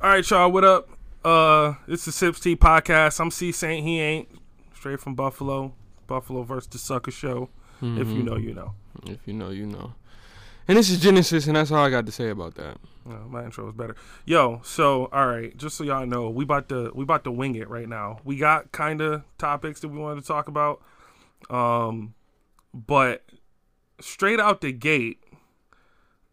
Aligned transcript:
All 0.00 0.10
right, 0.10 0.30
y'all. 0.30 0.52
What 0.52 0.62
up? 0.62 0.88
Uh, 1.24 1.74
it's 1.88 2.04
the 2.04 2.12
Sips 2.12 2.38
Tea 2.38 2.54
podcast. 2.54 3.18
I'm 3.18 3.32
C 3.32 3.50
Saint. 3.50 3.84
He 3.84 3.98
ain't 4.00 4.28
straight 4.72 5.00
from 5.00 5.16
Buffalo. 5.16 5.74
Buffalo 6.06 6.44
versus 6.44 6.68
the 6.68 6.78
Sucker 6.78 7.10
Show. 7.10 7.48
If 7.82 8.06
you 8.06 8.22
know, 8.22 8.36
you 8.36 8.54
know. 8.54 8.74
If 9.06 9.18
you 9.26 9.34
know, 9.34 9.50
you 9.50 9.66
know. 9.66 9.94
And 10.68 10.78
this 10.78 10.88
is 10.88 11.00
Genesis, 11.00 11.48
and 11.48 11.56
that's 11.56 11.72
all 11.72 11.84
I 11.84 11.90
got 11.90 12.06
to 12.06 12.12
say 12.12 12.28
about 12.30 12.54
that. 12.54 12.76
My 13.04 13.44
intro 13.44 13.64
was 13.64 13.74
better. 13.74 13.96
Yo, 14.24 14.60
so 14.62 15.06
all 15.06 15.26
right, 15.26 15.56
just 15.56 15.76
so 15.76 15.82
y'all 15.82 16.06
know, 16.06 16.30
we 16.30 16.44
about 16.44 16.68
to 16.68 16.92
we 16.94 17.02
about 17.02 17.24
to 17.24 17.32
wing 17.32 17.56
it 17.56 17.68
right 17.68 17.88
now. 17.88 18.20
We 18.22 18.36
got 18.36 18.70
kind 18.70 19.00
of 19.00 19.24
topics 19.36 19.80
that 19.80 19.88
we 19.88 19.98
wanted 19.98 20.20
to 20.20 20.28
talk 20.28 20.46
about, 20.46 20.80
um, 21.50 22.14
but 22.72 23.24
straight 24.00 24.38
out 24.38 24.60
the 24.60 24.70
gate, 24.70 25.18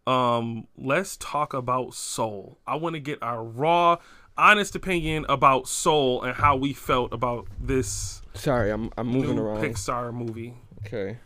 um, 0.08 0.68
let's 0.78 1.18
talk 1.18 1.54
about 1.54 1.94
Soul. 1.94 2.58
I 2.68 2.76
want 2.76 2.96
to 2.96 3.00
get 3.00 3.22
our 3.22 3.44
raw, 3.44 3.98
honest 4.38 4.76
opinion 4.76 5.26
about 5.30 5.68
Soul 5.68 6.24
and 6.24 6.36
how 6.36 6.56
we 6.56 6.74
felt 6.74 7.14
about 7.14 7.48
this 7.60 8.22
Sorry, 8.36 8.70
I'm 8.70 8.92
I'm 8.98 9.08
moving 9.08 9.40
around. 9.40 9.64
Pixar 9.64 10.14
movie. 10.14 10.54
Okay. 10.86 11.18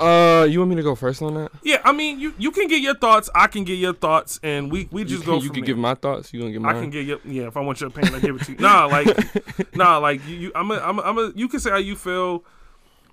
Uh, 0.00 0.46
you 0.48 0.58
want 0.58 0.70
me 0.70 0.76
to 0.76 0.82
go 0.82 0.94
first 0.94 1.20
on 1.22 1.34
that? 1.34 1.52
Yeah, 1.62 1.80
I 1.84 1.92
mean, 1.92 2.18
you 2.18 2.34
you 2.38 2.50
can 2.50 2.66
get 2.66 2.80
your 2.80 2.96
thoughts. 2.96 3.28
I 3.34 3.46
can 3.46 3.62
get 3.64 3.74
your 3.74 3.92
thoughts, 3.92 4.40
and 4.42 4.72
we 4.72 4.88
we 4.90 5.04
just 5.04 5.20
you 5.20 5.26
go. 5.26 5.36
you 5.36 5.50
can 5.50 5.60
there. 5.60 5.66
give 5.66 5.78
my 5.78 5.94
thoughts. 5.94 6.32
You 6.32 6.40
gonna 6.40 6.52
give 6.52 6.62
mine? 6.62 6.76
I 6.76 6.80
can 6.80 6.90
get 6.90 7.04
your 7.04 7.20
yeah. 7.24 7.46
If 7.46 7.56
I 7.56 7.60
want 7.60 7.80
your 7.80 7.88
opinion, 7.88 8.14
I 8.14 8.20
give 8.20 8.36
it 8.36 8.44
to 8.46 8.52
you. 8.52 8.58
Nah, 8.58 8.86
like 8.90 9.76
nah, 9.76 9.98
like 9.98 10.26
you. 10.26 10.36
you 10.36 10.52
I'm 10.54 10.70
a, 10.70 10.78
I'm 10.78 10.98
a, 10.98 11.02
I'm 11.02 11.18
a, 11.18 11.32
You 11.36 11.46
can 11.48 11.60
say 11.60 11.70
how 11.70 11.76
you 11.76 11.94
feel, 11.94 12.42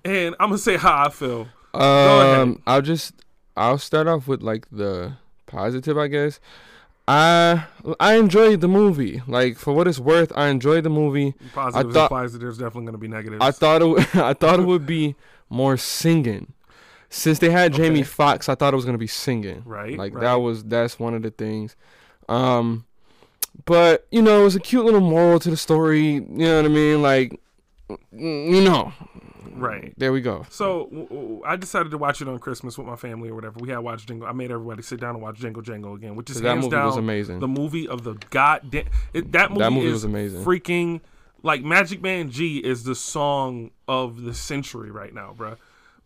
and 0.04 0.34
I'm 0.40 0.48
gonna 0.48 0.58
say 0.58 0.78
how 0.78 1.04
I 1.04 1.10
feel. 1.10 1.46
Um, 1.74 2.62
I'll 2.66 2.82
just 2.82 3.12
I'll 3.56 3.78
start 3.78 4.06
off 4.06 4.26
with 4.28 4.42
like 4.42 4.66
the 4.70 5.14
positive, 5.46 5.98
I 5.98 6.06
guess. 6.08 6.40
I 7.08 7.64
I 7.98 8.14
enjoyed 8.14 8.60
the 8.60 8.68
movie. 8.68 9.22
Like 9.26 9.56
for 9.58 9.72
what 9.72 9.88
it's 9.88 9.98
worth, 9.98 10.32
I 10.36 10.48
enjoyed 10.48 10.84
the 10.84 10.90
movie. 10.90 11.34
Positives 11.52 11.94
thought- 11.94 12.04
implies 12.04 12.32
that 12.32 12.38
there's 12.38 12.58
definitely 12.58 12.86
gonna 12.86 12.98
be 12.98 13.08
negatives. 13.08 13.42
I 13.44 13.50
thought 13.50 13.82
it 13.82 13.86
w- 13.86 14.06
I 14.24 14.32
thought 14.34 14.60
it 14.60 14.66
would 14.66 14.86
be 14.86 15.16
more 15.48 15.76
singing. 15.76 16.52
Since 17.12 17.40
they 17.40 17.50
had 17.50 17.72
Jamie 17.74 18.00
Okay. 18.00 18.02
Foxx, 18.04 18.48
I 18.48 18.54
thought 18.54 18.72
it 18.72 18.76
was 18.76 18.84
gonna 18.84 18.96
be 18.98 19.08
singing. 19.08 19.62
right, 19.66 19.98
Like 19.98 20.14
right. 20.14 20.20
that 20.20 20.34
was 20.34 20.62
that's 20.64 20.98
one 21.00 21.14
of 21.14 21.22
the 21.22 21.30
things. 21.32 21.74
Um 22.28 22.84
but 23.64 24.06
you 24.12 24.22
know, 24.22 24.42
it 24.42 24.44
was 24.44 24.54
a 24.54 24.60
cute 24.60 24.84
little 24.84 25.00
moral 25.00 25.40
to 25.40 25.50
the 25.50 25.56
story, 25.56 26.12
you 26.14 26.20
know 26.28 26.56
what 26.56 26.64
I 26.66 26.68
mean? 26.68 27.02
Like 27.02 27.40
you 28.12 28.60
know. 28.62 28.92
Right. 29.60 29.94
There 29.96 30.12
we 30.12 30.20
go. 30.20 30.44
So 30.50 30.86
w- 30.86 31.08
w- 31.08 31.42
I 31.44 31.56
decided 31.56 31.90
to 31.90 31.98
watch 31.98 32.20
it 32.22 32.28
on 32.28 32.38
Christmas 32.38 32.76
with 32.78 32.86
my 32.86 32.96
family 32.96 33.28
or 33.30 33.34
whatever. 33.34 33.58
We 33.60 33.68
had 33.68 33.78
watched 33.78 34.08
Jingle. 34.08 34.26
I 34.28 34.32
made 34.32 34.50
everybody 34.50 34.82
sit 34.82 35.00
down 35.00 35.14
and 35.14 35.22
watch 35.22 35.38
Jingle 35.38 35.62
Jangle 35.62 35.94
again, 35.94 36.16
which 36.16 36.30
is 36.30 36.40
that 36.40 36.56
movie 36.56 36.70
down 36.70 36.86
was 36.86 36.96
amazing. 36.96 37.38
the 37.40 37.48
movie 37.48 37.86
of 37.88 38.02
the 38.04 38.14
goddamn. 38.30 38.86
It, 39.12 39.32
that 39.32 39.50
movie, 39.50 39.60
That 39.60 39.70
movie 39.72 39.86
is 39.86 39.92
was 39.92 40.04
amazing. 40.04 40.44
Freaking 40.44 41.00
like 41.42 41.62
Magic 41.62 42.02
Man 42.02 42.30
G 42.30 42.58
is 42.58 42.84
the 42.84 42.94
song 42.94 43.70
of 43.88 44.22
the 44.22 44.34
century 44.34 44.90
right 44.90 45.14
now, 45.14 45.34
bruh. 45.36 45.56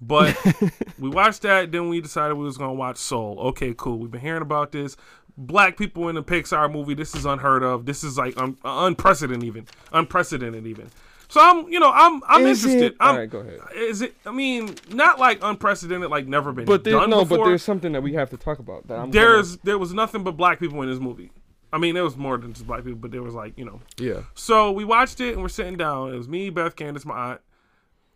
But 0.01 0.37
we 0.99 1.09
watched 1.09 1.43
that, 1.43 1.73
then 1.73 1.89
we 1.89 2.01
decided 2.01 2.35
we 2.35 2.45
was 2.45 2.59
gonna 2.59 2.75
watch 2.75 2.97
Soul. 2.99 3.39
Okay, 3.49 3.75
cool. 3.77 3.99
We've 3.99 4.11
been 4.11 4.21
hearing 4.21 4.43
about 4.43 4.73
this. 4.73 4.97
Black 5.37 5.77
people 5.77 6.09
in 6.09 6.17
a 6.17 6.23
Pixar 6.23 6.71
movie. 6.71 6.95
This 6.95 7.15
is 7.15 7.25
unheard 7.25 7.63
of. 7.65 7.87
This 7.87 8.05
is 8.05 8.17
like 8.17 8.37
un- 8.41 8.57
unprecedented, 8.65 9.43
even 9.45 9.67
unprecedented, 9.93 10.67
even. 10.67 10.91
So 11.35 11.41
I'm, 11.41 11.67
you 11.69 11.81
know, 11.81 11.91
I'm, 11.91 12.23
I'm 12.29 12.47
Is 12.47 12.65
interested. 12.65 12.93
it- 12.93 12.97
I'm, 13.01 13.15
Alright, 13.17 13.29
go 13.31 13.39
ahead. 13.41 13.59
Is 13.75 14.03
it? 14.03 14.15
I 14.25 14.31
mean, 14.31 14.73
not 14.91 15.19
like 15.19 15.41
unprecedented, 15.43 16.09
like 16.09 16.29
never 16.29 16.53
been 16.53 16.65
But 16.65 16.85
there, 16.85 16.93
done 16.93 17.11
no, 17.11 17.23
before. 17.25 17.39
but 17.39 17.45
there's 17.47 17.63
something 17.65 17.91
that 17.91 18.05
we 18.05 18.13
have 18.13 18.31
to 18.31 18.37
talk 18.37 18.61
about. 18.61 18.87
That 18.87 19.01
I'm 19.01 19.11
there's 19.11 19.57
there 19.59 19.77
was 19.77 19.93
nothing 19.93 20.23
but 20.23 20.37
black 20.37 20.61
people 20.61 20.81
in 20.83 20.89
this 20.89 21.01
movie. 21.01 21.33
I 21.73 21.79
mean, 21.79 21.97
there 21.97 22.05
was 22.05 22.17
more 22.17 22.39
than 22.39 22.53
just 22.53 22.69
black 22.69 22.85
people, 22.85 23.01
but 23.01 23.11
there 23.11 23.21
was 23.25 23.35
like 23.35 23.59
you 23.59 23.65
know. 23.65 23.81
yeah. 23.99 24.21
So 24.35 24.71
we 24.71 24.85
watched 24.85 25.21
it 25.21 25.33
and 25.33 25.43
we're 25.43 25.49
sitting 25.49 25.77
down. 25.77 26.15
It 26.15 26.17
was 26.17 26.29
me, 26.29 26.51
Beth, 26.51 26.77
Candace, 26.77 27.05
my 27.05 27.33
aunt. 27.33 27.41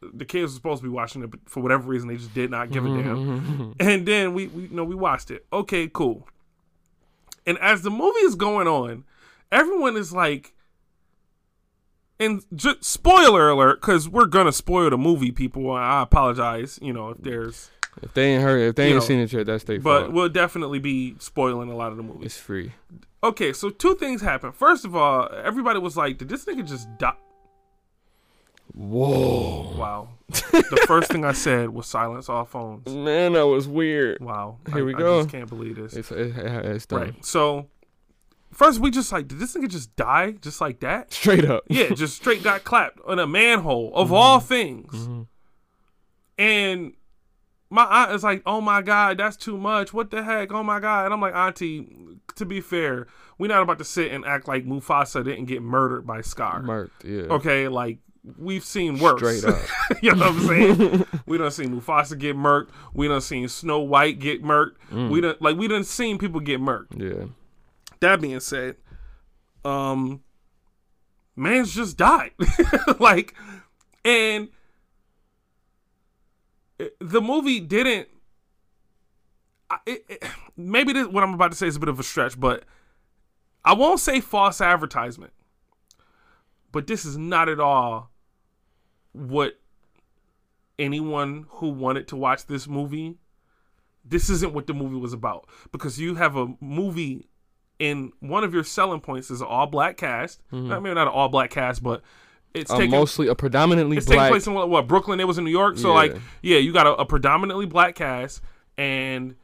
The 0.01 0.25
kids 0.25 0.53
were 0.53 0.55
supposed 0.55 0.83
to 0.83 0.89
be 0.89 0.95
watching 0.95 1.25
it, 1.25 1.31
but 1.33 1.41
for 1.47 1.61
whatever 1.61 1.89
reason, 1.89 2.07
they 2.07 2.19
just 2.19 2.33
did 2.35 2.53
not 2.53 2.71
give 2.71 2.87
a 2.87 2.89
damn. 2.89 3.75
And 3.81 4.07
then 4.07 4.33
we, 4.33 4.47
we, 4.47 4.63
you 4.67 4.77
know, 4.77 4.85
we 4.85 4.95
watched 4.95 5.33
it. 5.33 5.45
Okay, 5.53 5.91
cool. 5.93 6.29
And 7.49 7.59
as 7.59 7.83
the 7.83 7.91
movie 7.91 8.21
is 8.21 8.37
going 8.37 8.69
on, 8.69 9.03
everyone 9.51 9.97
is 9.97 10.13
like, 10.13 10.55
and 12.21 12.43
just 12.55 12.85
spoiler 12.85 13.49
alert, 13.51 13.81
because 13.81 14.09
we're 14.09 14.27
gonna 14.27 14.53
spoil 14.53 14.91
the 14.91 14.99
movie, 14.99 15.31
people. 15.33 15.71
I 15.73 16.03
apologize, 16.03 16.79
you 16.83 16.93
know, 16.93 17.11
if 17.11 17.19
there's, 17.19 17.71
If 18.03 18.15
they 18.15 18.35
ain't 18.35 18.43
heard, 18.43 18.61
if 18.61 18.75
they 18.77 18.87
ain't 18.87 18.97
know, 18.97 19.01
seen 19.01 19.19
it 19.21 19.33
yet, 19.33 19.47
that's 19.47 19.65
their 19.65 19.81
but 19.81 20.01
fault. 20.03 20.13
we'll 20.13 20.29
definitely 20.29 20.79
be 20.79 21.15
spoiling 21.19 21.71
a 21.71 21.77
lot 21.77 21.91
of 21.91 21.97
the 21.97 22.03
movies. 22.03 22.27
It's 22.27 22.39
free. 22.39 22.73
Okay, 23.25 23.53
so 23.53 23.71
two 23.71 23.95
things 23.97 24.21
happened. 24.23 24.55
First 24.55 24.85
of 24.85 24.95
all, 24.95 25.29
everybody 25.45 25.79
was 25.81 25.97
like, 25.97 26.19
"Did 26.19 26.29
this 26.29 26.45
nigga 26.45 26.65
just 26.67 26.87
die?" 26.99 27.15
Whoa, 28.75 29.75
Wow. 29.77 30.09
the 30.29 30.85
first 30.87 31.11
thing 31.11 31.25
I 31.25 31.33
said 31.33 31.71
was 31.71 31.87
silence 31.87 32.29
all 32.29 32.45
phones. 32.45 32.87
man, 32.87 33.33
that 33.33 33.47
was 33.47 33.67
weird. 33.67 34.21
Wow. 34.21 34.59
Here 34.69 34.79
I, 34.81 34.83
we 34.83 34.93
go. 34.93 35.19
I 35.19 35.23
just 35.23 35.31
can't 35.33 35.49
believe 35.49 35.77
this. 35.77 35.95
It's 35.95 36.11
it, 36.13 36.37
it's 36.37 36.87
done. 36.87 37.01
right. 37.01 37.25
So, 37.25 37.67
first 38.59 38.81
we 38.81 38.91
just 38.91 39.13
like, 39.13 39.29
did 39.29 39.39
this 39.39 39.55
nigga 39.57 39.69
just 39.69 39.95
die 39.95 40.33
just 40.33 40.61
like 40.61 40.81
that? 40.81 41.13
Straight 41.13 41.45
up. 41.45 41.63
Yeah, 41.69 41.91
just 41.91 42.17
straight 42.17 42.43
got 42.43 42.65
clapped 42.71 42.99
in 43.09 43.19
a 43.19 43.27
manhole 43.27 43.93
of 43.95 44.13
all 44.13 44.41
things. 44.41 44.93
Mhm. 44.93 45.27
And 46.37 46.93
my 47.71 47.85
aunt 47.85 48.13
is 48.13 48.25
like, 48.25 48.43
"Oh 48.47 48.61
my 48.61 48.83
god, 48.83 49.19
that's 49.19 49.37
too 49.37 49.57
much. 49.59 49.93
What 49.93 50.11
the 50.11 50.23
heck? 50.23 50.53
Oh 50.53 50.63
my 50.63 50.81
god." 50.81 51.05
And 51.05 51.15
I'm 51.15 51.21
like, 51.21 51.35
"Auntie, 51.35 51.89
to 52.37 52.45
be 52.45 52.61
fair, 52.61 53.07
we're 53.39 53.49
not 53.49 53.63
about 53.63 53.79
to 53.79 53.85
sit 53.85 54.11
and 54.13 54.25
act 54.25 54.49
like 54.49 54.65
Mufasa 54.65 55.25
didn't 55.25 55.47
get 55.47 55.63
murdered 55.63 56.07
by 56.07 56.21
Scar." 56.21 56.63
Marked. 56.63 57.05
Yeah. 57.05 57.23
Okay, 57.23 57.69
like 57.69 57.99
we've 58.39 58.65
seen 58.65 58.99
worse. 58.99 59.19
Straight 59.19 59.45
up. 59.45 59.61
you 60.03 60.15
know 60.15 60.31
what 60.31 60.35
I'm 60.35 60.47
saying? 60.47 61.07
we 61.27 61.39
don't 61.39 61.51
see 61.51 61.65
Mufasa 61.65 62.19
get 62.19 62.37
murked. 62.37 62.71
We 62.95 63.09
don't 63.09 63.21
seen 63.21 63.49
Snow 63.49 63.81
White 63.81 64.19
get 64.19 64.43
murked. 64.43 64.77
Mm. 64.91 65.11
We 65.11 65.21
done 65.21 65.37
like 65.41 65.57
we 65.57 65.69
don't 65.69 65.85
seen 65.85 66.19
people 66.19 66.41
get 66.41 66.61
murked. 66.61 66.97
Yeah. 67.01 67.27
That 68.01 68.21
being 68.21 68.41
said, 68.41 68.77
um, 69.65 70.23
man's 71.37 71.75
just 71.75 71.97
died. 71.97 72.33
like, 73.01 73.35
and 74.05 74.49
the 77.01 77.21
movie 77.21 77.61
didn't. 77.61 78.09
It, 79.87 80.05
it, 80.09 80.25
maybe 80.57 80.93
this, 80.93 81.07
what 81.09 81.23
I'm 81.23 81.35
about 81.35 81.51
to 81.51 81.57
say 81.57 81.67
is 81.67 81.77
a 81.77 81.81
bit 81.81 81.89
of 81.89 82.01
a 82.01 82.03
stretch, 82.03 82.39
but 82.41 82.65
I 83.65 83.75
won't 83.75 84.01
say 84.01 84.21
false 84.21 84.61
advertisement. 84.61 85.33
But 86.73 86.87
this 86.87 87.05
is 87.05 87.17
not 87.17 87.49
at 87.49 87.61
all 87.61 88.11
what 89.13 89.59
anyone 90.79 91.47
who 91.49 91.69
wanted 91.71 92.09
to 92.09 92.17
watch 92.17 92.47
this 92.47 92.69
movie. 92.69 93.17
This 94.05 94.31
isn't 94.31 94.55
what 94.55 94.67
the 94.67 94.75
movie 94.75 94.97
was 94.97 95.13
about 95.13 95.49
because 95.73 95.99
you 95.99 96.15
have 96.15 96.37
a 96.37 96.55
movie 96.61 97.29
and 97.81 98.13
one 98.21 98.45
of 98.45 98.53
your 98.55 98.65
selling 98.65 99.01
points 99.01 99.31
is 99.31 99.41
an 99.41 99.47
all 99.47 99.67
black 99.67 99.97
cast. 99.97 100.41
I 100.53 100.57
mean, 100.57 100.71
not 100.95 100.97
an 100.97 101.09
all 101.09 101.29
black 101.29 101.51
cast, 101.51 101.83
but 101.83 102.03
it's 102.55 102.71
A 102.73 102.77
taking 102.77 102.91
mostly 102.91 103.29
a 103.29 103.35
predominantly 103.35 103.97
it's 103.99 104.07
taking 104.07 104.27
place 104.29 104.47
in 104.47 104.55
what, 104.55 104.69
what 104.71 104.87
Brooklyn. 104.89 105.21
It 105.21 105.27
was 105.29 105.39
in 105.39 105.45
New 105.45 105.51
York, 105.51 105.77
so 105.79 105.89
Yeah. 105.89 105.95
like 105.95 106.17
yeah, 106.43 106.59
you 106.59 106.73
got 106.73 106.87
a, 106.87 106.95
a 106.95 107.05
predominantly 107.07 107.67
black 107.67 107.95
cast, 107.95 108.41
and 108.77 109.37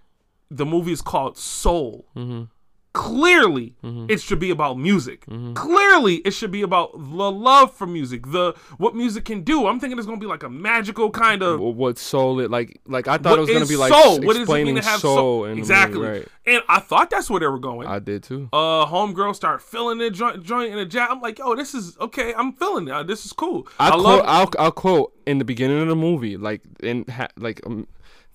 the 0.51 0.65
movie 0.67 0.93
is 0.93 1.03
called 1.03 1.37
Soul. 1.37 2.07
Mhm. 2.17 2.49
Clearly, 2.95 3.75
it 3.83 4.21
should 4.21 4.39
be 4.39 4.51
about 4.51 4.79
music. 4.79 5.27
Clearly, 5.55 6.17
it 6.19 6.31
should 6.31 6.53
be 6.53 6.63
about 6.63 6.93
the 6.93 7.31
love 7.31 7.75
for 7.75 7.89
music, 7.89 8.31
the 8.31 8.55
what 8.79 8.95
music 8.95 9.25
can 9.25 9.43
do. 9.43 9.67
I'm 9.67 9.81
thinking 9.81 9.99
it's 9.99 10.07
gonna 10.07 10.21
be 10.21 10.27
like 10.27 10.45
a 10.45 10.49
magical 10.49 11.11
kind 11.11 11.43
of 11.43 11.59
what 11.59 11.99
soul 11.99 12.39
it 12.39 12.53
like 12.53 12.81
like 12.87 13.09
I 13.09 13.19
thought 13.19 13.37
it 13.39 13.41
was 13.41 13.51
gonna 13.51 13.67
be 13.67 13.75
like 13.77 13.93
soul? 13.93 14.21
What 14.21 14.37
does 14.37 14.49
it 14.49 14.53
mean 14.53 14.77
explaining 14.77 14.77
to 14.77 14.83
have 14.83 15.01
soul, 15.01 15.17
soul? 15.17 15.45
in 15.45 15.51
the 15.51 15.57
movie, 15.57 15.61
exactly. 15.63 16.07
right. 16.07 16.29
And 16.47 16.63
I 16.69 16.79
thought 16.79 17.11
that's 17.11 17.29
where 17.29 17.41
they 17.41 17.49
were 17.49 17.59
going. 17.59 17.89
I 17.89 17.99
did 17.99 18.23
too. 18.23 18.49
uh, 18.53 18.87
homegirl 18.87 19.35
start 19.35 19.61
feeling 19.61 19.99
the 19.99 20.11
joint, 20.11 20.45
joint 20.45 20.71
in 20.71 20.79
the 20.79 20.87
jab. 20.87 21.11
I'm 21.11 21.21
like, 21.21 21.41
yo, 21.41 21.57
this 21.57 21.75
is 21.75 21.99
okay. 21.99 22.33
I'm 22.33 22.53
feeling 22.53 22.87
it. 22.87 23.07
This 23.09 23.27
is 23.27 23.33
cool. 23.33 23.67
I, 23.81 23.89
I, 23.89 23.91
quote, 23.91 24.05
love. 24.05 24.25
I'll, 24.25 24.51
I'll 24.57 24.73
quote 24.73 25.13
in 25.27 25.39
the 25.39 25.45
beginning 25.45 25.83
of 25.83 25.89
the 25.89 25.97
movie, 25.97 26.37
like 26.37 26.61
in 26.81 27.05
ha- 27.09 27.29
like 27.37 27.61
um, 27.67 27.89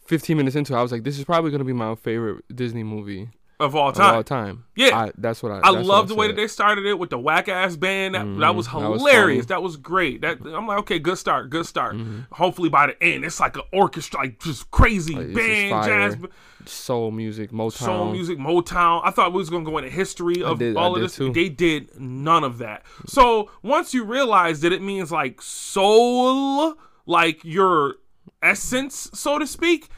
15 0.05 0.35
minutes 0.35 0.57
into, 0.57 0.73
it, 0.73 0.77
I 0.77 0.81
was 0.81 0.91
like, 0.91 1.03
"This 1.05 1.17
is 1.17 1.23
probably 1.23 1.49
gonna 1.49 1.63
be 1.63 1.71
my 1.71 1.95
favorite 1.95 2.43
Disney 2.53 2.83
movie 2.83 3.29
of 3.59 3.75
all 3.75 3.89
of 3.89 3.95
time. 3.95 4.15
all 4.15 4.23
time." 4.23 4.65
Yeah. 4.75 4.97
I, 4.97 5.11
that's 5.17 5.43
what 5.43 5.51
I. 5.51 5.59
I 5.59 5.69
love 5.71 6.07
the 6.07 6.15
way 6.15 6.27
that 6.27 6.35
they 6.35 6.47
started 6.47 6.85
it 6.85 6.97
with 6.97 7.09
the 7.09 7.19
whack 7.19 7.47
ass 7.49 7.75
band. 7.75 8.15
That, 8.15 8.19
that 8.19 8.25
Mhm. 8.25 8.55
was 8.55 8.67
That 8.67 8.75
was 8.89 9.01
hilarious. 9.01 9.45
funny. 9.45 9.47
That 9.47 9.63
was 9.63 9.77
great. 9.77 10.21
That 10.21 10.39
I'm 10.45 10.67
like, 10.67 10.79
okay, 10.79 10.99
good 10.99 11.17
start, 11.17 11.49
good 11.49 11.65
start. 11.65 11.95
Mm-hmm. 11.95 12.19
Hopefully 12.33 12.69
by 12.69 12.87
the 12.87 13.03
end, 13.03 13.25
it's 13.25 13.39
like 13.39 13.55
an 13.57 13.63
orchestra, 13.73 14.21
like 14.21 14.39
just 14.39 14.71
crazy 14.71 15.15
Like, 15.15 15.33
band, 15.33 15.71
fire. 15.71 16.09
jazz, 16.11 16.17
soul 16.65 17.11
music, 17.11 17.51
Motown. 17.51 17.71
soul 17.73 18.11
music, 18.11 18.37
Motown. 18.37 19.01
I 19.03 19.11
thought 19.11 19.33
we 19.33 19.37
was 19.39 19.49
gonna 19.49 19.65
go 19.65 19.77
into 19.77 19.89
history 19.89 20.41
of 20.43 20.59
did- 20.59 20.77
I 20.77 20.79
all 20.81 20.95
of 20.95 21.01
this. 21.01 21.15
too. 21.15 21.31
They 21.33 21.49
did 21.49 21.99
none 21.99 22.43
of 22.43 22.57
that. 22.59 22.83
So 23.07 23.49
once 23.63 23.93
you 23.93 24.03
realize 24.03 24.61
that 24.61 24.71
it 24.71 24.81
means 24.81 25.11
like 25.11 25.41
soul, 25.41 26.75
like 27.05 27.43
your 27.43 27.95
essence, 28.41 29.09
so 29.13 29.37
to 29.39 29.47
speak. 29.47 29.89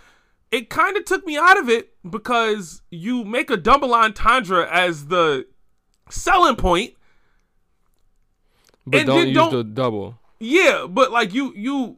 It 0.52 0.70
kind 0.70 0.98
of 0.98 1.06
took 1.06 1.26
me 1.26 1.38
out 1.38 1.58
of 1.58 1.70
it 1.70 1.94
because 2.10 2.82
you 2.90 3.24
make 3.24 3.50
a 3.50 3.56
double 3.58 3.94
entendre 3.94 4.68
as 4.70 5.08
the 5.08 5.48
selling 6.10 6.58
point. 6.58 6.94
But 8.86 9.00
And 9.02 9.08
don't 9.08 9.18
then 9.20 9.28
use 9.30 9.36
don't- 9.38 9.52
the 9.54 9.64
double. 9.64 10.20
Yeah, 10.40 10.88
but 10.90 11.12
like 11.12 11.34
you 11.34 11.54
you 11.56 11.98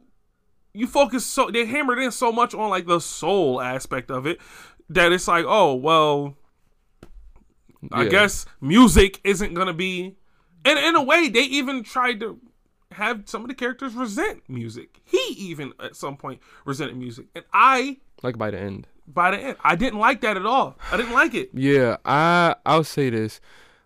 you 0.74 0.86
focus 0.86 1.24
so 1.24 1.50
they 1.50 1.64
hammered 1.66 1.98
in 1.98 2.10
so 2.12 2.30
much 2.30 2.54
on 2.54 2.68
like 2.68 2.86
the 2.86 3.00
soul 3.00 3.60
aspect 3.60 4.10
of 4.10 4.26
it 4.26 4.38
that 4.90 5.12
it's 5.12 5.26
like, 5.26 5.46
oh 5.48 5.74
well, 5.74 6.36
I 7.90 8.04
guess 8.06 8.44
music 8.60 9.20
isn't 9.24 9.54
gonna 9.54 9.72
be 9.72 10.16
and 10.64 10.78
in 10.78 10.94
a 10.94 11.02
way 11.02 11.28
they 11.28 11.42
even 11.42 11.82
tried 11.82 12.20
to 12.20 12.38
have 12.92 13.22
some 13.26 13.42
of 13.42 13.48
the 13.48 13.54
characters 13.54 13.94
resent 13.94 14.42
music. 14.48 15.00
He 15.04 15.18
even 15.38 15.72
at 15.82 15.96
some 15.96 16.16
point 16.18 16.40
resented 16.66 16.96
music. 16.98 17.26
And 17.34 17.44
I 17.52 17.96
Like 18.22 18.38
by 18.38 18.50
the 18.50 18.58
end. 18.58 18.86
by 19.06 19.30
the 19.32 19.38
end, 19.38 19.56
I 19.62 19.76
didn't 19.76 19.98
like 19.98 20.20
that 20.22 20.36
at 20.36 20.46
all. 20.46 20.76
I 20.90 20.96
didn't 20.96 21.12
like 21.12 21.34
it. 21.34 21.50
Yeah, 21.52 21.96
I 22.04 22.54
I'll 22.64 22.84
say 22.84 23.10
this. 23.10 23.40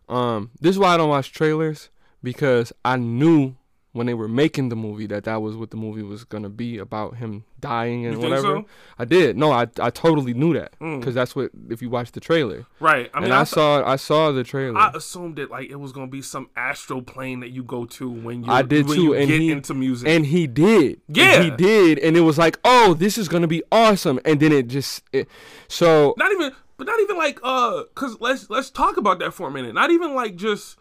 Um, 0.09 0.51
this 0.61 0.71
is 0.71 0.79
why 0.79 0.95
I 0.95 0.97
don't 0.97 1.09
watch 1.11 1.33
trailers 1.33 1.91
because 2.23 2.73
I 2.85 2.97
knew 2.97 3.57
when 3.93 4.07
they 4.07 4.15
were 4.15 4.29
making 4.29 4.69
the 4.69 4.77
movie 4.77 5.07
that 5.07 5.25
that 5.25 5.41
was 5.43 5.57
what 5.57 5.71
the 5.71 5.77
movie 5.77 6.03
was 6.03 6.23
gonna 6.25 6.49
be 6.51 6.79
about 6.79 7.17
him 7.17 7.45
dying 7.59 8.07
and 8.07 8.19
whatever. 8.19 8.43
so? 8.43 8.55
Mm. 8.61 8.67
I 8.99 9.05
did. 9.07 9.37
No, 9.37 9.51
I 9.51 9.67
I 9.81 9.91
totally 9.91 10.35
knew 10.35 10.53
that 10.55 10.73
because 10.79 11.15
that's 11.15 11.35
what 11.35 11.51
if 11.71 11.81
you 11.83 11.89
watch 11.91 12.13
the 12.13 12.21
trailer. 12.21 12.67
Right. 12.81 13.11
I 13.15 13.19
mean 13.19 13.25
and 13.25 13.33
I, 13.35 13.41
I, 13.41 13.45
saw 13.45 13.83
I 13.85 13.97
saw 13.97 14.31
the 14.31 14.45
trailer. 14.45 14.79
I 14.79 14.91
assumed 14.95 15.37
that 15.37 15.51
like 15.51 15.71
it 15.71 15.77
was 15.77 15.93
gonna 15.93 16.07
be 16.07 16.23
some 16.23 16.51
astral 16.57 17.03
plane 17.03 17.41
that 17.41 17.49
you 17.51 17.63
go 17.65 17.87
to 17.87 18.09
when 18.11 18.45
you 18.45 18.53
I 18.53 18.63
did 18.63 18.87
when 18.87 18.97
too, 18.97 19.03
you 19.03 19.15
and 19.15 19.27
get 19.29 19.41
he- 19.41 19.51
into 19.51 19.75
music. 19.75 20.07
and 20.09 20.27
he 20.27 20.47
did. 20.47 21.01
And 21.09 21.17
Yeah. 21.17 21.43
he 21.43 21.51
did, 21.51 21.99
and 21.99 22.17
it 22.17 22.21
was 22.21 22.37
like, 22.39 22.59
oh, 22.65 22.95
this 22.95 23.17
is 23.19 23.27
gonna 23.29 23.49
be 23.49 23.63
awesome. 23.73 24.21
And 24.25 24.39
then 24.39 24.53
it 24.53 24.69
just, 24.69 25.03
it, 25.13 25.29
so 25.67 26.15
not 26.19 26.31
even 26.33 26.53
but 26.77 26.87
not 26.87 27.01
even 27.01 27.17
like 27.17 27.41
uh 27.43 27.85
cuz 27.95 28.17
let's 28.21 28.49
let's 28.51 28.71
talk 28.71 28.97
about 28.99 29.19
that 29.19 29.33
for 29.35 29.49
a 29.49 29.51
minute. 29.51 29.75
Not 29.75 29.91
even 29.91 30.15
like 30.15 30.37
just 30.37 30.77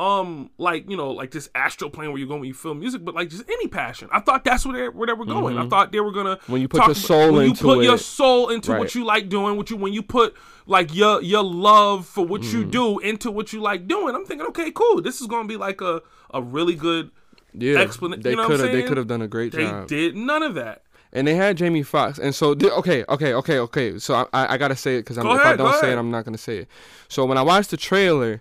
um 0.00 0.50
like 0.56 0.88
you 0.88 0.96
know 0.96 1.10
like 1.10 1.30
this 1.30 1.50
astral 1.54 1.90
plane 1.90 2.08
where 2.10 2.18
you 2.18 2.26
go 2.26 2.34
when 2.36 2.44
you 2.44 2.54
feel 2.54 2.72
music 2.74 3.04
but 3.04 3.14
like 3.14 3.28
just 3.28 3.44
any 3.50 3.66
passion 3.68 4.08
i 4.12 4.18
thought 4.20 4.42
that's 4.44 4.64
where 4.64 4.74
they, 4.76 4.88
where 4.88 5.06
they 5.06 5.12
were 5.12 5.26
going 5.26 5.58
i 5.58 5.66
thought 5.68 5.92
they 5.92 6.00
were 6.00 6.10
gonna 6.12 6.36
Mm-hmm. 6.36 6.52
When 6.52 6.60
you 6.62 6.68
put 6.68 6.78
your 6.78 6.84
about- 6.86 6.96
soul 6.96 7.32
when 7.34 7.42
you 7.44 7.50
into 7.50 7.62
put 7.64 7.84
your 7.84 7.98
soul 7.98 8.48
into 8.48 8.72
what 8.72 8.94
you 8.94 9.04
like 9.04 9.28
doing 9.28 9.56
what 9.58 9.68
you 9.70 9.76
when 9.76 9.92
you 9.92 10.02
put 10.02 10.34
like 10.66 10.94
your 10.94 11.20
your 11.22 11.42
love 11.44 12.06
for 12.06 12.24
what 12.24 12.42
you 12.44 12.64
Mm. 12.64 12.70
do 12.70 12.98
into 13.00 13.30
what 13.30 13.52
you 13.52 13.60
like 13.60 13.86
doing 13.86 14.14
i'm 14.14 14.24
thinking 14.24 14.46
okay 14.48 14.70
cool 14.70 15.02
this 15.02 15.20
is 15.20 15.26
gonna 15.26 15.46
be 15.48 15.56
like 15.56 15.80
a 15.82 16.00
a 16.32 16.40
really 16.40 16.74
good 16.74 17.10
yeah, 17.52 17.84
Explan- 17.84 18.22
they 18.22 18.30
you 18.30 18.36
know 18.36 18.46
could 18.46 18.60
have 18.60 18.72
they 18.72 18.82
could 18.84 18.96
have 18.96 19.08
done 19.08 19.22
a 19.22 19.28
great 19.28 19.52
they 19.52 19.64
job. 19.64 19.86
did 19.88 20.16
none 20.16 20.42
of 20.42 20.54
that 20.54 20.82
and 21.12 21.26
they 21.26 21.34
had 21.34 21.56
Jamie 21.56 21.82
Foxx, 21.82 22.20
and 22.20 22.32
so 22.32 22.50
okay, 22.52 23.04
okay, 23.08 23.34
okay, 23.34 23.58
okay. 23.58 23.98
So 23.98 24.14
I, 24.14 24.26
I, 24.32 24.54
I 24.54 24.56
gotta 24.56 24.76
say 24.76 24.94
it 24.94 25.00
because 25.00 25.18
if 25.18 25.24
I 25.24 25.56
don't 25.56 25.74
say 25.80 25.90
it, 25.92 25.98
I'm 25.98 26.12
not 26.12 26.24
gonna 26.24 26.38
say 26.38 26.58
it. 26.58 26.68
So 27.08 27.24
when 27.26 27.36
I 27.36 27.42
watched 27.42 27.70
the 27.72 27.76
trailer, 27.76 28.40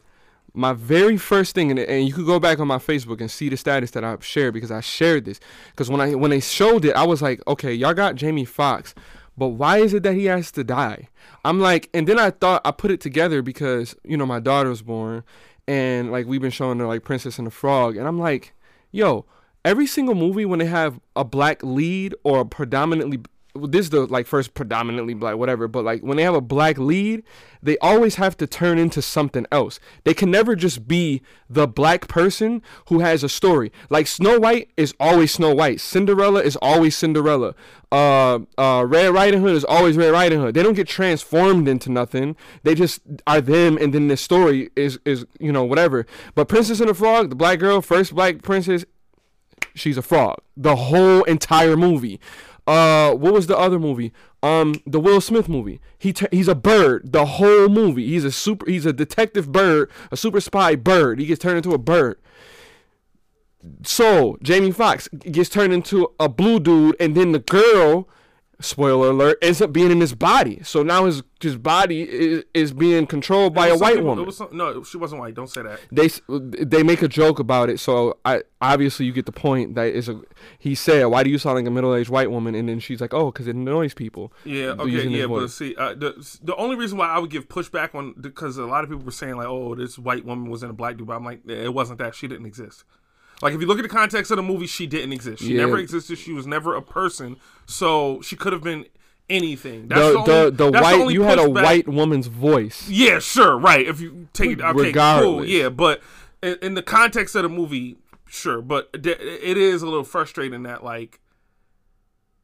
my 0.54 0.74
very 0.74 1.18
first 1.18 1.56
thing, 1.56 1.72
and, 1.72 1.80
and 1.80 2.08
you 2.08 2.14
could 2.14 2.26
go 2.26 2.40
back 2.40 2.60
on 2.60 2.68
my 2.68 2.78
Facebook 2.78 3.22
and 3.22 3.30
see 3.30 3.50
the 3.50 3.58
status 3.58 3.92
that 3.92 4.04
I 4.04 4.18
shared 4.22 4.54
because 4.54 4.72
I 4.72 4.82
shared 4.82 5.26
this. 5.26 5.40
Because 5.72 5.90
when 5.90 6.02
I 6.02 6.16
when 6.16 6.32
they 6.32 6.40
showed 6.40 6.86
it, 6.86 6.96
I 6.96 7.06
was 7.06 7.22
like, 7.22 7.42
okay, 7.48 7.74
y'all 7.74 7.94
got 7.94 8.16
Jamie 8.16 8.46
Foxx, 8.46 8.94
but 9.38 9.50
why 9.50 9.78
is 9.78 9.94
it 9.94 10.04
that 10.04 10.16
he 10.16 10.26
has 10.26 10.52
to 10.54 10.64
die? 10.64 11.10
I'm 11.46 11.60
like, 11.60 11.90
and 11.94 12.08
then 12.08 12.20
I 12.20 12.32
thought 12.32 12.62
I 12.66 12.72
put 12.72 12.92
it 12.92 13.02
together 13.02 13.42
because 13.42 13.96
you 14.04 14.18
know 14.18 14.26
my 14.26 14.40
daughter 14.40 14.70
was 14.70 14.82
born, 14.82 15.24
and 15.68 16.12
like 16.12 16.26
we've 16.26 16.42
been 16.42 16.52
showing 16.52 16.80
her 16.80 16.88
like 16.88 17.04
Princess 17.04 17.38
and 17.38 17.48
the 17.48 17.52
Frog, 17.52 17.96
and 17.96 18.08
I'm 18.08 18.20
like, 18.20 18.54
yo, 18.92 19.26
every 19.64 19.88
single 19.88 20.16
movie 20.16 20.46
when 20.46 20.60
they 20.60 20.66
have 20.66 21.00
a 21.16 21.24
black 21.24 21.64
lead 21.64 22.16
or 22.24 22.42
a 22.42 22.46
predominantly 22.46 23.20
this 23.56 23.86
is 23.86 23.90
the 23.90 24.06
like 24.06 24.28
first 24.28 24.54
predominantly 24.54 25.14
black 25.14 25.36
whatever 25.36 25.68
but 25.68 25.84
like 25.84 26.02
when 26.02 26.18
they 26.18 26.24
have 26.24 26.36
a 26.36 26.42
black 26.42 26.78
lead 26.78 27.24
they 27.62 27.78
always 27.80 28.16
have 28.16 28.38
to 28.38 28.48
turn 28.48 28.78
into 28.78 29.02
something 29.02 29.46
else. 29.52 29.80
They 30.04 30.14
can 30.14 30.32
never 30.32 30.56
just 30.56 30.88
be 30.88 31.22
the 31.50 31.68
black 31.68 32.08
person 32.08 32.62
who 32.88 33.00
has 33.00 33.24
a 33.24 33.30
story. 33.30 33.72
Like 33.90 34.08
snow 34.08 34.40
white 34.40 34.70
is 34.78 34.94
always 35.00 35.34
snow 35.34 35.54
white. 35.54 35.82
Cinderella 35.82 36.42
is 36.42 36.56
always 36.62 36.96
cinderella. 36.96 37.56
Uh 37.92 38.40
uh 38.58 38.86
red 38.88 39.14
riding 39.14 39.42
hood 39.42 39.56
is 39.56 39.66
always 39.66 39.98
red 39.98 40.12
riding 40.12 40.40
hood. 40.40 40.54
They 40.54 40.64
don't 40.64 40.76
get 40.76 40.88
transformed 40.88 41.68
into 41.68 41.92
nothing. 41.92 42.36
They 42.64 42.76
just 42.76 43.02
are 43.28 43.42
them 43.42 43.78
and 43.78 43.94
then 43.94 44.08
the 44.08 44.18
story 44.18 44.70
is 44.76 45.00
is 45.06 45.26
you 45.40 45.52
know 45.52 45.64
whatever. 45.64 46.06
But 46.36 46.48
princess 46.48 46.80
and 46.80 46.90
the 46.90 46.94
frog 46.94 47.30
the 47.30 47.36
black 47.36 47.60
girl 47.60 47.82
first 47.82 48.16
black 48.16 48.42
princess 48.42 48.86
she's 49.76 49.98
a 49.98 50.02
frog. 50.02 50.40
The 50.56 50.76
whole 50.76 51.24
entire 51.24 51.76
movie. 51.76 52.20
Uh, 52.70 53.16
what 53.16 53.34
was 53.34 53.48
the 53.48 53.58
other 53.58 53.80
movie? 53.80 54.14
Um, 54.44 54.76
the 54.86 55.00
Will 55.00 55.22
Smith 55.22 55.50
movie. 55.50 55.82
He 55.98 56.14
t- 56.14 56.28
he's 56.30 56.48
a 56.48 56.54
bird. 56.54 57.12
The 57.12 57.26
whole 57.26 57.68
movie. 57.68 58.06
He's 58.06 58.24
a 58.24 58.32
super. 58.32 58.70
He's 58.70 58.86
a 58.86 58.94
detective 58.94 59.52
bird, 59.52 59.90
a 60.12 60.18
super 60.18 60.40
spy 60.40 60.76
bird. 60.76 61.20
He 61.20 61.26
gets 61.26 61.42
turned 61.42 61.58
into 61.58 61.74
a 61.74 61.80
bird. 61.80 62.20
So 63.84 64.38
Jamie 64.44 64.70
Foxx 64.70 65.08
gets 65.08 65.50
turned 65.50 65.74
into 65.74 66.12
a 66.20 66.30
blue 66.30 66.60
dude, 66.60 66.96
and 67.00 67.18
then 67.18 67.32
the 67.32 67.40
girl, 67.40 68.08
spoiler 68.60 69.10
alert, 69.10 69.38
ends 69.42 69.62
up 69.62 69.72
being 69.72 69.92
in 69.92 70.02
his 70.02 70.14
body. 70.16 70.62
So 70.64 70.84
now 70.84 71.06
his 71.06 71.24
his 71.42 71.56
body 71.58 72.02
is, 72.04 72.44
is 72.54 72.74
being 72.74 73.08
controlled 73.08 73.54
by 73.54 73.68
a 73.68 73.78
white 73.78 73.96
people- 73.96 74.16
woman 74.16 74.32
some- 74.32 74.50
no 74.52 74.84
she 74.84 74.98
wasn't 74.98 75.22
white 75.22 75.34
don't 75.34 75.50
say 75.50 75.62
that 75.62 75.80
they 75.90 76.10
they 76.28 76.84
make 76.84 77.02
a 77.02 77.08
joke 77.08 77.40
about 77.40 77.70
it 77.70 77.80
so 77.80 78.18
i 78.26 78.42
obviously 78.60 79.06
you 79.06 79.14
get 79.14 79.26
the 79.26 79.32
point 79.32 79.74
that 79.76 79.86
is 79.88 80.10
a 80.10 80.20
he 80.58 80.76
said 80.76 81.06
why 81.06 81.24
do 81.24 81.30
you 81.30 81.38
sound 81.38 81.56
like 81.56 81.66
a 81.66 81.72
middle-aged 81.72 82.10
white 82.10 82.30
woman 82.30 82.56
and 82.56 82.68
then 82.68 82.78
she's 82.78 83.00
like 83.00 83.14
oh 83.14 83.32
because 83.32 83.48
it 83.48 83.56
annoys 83.56 83.94
people 83.94 84.34
Yeah, 84.44 84.72
okay, 84.78 85.08
yeah, 85.08 85.28
but 85.28 85.48
see, 85.50 85.74
uh, 85.78 85.94
the 85.94 86.40
the 86.44 86.54
only 86.58 86.76
reason 86.76 86.98
why 86.98 87.08
I 87.08 87.20
would 87.20 87.30
give 87.30 87.48
pushback 87.48 87.96
on 87.96 88.16
because 88.20 88.58
a 88.58 88.66
lot 88.66 88.84
of 88.84 88.90
people 88.90 89.06
were 89.06 89.12
saying 89.12 89.38
like, 89.38 89.48
oh, 89.48 89.76
this 89.76 89.98
white 89.98 90.26
woman 90.26 90.50
was 90.50 90.62
in 90.62 90.70
a 90.70 90.74
black 90.74 90.98
dude, 90.98 91.08
but 91.08 91.16
I'm 91.16 91.24
like, 91.24 91.48
it 91.48 91.74
wasn't 91.74 92.00
that. 92.00 92.16
She 92.16 92.28
didn't 92.28 92.46
exist. 92.48 92.84
Like 93.42 93.54
if 93.54 93.62
you 93.62 93.68
look 93.68 93.80
at 93.80 93.84
the 93.84 93.88
context 93.90 94.32
of 94.32 94.38
the 94.38 94.44
movie, 94.44 94.68
she 94.68 94.86
didn't 94.88 95.14
exist. 95.14 95.42
She 95.44 95.54
Yeah. 95.54 95.66
never 95.66 95.78
existed. 95.78 96.18
She 96.18 96.34
was 96.34 96.46
never 96.46 96.76
a 96.76 96.82
person. 96.82 97.38
So 97.66 98.22
she 98.22 98.36
could 98.36 98.52
have 98.54 98.64
been 98.64 98.86
anything. 99.30 99.88
That's 99.88 100.02
the 100.02 100.12
the, 100.12 100.18
only, 100.20 100.34
the, 100.46 100.52
the 100.52 100.72
that's 100.72 100.84
white 100.84 101.00
only 101.02 101.14
you 101.14 101.22
had 101.24 101.40
a 101.40 101.44
pushback- 101.44 101.64
white 101.64 101.88
woman's 101.88 102.28
voice 102.28 102.90
Yeah, 102.90 103.20
sure, 103.20 103.58
right. 103.58 103.88
If 103.88 104.02
you 104.02 104.28
take 104.34 104.52
it, 104.52 104.62
okay, 104.62 104.74
cool, 104.74 104.84
Regardless. 104.84 105.50
yeah. 105.50 105.70
But 105.70 106.02
in, 106.44 106.58
in 106.62 106.74
the 106.74 106.82
context 106.84 107.36
of 107.36 107.44
the 107.44 107.50
movie, 107.50 107.98
sure. 108.28 108.62
But 108.62 108.90
it 108.94 109.06
is 109.58 109.82
a 109.82 109.86
little 109.86 110.04
frustrating 110.04 110.64
that 110.64 110.84
like, 110.84 111.20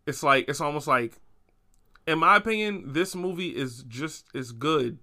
it's 0.05 0.21
like 0.23 0.47
it's 0.47 0.61
almost 0.61 0.87
like, 0.87 1.13
in 2.07 2.19
my 2.19 2.35
opinion, 2.35 2.93
this 2.93 3.15
movie 3.15 3.49
is 3.55 3.83
just 3.87 4.27
as 4.35 4.51
good 4.51 4.99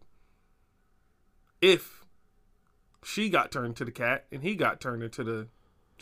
if 1.60 2.04
she 3.04 3.28
got 3.28 3.50
turned 3.50 3.76
to 3.76 3.84
the 3.84 3.90
cat 3.90 4.24
and 4.30 4.42
he 4.42 4.54
got 4.54 4.80
turned 4.80 5.02
into 5.02 5.24
the 5.24 5.48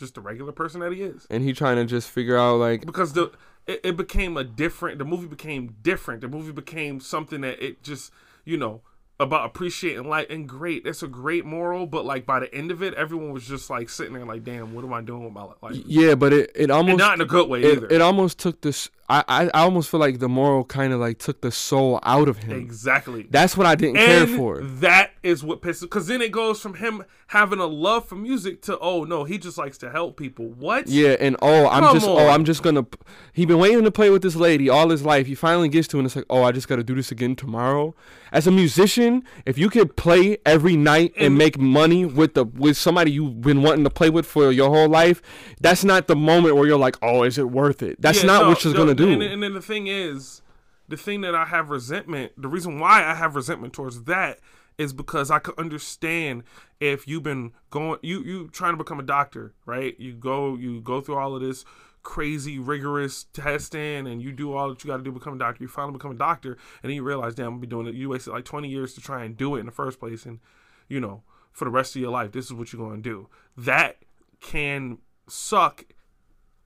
just 0.01 0.15
the 0.15 0.21
regular 0.21 0.51
person 0.51 0.81
that 0.81 0.91
he 0.91 1.01
is. 1.01 1.25
And 1.29 1.43
he 1.43 1.53
trying 1.53 1.77
to 1.77 1.85
just 1.85 2.09
figure 2.09 2.37
out 2.37 2.57
like 2.57 2.85
because 2.85 3.13
the 3.13 3.31
it, 3.67 3.79
it 3.83 3.97
became 3.97 4.35
a 4.35 4.43
different 4.43 4.99
the 4.99 5.05
movie 5.05 5.27
became 5.27 5.77
different. 5.81 6.19
The 6.19 6.27
movie 6.27 6.51
became 6.51 6.99
something 6.99 7.41
that 7.41 7.63
it 7.63 7.81
just 7.83 8.11
you 8.43 8.57
know 8.57 8.81
about 9.21 9.45
appreciating 9.45 10.09
life 10.09 10.25
and 10.29 10.49
great 10.49 10.85
it's 10.85 11.03
a 11.03 11.07
great 11.07 11.45
moral 11.45 11.85
but 11.85 12.03
like 12.03 12.25
by 12.25 12.39
the 12.39 12.53
end 12.53 12.71
of 12.71 12.81
it 12.81 12.93
everyone 12.95 13.31
was 13.31 13.47
just 13.47 13.69
like 13.69 13.87
sitting 13.87 14.13
there 14.13 14.25
like 14.25 14.43
damn 14.43 14.73
what 14.73 14.83
am 14.83 14.91
i 14.91 14.99
doing 14.99 15.23
with 15.23 15.31
my 15.31 15.43
life 15.61 15.75
yeah 15.85 16.15
but 16.15 16.33
it, 16.33 16.51
it 16.55 16.71
almost 16.71 16.89
and 16.89 16.97
not 16.97 17.13
in 17.13 17.21
a 17.21 17.25
good 17.25 17.47
way 17.47 17.61
it, 17.61 17.77
either 17.77 17.87
it 17.87 18.01
almost 18.01 18.39
took 18.39 18.59
this 18.61 18.89
I, 19.07 19.23
I 19.27 19.43
I 19.53 19.61
almost 19.61 19.89
feel 19.89 19.99
like 19.99 20.19
the 20.19 20.29
moral 20.29 20.63
kind 20.63 20.91
of 20.91 20.99
like 20.99 21.19
took 21.19 21.41
the 21.41 21.51
soul 21.51 21.99
out 22.01 22.27
of 22.29 22.37
him 22.37 22.59
exactly 22.59 23.27
that's 23.29 23.55
what 23.55 23.67
i 23.67 23.75
didn't 23.75 23.97
care 23.97 24.25
for 24.25 24.61
that 24.61 25.11
is 25.21 25.43
what 25.43 25.61
pisses 25.61 25.81
because 25.81 26.07
then 26.07 26.21
it 26.21 26.31
goes 26.31 26.59
from 26.59 26.75
him 26.75 27.03
having 27.27 27.59
a 27.59 27.65
love 27.65 28.07
for 28.07 28.15
music 28.15 28.61
to 28.63 28.79
oh 28.79 29.03
no 29.03 29.23
he 29.23 29.37
just 29.37 29.57
likes 29.57 29.77
to 29.77 29.91
help 29.91 30.17
people 30.17 30.49
what 30.49 30.87
Yeah, 30.87 31.15
and 31.19 31.35
oh, 31.41 31.67
I'm 31.67 31.83
Come 31.83 31.95
just 31.95 32.07
oh. 32.07 32.27
I'm 32.27 32.45
just 32.45 32.63
gonna. 32.63 32.85
He 33.33 33.45
been 33.45 33.59
waiting 33.59 33.83
to 33.83 33.91
play 33.91 34.09
with 34.09 34.21
this 34.21 34.35
lady 34.35 34.69
all 34.69 34.89
his 34.89 35.03
life. 35.03 35.27
He 35.27 35.35
finally 35.35 35.69
gets 35.69 35.87
to, 35.89 35.97
it 35.97 35.99
and 35.99 36.05
it's 36.05 36.15
like, 36.15 36.25
oh, 36.29 36.43
I 36.43 36.51
just 36.51 36.67
got 36.67 36.77
to 36.77 36.83
do 36.83 36.95
this 36.95 37.11
again 37.11 37.35
tomorrow. 37.35 37.95
As 38.31 38.47
a 38.47 38.51
musician, 38.51 39.10
if 39.45 39.57
you 39.57 39.69
could 39.69 39.95
play 39.95 40.37
every 40.45 40.75
night 40.75 41.13
and, 41.15 41.27
And- 41.27 41.37
make 41.37 41.57
money 41.59 42.05
with 42.05 42.33
the 42.33 42.45
with 42.45 42.77
somebody 42.77 43.11
you've 43.11 43.41
been 43.41 43.61
wanting 43.61 43.83
to 43.83 43.89
play 43.89 44.09
with 44.09 44.25
for 44.25 44.51
your 44.51 44.69
whole 44.69 44.89
life, 44.89 45.21
that's 45.59 45.83
not 45.83 46.07
the 46.07 46.15
moment 46.15 46.55
where 46.55 46.67
you're 46.67 46.77
like, 46.87 46.97
oh, 47.01 47.23
is 47.23 47.37
it 47.37 47.49
worth 47.49 47.81
it? 47.83 48.01
That's 48.01 48.21
Yeah, 48.21 48.27
not 48.27 48.41
no, 48.43 48.49
what 48.49 48.59
she's 48.59 48.73
no, 48.73 48.79
gonna 48.79 48.95
do. 48.95 49.11
And, 49.11 49.23
and 49.23 49.41
then 49.43 49.53
the 49.53 49.61
thing 49.61 49.87
is, 49.87 50.41
the 50.87 50.97
thing 50.97 51.21
that 51.21 51.35
I 51.35 51.45
have 51.45 51.69
resentment, 51.69 52.33
the 52.37 52.47
reason 52.47 52.79
why 52.79 53.03
I 53.03 53.15
have 53.15 53.35
resentment 53.35 53.73
towards 53.73 54.03
that 54.03 54.39
is 54.77 54.93
because 54.93 55.29
I 55.29 55.39
could 55.39 55.57
understand 55.59 56.43
if 56.79 57.07
you've 57.07 57.23
been 57.23 57.51
going, 57.69 57.99
you 58.01 58.21
you 58.23 58.47
trying 58.49 58.73
to 58.73 58.77
become 58.77 58.99
a 58.99 59.03
doctor, 59.03 59.53
right? 59.65 59.99
You 59.99 60.13
go 60.13 60.55
you 60.55 60.81
go 60.81 61.01
through 61.01 61.17
all 61.17 61.35
of 61.35 61.41
this 61.41 61.63
crazy 62.03 62.57
rigorous 62.59 63.25
testing 63.33 64.07
and 64.07 64.21
you 64.21 64.31
do 64.31 64.53
all 64.53 64.69
that 64.69 64.83
you 64.83 64.89
got 64.89 64.97
to 64.97 65.03
do 65.03 65.11
to 65.11 65.19
become 65.19 65.33
a 65.33 65.37
doctor. 65.37 65.63
You 65.63 65.67
finally 65.67 65.93
become 65.93 66.11
a 66.11 66.15
doctor 66.15 66.53
and 66.81 66.89
then 66.89 66.95
you 66.95 67.03
realize 67.03 67.35
damn 67.35 67.53
i'm 67.53 67.59
be 67.59 67.67
doing 67.67 67.87
it. 67.87 67.95
You 67.95 68.09
wasted 68.09 68.33
like 68.33 68.45
20 68.45 68.67
years 68.67 68.93
to 68.95 69.01
try 69.01 69.23
and 69.23 69.37
do 69.37 69.55
it 69.55 69.59
in 69.59 69.65
the 69.65 69.71
first 69.71 69.99
place 69.99 70.25
and 70.25 70.39
you 70.87 70.99
know 70.99 71.23
for 71.51 71.65
the 71.65 71.71
rest 71.71 71.95
of 71.95 72.01
your 72.01 72.11
life 72.11 72.31
this 72.31 72.45
is 72.45 72.53
what 72.53 72.71
you're 72.71 72.81
going 72.81 73.01
to 73.01 73.09
do. 73.09 73.29
That 73.55 73.97
can 74.39 74.97
suck 75.27 75.85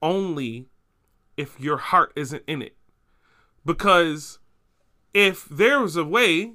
only 0.02 0.68
if 1.36 1.60
your 1.60 1.76
heart 1.76 2.12
isn't 2.16 2.42
in 2.46 2.62
it. 2.62 2.76
Because 3.64 4.38
if 5.12 5.46
there 5.46 5.80
was 5.80 5.96
a 5.96 6.04
way 6.04 6.54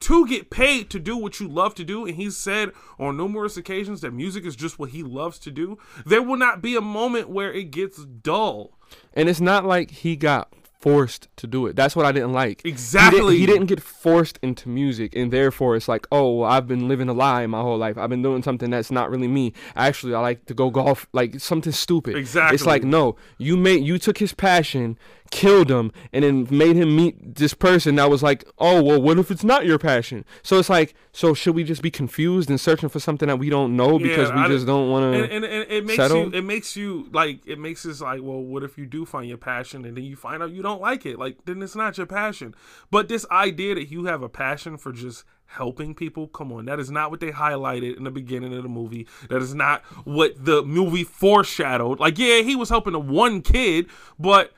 to 0.00 0.26
get 0.26 0.50
paid 0.50 0.90
to 0.90 0.98
do 0.98 1.16
what 1.16 1.40
you 1.40 1.48
love 1.48 1.74
to 1.76 1.84
do, 1.84 2.06
and 2.06 2.16
he's 2.16 2.36
said 2.36 2.70
on 2.98 3.16
numerous 3.16 3.56
occasions 3.56 4.00
that 4.00 4.12
music 4.12 4.44
is 4.44 4.56
just 4.56 4.78
what 4.78 4.90
he 4.90 5.02
loves 5.02 5.38
to 5.40 5.50
do, 5.50 5.78
there 6.06 6.22
will 6.22 6.36
not 6.36 6.62
be 6.62 6.76
a 6.76 6.80
moment 6.80 7.28
where 7.28 7.52
it 7.52 7.70
gets 7.70 8.04
dull. 8.04 8.78
And 9.12 9.28
it's 9.28 9.40
not 9.40 9.64
like 9.64 9.90
he 9.90 10.16
got 10.16 10.52
forced 10.80 11.28
to 11.36 11.46
do 11.46 11.66
it. 11.66 11.74
That's 11.76 11.96
what 11.96 12.06
I 12.06 12.12
didn't 12.12 12.32
like. 12.32 12.62
He 12.62 12.68
Exactly. 12.68 13.18
didn't, 13.20 13.36
he 13.40 13.46
didn't 13.46 13.66
get 13.66 13.82
forced 13.82 14.38
into 14.42 14.68
music, 14.68 15.14
and 15.16 15.32
therefore 15.32 15.74
it's 15.76 15.88
like, 15.88 16.06
oh, 16.12 16.36
well, 16.40 16.50
I've 16.50 16.68
been 16.68 16.86
living 16.88 17.08
a 17.08 17.12
lie 17.12 17.46
my 17.46 17.60
whole 17.60 17.78
life. 17.78 17.98
I've 17.98 18.10
been 18.10 18.22
doing 18.22 18.42
something 18.42 18.70
that's 18.70 18.90
not 18.90 19.10
really 19.10 19.28
me. 19.28 19.52
Actually, 19.74 20.14
I 20.14 20.20
like 20.20 20.44
to 20.46 20.54
go 20.54 20.70
golf, 20.70 21.06
like 21.12 21.40
something 21.40 21.72
stupid. 21.72 22.16
Exactly. 22.16 22.54
It's 22.54 22.66
like 22.66 22.84
no, 22.84 23.16
you 23.38 23.56
made 23.56 23.84
you 23.84 23.98
took 23.98 24.18
his 24.18 24.32
passion, 24.34 24.96
killed 25.30 25.70
him, 25.70 25.90
and 26.12 26.22
then 26.24 26.46
made 26.50 26.76
him 26.76 26.94
meet 26.94 27.34
this 27.36 27.54
person 27.54 27.96
that 27.96 28.08
was 28.08 28.22
like, 28.22 28.44
oh, 28.58 28.82
well, 28.82 29.02
what 29.02 29.18
if 29.18 29.30
it's 29.30 29.44
not 29.44 29.66
your 29.66 29.78
passion? 29.78 30.24
So 30.42 30.58
it's 30.58 30.70
like, 30.70 30.94
so 31.12 31.34
should 31.34 31.54
we 31.54 31.64
just 31.64 31.82
be 31.82 31.90
confused 31.90 32.48
and 32.48 32.60
searching 32.60 32.88
for 32.88 33.00
something 33.00 33.26
that 33.26 33.38
we 33.38 33.50
don't 33.50 33.76
know 33.76 33.98
because 33.98 34.30
we 34.32 34.38
I- 34.40 34.48
just 34.48 34.64
don't 34.66 34.90
want 34.90 35.14
and, 35.16 35.28
to? 35.28 35.34
and, 35.34 35.44
and 35.44 35.70
it 35.70 35.84
makes 35.84 35.96
settle? 35.96 36.24
you 36.26 36.30
it 36.32 36.44
makes 36.44 36.76
you 36.76 37.08
like 37.12 37.40
it 37.46 37.58
makes 37.58 37.84
us 37.84 38.00
like 38.00 38.20
well 38.22 38.40
what 38.40 38.62
if 38.62 38.78
you 38.78 38.86
do 38.86 39.04
find 39.04 39.28
your 39.28 39.38
passion 39.38 39.84
and 39.84 39.96
then 39.96 40.04
you 40.04 40.14
find 40.16 40.42
out 40.42 40.50
you 40.50 40.62
don't 40.62 40.67
like 40.76 41.06
it. 41.06 41.18
Like 41.18 41.44
then 41.44 41.62
it's 41.62 41.76
not 41.76 41.96
your 41.98 42.06
passion. 42.06 42.54
But 42.90 43.08
this 43.08 43.26
idea 43.30 43.74
that 43.74 43.90
you 43.90 44.04
have 44.06 44.22
a 44.22 44.28
passion 44.28 44.76
for 44.76 44.92
just 44.92 45.24
helping 45.46 45.94
people 45.94 46.28
come 46.28 46.52
on. 46.52 46.66
That 46.66 46.78
is 46.78 46.90
not 46.90 47.10
what 47.10 47.20
they 47.20 47.30
highlighted 47.30 47.96
in 47.96 48.04
the 48.04 48.10
beginning 48.10 48.54
of 48.54 48.62
the 48.62 48.68
movie. 48.68 49.06
That 49.30 49.42
is 49.42 49.54
not 49.54 49.82
what 50.04 50.44
the 50.44 50.62
movie 50.62 51.04
foreshadowed. 51.04 51.98
Like 51.98 52.18
yeah 52.18 52.42
he 52.42 52.54
was 52.54 52.68
helping 52.68 53.08
one 53.08 53.42
kid 53.42 53.86
but 54.18 54.52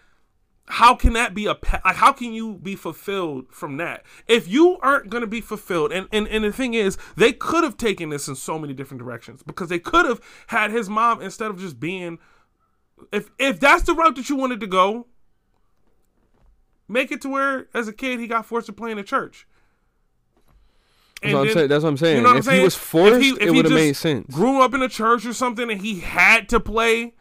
how 0.71 0.95
can 0.95 1.14
that 1.14 1.35
be 1.35 1.47
a 1.47 1.57
like 1.85 1.97
how 1.97 2.12
can 2.12 2.33
you 2.33 2.55
be 2.55 2.76
fulfilled 2.76 3.47
from 3.50 3.76
that? 3.79 4.05
If 4.29 4.49
you 4.49 4.79
aren't 4.81 5.11
going 5.11 5.23
to 5.23 5.26
be 5.26 5.40
fulfilled 5.40 5.93
and, 5.93 6.09
and 6.12 6.29
and 6.29 6.45
the 6.45 6.52
thing 6.52 6.75
is 6.75 6.97
they 7.17 7.33
could 7.33 7.64
have 7.64 7.76
taken 7.76 8.09
this 8.11 8.29
in 8.29 8.37
so 8.37 8.59
many 8.59 8.73
different 8.73 9.02
directions 9.02 9.43
because 9.43 9.69
they 9.69 9.81
could 9.81 10.07
have 10.07 10.21
had 10.47 10.71
his 10.71 10.88
mom 10.88 11.21
instead 11.21 11.50
of 11.50 11.59
just 11.59 11.81
being 11.81 12.19
if 13.12 13.31
if 13.38 13.59
that's 13.59 13.83
the 13.83 13.95
route 13.95 14.17
that 14.17 14.29
you 14.29 14.37
wanted 14.37 14.61
to 14.61 14.67
go 14.67 15.07
make 16.90 17.11
it 17.12 17.20
to 17.23 17.28
where 17.28 17.66
as 17.75 17.88
a 17.88 17.92
kid 17.92 18.20
he 18.20 18.26
got 18.26 18.44
forced 18.47 18.66
to 18.66 18.73
play 18.73 18.90
in 18.90 18.99
a 18.99 19.02
church 19.02 19.47
That's 21.23 21.35
what, 21.35 21.40
I'm 21.40 21.47
then- 21.47 21.54
saying. 21.54 21.68
That's 21.68 21.82
what 21.85 21.90
I'm 21.90 21.97
saying. 21.97 22.16
you 22.16 22.23
know 22.23 22.28
what 22.28 22.32
I'm 22.35 22.38
if 22.38 22.44
saying? 22.47 22.59
he 22.59 22.64
was 22.64 22.75
If 22.75 22.80
forced, 22.80 23.20
he- 23.20 23.30
if 23.30 23.40
it 23.42 23.50
would 23.52 23.64
have 23.66 23.75
made 23.75 23.97
sense. 23.97 24.35
grew 24.35 24.61
up 24.62 24.75
in 24.75 24.82
a 24.82 24.88
church 24.88 25.26
or 25.26 25.32
something 25.32 25.70
and 25.70 25.80
he 25.80 26.00
had 26.00 26.49
to 26.50 26.61
play 26.61 27.14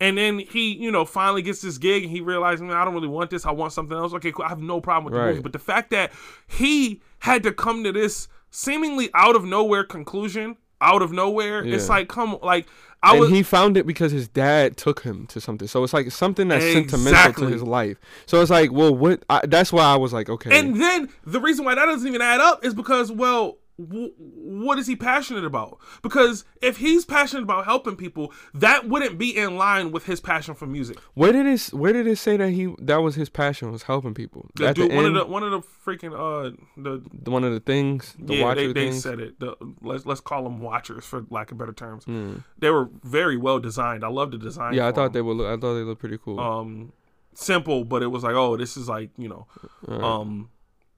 and 0.00 0.18
then 0.18 0.38
he 0.40 0.74
you 0.74 0.90
know 0.90 1.04
finally 1.04 1.40
gets 1.42 1.60
this 1.62 1.78
gig 1.78 2.02
and 2.04 2.10
he 2.12 2.20
realizes 2.20 2.60
man 2.62 2.72
i 2.76 2.84
don't 2.84 2.94
really 2.94 3.06
want 3.08 3.30
this 3.30 3.46
i 3.46 3.50
want 3.52 3.72
something 3.72 3.96
else 3.96 4.12
okay 4.12 4.32
cool 4.32 4.44
i 4.44 4.48
have 4.48 4.60
no 4.60 4.80
problem 4.80 5.04
with 5.04 5.14
the 5.14 5.20
Right. 5.20 5.28
movie 5.30 5.40
but 5.42 5.52
the 5.52 5.58
fact 5.60 5.90
that 5.90 6.10
he 6.48 7.00
had 7.20 7.42
to 7.44 7.52
come 7.52 7.84
to 7.84 7.92
this 7.92 8.26
seemingly 8.50 9.08
out 9.14 9.36
of 9.36 9.44
nowhere 9.44 9.84
conclusion 9.84 10.56
out 10.84 11.02
of 11.02 11.10
nowhere 11.10 11.64
it's 11.64 11.88
like 11.88 12.08
come 12.08 12.38
like 12.42 12.66
i 13.02 13.12
and 13.12 13.20
was 13.20 13.30
he 13.30 13.42
found 13.42 13.76
it 13.76 13.86
because 13.86 14.12
his 14.12 14.28
dad 14.28 14.76
took 14.76 15.02
him 15.02 15.26
to 15.28 15.40
something. 15.40 15.68
So 15.68 15.84
it's 15.84 15.92
like 15.92 16.10
something 16.10 16.48
that's 16.48 16.64
sentimental 16.64 17.34
to 17.34 17.52
his 17.52 17.62
life. 17.62 17.98
So 18.26 18.40
it's 18.40 18.50
like, 18.50 18.72
well, 18.72 18.94
what? 18.94 19.22
I, 19.28 19.42
that's 19.46 19.72
why 19.72 19.84
I 19.84 19.96
was 19.96 20.12
like, 20.12 20.30
okay. 20.30 20.58
and 20.58 20.80
then 20.80 21.10
the 21.24 21.40
reason 21.40 21.64
why 21.64 21.74
that 21.74 21.84
doesn't 21.84 22.08
even 22.08 22.22
add 22.22 22.40
up 22.40 22.64
is 22.64 22.72
because 22.72 23.12
well 23.12 23.58
w- 23.78 24.12
what 24.18 24.78
is 24.78 24.86
he 24.86 24.94
passionate 24.96 25.44
about 25.44 25.78
because 26.02 26.44
if 26.62 26.76
he's 26.76 27.04
passionate 27.04 27.42
about 27.42 27.64
helping 27.64 27.96
people 27.96 28.32
that 28.52 28.88
wouldn't 28.88 29.18
be 29.18 29.36
in 29.36 29.56
line 29.56 29.90
with 29.92 30.06
his 30.06 30.20
passion 30.20 30.54
for 30.54 30.66
music 30.66 30.98
where 31.14 31.32
did 31.32 31.46
it? 31.46 31.60
Where 31.72 31.92
did 31.92 32.06
it 32.06 32.16
say 32.16 32.36
that 32.36 32.50
he 32.50 32.74
that 32.80 32.98
was 33.02 33.14
his 33.14 33.28
passion 33.28 33.72
was 33.72 33.82
helping 33.84 34.14
people? 34.14 34.48
The 34.56 34.68
At 34.68 34.76
dude, 34.76 34.90
the 34.90 34.96
one 34.96 35.06
end, 35.06 35.16
of 35.16 35.26
the 35.26 35.32
one 35.32 35.42
of 35.42 35.50
the 35.50 35.60
freaking 35.84 36.12
uh 36.14 36.56
the 36.76 37.30
one 37.30 37.44
of 37.44 37.52
the 37.52 37.60
things, 37.60 38.14
the 38.18 38.36
yeah 38.36 38.44
watcher 38.44 38.72
they, 38.72 38.90
they 38.90 38.92
said 38.92 39.20
it. 39.20 39.38
The, 39.40 39.56
let's 39.82 40.06
let's 40.06 40.20
call 40.20 40.44
them 40.44 40.60
watchers 40.60 41.04
for 41.04 41.24
lack 41.30 41.50
of 41.52 41.58
better 41.58 41.72
terms. 41.72 42.04
Mm. 42.04 42.44
They 42.58 42.70
were 42.70 42.88
very 43.02 43.36
well 43.36 43.58
designed. 43.58 44.04
I 44.04 44.08
love 44.08 44.30
the 44.30 44.38
design. 44.38 44.74
Yeah, 44.74 44.86
I 44.88 44.92
thought 44.92 45.12
them. 45.12 45.12
they 45.14 45.22
were. 45.22 45.34
Look, 45.34 45.46
I 45.46 45.60
thought 45.60 45.74
they 45.74 45.82
looked 45.82 46.00
pretty 46.00 46.18
cool. 46.18 46.38
um 46.40 46.92
simple, 47.34 47.84
but 47.84 48.02
it 48.02 48.06
was 48.06 48.22
like 48.22 48.34
oh 48.34 48.56
this 48.56 48.76
is 48.76 48.88
like 48.88 49.10
you 49.18 49.28
know 49.28 49.46
Right. 49.86 50.00
um 50.02 50.48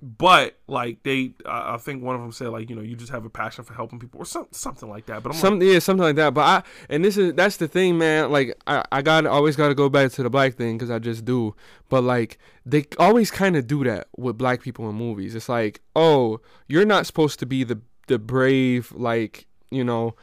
but 0.03 0.59
like 0.67 1.03
they 1.05 1.33
I 1.47 1.75
I 1.75 1.77
think 1.79 2.03
one 2.03 2.15
of 2.15 2.21
them 2.21 2.33
said 2.33 2.49
like 2.49 2.69
you 2.69 2.77
know 2.77 2.83
you 2.83 2.97
just 2.97 3.11
have 3.13 3.25
a 3.25 3.31
passion 3.31 3.65
for 3.65 3.73
helping 3.73 3.99
people 3.99 4.21
or 4.21 4.27
some, 4.27 4.47
something 4.51 4.89
like 4.89 5.07
that. 5.07 5.23
But 5.23 5.35
I'm 5.35 5.59
like, 5.59 5.69
yeah, 5.69 5.79
something 5.79 6.03
like 6.03 6.17
that. 6.17 6.35
But 6.35 6.43
I 6.43 6.63
and 6.91 7.05
this 7.05 7.17
is 7.17 7.33
that's 7.35 7.57
the 7.57 7.67
thing, 7.67 7.97
man. 7.97 8.31
Like 8.31 8.61
I 8.67 8.85
I 8.93 9.03
got 9.03 9.27
always 9.27 9.57
got 9.57 9.69
to 9.69 9.75
go 9.75 9.89
back 9.89 10.13
to 10.13 10.23
the 10.23 10.31
black 10.31 10.55
thing 10.55 10.77
because 10.77 10.91
I 10.91 10.99
just 10.99 11.25
do. 11.25 11.55
But 11.89 12.05
like 12.05 12.39
they 12.67 12.85
always 12.99 13.31
kind 13.31 13.57
of 13.57 13.67
do 13.67 13.85
that 13.85 14.09
with 14.17 14.37
black 14.37 14.61
people 14.61 14.89
in 14.91 14.97
movies. 14.97 15.35
It's 15.35 15.49
like, 15.49 15.81
oh, 15.95 16.41
you're 16.67 16.87
not 16.87 17.07
supposed 17.07 17.39
to 17.41 17.47
be 17.47 17.65
the 17.65 17.81
the 18.07 18.19
brave 18.19 18.93
like 18.95 19.47
you 19.71 19.83
know 19.83 20.15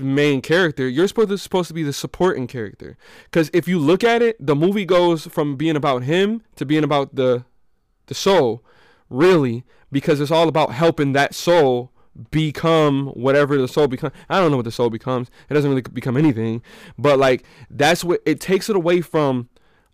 main 0.00 0.40
character. 0.40 0.88
You're 0.88 1.08
supposed 1.08 1.28
to 1.28 1.38
supposed 1.38 1.68
to 1.68 1.74
be 1.74 1.82
the 1.82 1.92
supporting 1.92 2.46
character. 2.46 2.96
Because 3.24 3.50
if 3.52 3.68
you 3.68 3.78
look 3.78 4.04
at 4.04 4.22
it, 4.22 4.36
the 4.44 4.56
movie 4.56 4.84
goes 4.84 5.26
from 5.26 5.56
being 5.56 5.76
about 5.76 6.02
him 6.04 6.42
to 6.56 6.64
being 6.64 6.84
about 6.84 7.14
the 7.14 7.44
the 8.06 8.14
soul, 8.14 8.64
really, 9.12 9.64
because 9.90 10.20
it's 10.20 10.30
all 10.30 10.48
about 10.48 10.72
helping 10.72 11.12
that 11.12 11.34
soul 11.34 11.90
become 12.30 13.06
whatever 13.08 13.56
the 13.58 13.68
soul 13.68 13.88
becomes. 13.88 14.12
I 14.28 14.38
don't 14.38 14.50
know 14.50 14.56
what 14.56 14.64
the 14.64 14.70
soul 14.72 14.90
becomes. 14.90 15.28
It 15.48 15.54
doesn't 15.54 15.68
really 15.70 15.82
become 15.82 16.16
anything, 16.16 16.62
but 16.98 17.18
like 17.18 17.44
that's 17.70 18.04
what 18.04 18.20
it 18.26 18.40
takes 18.40 18.68
it 18.68 18.76
away 18.76 19.00
from 19.00 19.48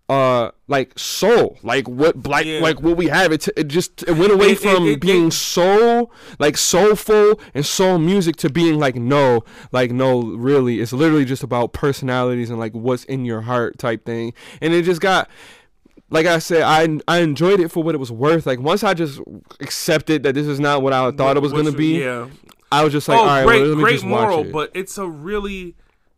uh 0.09 0.49
like 0.67 0.97
soul 0.97 1.55
like 1.61 1.87
what 1.87 2.15
black 2.23 2.43
Yeah. 2.43 2.61
like 2.61 2.81
what 2.81 2.97
we 2.97 3.09
have 3.09 3.31
it, 3.31 3.41
t- 3.41 3.51
it 3.55 3.67
just 3.67 4.01
it 4.07 4.13
went 4.13 4.31
away 4.31 4.53
It- 4.53 4.59
from 4.59 4.87
it- 4.87 4.99
being 4.99 5.29
soul 5.29 6.11
like 6.39 6.57
soulful 6.57 7.39
and 7.53 7.63
soul 7.63 7.99
music 7.99 8.35
to 8.37 8.49
being 8.49 8.79
like 8.79 8.95
no 8.95 9.43
like 9.71 9.91
no 9.91 10.19
really 10.23 10.81
it's 10.81 10.93
literally 10.93 11.25
just 11.25 11.43
about 11.43 11.73
personalities 11.73 12.49
and 12.49 12.57
like 12.57 12.71
what's 12.73 13.03
in 13.03 13.23
your 13.23 13.41
heart 13.41 13.77
type 13.77 14.03
thing 14.03 14.33
and 14.61 14.73
it 14.73 14.81
just 14.83 14.99
got 14.99 15.29
like 16.09 16.25
I 16.25 16.39
said, 16.39 16.61
I 16.63 16.99
I 17.07 17.19
enjoyed 17.19 17.59
it 17.59 17.69
for 17.69 17.83
what 17.83 17.95
it 17.95 17.99
was 17.99 18.11
worth. 18.11 18.45
Like 18.45 18.59
once 18.59 18.83
I 18.83 18.93
just 18.93 19.19
accepted 19.59 20.23
that 20.23 20.33
this 20.35 20.47
is 20.47 20.59
not 20.59 20.81
what 20.81 20.93
I 20.93 21.11
thought 21.11 21.37
it 21.37 21.41
was 21.41 21.51
gonna 21.53 21.71
be, 21.71 21.99
Yeah. 21.99 22.29
I 22.71 22.83
was 22.83 22.93
just 22.93 23.07
like, 23.07 23.17
oh, 23.17 23.21
all 23.21 23.27
right, 23.27 23.45
great, 23.45 23.61
well, 23.61 23.69
let 23.69 23.77
me 23.77 23.83
great 23.83 23.93
just 23.93 24.05
watch 24.05 24.11
moral, 24.29 24.45
it. 24.45 24.51
but 24.51 24.71
it's 24.75 24.97
a 24.99 25.07
really, 25.07 25.75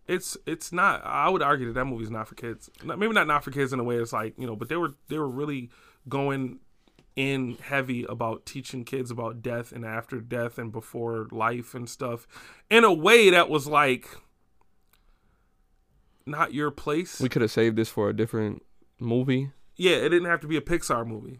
it's 0.07 0.35
it's 0.45 0.73
not. 0.73 1.01
I 1.05 1.29
would 1.29 1.41
argue 1.41 1.67
that 1.67 1.73
that 1.73 1.85
movie's 1.85 2.11
not 2.11 2.27
for 2.27 2.35
kids. 2.35 2.69
Not- 2.83 2.99
Maybe 2.99 3.13
not 3.13 3.27
not 3.27 3.43
for 3.43 3.51
kids 3.51 3.71
in 3.71 3.79
a 3.79 3.83
way. 3.83 3.95
It's 3.95 4.11
like 4.11 4.33
you 4.37 4.45
know, 4.47 4.55
but 4.57 4.67
they 4.67 4.75
were 4.75 4.91
they 5.07 5.17
were 5.17 5.29
really 5.29 5.69
going 6.09 6.59
in 7.15 7.57
heavy 7.61 8.05
about 8.05 8.45
teaching 8.45 8.83
kids 8.85 9.11
about 9.11 9.41
death 9.41 9.71
and 9.73 9.85
after 9.85 10.19
death 10.21 10.57
and 10.57 10.71
before 10.71 11.27
life 11.31 11.75
and 11.75 11.89
stuff 11.89 12.25
in 12.69 12.85
a 12.85 12.93
way 12.93 13.29
that 13.29 13.49
was 13.49 13.67
like 13.67 14.07
not 16.25 16.53
your 16.53 16.71
place. 16.71 17.19
we 17.19 17.29
could 17.29 17.41
have 17.41 17.51
saved 17.51 17.75
this 17.75 17.89
for 17.89 18.09
a 18.09 18.15
different 18.15 18.63
movie. 18.99 19.51
Yeah, 19.75 19.95
it 19.97 20.09
didn't 20.09 20.25
have 20.29 20.39
to 20.41 20.47
be 20.47 20.57
a 20.57 20.61
Pixar 20.61 21.05
movie. 21.05 21.39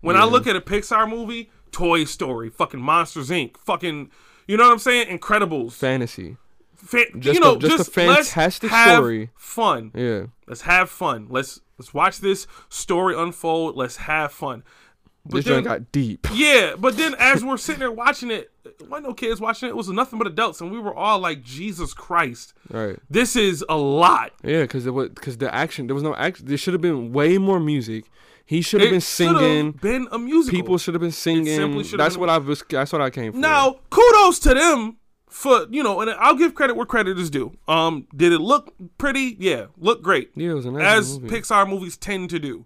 When 0.00 0.16
I 0.16 0.24
look 0.24 0.46
at 0.46 0.54
a 0.56 0.60
Pixar 0.60 1.08
movie, 1.08 1.50
Toy 1.72 2.04
Story, 2.04 2.50
fucking 2.50 2.80
Monsters 2.80 3.30
Inc., 3.30 3.56
fucking, 3.58 4.10
you 4.46 4.56
know 4.56 4.64
what 4.64 4.72
I'm 4.72 4.78
saying? 4.78 5.08
Incredibles. 5.18 5.72
Fantasy, 5.72 6.36
Fa- 6.76 7.04
Just 7.18 7.34
you 7.34 7.40
know, 7.40 7.54
a- 7.54 7.58
just 7.58 7.74
a 7.74 7.78
just 7.78 7.96
let's 7.96 8.30
fantastic 8.32 8.70
have 8.70 8.96
story. 8.98 9.30
Fun. 9.36 9.90
yeah. 9.94 10.26
Let's 10.46 10.62
have 10.62 10.88
fun. 10.88 11.26
Let's 11.28 11.60
let's 11.78 11.92
watch 11.92 12.20
this 12.20 12.46
story 12.68 13.16
unfold. 13.16 13.76
Let's 13.76 13.96
have 13.96 14.30
fun. 14.32 14.62
But 15.28 15.36
this 15.36 15.44
then, 15.46 15.62
got 15.64 15.92
deep. 15.92 16.26
yeah, 16.34 16.74
but 16.78 16.96
then 16.96 17.14
as 17.18 17.44
we're 17.44 17.56
sitting 17.56 17.80
there 17.80 17.92
watching 17.92 18.30
it, 18.30 18.50
wasn't 18.88 19.08
no 19.08 19.14
kids 19.14 19.40
watching 19.40 19.68
it. 19.68 19.70
It 19.70 19.76
was 19.76 19.88
nothing 19.88 20.18
but 20.18 20.26
adults, 20.26 20.60
and 20.60 20.70
we 20.70 20.78
were 20.78 20.94
all 20.94 21.18
like, 21.18 21.42
"Jesus 21.42 21.94
Christ, 21.94 22.54
Right. 22.70 22.98
this 23.10 23.36
is 23.36 23.64
a 23.68 23.76
lot." 23.76 24.32
Yeah, 24.42 24.62
because 24.62 24.86
it 24.86 24.90
was 24.92 25.10
because 25.10 25.38
the 25.38 25.54
action 25.54 25.86
there 25.86 25.94
was 25.94 26.02
no 26.02 26.14
action. 26.14 26.46
There 26.46 26.56
should 26.56 26.74
have 26.74 26.80
been 26.80 27.12
way 27.12 27.38
more 27.38 27.60
music. 27.60 28.04
He 28.44 28.62
should 28.62 28.80
have 28.80 28.90
been 28.90 29.00
singing. 29.02 29.72
Been 29.72 30.08
a 30.10 30.18
musical. 30.18 30.58
People 30.58 30.78
should 30.78 30.94
have 30.94 31.02
been 31.02 31.12
singing. 31.12 31.82
That's 31.96 32.16
what 32.16 32.30
I 32.30 32.38
was. 32.38 32.64
That's 32.70 32.92
what 32.92 33.02
I 33.02 33.10
came 33.10 33.32
for. 33.32 33.38
Now, 33.38 33.80
kudos 33.90 34.38
to 34.40 34.54
them 34.54 34.96
for 35.28 35.66
you 35.70 35.82
know, 35.82 36.00
and 36.00 36.10
I'll 36.12 36.34
give 36.34 36.54
credit 36.54 36.74
where 36.74 36.86
credit 36.86 37.18
is 37.18 37.30
due. 37.30 37.56
Um, 37.68 38.06
did 38.16 38.32
it 38.32 38.40
look 38.40 38.72
pretty? 38.96 39.36
Yeah, 39.38 39.66
look 39.76 40.02
great, 40.02 40.30
yeah, 40.34 40.50
it 40.50 40.54
was 40.54 40.64
a 40.66 40.70
nice 40.70 40.82
as 40.82 41.18
movie. 41.18 41.36
Pixar 41.36 41.68
movies 41.68 41.96
tend 41.96 42.30
to 42.30 42.38
do. 42.38 42.64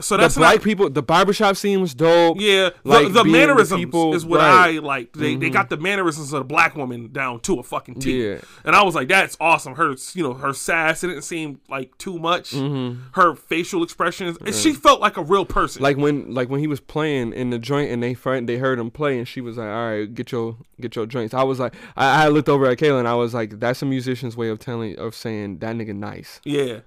So 0.00 0.16
the 0.16 0.22
that's 0.22 0.36
black 0.36 0.56
not. 0.56 0.64
people, 0.64 0.90
the 0.90 1.02
barbershop 1.02 1.56
scene 1.56 1.80
was 1.80 1.92
dope. 1.92 2.36
Yeah, 2.40 2.70
like, 2.84 3.08
the, 3.08 3.12
the 3.14 3.24
being 3.24 3.48
the 3.48 3.76
people- 3.76 4.14
is 4.14 4.24
what 4.24 4.38
right. 4.38 4.76
I 4.76 4.78
like. 4.78 5.12
They 5.12 5.34
they 5.34 5.50
got 5.50 5.70
the 5.70 5.76
mannerisms 5.76 6.32
of 6.32 6.38
the 6.40 6.44
black 6.44 6.76
woman 6.76 7.10
down 7.12 7.40
to 7.40 7.58
a 7.58 7.62
fucking 7.62 8.00
T. 8.00 8.28
Yeah. 8.28 8.38
And 8.64 8.76
I 8.76 8.82
was 8.82 8.94
like, 8.94 9.08
that's 9.08 9.36
awesome. 9.40 9.74
Her, 9.74 9.94
you 10.14 10.22
know, 10.22 10.34
her 10.34 10.52
sass 10.52 11.02
it 11.02 11.08
didn't 11.08 11.22
seem 11.22 11.60
like 11.68 11.96
too 11.98 12.18
much. 12.18 12.52
Her 12.52 13.34
facial 13.34 13.82
expressions, 13.82 14.38
and 14.44 14.54
she 14.54 14.72
felt 14.72 15.00
like 15.00 15.16
a 15.16 15.22
real 15.22 15.44
person. 15.44 15.78
Mm-hmm. 15.78 15.84
Like 15.84 15.96
when, 15.96 16.34
like 16.34 16.48
when 16.48 16.60
he 16.60 16.66
was 16.66 16.80
playing 16.80 17.32
in 17.32 17.50
the 17.50 17.58
joint 17.58 17.90
and 17.90 18.02
they 18.02 18.14
friend, 18.14 18.48
they 18.48 18.58
heard 18.58 18.78
him 18.78 18.90
play 18.90 19.18
and 19.18 19.26
she 19.26 19.40
was 19.40 19.56
like, 19.56 19.68
"All 19.68 19.90
right, 19.90 20.14
get 20.14 20.30
your 20.32 20.56
get 20.80 20.94
your 20.94 21.06
joints." 21.06 21.34
I 21.34 21.42
was 21.42 21.58
like, 21.58 21.74
I, 21.96 22.26
I 22.26 22.28
looked 22.28 22.48
over 22.48 22.66
at 22.66 22.78
Kayla 22.78 23.00
and 23.00 23.08
I 23.08 23.14
was 23.14 23.34
like, 23.34 23.58
"That's 23.58 23.82
a 23.82 23.86
musician's 23.86 24.36
way 24.36 24.48
of 24.48 24.58
telling 24.58 24.98
of 24.98 25.14
saying 25.14 25.58
that 25.58 25.74
nigga 25.74 25.94
nice." 25.94 26.40
Yeah. 26.44 26.80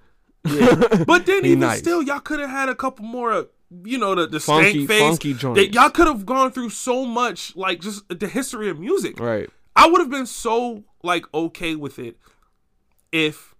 Yeah. 0.46 1.04
but 1.08 1.26
then 1.26 1.46
even 1.46 1.60
nice. 1.60 1.80
still, 1.80 2.02
y'all 2.02 2.20
could 2.20 2.40
have 2.40 2.50
had 2.50 2.70
a 2.70 2.76
couple 2.76 3.06
more 3.06 3.48
you 3.86 3.98
know 3.98 4.16
the 4.16 4.28
the 4.28 4.40
Funky- 4.40 4.86
stank 4.86 4.88
face. 4.90 5.02
funky 5.02 5.34
That 5.34 5.40
joints. 5.40 5.74
y'all 5.76 5.90
could 5.90 6.08
have 6.08 6.26
gone 6.26 6.52
through 6.52 6.72
so 6.72 7.06
much, 7.06 7.56
like 7.56 7.80
just 7.80 8.04
the 8.10 8.28
history 8.28 8.70
of 8.70 8.80
music. 8.80 9.20
Right. 9.20 9.50
I 9.76 9.88
would 9.88 10.00
have 10.02 10.10
been 10.10 10.26
so 10.26 10.84
like 11.04 11.26
okay 11.34 11.76
with 11.76 11.98
it 11.98 12.18
if 13.12 13.56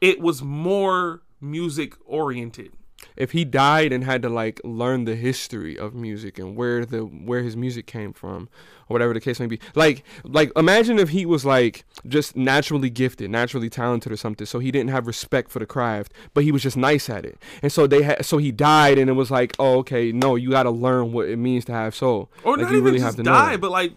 it 0.00 0.20
was 0.20 0.42
more 0.42 1.22
music 1.40 1.94
oriented. 2.06 2.72
If 3.20 3.32
he 3.32 3.44
died 3.44 3.92
and 3.92 4.04
had 4.04 4.22
to 4.22 4.28
like 4.28 4.60
learn 4.64 5.04
the 5.04 5.16
history 5.16 5.78
of 5.78 5.94
music 5.94 6.38
and 6.38 6.56
where 6.56 6.84
the 6.84 7.00
where 7.00 7.42
his 7.42 7.56
music 7.56 7.86
came 7.86 8.12
from 8.12 8.48
or 8.88 8.94
whatever 8.94 9.14
the 9.14 9.20
case 9.20 9.38
may 9.38 9.46
be. 9.46 9.60
Like 9.74 10.02
like 10.24 10.50
imagine 10.56 10.98
if 10.98 11.10
he 11.10 11.24
was 11.26 11.44
like 11.44 11.84
just 12.06 12.36
naturally 12.36 12.90
gifted, 12.90 13.30
naturally 13.30 13.70
talented 13.70 14.10
or 14.12 14.16
something, 14.16 14.46
so 14.46 14.58
he 14.58 14.70
didn't 14.70 14.90
have 14.90 15.06
respect 15.06 15.50
for 15.50 15.58
the 15.58 15.66
craft, 15.66 16.12
but 16.34 16.44
he 16.44 16.52
was 16.52 16.62
just 16.62 16.76
nice 16.76 17.08
at 17.08 17.24
it. 17.24 17.38
And 17.62 17.70
so 17.70 17.86
they 17.86 18.02
had 18.02 18.24
so 18.24 18.38
he 18.38 18.52
died 18.52 18.98
and 18.98 19.08
it 19.08 19.14
was 19.14 19.30
like, 19.30 19.54
"Oh, 19.58 19.78
okay, 19.78 20.12
no, 20.12 20.36
you 20.36 20.50
got 20.50 20.64
to 20.64 20.70
learn 20.70 21.12
what 21.12 21.28
it 21.28 21.36
means 21.36 21.64
to 21.66 21.72
have 21.72 21.94
soul." 21.94 22.30
Or 22.42 22.56
like 22.56 22.66
not 22.66 22.74
even 22.74 22.96
just 22.96 23.22
die, 23.22 23.56
but 23.56 23.70
like 23.70 23.92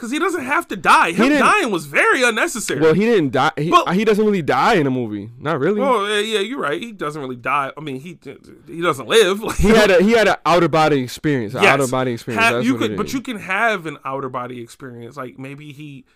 because 0.00 0.10
he 0.12 0.18
doesn't 0.18 0.44
have 0.44 0.66
to 0.66 0.76
die. 0.76 1.12
Him 1.12 1.28
dying 1.28 1.70
was 1.70 1.84
very 1.84 2.22
unnecessary. 2.22 2.80
Well, 2.80 2.94
he 2.94 3.02
didn't 3.04 3.32
die. 3.32 3.52
He, 3.58 3.68
But- 3.70 3.94
he 3.94 4.06
doesn't 4.06 4.24
really 4.24 4.40
die 4.40 4.76
in 4.76 4.84
the 4.84 4.90
movie. 4.90 5.28
Not 5.38 5.60
really. 5.60 5.82
Oh 5.82 6.06
yeah, 6.06 6.20
yeah, 6.20 6.40
you're 6.40 6.58
right. 6.58 6.80
He 6.80 6.90
doesn't 6.90 7.20
really 7.20 7.36
die. 7.36 7.70
I 7.76 7.80
mean, 7.82 8.00
he 8.00 8.18
he 8.66 8.80
doesn't 8.80 9.06
live. 9.06 9.42
He 9.58 9.68
had 9.68 9.90
a 9.90 10.02
he 10.02 10.12
had 10.12 10.26
an 10.26 10.36
outer 10.46 10.68
body 10.68 11.02
experience. 11.02 11.52
Yes. 11.52 11.64
outer 11.64 11.86
body 11.86 12.12
experience. 12.12 12.42
Have- 12.46 12.64
you 12.64 12.78
could, 12.78 12.96
but 12.96 13.12
you 13.12 13.20
can 13.20 13.38
have 13.40 13.84
an 13.84 13.98
outer 14.06 14.30
body 14.30 14.62
experience. 14.62 15.18
Like 15.18 15.38
maybe 15.38 15.70
he, 15.72 16.06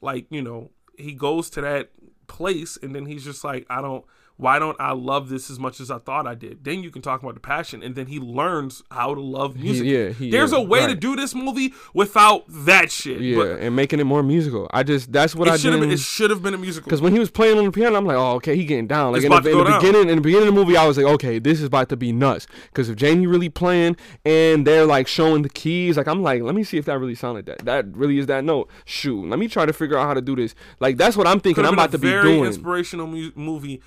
like 0.00 0.26
you 0.30 0.40
know, 0.40 0.70
he 0.96 1.12
goes 1.12 1.50
to 1.50 1.62
that 1.62 1.90
place 2.28 2.78
and 2.80 2.94
then 2.94 3.06
he's 3.06 3.24
just 3.24 3.42
like, 3.42 3.66
I 3.68 3.82
don't. 3.82 4.04
Why 4.42 4.58
don't 4.58 4.76
I 4.80 4.90
love 4.92 5.28
this 5.28 5.50
as 5.50 5.60
much 5.60 5.78
as 5.78 5.88
I 5.88 5.98
thought 5.98 6.26
I 6.26 6.34
did? 6.34 6.64
Then 6.64 6.82
you 6.82 6.90
can 6.90 7.00
talk 7.00 7.22
about 7.22 7.34
the 7.34 7.40
passion, 7.40 7.80
and 7.80 7.94
then 7.94 8.06
he 8.08 8.18
learns 8.18 8.82
how 8.90 9.14
to 9.14 9.20
love 9.20 9.54
music. 9.56 9.86
yeah, 9.86 10.08
he- 10.08 10.30
There's 10.32 10.50
yeah, 10.50 10.58
a 10.58 10.62
way 10.62 10.84
to 10.88 10.96
do 10.96 11.14
this 11.14 11.32
movie 11.32 11.72
without 11.94 12.42
that 12.48 12.90
shit. 12.90 13.20
yeah, 13.20 13.36
but 13.36 13.60
and 13.60 13.76
making 13.76 14.00
it 14.00 14.04
more 14.04 14.22
musical. 14.24 14.68
I 14.72 14.82
just 14.82 15.12
that's 15.12 15.36
what 15.36 15.48
I 15.48 15.56
should 15.56 15.72
have. 15.74 15.82
It 15.84 16.00
should 16.00 16.30
have 16.30 16.42
been 16.42 16.54
a 16.54 16.58
musical. 16.58 16.86
Because 16.86 17.00
when 17.00 17.12
he 17.12 17.20
was 17.20 17.30
playing 17.30 17.56
on 17.56 17.64
the 17.64 17.70
piano, 17.70 17.96
I'm 17.96 18.04
like, 18.04 18.16
oh, 18.16 18.32
okay, 18.32 18.56
he 18.56 18.64
getting 18.64 18.88
down. 18.88 19.12
Like 19.12 19.22
in, 19.22 19.30
the, 19.30 19.36
in 19.36 19.58
the 19.58 19.78
beginning, 19.78 20.08
in 20.10 20.16
the 20.16 20.20
beginning 20.22 20.48
of 20.48 20.54
the 20.54 20.60
movie, 20.60 20.76
I 20.76 20.86
was 20.88 20.96
like, 20.96 21.06
okay, 21.06 21.38
this 21.38 21.60
is 21.60 21.66
about 21.66 21.88
to 21.90 21.96
be 21.96 22.10
nuts. 22.10 22.48
Because 22.64 22.88
if 22.88 22.96
Jamie 22.96 23.28
really 23.28 23.48
playing 23.48 23.96
and 24.24 24.66
they're 24.66 24.86
like 24.86 25.06
showing 25.06 25.42
the 25.42 25.48
keys, 25.48 25.96
like 25.96 26.08
I'm 26.08 26.20
like, 26.22 26.42
let 26.42 26.56
me 26.56 26.64
see 26.64 26.78
if 26.78 26.84
that 26.86 26.98
really 26.98 27.14
sounded 27.14 27.46
that. 27.46 27.64
That 27.64 27.96
really 27.96 28.18
is 28.18 28.26
that 28.26 28.42
note. 28.42 28.68
Shoot, 28.86 29.28
let 29.28 29.38
me 29.38 29.46
try 29.46 29.66
to 29.66 29.72
figure 29.72 29.96
out 29.96 30.06
how 30.06 30.14
to 30.14 30.20
do 30.20 30.34
this. 30.34 30.56
Like 30.80 30.96
that's 30.96 31.16
what 31.16 31.28
I'm 31.28 31.38
thinking. 31.38 31.64
I'm 31.64 31.74
about 31.74 31.92
to 31.92 31.98
be 31.98 32.08
very 32.08 32.22
doing. 32.34 32.44
inspirational 32.46 33.06
mu- 33.06 33.30
movie. 33.36 33.80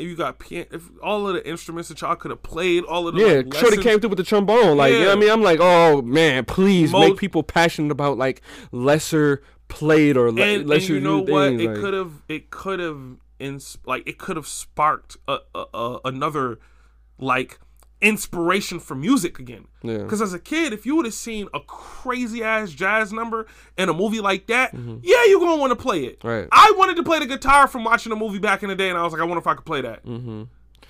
If 0.00 0.08
you 0.08 0.16
got 0.16 0.38
pian- 0.38 0.66
if 0.72 0.82
all 1.02 1.28
of 1.28 1.34
the 1.34 1.48
instruments 1.48 1.88
that 1.90 2.00
y'all 2.00 2.16
could 2.16 2.30
have 2.30 2.42
played, 2.42 2.84
all 2.84 3.06
of 3.08 3.14
the 3.14 3.20
Yeah, 3.20 3.26
like, 3.38 3.54
sure 3.54 3.62
they 3.70 3.76
lessons- 3.76 3.84
came 3.84 4.00
through 4.00 4.10
with 4.10 4.16
the 4.18 4.24
trombone. 4.24 4.76
Like, 4.76 4.92
you 4.92 5.00
know 5.00 5.06
what 5.08 5.16
I 5.16 5.20
mean? 5.20 5.30
I'm 5.30 5.42
like, 5.42 5.58
oh 5.60 6.02
man, 6.02 6.44
please 6.44 6.92
Mo- 6.92 7.00
make 7.00 7.16
people 7.18 7.42
passionate 7.42 7.90
about 7.92 8.18
like 8.18 8.42
lesser 8.72 9.42
played 9.68 10.16
or 10.16 10.32
le- 10.32 10.42
and, 10.42 10.60
and 10.62 10.68
lesser 10.68 10.94
you 10.94 11.00
know 11.00 11.18
what? 11.20 11.50
things, 11.50 11.62
It 11.62 11.66
like- 11.70 11.76
could 11.80 11.94
have 11.94 12.12
it 12.28 12.50
could 12.50 12.80
have 12.80 12.98
ins- 13.38 13.78
like 13.86 14.02
it 14.08 14.18
could 14.18 14.36
have 14.36 14.46
sparked 14.46 15.16
a, 15.28 15.38
a, 15.54 15.64
a, 15.74 15.98
another 16.06 16.58
like 17.18 17.58
inspiration 18.02 18.80
for 18.80 18.94
music 18.94 19.38
again. 19.38 19.66
Yeah. 19.82 19.98
Because 19.98 20.22
as 20.22 20.32
a 20.34 20.38
kid, 20.38 20.72
if 20.72 20.86
you 20.86 20.96
would 20.96 21.04
have 21.04 21.14
seen 21.14 21.48
a 21.54 21.60
crazy 21.60 22.42
ass 22.42 22.70
jazz 22.70 23.12
number 23.12 23.46
in 23.76 23.88
a 23.88 23.94
movie 23.94 24.20
like 24.20 24.46
that, 24.46 24.74
Mm-hmm. 24.74 24.98
yeah, 25.02 25.24
you're 25.26 25.40
gonna 25.40 25.60
want 25.60 25.70
to 25.70 25.76
play 25.76 26.04
it. 26.04 26.22
Right. 26.24 26.48
I 26.52 26.72
wanted 26.76 26.96
to 26.96 27.02
play 27.02 27.18
the 27.18 27.26
guitar 27.26 27.68
from 27.68 27.84
watching 27.84 28.12
a 28.12 28.16
movie 28.16 28.38
back 28.38 28.62
in 28.62 28.68
the 28.68 28.74
day, 28.76 28.88
and 28.88 28.98
I 28.98 29.02
was 29.04 29.12
like, 29.12 29.20
I 29.20 29.24
wonder 29.24 29.38
if 29.40 29.46
I 29.46 29.54
could 29.54 29.66
play 29.66 29.82
that. 29.82 30.04
Mm-hmm. 30.04 30.42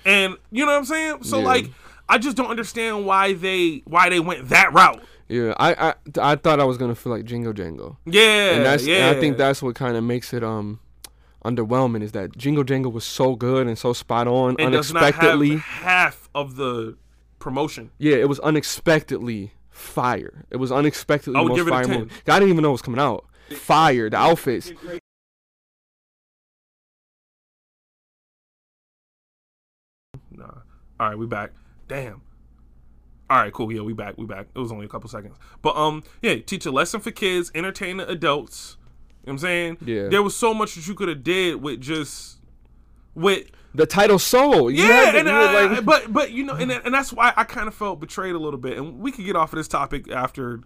And 0.05 0.35
you 0.51 0.65
know 0.65 0.71
what 0.71 0.77
I'm 0.79 0.85
saying? 0.85 1.23
So 1.23 1.39
Yeah. 1.39 1.45
like, 1.45 1.69
I 2.09 2.17
just 2.17 2.35
don't 2.37 2.49
understand 2.49 3.05
why 3.05 3.33
they 3.33 3.81
why 3.85 4.09
they 4.09 4.19
went 4.19 4.49
that 4.49 4.73
route. 4.73 5.01
Yeah, 5.29 5.53
I, 5.57 5.73
I 5.89 5.93
I 6.31 6.35
thought 6.35 6.59
I 6.59 6.65
was 6.65 6.77
gonna 6.77 6.95
feel 6.95 7.11
like 7.13 7.23
Jingle 7.25 7.53
Jangle. 7.53 7.97
Yeah, 8.05 8.51
and 8.51 8.65
that's 8.65 8.85
yeah. 8.85 9.07
and 9.09 9.17
I 9.17 9.19
think 9.19 9.37
that's 9.37 9.61
what 9.61 9.75
kind 9.75 9.95
of 9.95 10.03
makes 10.03 10.33
it 10.33 10.43
um 10.43 10.79
underwhelming 11.45 12.03
is 12.03 12.11
that 12.11 12.37
Jingle 12.37 12.63
Jangle 12.63 12.91
was 12.91 13.03
so 13.03 13.35
good 13.35 13.67
and 13.67 13.77
so 13.77 13.93
spot 13.93 14.27
on 14.27 14.55
and 14.59 14.71
does 14.73 14.93
not 14.93 15.03
unexpectedly. 15.03 15.57
half 15.57 16.29
of 16.35 16.55
the 16.55 16.97
promotion. 17.41 17.91
yeah, 17.97 18.15
it 18.15 18.29
was 18.29 18.39
unexpectedly 18.39 19.53
fire. 19.69 20.45
It 20.49 20.57
was 20.57 20.71
unexpectedly 20.71 21.37
I 21.37 21.41
would 21.41 21.49
most 21.49 21.57
give 21.57 21.67
it 21.67 21.71
a 21.71 21.73
fire 21.73 21.83
10. 21.85 21.99
movie. 21.99 22.11
I 22.27 22.39
didn't 22.39 22.49
even 22.49 22.61
know 22.63 22.69
it 22.69 22.73
was 22.73 22.81
coming 22.81 22.99
out. 23.01 23.25
Fire, 23.49 24.09
the 24.09 24.17
outfits. 24.17 24.71
Nah. 30.31 30.45
All 30.99 31.09
right, 31.09 31.17
we 31.17 31.25
back. 31.25 31.51
Damn. 31.87 32.21
All 33.29 33.37
right, 33.37 33.53
cool. 33.53 33.71
Yeah, 33.71 33.81
we 33.81 33.93
back. 33.93 34.17
We 34.17 34.25
back. 34.25 34.47
It 34.53 34.59
was 34.59 34.71
only 34.71 34.85
a 34.85 34.89
couple 34.89 35.09
seconds, 35.09 35.37
but 35.61 35.75
um, 35.77 36.03
yeah, 36.21 36.35
teach 36.35 36.65
a 36.65 36.71
lesson 36.71 36.99
for 36.99 37.11
kids, 37.11 37.49
entertain 37.55 37.97
the 37.97 38.07
adults. 38.07 38.77
You 38.81 38.83
know 38.83 39.15
what 39.23 39.31
I'm 39.33 39.37
saying? 39.39 39.77
Yeah. 39.85 40.07
There 40.09 40.23
was 40.23 40.35
so 40.35 40.53
much 40.53 40.75
that 40.75 40.87
you 40.87 40.95
could 40.95 41.07
have 41.07 41.23
did 41.23 41.61
with 41.61 41.79
just 41.79 42.39
with 43.15 43.47
The 43.73 43.85
title 43.85 44.19
Soul. 44.19 44.69
You 44.71 44.83
yeah, 44.83 45.11
to 45.11 45.19
and 45.19 45.29
I- 45.29 45.65
like- 45.73 45.85
but 45.85 46.11
but 46.11 46.31
you 46.31 46.43
know, 46.43 46.53
and 46.53 46.71
and 46.71 46.93
that's 46.93 47.13
why 47.13 47.33
I 47.35 47.43
kind 47.43 47.67
of 47.67 47.73
felt 47.73 47.99
betrayed 47.99 48.35
a 48.35 48.39
little 48.39 48.59
bit. 48.59 48.77
And 48.77 48.99
we 48.99 49.11
could 49.11 49.25
get 49.25 49.35
off 49.35 49.53
of 49.53 49.57
this 49.57 49.67
topic 49.67 50.09
after 50.11 50.61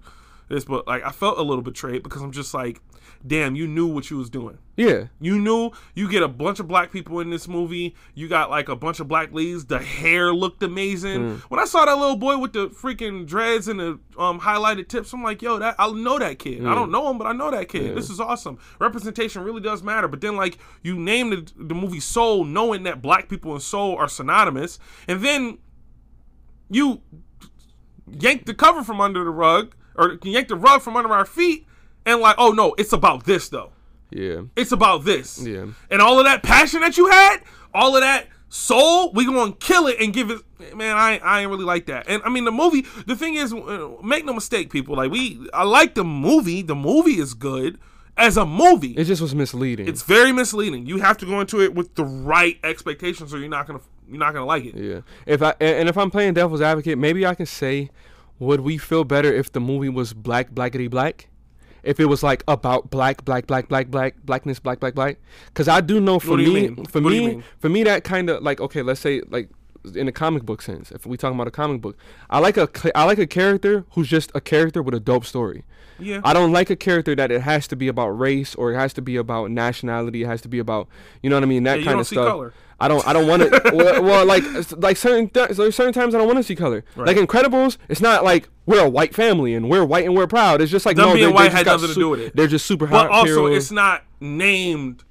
this, 0.50 0.66
but 0.66 0.86
like 0.88 1.04
I 1.04 1.12
felt 1.12 1.38
a 1.38 1.42
little 1.42 1.64
betrayed 1.64 2.04
because 2.04 2.22
I'm 2.22 2.32
just 2.32 2.54
like, 2.54 2.82
damn, 3.26 3.56
you 3.56 3.68
knew 3.68 3.88
what 3.88 4.10
you 4.12 4.18
was 4.18 4.30
doing. 4.30 4.58
yeah, 4.78 5.06
You 5.20 5.40
knew 5.40 5.72
you 5.96 6.10
get 6.10 6.22
a 6.22 6.28
bunch 6.28 6.60
of 6.60 6.68
black 6.68 6.92
people 6.92 7.20
in 7.20 7.30
this 7.32 7.48
movie. 7.48 7.96
You 8.14 8.28
got 8.28 8.50
like 8.50 8.70
a 8.70 8.76
bunch 8.76 9.00
of 9.00 9.08
black 9.08 9.32
leads. 9.34 9.66
The 9.66 9.80
hair 9.80 10.34
looked 10.34 10.62
amazing. 10.62 11.38
When 11.50 11.60
I 11.60 11.66
saw 11.66 11.86
that 11.86 11.98
little 11.98 12.18
boy 12.18 12.38
with 12.38 12.54
the 12.54 12.68
freaking 12.70 13.26
dreads 13.26 13.68
and 13.68 13.80
the 13.80 14.00
um, 14.18 14.40
highlighted 14.40 14.88
tips, 14.88 15.12
I'm 15.14 15.24
like, 15.24 15.42
yo, 15.42 15.58
that 15.60 15.76
I 15.80 15.90
know 15.92 16.20
that 16.20 16.38
kid. 16.40 16.66
I 16.66 16.76
don't 16.76 16.92
know 16.92 17.10
him, 17.10 17.18
but 17.18 17.26
I 17.26 17.32
know 17.34 17.50
that 17.52 17.68
kid. 17.70 17.96
This 17.96 18.10
is 18.10 18.20
awesome. 18.20 18.60
Representation 18.80 19.44
really 19.44 19.62
does 19.62 19.82
matter. 19.82 20.08
But 20.08 20.22
then 20.22 20.36
like 20.36 20.58
you 20.84 20.96
name 20.98 21.30
the, 21.32 21.52
the 21.56 21.76
movie 21.76 22.00
Soul, 22.00 22.44
knowing 22.44 22.84
that 22.84 23.02
black 23.02 23.30
people 23.30 23.54
and 23.54 23.62
soul 23.62 23.96
are 23.98 24.08
synonymous, 24.08 24.78
and 25.08 25.22
then 25.22 25.58
you 26.70 27.02
yank 28.20 28.46
the 28.46 28.54
cover 28.54 28.84
from 28.84 29.02
under 29.02 29.24
the 29.24 29.30
rug 29.30 29.74
or 29.98 30.18
can 30.18 30.32
yank 30.32 30.48
the 30.48 30.56
rug 30.56 30.82
from 30.82 30.96
under 30.96 31.12
our 31.14 31.26
feet, 31.26 31.66
and 32.06 32.20
like, 32.22 32.36
oh 32.38 32.52
no, 32.52 32.74
it's 32.78 32.94
about 32.94 33.26
this 33.26 33.50
though. 33.50 33.72
yeah, 34.12 34.42
It's 34.56 34.72
about 34.72 35.06
this. 35.06 35.46
Yeah. 35.46 35.66
And 35.90 36.02
all 36.02 36.20
of 36.20 36.26
that 36.26 36.44
passion 36.44 36.82
that 36.82 36.98
you 36.98 37.08
had, 37.10 37.38
all 37.74 37.96
of 37.96 38.02
that 38.02 38.28
soul, 38.50 39.12
we 39.14 39.26
gonna 39.26 39.52
kill 39.54 39.88
it 39.88 39.98
and 40.00 40.14
give 40.14 40.30
it. 40.32 40.42
Man, 40.76 40.96
I 40.96 41.18
I 41.20 41.42
ain't 41.42 41.50
really 41.50 41.66
like 41.66 41.88
that. 41.88 42.08
And 42.08 42.22
I 42.24 42.30
mean, 42.30 42.46
the 42.46 42.52
movie. 42.52 42.86
The 43.06 43.16
thing 43.16 43.36
is, 43.36 43.54
uh, 43.54 43.90
make 44.04 44.24
no 44.26 44.34
mistake, 44.34 44.70
people. 44.70 44.96
Like 44.96 45.12
we, 45.12 45.48
I 45.54 45.64
like 45.64 45.96
the 45.96 46.04
movie. 46.04 46.62
The 46.62 46.76
movie 46.76 47.20
is 47.20 47.34
good 47.34 47.78
as 48.18 48.38
a 48.38 48.46
movie. 48.46 48.94
it 48.94 49.04
just 49.04 49.22
was 49.22 49.36
misleading. 49.36 49.88
it's 49.90 50.02
very 50.04 50.32
misleading. 50.32 50.86
You 50.86 51.00
have 51.00 51.18
to 51.18 51.26
go 51.26 51.42
into 51.42 51.62
it 51.62 51.76
with 51.76 51.96
the 51.96 52.06
right 52.06 52.58
expectations, 52.64 53.34
or 53.34 53.40
you're 53.40 53.50
not 53.50 53.68
gonna 53.68 53.82
you're 54.08 54.20
not 54.20 54.34
gonna 54.34 54.46
like 54.46 54.64
it. 54.66 54.76
Yeah. 54.76 55.02
If 55.26 55.42
I 55.42 55.54
and 55.60 55.80
and 55.80 55.90
if 55.90 55.98
I'm 55.98 56.10
playing 56.10 56.36
devil's 56.36 56.62
advocate, 56.62 56.98
maybe 56.98 57.26
I 57.26 57.36
can 57.36 57.46
say, 57.46 57.90
would 58.40 58.62
we 58.62 58.78
feel 58.78 59.04
better 59.04 59.32
if 59.34 59.52
the 59.52 59.60
movie 59.60 59.90
was 59.90 60.14
black, 60.14 60.52
blackity 60.52 60.90
black? 60.90 61.30
If 61.84 62.00
it 62.00 62.06
was 62.06 62.24
like 62.24 62.44
about 62.48 62.90
black, 62.90 63.24
black, 63.26 63.46
black, 63.46 63.68
black, 63.68 63.90
black, 63.90 64.16
blackness, 64.24 64.60
black, 64.60 64.80
black, 64.80 64.96
black. 64.96 65.18
Because 65.48 65.68
I 65.68 65.82
do 65.82 66.00
know 66.02 66.20
for 66.20 66.36
do 66.38 66.52
me, 66.52 66.68
for 66.90 67.00
What 67.00 67.12
me, 67.12 67.44
for 67.60 67.70
me, 67.70 67.84
that 67.84 68.04
kind 68.04 68.30
of 68.30 68.42
like 68.42 68.60
okay, 68.60 68.82
let's 68.82 69.00
say 69.00 69.22
like 69.30 69.50
in 69.94 70.08
a 70.08 70.12
comic 70.12 70.44
book 70.44 70.64
sense, 70.64 70.92
if 70.92 71.06
we 71.06 71.16
talking 71.16 71.36
about 71.36 71.48
a 71.48 71.52
comic 71.52 71.82
book, 71.82 71.96
I 72.30 72.40
like 72.40 72.58
a 72.58 72.68
I 72.96 73.04
like 73.04 73.20
a 73.20 73.28
character 73.28 73.86
who's 73.92 74.08
just 74.08 74.32
a 74.34 74.42
character 74.42 74.82
with 74.82 74.96
a 74.96 75.00
dope 75.00 75.26
story. 75.26 75.64
Yeah. 76.00 76.22
I 76.24 76.34
don't 76.34 76.52
like 76.52 76.72
a 76.72 76.76
character 76.76 77.16
that 77.16 77.32
it 77.32 77.42
has 77.42 77.68
to 77.68 77.76
be 77.76 77.88
about 77.88 78.10
race 78.10 78.56
or 78.56 78.74
it 78.74 78.78
has 78.78 78.92
to 78.94 79.02
be 79.04 79.16
about 79.16 79.52
nationality. 79.52 80.24
It 80.24 80.28
has 80.28 80.42
to 80.42 80.50
be 80.50 80.58
about 80.58 80.88
you 81.22 81.30
know 81.30 81.36
what 81.36 81.44
I 81.44 81.46
mean 81.46 81.64
that 81.66 81.80
Yeah, 81.82 81.86
kind 81.86 82.00
of 82.00 82.08
stuff. 82.08 82.28
color. 82.28 82.54
I 82.80 82.88
don't. 82.90 83.08
I 83.08 83.14
don't 83.14 83.28
want 83.28 83.42
to. 83.44 83.62
well, 83.74 84.04
well, 84.04 84.26
like 84.26 84.44
like 84.78 84.98
certain 84.98 85.30
th- 85.30 85.50
there's 85.52 85.76
certain 85.76 85.94
times 85.94 86.14
I 86.14 86.18
don't 86.18 86.28
want 86.28 86.38
to 86.40 86.44
see 86.44 86.56
color. 86.56 86.84
Like 86.96 87.16
Incredibles, 87.18 87.78
it's 87.88 88.02
not 88.02 88.24
like 88.24 88.50
we're 88.66 88.84
a 88.86 88.90
white 88.90 89.16
family 89.16 89.54
and 89.54 89.70
we're 89.70 89.86
white 89.86 90.06
and 90.06 90.14
we're 90.16 90.28
proud. 90.28 90.62
It's 90.62 90.72
just 90.72 90.86
like 90.86 90.98
Them 90.98 91.08
no, 91.10 91.14
being 91.16 91.28
they, 91.28 91.34
white 91.34 91.52
they 91.52 91.58
had 91.58 91.66
nothing 91.68 91.88
to 91.88 91.94
su- 91.94 92.00
do 92.02 92.10
with 92.10 92.20
it. 92.20 92.36
They're 92.36 92.48
just 92.48 92.66
super 92.66 92.86
but 92.88 93.08
hot. 93.08 93.12
also, 93.12 93.46
it's 93.46 93.72
not 93.72 94.04
named 94.20 95.04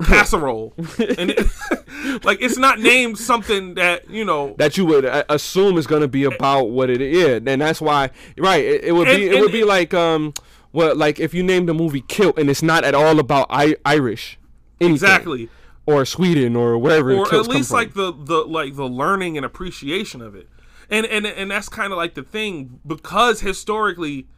casserole, 0.04 0.72
and 1.18 1.30
it, 1.30 1.46
like 2.24 2.40
it's 2.40 2.56
not 2.56 2.78
named 2.78 3.18
something 3.18 3.74
that 3.74 4.08
you 4.08 4.24
know. 4.24 4.54
that 4.58 4.78
you 4.78 4.86
would 4.86 5.04
uh, 5.04 5.24
assume 5.28 5.76
is 5.76 5.86
going 5.86 6.00
to 6.02 6.08
be 6.08 6.24
about 6.24 6.70
what 6.70 6.88
it 6.88 7.02
is, 7.02 7.42
and 7.46 7.60
that's 7.60 7.80
why 7.80 8.10
right. 8.38 8.64
It, 8.64 8.84
it 8.84 8.92
would 8.92 9.08
And- 9.08 9.18
be 9.18 9.26
it 9.26 9.32
and- 9.34 9.40
would 9.42 9.52
be 9.52 9.64
like 9.64 9.92
um 9.92 10.32
what 10.70 10.96
like 10.96 11.18
if 11.20 11.34
you 11.34 11.42
named 11.42 11.68
the 11.68 11.74
movie 11.74 12.00
Kilt 12.02 12.38
and 12.38 12.48
it's 12.48 12.62
not 12.62 12.84
at 12.84 12.94
all 12.94 13.18
about 13.18 13.48
I- 13.50 13.76
Irish 13.84 14.38
anything, 14.80 14.94
Exactly. 14.94 15.48
Or 15.90 16.04
Sweden 16.04 16.56
or 16.56 16.78
wherever 16.78 17.12
or 17.12 17.34
at 17.34 17.48
least 17.48 17.70
like 17.70 17.94
the 17.94 18.12
the 18.12 18.44
like 18.44 18.76
the 18.76 18.88
learning 18.88 19.36
and 19.36 19.44
appreciation 19.44 20.20
of 20.22 20.34
it. 20.34 20.48
And 20.88 21.06
and 21.06 21.26
and 21.26 21.50
that's 21.50 21.68
kind 21.68 21.92
of 21.92 21.96
like 21.96 22.14
the 22.14 22.22
thing 22.22 22.80
because 22.86 23.40
historically 23.40 24.28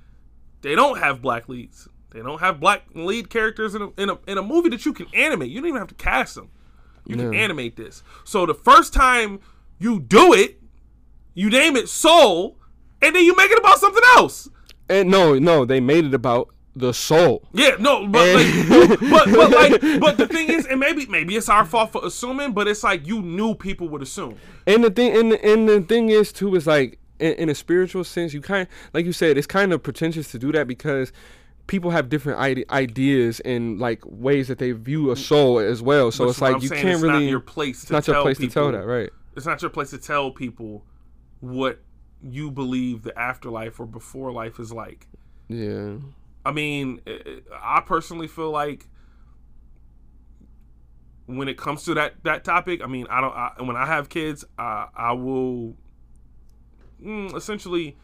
they 0.62 0.74
don't 0.74 0.98
have 0.98 1.20
black 1.20 1.48
leads. 1.48 1.88
They 2.10 2.20
don't 2.20 2.40
have 2.40 2.60
black 2.60 2.84
lead 2.94 3.30
characters 3.30 3.74
in 3.74 3.82
a, 3.82 3.88
in 3.96 4.10
a, 4.10 4.18
in 4.26 4.38
a 4.38 4.42
movie 4.42 4.68
that 4.68 4.84
you 4.84 4.92
can 4.92 5.06
animate. 5.14 5.50
You 5.50 5.60
don't 5.60 5.68
even 5.68 5.80
have 5.80 5.88
to 5.88 5.94
cast 5.94 6.34
them. 6.34 6.50
You 7.06 7.16
can 7.16 7.34
animate 7.34 7.76
this. 7.76 8.02
So 8.24 8.46
the 8.46 8.54
first 8.54 8.92
time 8.92 9.40
You 9.78 9.98
do 9.98 10.32
it, 10.32 10.60
you 11.34 11.50
name 11.50 11.74
it 11.74 11.88
soul, 11.88 12.56
and 13.00 13.16
then 13.16 13.24
you 13.24 13.34
make 13.34 13.50
it 13.50 13.58
about 13.58 13.78
something 13.80 14.02
else. 14.14 14.48
And 14.88 15.10
no, 15.10 15.36
no, 15.40 15.64
they 15.64 15.80
made 15.80 16.04
it 16.04 16.14
about 16.14 16.51
the 16.74 16.92
soul. 16.92 17.42
Yeah, 17.52 17.76
no, 17.78 18.06
but 18.06 18.34
like, 18.34 19.00
but, 19.00 19.30
but 19.30 19.50
like, 19.80 20.00
but 20.00 20.16
the 20.16 20.26
thing 20.26 20.48
is, 20.48 20.66
and 20.66 20.80
maybe 20.80 21.06
maybe 21.06 21.36
it's 21.36 21.48
our 21.48 21.64
fault 21.64 21.92
for 21.92 22.04
assuming, 22.04 22.52
but 22.52 22.68
it's 22.68 22.82
like 22.82 23.06
you 23.06 23.22
knew 23.22 23.54
people 23.54 23.88
would 23.90 24.02
assume. 24.02 24.36
And 24.66 24.84
the 24.84 24.90
thing, 24.90 25.16
and 25.16 25.32
the, 25.32 25.44
and 25.44 25.68
the 25.68 25.80
thing 25.82 26.08
is 26.08 26.32
too, 26.32 26.54
is 26.54 26.66
like 26.66 26.98
in, 27.18 27.32
in 27.34 27.48
a 27.48 27.54
spiritual 27.54 28.04
sense, 28.04 28.32
you 28.32 28.40
kind, 28.40 28.68
like 28.92 29.04
you 29.04 29.12
said, 29.12 29.36
it's 29.38 29.46
kind 29.46 29.72
of 29.72 29.82
pretentious 29.82 30.30
to 30.32 30.38
do 30.38 30.52
that 30.52 30.66
because 30.66 31.12
people 31.66 31.90
have 31.90 32.08
different 32.08 32.38
ide- 32.38 32.64
ideas 32.70 33.40
and 33.40 33.78
like 33.78 34.02
ways 34.04 34.48
that 34.48 34.58
they 34.58 34.72
view 34.72 35.10
a 35.10 35.16
soul 35.16 35.58
as 35.58 35.82
well. 35.82 36.10
So 36.10 36.24
Which 36.24 36.32
it's 36.32 36.40
like 36.40 36.56
I'm 36.56 36.62
you 36.62 36.68
saying, 36.68 36.82
can't 36.82 37.02
really. 37.02 37.24
Not 37.24 37.30
your 37.30 37.40
place 37.40 37.84
to 37.86 37.92
not 37.92 38.06
your 38.06 38.22
place 38.22 38.38
people, 38.38 38.50
to 38.50 38.54
tell 38.54 38.72
that, 38.72 38.86
right? 38.86 39.10
It's 39.36 39.46
not 39.46 39.62
your 39.62 39.70
place 39.70 39.90
to 39.90 39.98
tell 39.98 40.30
people 40.30 40.84
what 41.40 41.80
you 42.22 42.50
believe 42.50 43.02
the 43.02 43.18
afterlife 43.18 43.80
or 43.80 43.86
before 43.86 44.32
life 44.32 44.58
is 44.58 44.72
like. 44.72 45.06
Yeah. 45.48 45.96
I 46.44 46.52
mean, 46.52 47.00
I 47.52 47.80
personally 47.80 48.26
feel 48.26 48.50
like 48.50 48.86
when 51.26 51.48
it 51.48 51.56
comes 51.56 51.84
to 51.84 51.94
that 51.94 52.14
that 52.24 52.44
topic, 52.44 52.82
I 52.82 52.86
mean, 52.86 53.06
I 53.08 53.20
don't. 53.20 53.34
I, 53.34 53.52
when 53.60 53.76
I 53.76 53.86
have 53.86 54.08
kids, 54.08 54.44
I, 54.58 54.88
I 54.94 55.12
will 55.12 55.76
mm, 57.02 57.34
essentially 57.34 57.96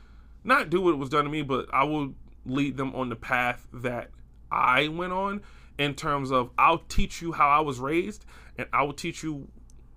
not 0.45 0.71
do 0.71 0.81
what 0.81 0.97
was 0.99 1.09
done 1.09 1.25
to 1.25 1.31
me, 1.31 1.43
but 1.43 1.67
I 1.73 1.85
will 1.85 2.15
lead 2.47 2.77
them 2.77 2.95
on 2.95 3.09
the 3.09 3.17
path 3.17 3.67
that 3.73 4.11
I 4.51 4.89
went 4.89 5.13
on. 5.13 5.43
In 5.79 5.95
terms 5.95 6.33
of, 6.33 6.51
I'll 6.59 6.79
teach 6.89 7.23
you 7.23 7.31
how 7.31 7.49
I 7.49 7.61
was 7.61 7.79
raised, 7.79 8.25
and 8.57 8.67
I 8.73 8.83
will 8.83 8.93
teach 8.93 9.23
you 9.23 9.47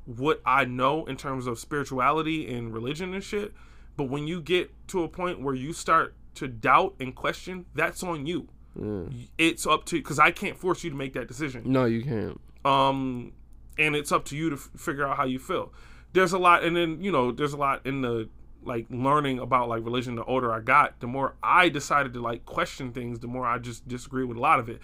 what 0.06 0.40
I 0.46 0.66
know 0.66 1.06
in 1.06 1.18
terms 1.18 1.48
of 1.48 1.58
spirituality 1.58 2.54
and 2.54 2.72
religion 2.72 3.16
and 3.16 3.24
shit. 3.24 3.52
But 3.98 4.04
when 4.04 4.28
you 4.28 4.42
get 4.42 4.72
to 4.90 5.04
a 5.04 5.08
point 5.08 5.42
where 5.42 5.56
you 5.56 5.74
start 5.74 6.16
to 6.36 6.48
doubt 6.48 6.96
and 7.00 7.16
question, 7.16 7.66
that's 7.76 8.04
on 8.04 8.26
you. 8.26 8.48
Mm. 8.78 9.28
It's 9.38 9.68
up 9.68 9.86
to 9.86 9.98
because 9.98 10.20
I 10.20 10.32
can't 10.32 10.58
force 10.58 10.84
you 10.84 10.90
to 10.90 10.96
make 10.96 11.14
that 11.14 11.28
decision. 11.28 11.64
No, 11.66 11.86
you 11.86 12.04
can't. 12.04 12.40
Um, 12.64 13.34
and 13.78 13.96
it's 13.96 14.12
up 14.12 14.26
to 14.26 14.38
you 14.38 14.50
to 14.50 14.56
f- 14.56 14.70
figure 14.78 15.06
out 15.06 15.18
how 15.18 15.26
you 15.26 15.40
feel. 15.40 15.74
There's 16.14 16.34
a 16.34 16.38
lot, 16.38 16.64
and 16.64 16.76
then 16.76 17.02
you 17.02 17.12
know, 17.12 17.32
there's 17.32 17.54
a 17.54 17.58
lot 17.58 17.86
in 17.86 18.02
the 18.02 18.30
like 18.64 18.86
learning 18.90 19.40
about 19.40 19.70
like 19.70 19.84
religion. 19.84 20.16
The 20.16 20.24
older 20.24 20.52
I 20.54 20.60
got, 20.62 21.00
the 21.00 21.08
more 21.08 21.36
I 21.42 21.70
decided 21.70 22.14
to 22.14 22.22
like 22.22 22.46
question 22.46 22.92
things. 22.92 23.20
The 23.20 23.28
more 23.28 23.46
I 23.46 23.58
just 23.58 23.88
disagree 23.88 24.24
with 24.24 24.38
a 24.38 24.42
lot 24.42 24.60
of 24.60 24.70
it. 24.70 24.82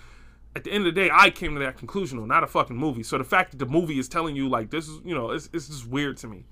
At 0.56 0.64
the 0.64 0.72
end 0.72 0.88
of 0.88 0.96
the 0.96 1.02
day, 1.02 1.12
I 1.14 1.30
came 1.30 1.54
to 1.54 1.60
that 1.60 1.78
conclusion, 1.78 2.26
not 2.28 2.44
a 2.44 2.48
fucking 2.48 2.76
movie. 2.76 3.04
So 3.04 3.18
the 3.20 3.24
fact 3.24 3.52
that 3.52 3.58
the 3.58 3.68
movie 3.68 4.00
is 4.00 4.10
telling 4.10 4.36
you 4.36 4.50
like 4.50 4.72
this 4.72 4.88
is, 4.88 5.00
you 5.06 5.14
know, 5.14 5.32
it's 5.32 5.50
it's 5.54 5.68
just 5.68 5.88
weird 5.88 6.18
to 6.18 6.28
me. 6.28 6.46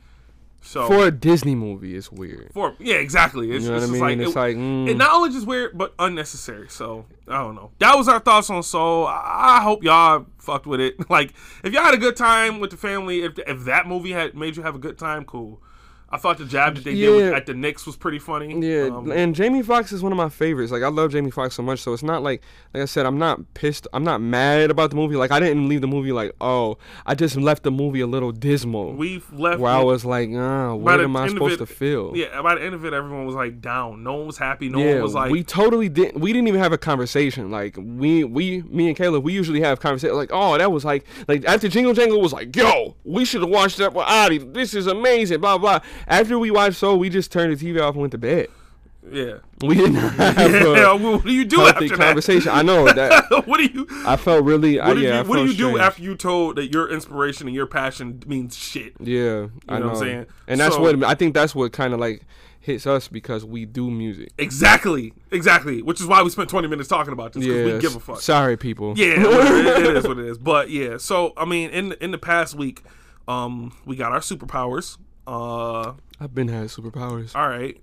So 0.61 0.87
For 0.87 1.05
a 1.07 1.11
Disney 1.11 1.53
movie, 1.53 1.95
it's 1.95 2.11
weird. 2.11 2.51
for 2.53 2.75
yeah, 2.79 2.95
exactly. 2.95 3.51
It's, 3.51 3.63
You 3.65 3.69
know 3.69 3.75
what 3.75 3.83
it's 3.83 3.91
I 3.91 3.93
just 3.93 4.01
mean? 4.01 4.01
like 4.01 4.27
it's 4.27 4.35
it, 4.35 4.39
like 4.39 4.55
mm, 4.55 4.87
it 4.89 4.97
not 4.97 5.13
only 5.13 5.29
just 5.29 5.45
weird 5.45 5.77
but 5.77 5.93
unnecessary. 5.99 6.69
So 6.69 7.05
I 7.27 7.37
don't 7.37 7.53
know. 7.55 7.71
That 7.79 7.95
was 7.95 8.07
our 8.07 8.19
thoughts 8.19 8.49
on 8.49 8.63
Soul. 8.63 9.05
I 9.05 9.57
I 9.59 9.61
hope 9.61 9.83
y'all 9.83 10.25
fucked 10.39 10.65
with 10.65 10.79
it. 10.81 10.95
Like 11.09 11.33
if 11.63 11.71
y'all 11.71 11.83
had 11.83 11.93
a 11.93 11.97
good 11.97 12.15
time 12.17 12.59
with 12.59 12.71
the 12.71 12.77
family, 12.77 13.21
if 13.21 13.37
if 13.39 13.65
that 13.65 13.87
movie 13.87 14.11
had 14.11 14.35
made 14.35 14.57
you 14.57 14.63
have 14.63 14.75
a 14.75 14.79
good 14.79 14.97
time, 14.97 15.23
cool. 15.25 15.61
I 16.15 16.17
thought 16.17 16.37
the 16.37 16.45
jab 16.45 16.75
that 16.75 16.83
they 16.85 16.95
did 16.95 17.33
at 17.33 17.45
the 17.45 17.53
Knicks 17.53 17.85
was 17.85 17.95
pretty 17.97 18.19
funny. 18.19 18.57
Yeah, 18.59 18.83
Um, 18.85 19.11
and 19.11 19.35
Jamie 19.35 19.61
Foxx 19.61 19.91
is 19.91 20.01
one 20.01 20.11
of 20.13 20.17
my 20.17 20.29
favorites. 20.29 20.71
Like 20.71 20.81
I 20.83 20.87
love 20.87 21.11
Jamie 21.11 21.29
Foxx 21.31 21.55
so 21.55 21.61
much, 21.63 21.79
so 21.81 21.91
it's 21.93 22.03
not 22.03 22.23
like 22.23 22.41
like 22.73 22.83
I 22.83 22.85
said, 22.85 23.05
I'm 23.05 23.17
not 23.19 23.53
pissed. 23.53 23.87
I'm 23.93 24.03
not 24.05 24.21
mad 24.21 24.71
about 24.71 24.91
the 24.91 24.95
movie. 24.95 25.15
Like 25.17 25.31
I 25.31 25.39
didn't 25.41 25.67
leave 25.67 25.81
the 25.81 25.87
movie 25.87 26.11
like, 26.13 26.31
oh, 26.39 26.77
I 27.05 27.15
just 27.15 27.35
left 27.35 27.63
the 27.63 27.71
movie 27.71 27.99
a 27.99 28.07
little 28.07 28.31
dismal. 28.31 28.93
we've 28.93 29.29
left. 29.33 29.59
where 29.59 29.71
I 29.71 29.83
was 29.83 30.05
like, 30.05 30.29
ah, 30.33 30.73
what 30.73 31.01
am 31.01 31.15
I 31.17 31.27
supposed 31.27 31.55
it- 31.55 31.57
to 31.57 31.65
feel? 31.65 32.15
Yeah, 32.15 32.41
by 32.41 32.55
the 32.55 32.63
end 32.63 32.73
of 32.75 32.85
it, 32.85 32.93
everyone 32.93 33.25
was 33.25 33.35
like 33.35 33.59
down. 33.59 34.03
No 34.03 34.13
one 34.15 34.27
was 34.27 34.37
happy. 34.37 34.69
No 34.69 34.79
yeah, 34.79 34.93
one 34.93 35.01
was 35.03 35.13
like. 35.13 35.31
we 35.31 35.43
totally 35.43 35.89
didn't. 35.89 36.21
We 36.21 36.31
didn't 36.31 36.47
even 36.47 36.61
have 36.61 36.71
a 36.71 36.77
conversation. 36.77 37.51
Like 37.51 37.75
we, 37.77 38.23
we, 38.23 38.61
me 38.63 38.87
and 38.87 38.95
Caleb, 38.95 39.23
we 39.23 39.33
usually 39.33 39.61
have 39.61 39.79
conversation. 39.81 40.15
Like, 40.15 40.29
oh, 40.31 40.57
that 40.57 40.71
was 40.71 40.85
like, 40.85 41.05
like 41.27 41.43
after 41.45 41.67
Jingle 41.67 41.93
Jangle 41.93 42.21
was 42.21 42.31
like, 42.31 42.55
yo, 42.55 42.95
we 43.03 43.25
should 43.25 43.41
have 43.41 43.49
watched 43.49 43.77
that 43.77 43.93
with 43.93 44.05
Adi. 44.07 44.37
This 44.37 44.73
is 44.73 44.87
amazing. 44.87 45.41
Blah 45.41 45.57
blah. 45.57 45.79
After 46.07 46.37
we 46.39 46.51
watched 46.51 46.77
Soul, 46.77 46.97
we 46.99 47.09
just 47.09 47.31
turned 47.31 47.55
the 47.57 47.65
TV 47.73 47.81
off 47.81 47.93
and 47.95 48.01
went 48.01 48.11
to 48.11 48.17
bed. 48.17 48.47
yeah. 49.11 49.35
We 49.61 49.75
didn't 49.75 49.95
have 49.95 50.51
yeah. 50.51 50.91
a 50.91 50.95
What 50.97 51.23
do 51.23 51.31
you 51.31 51.45
do 51.45 51.61
after 51.61 51.87
conversation. 51.89 52.51
I 52.51 52.61
know 52.61 52.85
that. 52.85 52.95
that? 53.29 53.47
what 53.47 53.57
do 53.57 53.65
you? 53.65 53.87
I 54.05 54.15
felt 54.17 54.43
really. 54.43 54.79
I, 54.79 54.87
What, 54.89 54.93
did 54.95 55.03
yeah, 55.03 55.09
you, 55.13 55.19
I 55.19 55.21
what 55.23 55.35
do 55.37 55.45
you 55.45 55.53
do 55.53 55.77
after 55.77 56.01
you 56.03 56.15
told 56.15 56.57
that 56.57 56.71
your 56.71 56.89
inspiration 56.91 57.47
and 57.47 57.55
your 57.55 57.65
passion 57.67 58.21
means 58.27 58.55
shit? 58.55 58.93
Yeah, 58.99 59.47
I 59.69 59.79
know 59.79 59.79
know. 59.79 59.85
what 59.87 59.93
I'm 59.93 59.95
saying? 59.97 60.25
And 60.47 60.59
that's 60.59 60.75
So- 60.75 60.81
what 60.81 61.03
I 61.03 61.15
think. 61.15 61.33
That's 61.33 61.55
what 61.55 61.71
kind 61.71 61.93
of 61.93 61.99
like 61.99 62.25
hits 62.59 62.87
us 62.87 63.07
because 63.07 63.45
we 63.45 63.63
do 63.65 63.91
music. 63.91 64.29
Exactly, 64.39 65.13
exactly. 65.31 65.83
Which 65.83 66.01
is 66.01 66.07
why 66.07 66.23
we 66.23 66.31
spent 66.31 66.49
20 66.49 66.67
minutes 66.67 66.89
talking 66.89 67.13
about 67.13 67.33
this 67.33 67.43
because 67.45 67.67
Yeah. 67.67 67.73
we 67.75 67.79
give 67.79 67.95
a 67.95 67.99
fuck. 67.99 68.19
Sorry, 68.21 68.57
people. 68.57 68.97
Yeah, 68.97 69.13
it, 69.19 69.85
it 69.85 69.97
is 69.97 70.07
what 70.07 70.17
it 70.17 70.25
is. 70.25 70.37
But 70.45 70.69
yeah, 70.71 70.97
so 70.97 71.33
I 71.37 71.45
mean, 71.45 71.69
in 71.69 71.91
in 72.01 72.09
the 72.11 72.17
past 72.17 72.55
week, 72.55 72.81
um, 73.27 73.71
we 73.85 73.95
got 73.95 74.11
our 74.11 74.19
superpowers. 74.19 74.97
Uh, 75.27 75.93
I've 76.19 76.33
been 76.33 76.47
had 76.47 76.67
superpowers. 76.67 77.35
all 77.35 77.47
right, 77.47 77.81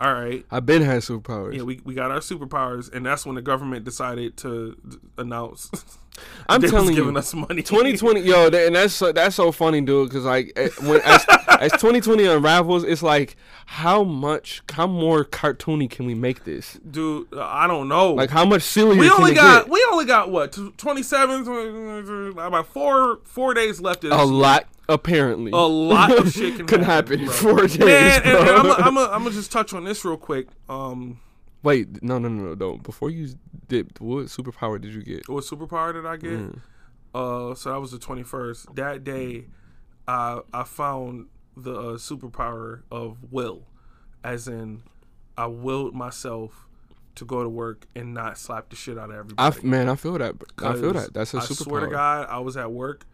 all 0.00 0.12
right. 0.12 0.44
I've 0.50 0.66
been 0.66 0.82
had 0.82 1.02
superpowers. 1.02 1.56
Yeah, 1.56 1.62
we, 1.62 1.80
we 1.84 1.94
got 1.94 2.10
our 2.10 2.20
superpowers, 2.20 2.92
and 2.92 3.04
that's 3.04 3.26
when 3.26 3.34
the 3.34 3.42
government 3.42 3.84
decided 3.84 4.36
to 4.38 4.76
d- 4.88 4.96
announce 5.18 5.70
I'm 6.48 6.62
telling 6.62 6.94
giving 6.94 7.12
you, 7.12 7.18
us 7.18 7.34
money. 7.34 7.62
2020, 7.62 8.20
yo, 8.20 8.46
and 8.46 8.74
that's 8.74 8.94
so, 8.94 9.12
that's 9.12 9.36
so 9.36 9.52
funny, 9.52 9.80
dude. 9.80 10.08
Because 10.08 10.24
like 10.24 10.52
eh, 10.56 10.68
when 10.82 11.00
as, 11.02 11.24
as 11.48 11.72
2020 11.72 12.24
unravels, 12.24 12.84
it's 12.84 13.02
like 13.02 13.36
how 13.66 14.02
much, 14.04 14.62
how 14.72 14.86
more 14.86 15.24
cartoony 15.24 15.90
can 15.90 16.06
we 16.06 16.14
make 16.14 16.44
this? 16.44 16.78
dude. 16.90 17.26
I 17.34 17.66
don't 17.66 17.88
know. 17.88 18.14
Like 18.14 18.30
how 18.30 18.44
much 18.44 18.62
sillier 18.62 18.98
we 19.00 19.10
only 19.10 19.34
got 19.34 19.64
get? 19.64 19.72
we 19.72 19.86
only 19.92 20.04
got 20.04 20.30
what 20.30 20.56
27 20.76 22.32
about 22.38 22.66
four 22.66 23.20
four 23.24 23.54
days 23.54 23.80
left. 23.80 24.04
Of 24.04 24.12
A 24.12 24.24
lot, 24.24 24.66
apparently. 24.88 25.50
a 25.52 25.56
lot 25.56 26.16
of 26.16 26.32
shit 26.34 26.56
can 26.56 26.66
Could 26.66 26.82
happen 26.82 27.20
in 27.20 27.26
bro. 27.26 27.34
four 27.34 27.66
days, 27.66 27.78
Man, 27.78 28.22
and, 28.24 28.36
and 28.48 28.68
I'm 28.78 28.94
gonna 28.94 29.30
just 29.30 29.50
touch 29.52 29.72
on 29.74 29.84
this 29.84 30.04
real 30.04 30.16
quick. 30.16 30.48
Um, 30.68 31.20
Wait, 31.62 32.02
no, 32.02 32.18
no, 32.18 32.28
no, 32.28 32.42
no, 32.44 32.54
no. 32.54 32.76
Before 32.78 33.10
you 33.10 33.34
did, 33.68 33.98
what 33.98 34.26
superpower 34.26 34.80
did 34.80 34.92
you 34.94 35.02
get? 35.02 35.28
what 35.28 35.42
superpower 35.44 35.92
did 35.92 36.06
I 36.06 36.16
get? 36.16 36.30
Mm. 36.38 36.60
Uh, 37.14 37.54
so 37.54 37.72
that 37.72 37.80
was 37.80 37.90
the 37.92 37.98
21st. 37.98 38.74
That 38.76 39.02
day, 39.04 39.46
I 40.06 40.40
I 40.52 40.62
found 40.64 41.26
the 41.56 41.72
uh, 41.74 41.82
superpower 41.96 42.82
of 42.90 43.16
will, 43.32 43.62
as 44.22 44.46
in, 44.46 44.82
I 45.36 45.46
willed 45.46 45.94
myself 45.94 46.68
to 47.16 47.24
go 47.24 47.42
to 47.42 47.48
work 47.48 47.86
and 47.96 48.12
not 48.12 48.36
slap 48.36 48.68
the 48.68 48.76
shit 48.76 48.98
out 48.98 49.08
of 49.08 49.16
I 49.16 49.18
everybody. 49.18 49.56
f- 49.56 49.64
man, 49.64 49.88
I 49.88 49.94
feel 49.96 50.18
that. 50.18 50.34
I 50.58 50.74
feel 50.74 50.92
that. 50.92 51.14
That's 51.14 51.32
a 51.32 51.38
I 51.38 51.40
superpower. 51.40 51.50
I 51.50 51.64
swear 51.64 51.80
to 51.80 51.90
God, 51.90 52.26
I 52.28 52.38
was 52.40 52.56
at 52.58 52.70
work, 52.70 53.06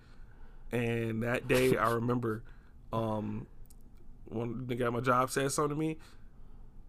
and 0.73 1.23
that 1.23 1.47
day 1.47 1.77
I 1.77 1.91
remember, 1.91 2.43
um, 2.93 3.47
one 4.27 4.67
nigga 4.67 4.87
at 4.87 4.93
my 4.93 5.01
job 5.01 5.31
said 5.31 5.53
something 5.53 5.77
to 5.77 5.79
me, 5.79 5.99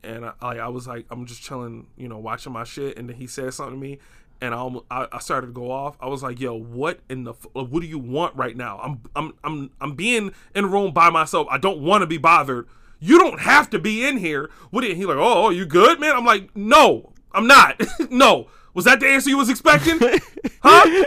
and 0.03 0.25
I, 0.25 0.33
I, 0.41 0.57
I 0.59 0.67
was 0.69 0.87
like, 0.87 1.05
I'm 1.09 1.25
just 1.25 1.41
chilling, 1.41 1.87
you 1.97 2.07
know, 2.07 2.17
watching 2.17 2.53
my 2.53 2.63
shit, 2.63 2.97
and 2.97 3.09
then 3.09 3.17
he 3.17 3.27
said 3.27 3.53
something 3.53 3.75
to 3.75 3.81
me, 3.81 3.99
and 4.41 4.53
I, 4.53 4.57
almo- 4.57 4.85
I, 4.89 5.07
I 5.11 5.19
started 5.19 5.47
to 5.47 5.53
go 5.53 5.71
off. 5.71 5.95
I 6.01 6.07
was 6.07 6.23
like, 6.23 6.39
Yo, 6.39 6.53
what 6.53 6.99
in 7.09 7.23
the, 7.23 7.31
f- 7.31 7.47
what 7.53 7.79
do 7.79 7.85
you 7.87 7.99
want 7.99 8.35
right 8.35 8.55
now? 8.55 8.79
I'm, 8.79 9.01
I'm, 9.15 9.33
I'm, 9.43 9.71
I'm 9.79 9.95
being 9.95 10.33
in 10.53 10.65
a 10.65 10.67
room 10.67 10.91
by 10.93 11.09
myself. 11.09 11.47
I 11.49 11.57
don't 11.57 11.81
want 11.81 12.01
to 12.01 12.07
be 12.07 12.17
bothered. 12.17 12.67
You 12.99 13.19
don't 13.19 13.41
have 13.41 13.69
to 13.71 13.79
be 13.79 14.05
in 14.05 14.17
here. 14.17 14.49
What? 14.69 14.81
Did, 14.81 14.95
he 14.97 15.05
like, 15.05 15.17
oh, 15.17 15.45
oh, 15.45 15.49
you 15.49 15.65
good, 15.65 15.99
man? 15.99 16.15
I'm 16.15 16.25
like, 16.25 16.55
no, 16.55 17.11
I'm 17.33 17.47
not. 17.47 17.81
no. 18.09 18.47
Was 18.73 18.85
that 18.85 18.99
the 18.99 19.07
answer 19.07 19.29
you 19.29 19.37
was 19.37 19.49
expecting? 19.49 19.99
huh? 20.63 21.03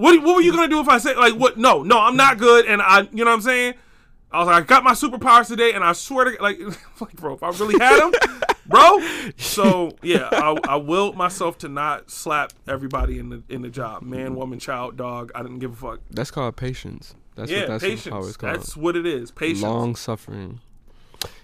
What, 0.00 0.22
what 0.22 0.36
were 0.36 0.40
you 0.40 0.52
gonna 0.52 0.68
do 0.68 0.80
if 0.80 0.88
I 0.88 0.96
said 0.96 1.18
like 1.18 1.34
what? 1.34 1.58
No, 1.58 1.82
no, 1.82 1.98
I'm 2.00 2.16
not 2.16 2.38
good, 2.38 2.64
and 2.64 2.80
I, 2.80 3.02
you 3.12 3.22
know 3.22 3.26
what 3.26 3.34
I'm 3.34 3.42
saying. 3.42 3.74
I 4.32 4.38
was 4.38 4.46
like, 4.46 4.62
I 4.62 4.66
got 4.66 4.82
my 4.82 4.92
superpowers 4.92 5.48
today, 5.48 5.72
and 5.74 5.84
I 5.84 5.92
swear 5.92 6.24
to 6.24 6.42
like, 6.42 6.58
like, 7.00 7.12
bro, 7.12 7.34
if 7.34 7.42
I 7.42 7.50
really 7.50 7.78
had 7.78 8.00
them, 8.00 8.12
bro. 8.66 8.98
So 9.36 9.92
yeah, 10.02 10.30
I, 10.32 10.56
I 10.66 10.76
willed 10.76 11.16
myself 11.16 11.58
to 11.58 11.68
not 11.68 12.10
slap 12.10 12.54
everybody 12.66 13.18
in 13.18 13.28
the 13.28 13.42
in 13.50 13.60
the 13.60 13.68
job, 13.68 14.00
man, 14.00 14.28
mm-hmm. 14.28 14.36
woman, 14.36 14.58
child, 14.58 14.96
dog. 14.96 15.32
I 15.34 15.42
didn't 15.42 15.58
give 15.58 15.74
a 15.74 15.76
fuck. 15.76 16.00
That's 16.10 16.30
called 16.30 16.56
patience. 16.56 17.14
That's 17.34 17.50
yeah, 17.50 17.68
what 17.68 17.80
that 17.80 17.86
superpower 17.86 17.90
patience. 17.90 18.26
is 18.26 18.36
called. 18.38 18.54
That's 18.54 18.76
what 18.78 18.96
it 18.96 19.06
is. 19.06 19.30
Patience. 19.30 19.62
Long 19.62 19.96
suffering. 19.96 20.60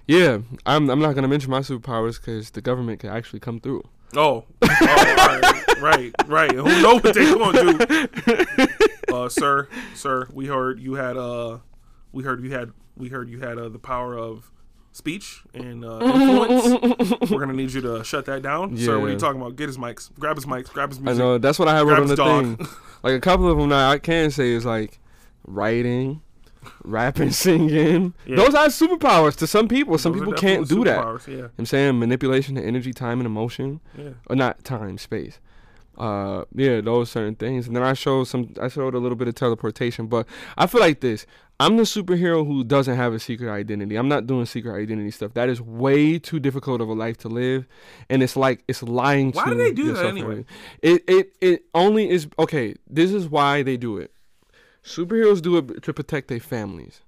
Yeah, 0.06 0.38
I'm. 0.64 0.88
I'm 0.88 1.00
not 1.00 1.14
gonna 1.14 1.28
mention 1.28 1.50
my 1.50 1.60
superpowers 1.60 2.18
because 2.18 2.50
the 2.50 2.62
government 2.62 3.00
can 3.00 3.10
actually 3.10 3.40
come 3.40 3.60
through. 3.60 3.82
Oh, 4.16 4.44
oh 4.62 4.68
right, 4.80 5.64
right, 5.80 6.12
right. 6.26 6.52
Who 6.52 6.82
know 6.82 6.94
what 6.94 7.14
they 7.14 7.34
gonna 7.34 7.78
do? 7.86 8.66
Uh, 9.12 9.28
sir, 9.28 9.68
sir, 9.94 10.28
we 10.32 10.46
heard 10.46 10.80
you 10.80 10.94
had 10.94 11.16
uh, 11.16 11.58
we 12.12 12.24
heard 12.24 12.42
you 12.42 12.52
had 12.52 12.72
we 12.96 13.08
heard 13.08 13.28
you 13.28 13.38
had 13.40 13.58
uh, 13.58 13.68
the 13.68 13.78
power 13.78 14.18
of 14.18 14.50
speech 14.92 15.42
and 15.54 15.84
uh, 15.84 15.98
influence. 16.00 17.30
We're 17.30 17.40
gonna 17.40 17.52
need 17.52 17.72
you 17.72 17.80
to 17.82 18.02
shut 18.04 18.24
that 18.26 18.42
down, 18.42 18.76
sir. 18.76 18.98
What 18.98 19.08
are 19.08 19.12
you 19.12 19.18
talking 19.18 19.40
about? 19.40 19.56
Get 19.56 19.68
his 19.68 19.78
mics, 19.78 20.10
grab 20.18 20.36
his 20.36 20.46
mics, 20.46 20.72
grab 20.72 20.88
his 20.90 20.98
I 20.98 21.02
music. 21.02 21.18
know 21.18 21.38
that's 21.38 21.58
what 21.58 21.68
I 21.68 21.76
have 21.76 21.86
wrote 21.86 22.00
on 22.00 22.08
the 22.08 22.16
dog. 22.16 22.58
thing. 22.58 22.68
Like 23.02 23.14
a 23.14 23.20
couple 23.20 23.48
of 23.50 23.58
them 23.58 23.68
that 23.68 23.90
I 23.90 23.98
can 23.98 24.30
say 24.30 24.50
is 24.50 24.64
like 24.64 24.98
writing, 25.46 26.22
rapping, 26.82 27.30
singing. 27.30 28.14
Yeah. 28.26 28.36
Those 28.36 28.54
are 28.54 28.66
superpowers 28.66 29.36
to 29.36 29.46
some 29.46 29.68
people. 29.68 29.98
Some 29.98 30.12
Those 30.12 30.22
people 30.22 30.34
can't 30.34 30.68
do 30.68 30.82
that. 30.84 31.28
Yeah, 31.28 31.48
I'm 31.58 31.66
saying 31.66 31.98
manipulation 31.98 32.56
of 32.56 32.64
energy, 32.64 32.92
time, 32.92 33.20
and 33.20 33.26
emotion, 33.26 33.80
yeah. 33.96 34.10
or 34.26 34.34
not 34.34 34.64
time, 34.64 34.98
space. 34.98 35.38
Uh, 35.98 36.44
yeah, 36.54 36.80
those 36.80 37.10
certain 37.10 37.34
things. 37.34 37.66
And 37.66 37.76
then 37.76 37.82
I 37.82 37.94
showed 37.94 38.24
some. 38.24 38.54
I 38.60 38.68
showed 38.68 38.94
a 38.94 38.98
little 38.98 39.16
bit 39.16 39.28
of 39.28 39.34
teleportation, 39.34 40.06
but 40.06 40.26
I 40.56 40.66
feel 40.66 40.80
like 40.80 41.00
this. 41.00 41.26
I'm 41.58 41.78
the 41.78 41.84
superhero 41.84 42.46
who 42.46 42.64
doesn't 42.64 42.96
have 42.96 43.14
a 43.14 43.18
secret 43.18 43.50
identity. 43.50 43.96
I'm 43.96 44.08
not 44.08 44.26
doing 44.26 44.44
secret 44.44 44.78
identity 44.78 45.10
stuff. 45.10 45.32
That 45.32 45.48
is 45.48 45.60
way 45.60 46.18
too 46.18 46.38
difficult 46.38 46.82
of 46.82 46.88
a 46.88 46.92
life 46.92 47.16
to 47.18 47.28
live, 47.28 47.66
and 48.10 48.22
it's 48.22 48.36
like 48.36 48.62
it's 48.68 48.82
lying. 48.82 49.32
To 49.32 49.36
Why 49.36 49.44
to 49.44 49.50
do 49.52 49.56
they 49.56 49.72
do 49.72 49.92
that 49.94 50.04
anyway? 50.04 50.44
It 50.82 51.02
it 51.08 51.32
it 51.40 51.64
only 51.74 52.10
is 52.10 52.28
okay. 52.38 52.74
This 52.86 53.12
is 53.12 53.28
why 53.28 53.62
they 53.62 53.78
do 53.78 53.96
it. 53.96 54.12
Superheroes 54.84 55.40
do 55.40 55.56
it 55.56 55.82
to 55.82 55.94
protect 55.94 56.28
their 56.28 56.40
families, 56.40 57.00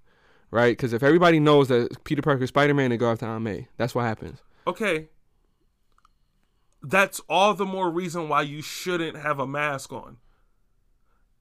right? 0.51 0.72
Because 0.72 0.94
if 0.94 1.03
everybody 1.03 1.40
knows 1.40 1.68
that 1.68 2.03
Peter 2.05 2.22
Parker 2.22 2.44
is 2.44 2.48
Spider 2.48 2.72
Man, 2.72 2.88
they 2.90 2.96
go 2.96 3.11
after 3.12 3.27
Aunt 3.27 3.44
May. 3.44 3.68
That's 3.77 3.94
what 3.94 4.05
happens. 4.05 4.38
Okay. 4.66 5.09
That's 6.82 7.20
all 7.28 7.54
the 7.54 7.66
more 7.66 7.90
reason 7.90 8.28
why 8.28 8.42
you 8.42 8.62
shouldn't 8.62 9.16
have 9.16 9.38
a 9.38 9.46
mask 9.46 9.92
on. 9.92 10.18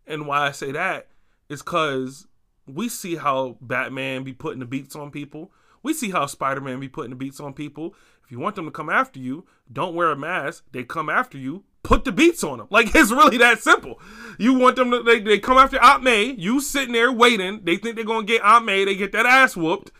And 0.05 0.25
why 0.25 0.47
I 0.47 0.51
say 0.51 0.71
that 0.71 1.09
is 1.49 1.61
because 1.61 2.27
we 2.65 2.89
see 2.89 3.15
how 3.15 3.57
Batman 3.61 4.23
be 4.23 4.33
putting 4.33 4.59
the 4.59 4.65
beats 4.65 4.95
on 4.95 5.11
people. 5.11 5.51
We 5.83 5.93
see 5.93 6.11
how 6.11 6.25
Spider 6.25 6.61
Man 6.61 6.79
be 6.79 6.89
putting 6.89 7.11
the 7.11 7.15
beats 7.15 7.39
on 7.39 7.53
people. 7.53 7.95
If 8.23 8.31
you 8.31 8.39
want 8.39 8.55
them 8.55 8.65
to 8.65 8.71
come 8.71 8.89
after 8.89 9.19
you, 9.19 9.45
don't 9.71 9.95
wear 9.95 10.11
a 10.11 10.15
mask. 10.17 10.65
They 10.71 10.83
come 10.83 11.09
after 11.09 11.37
you. 11.37 11.63
Put 11.83 12.03
the 12.03 12.11
beats 12.11 12.43
on 12.43 12.57
them. 12.57 12.67
Like 12.69 12.87
it's 12.95 13.11
really 13.11 13.37
that 13.37 13.59
simple. 13.61 14.01
You 14.37 14.53
want 14.53 14.75
them 14.75 14.91
to 14.91 15.03
they, 15.03 15.19
they 15.19 15.39
come 15.39 15.57
after 15.57 15.81
Aunt 15.81 16.03
May. 16.03 16.31
You 16.31 16.59
sitting 16.59 16.93
there 16.93 17.11
waiting. 17.11 17.61
They 17.63 17.77
think 17.77 17.95
they're 17.95 18.05
gonna 18.05 18.25
get 18.25 18.43
Aunt 18.43 18.65
May. 18.65 18.85
They 18.85 18.95
get 18.95 19.11
that 19.13 19.25
ass 19.25 19.55
whooped. 19.55 19.91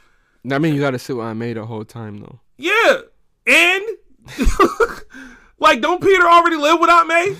I 0.49 0.59
mean, 0.59 0.73
you 0.73 0.79
got 0.79 0.91
to 0.91 0.99
sit 0.99 1.15
with 1.15 1.25
Aunt 1.25 1.39
May 1.39 1.53
the 1.53 1.65
whole 1.65 1.85
time 1.85 2.17
though. 2.19 2.39
Yeah, 2.57 3.01
and 3.45 3.83
like, 5.59 5.81
don't 5.81 6.01
Peter 6.01 6.23
already 6.27 6.55
live 6.57 6.79
without 6.79 7.07
May? 7.07 7.35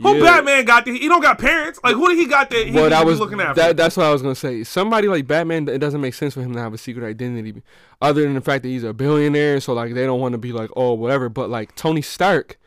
Who 0.00 0.16
Yeah. 0.16 0.22
Batman 0.22 0.64
got? 0.64 0.84
The, 0.86 0.98
he 0.98 1.06
don't 1.06 1.20
got 1.20 1.38
parents. 1.38 1.78
Like, 1.84 1.94
who 1.94 2.08
did 2.08 2.16
he 2.18 2.26
got 2.26 2.48
that? 2.50 2.66
He 2.66 2.72
Well, 2.72 2.88
that 2.88 3.04
was 3.04 3.20
looking 3.20 3.40
after. 3.40 3.60
that, 3.60 3.76
that's 3.76 3.96
what 3.96 4.06
I 4.06 4.12
was 4.12 4.22
gonna 4.22 4.34
say. 4.34 4.64
Somebody 4.64 5.06
like 5.06 5.26
Batman, 5.26 5.68
it 5.68 5.78
doesn't 5.78 6.00
make 6.00 6.14
sense 6.14 6.32
for 6.34 6.40
him 6.40 6.54
to 6.54 6.60
have 6.60 6.72
a 6.72 6.78
secret 6.78 7.06
identity, 7.06 7.62
other 8.00 8.22
than 8.22 8.32
the 8.34 8.40
fact 8.40 8.62
that 8.62 8.70
he's 8.70 8.84
a 8.84 8.94
billionaire. 8.94 9.60
So 9.60 9.74
like, 9.74 9.92
they 9.92 10.06
don't 10.06 10.18
want 10.20 10.32
to 10.32 10.38
be 10.38 10.52
like, 10.52 10.70
oh, 10.76 10.94
whatever. 10.94 11.28
But 11.28 11.50
like 11.50 11.74
Tony 11.76 12.00
Stark 12.00 12.58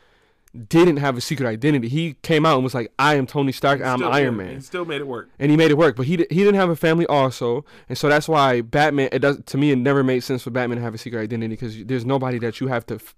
didn't 0.70 0.98
have 0.98 1.18
a 1.18 1.22
secret 1.22 1.48
identity. 1.48 1.90
He 1.90 2.14
came 2.22 2.46
out 2.46 2.56
and 2.56 2.64
was 2.64 2.76
like, 2.76 2.92
I 3.00 3.16
am 3.16 3.26
Tony 3.26 3.52
Stark. 3.52 3.82
I'm 3.82 4.04
Iron 4.04 4.38
Man. 4.38 4.56
He 4.56 4.62
still 4.62 4.86
made 4.86 5.02
it 5.02 5.08
work. 5.08 5.28
and 5.40 5.50
he 5.50 5.58
made 5.58 5.72
it 5.72 5.78
work. 5.80 5.96
But 5.96 6.06
he 6.06 6.12
he 6.30 6.44
didn't 6.44 6.56
have 6.56 6.70
a 6.70 6.76
family 6.76 7.08
also, 7.08 7.66
and 7.90 7.98
so 7.98 8.08
that's 8.08 8.30
why 8.30 8.62
Batman. 8.62 9.10
It 9.12 9.20
does 9.20 9.42
to 9.48 9.58
me. 9.58 9.72
It 9.72 9.78
never 9.80 10.04
made 10.04 10.20
sense 10.20 10.44
for 10.44 10.52
Batman 10.52 10.78
to 10.78 10.84
have 10.84 10.94
a 10.94 11.00
secret 11.00 11.22
identity 11.22 11.48
because 11.56 11.84
there's 11.86 12.06
nobody 12.06 12.38
that 12.38 12.60
you 12.62 12.68
have 12.68 12.86
to. 12.86 12.96
F- 12.96 13.16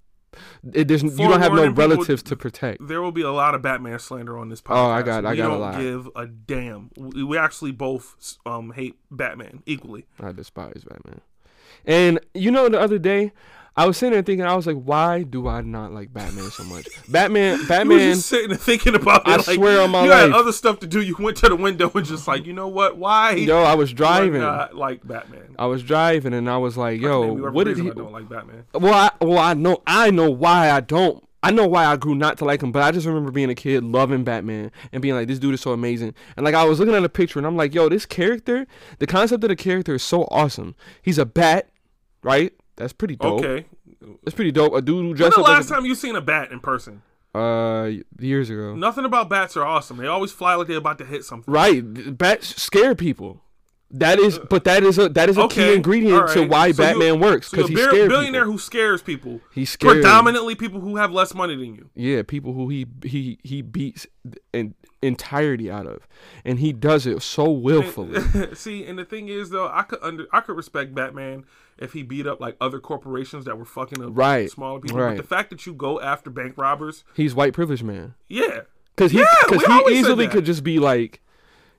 it, 0.74 0.88
there's, 0.88 1.04
you 1.04 1.10
don't 1.10 1.32
have 1.42 1.52
no 1.52 1.58
Forewarning 1.58 1.76
people- 1.76 1.90
relatives 1.90 2.24
to 2.24 2.36
protect. 2.36 2.88
There 2.88 3.02
will 3.02 3.12
be 3.12 3.22
a 3.22 3.32
lot 3.32 3.56
of 3.56 3.62
Batman 3.62 4.00
slander 4.00 4.38
on 4.38 4.50
this 4.50 4.62
podcast. 4.62 4.76
Oh, 4.78 4.90
I 4.90 5.02
got- 5.02 5.26
I 5.26 5.32
we 5.32 5.38
got 5.38 5.46
a 5.46 5.50
don't 5.50 5.60
lot. 5.60 5.78
give 5.80 6.10
a 6.16 6.26
damn. 6.28 6.90
We, 6.98 7.24
we 7.24 7.38
actually 7.38 7.72
both 7.72 8.38
um 8.46 8.72
hate 8.72 8.96
Batman 9.12 9.64
equally. 9.66 10.06
I 10.20 10.32
despise 10.32 10.84
Batman. 10.88 11.22
And 11.86 12.20
you 12.34 12.52
know, 12.52 12.68
the 12.70 12.80
other 12.80 12.98
day, 13.00 13.32
I 13.78 13.86
was 13.86 13.96
sitting 13.96 14.14
there 14.14 14.24
thinking, 14.24 14.44
I 14.44 14.56
was 14.56 14.66
like, 14.66 14.78
why 14.78 15.22
do 15.22 15.48
I 15.48 15.62
not 15.62 15.94
like 15.94 16.12
Batman 16.12 16.50
so 16.50 16.64
much? 16.64 16.88
Batman, 17.10 17.64
Batman. 17.68 18.00
You 18.00 18.14
just 18.16 18.28
sitting 18.28 18.50
and 18.50 18.60
thinking 18.60 18.96
about 18.96 19.22
it. 19.22 19.28
I 19.28 19.36
like, 19.36 19.46
swear 19.46 19.82
on 19.82 19.92
my 19.92 20.00
life. 20.00 20.08
you 20.08 20.12
had 20.14 20.32
other 20.32 20.52
stuff 20.52 20.80
to 20.80 20.88
do. 20.88 21.00
You 21.00 21.16
went 21.20 21.38
to 21.38 21.50
the 21.50 21.56
window 21.56 21.92
and 21.94 22.04
just 22.04 22.28
like, 22.28 22.48
you 22.48 22.54
know 22.54 22.68
what? 22.68 22.98
Why? 22.98 23.34
Yo, 23.34 23.62
I 23.62 23.76
was 23.76 23.92
I 23.92 23.94
driving. 23.94 24.42
like 24.42 25.08
Batman. 25.08 25.56
I 25.60 25.68
was 25.68 25.84
driving, 25.84 26.34
and 26.34 26.50
I 26.50 26.58
was 26.58 26.76
like, 26.76 27.00
yo, 27.00 27.52
what 27.52 27.66
did 27.66 27.78
he? 27.78 27.92
I 27.92 27.94
don't 27.94 28.12
like 28.12 28.28
Batman. 28.28 28.66
Well, 28.74 28.94
I, 28.94 29.12
well, 29.24 29.38
I 29.38 29.54
know, 29.54 29.84
I 29.86 30.10
know 30.10 30.32
why 30.32 30.72
I 30.72 30.80
don't. 30.80 31.24
I 31.44 31.52
know 31.52 31.68
why 31.68 31.86
I 31.86 31.98
grew 31.98 32.16
not 32.16 32.40
to 32.40 32.46
like 32.46 32.64
him, 32.64 32.72
but 32.72 32.82
I 32.82 32.92
just 32.92 33.06
remember 33.06 33.30
being 33.30 33.52
a 33.52 33.56
kid 33.56 33.84
loving 33.84 34.24
Batman 34.24 34.72
and 34.92 35.04
being 35.04 35.14
like, 35.14 35.28
this 35.28 35.38
dude 35.38 35.54
is 35.54 35.62
so 35.62 35.72
amazing. 35.72 36.16
And 36.36 36.44
like, 36.44 36.56
I 36.56 36.64
was 36.64 36.80
looking 36.80 36.96
at 36.96 37.04
a 37.04 37.10
picture 37.10 37.38
and 37.38 37.46
I'm 37.46 37.56
like, 37.56 37.76
yo, 37.76 37.90
this 37.90 38.08
character, 38.08 38.66
the 38.98 39.06
concept 39.06 39.44
of 39.44 39.50
the 39.50 39.56
character 39.56 39.96
is 39.96 40.04
so 40.04 40.24
awesome. 40.32 40.76
He's 41.02 41.20
a 41.20 41.26
bat, 41.28 41.70
right? 42.24 42.54
That's 42.78 42.94
pretty 42.94 43.16
dope. 43.18 43.44
Okay. 43.44 43.66
That's 44.24 44.36
pretty 44.36 44.52
dope. 44.52 44.74
A 44.74 44.82
dude 44.82 45.04
who 45.04 45.14
dressed 45.14 45.36
the 45.36 45.42
up 45.42 45.48
last 45.48 45.70
like 45.70 45.78
time 45.80 45.86
you 45.86 45.96
seen 45.96 46.16
a 46.16 46.22
bat 46.22 46.52
in 46.52 46.60
person? 46.60 47.02
uh 47.36 47.92
years 48.20 48.50
ago. 48.50 48.76
Nothing 48.76 49.06
about 49.06 49.30
bats 49.30 49.56
are 49.58 49.66
awesome. 49.66 49.98
They 49.98 50.08
always 50.08 50.32
fly 50.32 50.56
like 50.56 50.68
they're 50.68 50.78
about 50.78 50.98
to 51.00 51.06
hit 51.06 51.24
something. 51.26 51.54
Right, 51.54 51.82
bats 52.18 52.60
scare 52.62 52.96
people. 52.96 53.42
That 53.92 54.20
is, 54.20 54.38
but 54.38 54.64
that 54.66 54.84
is 54.84 54.98
a 54.98 55.08
that 55.10 55.30
is 55.30 55.38
a 55.38 55.44
Okay, 55.44 55.70
key 55.70 55.76
ingredient 55.76 56.22
all 56.22 56.28
to 56.34 56.46
why 56.48 56.72
So 56.72 56.84
you- 56.84 56.90
Batman 56.90 57.20
works 57.22 57.48
So 57.50 57.58
because 57.58 57.70
you're 57.70 57.94
he 57.96 58.02
a 58.02 58.08
billionaire 58.08 58.42
people. 58.42 58.52
who 58.54 58.58
scares 58.60 59.02
people. 59.02 59.40
He 59.54 59.64
scares 59.66 59.94
Predominantly 59.94 60.56
people 60.56 60.82
who 60.82 60.96
have 60.98 61.12
less 61.12 61.34
money 61.34 61.56
than 61.56 61.76
you. 61.76 61.90
Yeah, 61.96 62.22
people 62.24 62.54
who 62.54 62.70
he 62.70 62.86
he 63.04 63.40
he 63.44 63.62
beats 63.62 64.06
in 64.54 64.74
entirety 65.02 65.70
out 65.72 65.86
of, 65.88 66.08
and 66.44 66.60
he 66.60 66.74
does 66.74 67.06
it 67.06 67.22
so 67.22 67.50
willfully. 67.52 68.20
See, 68.56 68.84
and 68.86 68.98
the 69.00 69.06
thing 69.06 69.30
is 69.30 69.52
though, 69.52 69.70
I 69.72 69.84
could 69.84 70.00
under 70.02 70.28
I 70.34 70.42
could 70.42 70.58
respect 70.58 70.94
Batman 70.94 71.46
if 71.80 71.94
he 71.94 72.04
beat 72.04 72.26
up 72.28 72.40
like 72.40 72.56
other 72.60 72.80
corporations 72.80 73.46
that 73.46 73.58
were 73.58 73.66
fucking 73.66 74.04
up 74.04 74.10
Right, 74.14 74.50
smaller 74.50 74.80
people. 74.80 75.00
right. 75.00 75.16
But 75.16 75.22
the 75.22 75.28
fact 75.28 75.50
that 75.52 75.66
you 75.66 75.74
go 75.74 76.00
after 76.02 76.30
bank 76.30 76.56
robbers, 76.58 77.04
He's 77.14 77.36
white 77.36 77.54
privileged 77.54 77.84
man 77.84 78.16
yeah. 78.28 78.62
because 78.96 79.12
he 79.12 79.24
because 79.48 79.64
always 79.66 79.94
he 79.96 80.00
easily 80.00 80.28
could 80.28 80.46
just 80.46 80.64
be 80.64 80.80
like, 80.80 81.22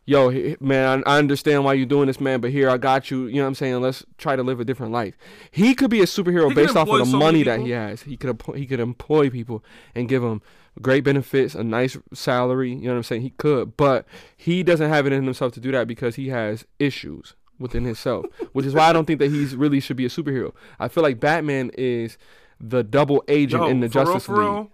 "Yo, 0.04 0.30
man, 0.61 1.02
I 1.06 1.14
I 1.16 1.18
understand 1.18 1.64
why 1.64 1.74
you're 1.74 1.87
doing 1.87 2.06
this, 2.06 2.20
man, 2.20 2.40
but 2.40 2.50
here 2.50 2.70
I 2.70 2.76
got 2.78 3.11
you. 3.11 3.26
You 3.26 3.37
know 3.37 3.42
what 3.42 3.48
I'm 3.48 3.54
saying? 3.56 3.80
Let's 3.80 4.04
try 4.18 4.37
to 4.37 4.42
live 4.42 4.61
a 4.61 4.64
different 4.64 4.92
life." 4.92 5.16
He 5.50 5.74
could 5.74 5.90
be 5.90 6.00
a 6.00 6.04
superhero 6.06 6.48
He 6.48 6.54
based 6.54 6.76
off 6.76 6.88
of 6.88 6.98
the 6.98 7.06
so 7.06 7.16
money 7.18 7.42
that 7.42 7.61
he 7.61 7.70
has. 7.70 8.02
He 8.02 8.16
could 8.16 8.40
he 8.54 8.66
could 8.66 8.80
employ 8.80 9.30
people 9.30 9.64
and 9.94 10.08
give 10.08 10.22
them 10.22 10.42
great 10.80 11.02
benefits, 11.02 11.56
a 11.56 11.64
nice 11.64 11.98
salary. 12.14 12.70
You 12.70 12.82
know 12.82 12.90
what 12.90 12.96
I'm 12.98 13.02
saying? 13.02 13.22
He 13.22 13.30
could, 13.30 13.76
but 13.76 14.06
he 14.37 14.62
doesn't 14.62 14.88
have 14.88 15.06
it 15.06 15.12
in 15.12 15.24
himself 15.24 15.52
to 15.54 15.61
do 15.61 15.72
that 15.72 15.88
because 15.88 16.14
he 16.14 16.28
has 16.28 16.64
issues 16.78 17.34
within 17.59 17.85
himself, 17.85 18.27
which 18.53 18.66
is 18.66 18.75
why 18.75 18.88
I 18.88 18.92
don't 18.92 19.05
think 19.05 19.18
that 19.21 19.31
he's 19.31 19.55
really 19.57 19.81
should 19.81 19.97
be 19.97 20.05
a 20.07 20.09
superhero. 20.09 20.53
I 20.79 20.88
feel 20.88 21.03
like 21.03 21.18
Batman 21.21 21.71
is 21.77 22.18
the 22.61 22.83
double 22.83 23.23
agent 23.29 23.62
Yo, 23.64 23.68
in 23.68 23.81
the 23.81 23.88
real, 23.88 24.05
Justice 24.05 24.25
for 24.27 24.33
League. 24.37 24.42
real, 24.44 24.71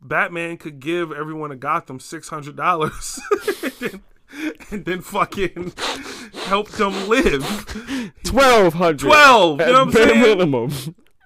Batman 0.00 0.56
could 0.56 0.80
give 0.80 1.12
everyone 1.12 1.50
in 1.52 1.58
Gotham 1.58 1.98
six 2.00 2.28
hundred 2.28 2.56
dollars, 2.56 3.20
and, 3.62 3.72
then- 3.80 4.02
and 4.72 4.84
then 4.84 5.00
fucking 5.00 5.72
help 6.46 6.68
them 6.70 7.08
live. 7.08 7.44
Twelve 8.24 8.74
hundred. 8.74 9.06
Twelve. 9.08 9.60
You 9.60 9.66
know 9.66 9.72
what 9.72 9.80
I'm 9.82 9.92
saying? 9.92 10.20
minimum. 10.20 10.70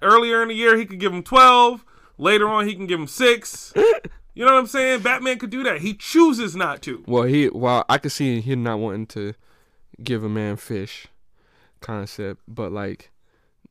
Earlier 0.03 0.43
in 0.43 0.49
the 0.49 0.53
year, 0.53 0.77
he 0.77 0.85
could 0.85 0.99
give 0.99 1.11
him 1.13 1.23
twelve. 1.23 1.83
Later 2.19 2.47
on, 2.47 2.67
he 2.67 2.75
can 2.75 2.85
give 2.85 2.99
him 2.99 3.07
six. 3.07 3.73
You 3.75 4.45
know 4.45 4.53
what 4.53 4.59
I'm 4.59 4.67
saying? 4.67 5.01
Batman 5.01 5.39
could 5.39 5.49
do 5.49 5.63
that. 5.63 5.81
He 5.81 5.93
chooses 5.95 6.55
not 6.55 6.81
to. 6.83 7.03
Well, 7.07 7.23
he 7.23 7.49
well, 7.49 7.83
I 7.89 7.97
could 7.97 8.11
see 8.11 8.41
him 8.41 8.61
not 8.63 8.79
wanting 8.79 9.07
to 9.07 9.33
give 10.03 10.23
a 10.23 10.29
man 10.29 10.55
fish 10.55 11.07
concept, 11.81 12.41
but 12.47 12.71
like 12.71 13.11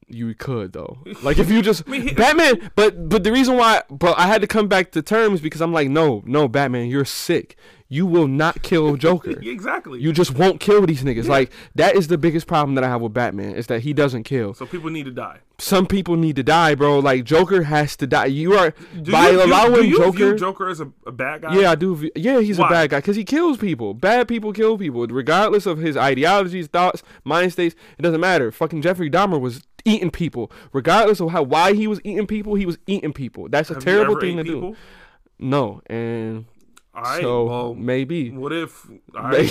you 0.07 0.35
could 0.35 0.73
though. 0.73 0.99
Like 1.23 1.39
if 1.39 1.51
you 1.51 1.63
just 1.63 1.85
Batman, 2.17 2.71
but 2.75 3.09
but 3.09 3.25
the 3.25 3.33
reason 3.33 3.57
why, 3.57 3.83
but 3.91 4.19
I 4.19 4.27
had 4.27 4.41
to 4.41 4.47
come 4.47 4.69
back 4.69 4.93
to 4.93 5.03
terms 5.03 5.41
because 5.41 5.61
I'm 5.61 5.73
like, 5.73 5.89
no, 5.89 6.23
no, 6.27 6.49
Batman, 6.49 6.87
you're 6.89 7.05
sick. 7.05 7.57
You 7.91 8.05
will 8.05 8.29
not 8.29 8.63
kill 8.63 8.97
Joker. 9.07 9.31
Exactly. 9.41 10.01
You 10.01 10.13
just 10.13 10.35
won't 10.35 10.61
kill 10.61 10.85
these 10.85 11.03
niggas. 11.03 11.27
Like 11.27 11.51
that 11.75 11.97
is 11.97 12.09
the 12.09 12.19
biggest 12.19 12.47
problem 12.47 12.75
that 12.75 12.85
I 12.85 12.89
have 12.89 13.01
with 13.01 13.15
Batman 13.15 13.55
is 13.55 13.67
that 13.69 13.81
he 13.81 13.93
doesn't 13.95 14.25
kill. 14.25 14.53
so 14.55 14.67
people 14.67 14.91
need 14.91 15.05
to 15.07 15.11
die. 15.11 15.39
Some 15.61 15.87
people 15.87 16.15
need 16.17 16.37
to 16.37 16.43
die, 16.43 16.75
bro. 16.75 16.99
Like 17.01 17.25
Joker 17.25 17.63
has 17.63 17.97
to 17.97 18.07
die. 18.07 18.27
You 18.27 18.55
are 18.59 18.75
Do 19.03 19.11
by 19.11 19.31
you, 19.31 19.43
allowing 19.43 19.75
do 19.83 19.89
you 19.89 19.97
Joker. 19.99 20.13
view 20.17 20.37
Joker 20.37 20.69
as 20.69 20.81
a, 20.81 20.93
a 21.07 21.11
bad 21.13 21.43
guy? 21.43 21.59
Yeah, 21.59 21.71
I 21.73 21.75
do. 21.75 21.97
v- 21.97 22.13
Yeah, 22.15 22.41
he's 22.41 22.59
Why? 22.59 22.67
a 22.67 22.71
bad 22.71 22.91
guy 22.91 22.99
because 22.99 23.17
he 23.17 23.25
kills 23.25 23.57
people. 23.57 23.95
Bad 23.95 24.29
people 24.29 24.53
kill 24.53 24.77
people, 24.79 25.07
regardless 25.07 25.65
of 25.67 25.79
his 25.79 25.97
ideologies, 25.97 26.67
thoughts, 26.69 27.03
mind 27.25 27.53
states. 27.53 27.75
It 27.99 28.03
doesn't 28.03 28.21
matter. 28.21 28.53
Fucking 28.53 28.83
Jeffrey 28.83 29.11
Dahmer 29.11 29.41
was 29.41 29.63
eating 29.85 30.11
people, 30.11 30.53
regardless 30.73 31.21
of 31.21 31.31
how 31.31 31.43
why 31.43 31.73
he 31.73 31.87
was 31.89 32.01
eating 32.05 32.27
people. 32.27 32.55
He 32.55 32.67
was 32.67 32.79
eating 32.87 33.13
people. 33.13 33.49
That's 33.49 33.71
a 33.71 33.75
Have 33.75 33.83
terrible 33.85 34.21
thing 34.21 34.37
to 34.37 34.43
ate 34.43 34.47
do. 34.47 34.77
No, 35.41 35.81
and 35.87 36.45
right. 37.03 37.21
so 37.21 37.45
well, 37.45 37.75
maybe, 37.75 38.31
what 38.31 38.53
if? 38.53 38.87
All 39.17 39.29
May- 39.29 39.51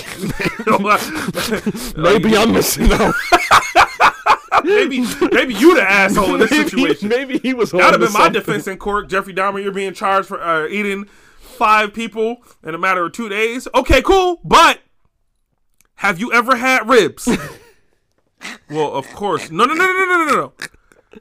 right. 0.66 1.96
maybe 1.96 2.36
I'm 2.36 2.52
missing 2.52 2.92
out. 2.92 3.14
maybe 4.64 5.00
maybe 5.32 5.54
you 5.54 5.74
the 5.74 5.82
asshole 5.82 6.34
in 6.34 6.40
this 6.40 6.50
maybe, 6.50 6.68
situation. 6.68 7.08
maybe 7.08 7.38
he 7.38 7.54
was. 7.54 7.70
That 7.70 7.92
would 7.92 8.00
have 8.00 8.12
been 8.12 8.12
my 8.12 8.28
defense 8.28 8.66
in 8.66 8.78
court. 8.78 9.08
Jeffrey 9.08 9.34
Dahmer, 9.34 9.62
you're 9.62 9.72
being 9.72 9.94
charged 9.94 10.28
for 10.28 10.42
uh, 10.42 10.66
eating 10.68 11.04
five 11.38 11.92
people 11.94 12.38
in 12.64 12.74
a 12.74 12.78
matter 12.78 13.04
of 13.04 13.12
two 13.12 13.28
days. 13.28 13.68
Okay, 13.74 14.02
cool. 14.02 14.40
But 14.44 14.80
have 15.96 16.20
you 16.20 16.32
ever 16.32 16.56
had 16.56 16.88
ribs? 16.88 17.28
well, 18.70 18.92
of 18.94 19.06
course. 19.14 19.50
No, 19.50 19.64
no, 19.64 19.74
no, 19.74 19.86
no, 19.86 19.92
no, 19.92 20.04
no, 20.06 20.24
no, 20.26 20.34
no. 20.34 20.52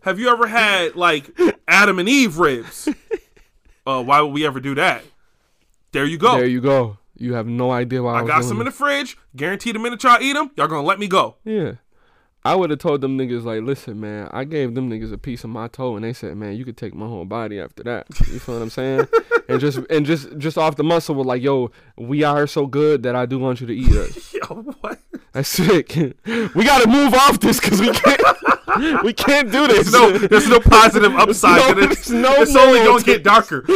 Have 0.02 0.20
you 0.20 0.30
ever 0.30 0.48
had 0.48 0.96
like 0.96 1.30
Adam 1.68 2.00
and 2.00 2.08
Eve 2.10 2.38
ribs? 2.38 2.88
Uh, 3.86 4.04
why 4.04 4.22
would 4.22 4.34
we 4.34 4.46
ever 4.46 4.60
do 4.60 4.76
that? 4.76 5.04
There 5.92 6.06
you 6.06 6.18
go. 6.18 6.36
There 6.36 6.46
you 6.46 6.62
go. 6.62 6.98
You 7.16 7.34
have 7.34 7.48
no 7.48 7.72
idea 7.72 8.04
why 8.04 8.20
I, 8.20 8.24
I 8.24 8.28
got 8.28 8.44
some 8.44 8.60
in 8.60 8.66
the 8.66 8.72
fridge. 8.72 9.18
Guaranteed 9.36 9.76
the 9.76 9.80
minute 9.80 10.04
y'all 10.04 10.22
eat 10.22 10.34
them, 10.34 10.52
y'all 10.56 10.68
gonna 10.68 10.86
let 10.86 11.00
me 11.00 11.08
go. 11.08 11.36
Yeah. 11.44 11.74
I 12.46 12.56
would 12.56 12.70
have 12.70 12.80
told 12.80 13.02
them 13.02 13.18
niggas 13.18 13.44
like, 13.44 13.64
listen, 13.64 14.00
man, 14.00 14.30
I 14.32 14.46
gave 14.46 14.74
them 14.74 14.90
niggas 14.90 15.12
a 15.12 15.18
piece 15.18 15.44
of 15.44 15.50
my 15.50 15.68
toe, 15.68 15.98
and 15.98 16.06
they 16.06 16.14
said, 16.14 16.38
man, 16.38 16.56
you 16.56 16.64
could 16.64 16.78
take 16.78 16.94
my 16.94 17.06
whole 17.06 17.26
body 17.26 17.60
after 17.60 17.84
that. 17.84 18.08
You 18.32 18.40
feel 18.40 18.56
what 18.56 18.62
I'm 18.62 18.70
saying? 18.70 19.08
and 19.50 19.60
just 19.60 19.80
and 19.90 20.06
just 20.06 20.38
just 20.38 20.58
off 20.58 20.78
the 20.78 20.84
muscle, 20.84 21.16
was 21.16 21.28
like, 21.28 21.42
yo, 21.42 21.72
we 21.98 22.24
are 22.24 22.48
so 22.48 22.66
good 22.66 23.04
that 23.04 23.16
I 23.18 23.26
do 23.26 23.38
want 23.38 23.60
you 23.60 23.68
to 23.68 23.76
eat 23.76 23.92
us. 23.92 24.34
Yo, 24.34 24.40
what? 24.80 25.00
That's 25.34 25.50
sick. 25.50 25.94
we 26.26 26.64
gotta 26.64 26.88
move 26.88 27.14
off 27.16 27.40
this 27.40 27.60
because 27.60 27.82
we 27.82 27.92
can't 27.92 28.22
we 29.04 29.14
can't 29.14 29.52
do 29.52 29.68
this. 29.68 29.92
There's 29.92 29.94
no, 30.12 30.18
there's 30.28 30.48
no 30.50 30.60
positive 30.60 31.16
upside 31.16 31.76
no- 31.76 31.82
to 31.82 31.88
this. 31.88 32.08
there's 32.08 32.22
no 32.22 32.34
it's 32.42 32.56
only 32.56 32.80
gonna 32.80 33.04
get 33.04 33.24
darker. 33.24 33.64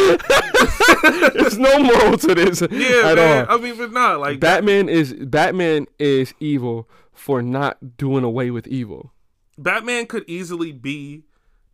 There's 1.33 1.57
no 1.57 1.79
moral 1.79 2.17
to 2.17 2.35
this 2.35 2.61
Yeah, 2.71 3.13
man. 3.15 3.47
all. 3.47 3.57
I 3.57 3.61
mean, 3.61 3.77
but 3.77 3.91
not 3.91 4.19
like 4.19 4.39
Batman 4.39 4.89
is 4.89 5.13
Batman 5.13 5.87
is 5.99 6.33
evil 6.39 6.87
for 7.13 7.41
not 7.41 7.97
doing 7.97 8.23
away 8.23 8.51
with 8.51 8.67
evil. 8.67 9.11
Batman 9.57 10.05
could 10.07 10.23
easily 10.27 10.71
be, 10.71 11.23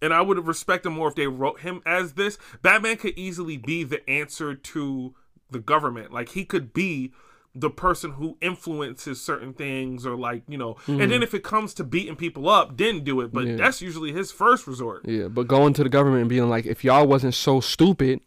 and 0.02 0.14
I 0.14 0.22
would 0.22 0.46
respect 0.46 0.86
him 0.86 0.94
more 0.94 1.10
if 1.10 1.16
they 1.16 1.28
wrote 1.28 1.62
him 1.62 1.82
as 1.86 2.14
this. 2.14 2.38
Batman 2.62 2.98
could 2.98 3.18
easily 3.18 3.58
be 3.58 3.84
the 3.84 4.08
answer 4.10 4.56
to 4.56 5.16
the 5.52 5.60
government. 5.60 6.12
Like 6.14 6.30
he 6.30 6.46
could 6.46 6.74
be 6.74 7.14
the 7.60 7.70
person 7.70 8.12
who 8.12 8.38
influences 8.42 9.22
certain 9.22 9.54
things, 9.54 10.06
or 10.06 10.16
like 10.16 10.44
you 10.48 10.58
know. 10.58 10.78
And 10.88 11.02
hmm. 11.02 11.10
then 11.10 11.24
if 11.24 11.34
it 11.34 11.44
comes 11.44 11.74
to 11.76 11.84
beating 11.84 12.16
people 12.16 12.48
up, 12.50 12.78
then 12.78 13.04
do 13.04 13.22
it. 13.22 13.34
But. 13.34 13.48
Yeah. 13.48 13.56
that's 13.56 13.82
usually 13.82 14.12
his 14.12 14.32
first 14.32 14.68
resort. 14.68 15.08
Yeah, 15.08 15.28
but 15.28 15.48
going 15.48 15.74
to 15.74 15.84
the 15.84 15.90
government 15.90 16.22
and 16.22 16.30
being 16.30 16.50
like, 16.50 16.66
if 16.66 16.84
y'all 16.84 17.08
wasn't 17.08 17.34
so 17.34 17.60
stupid 17.60 18.22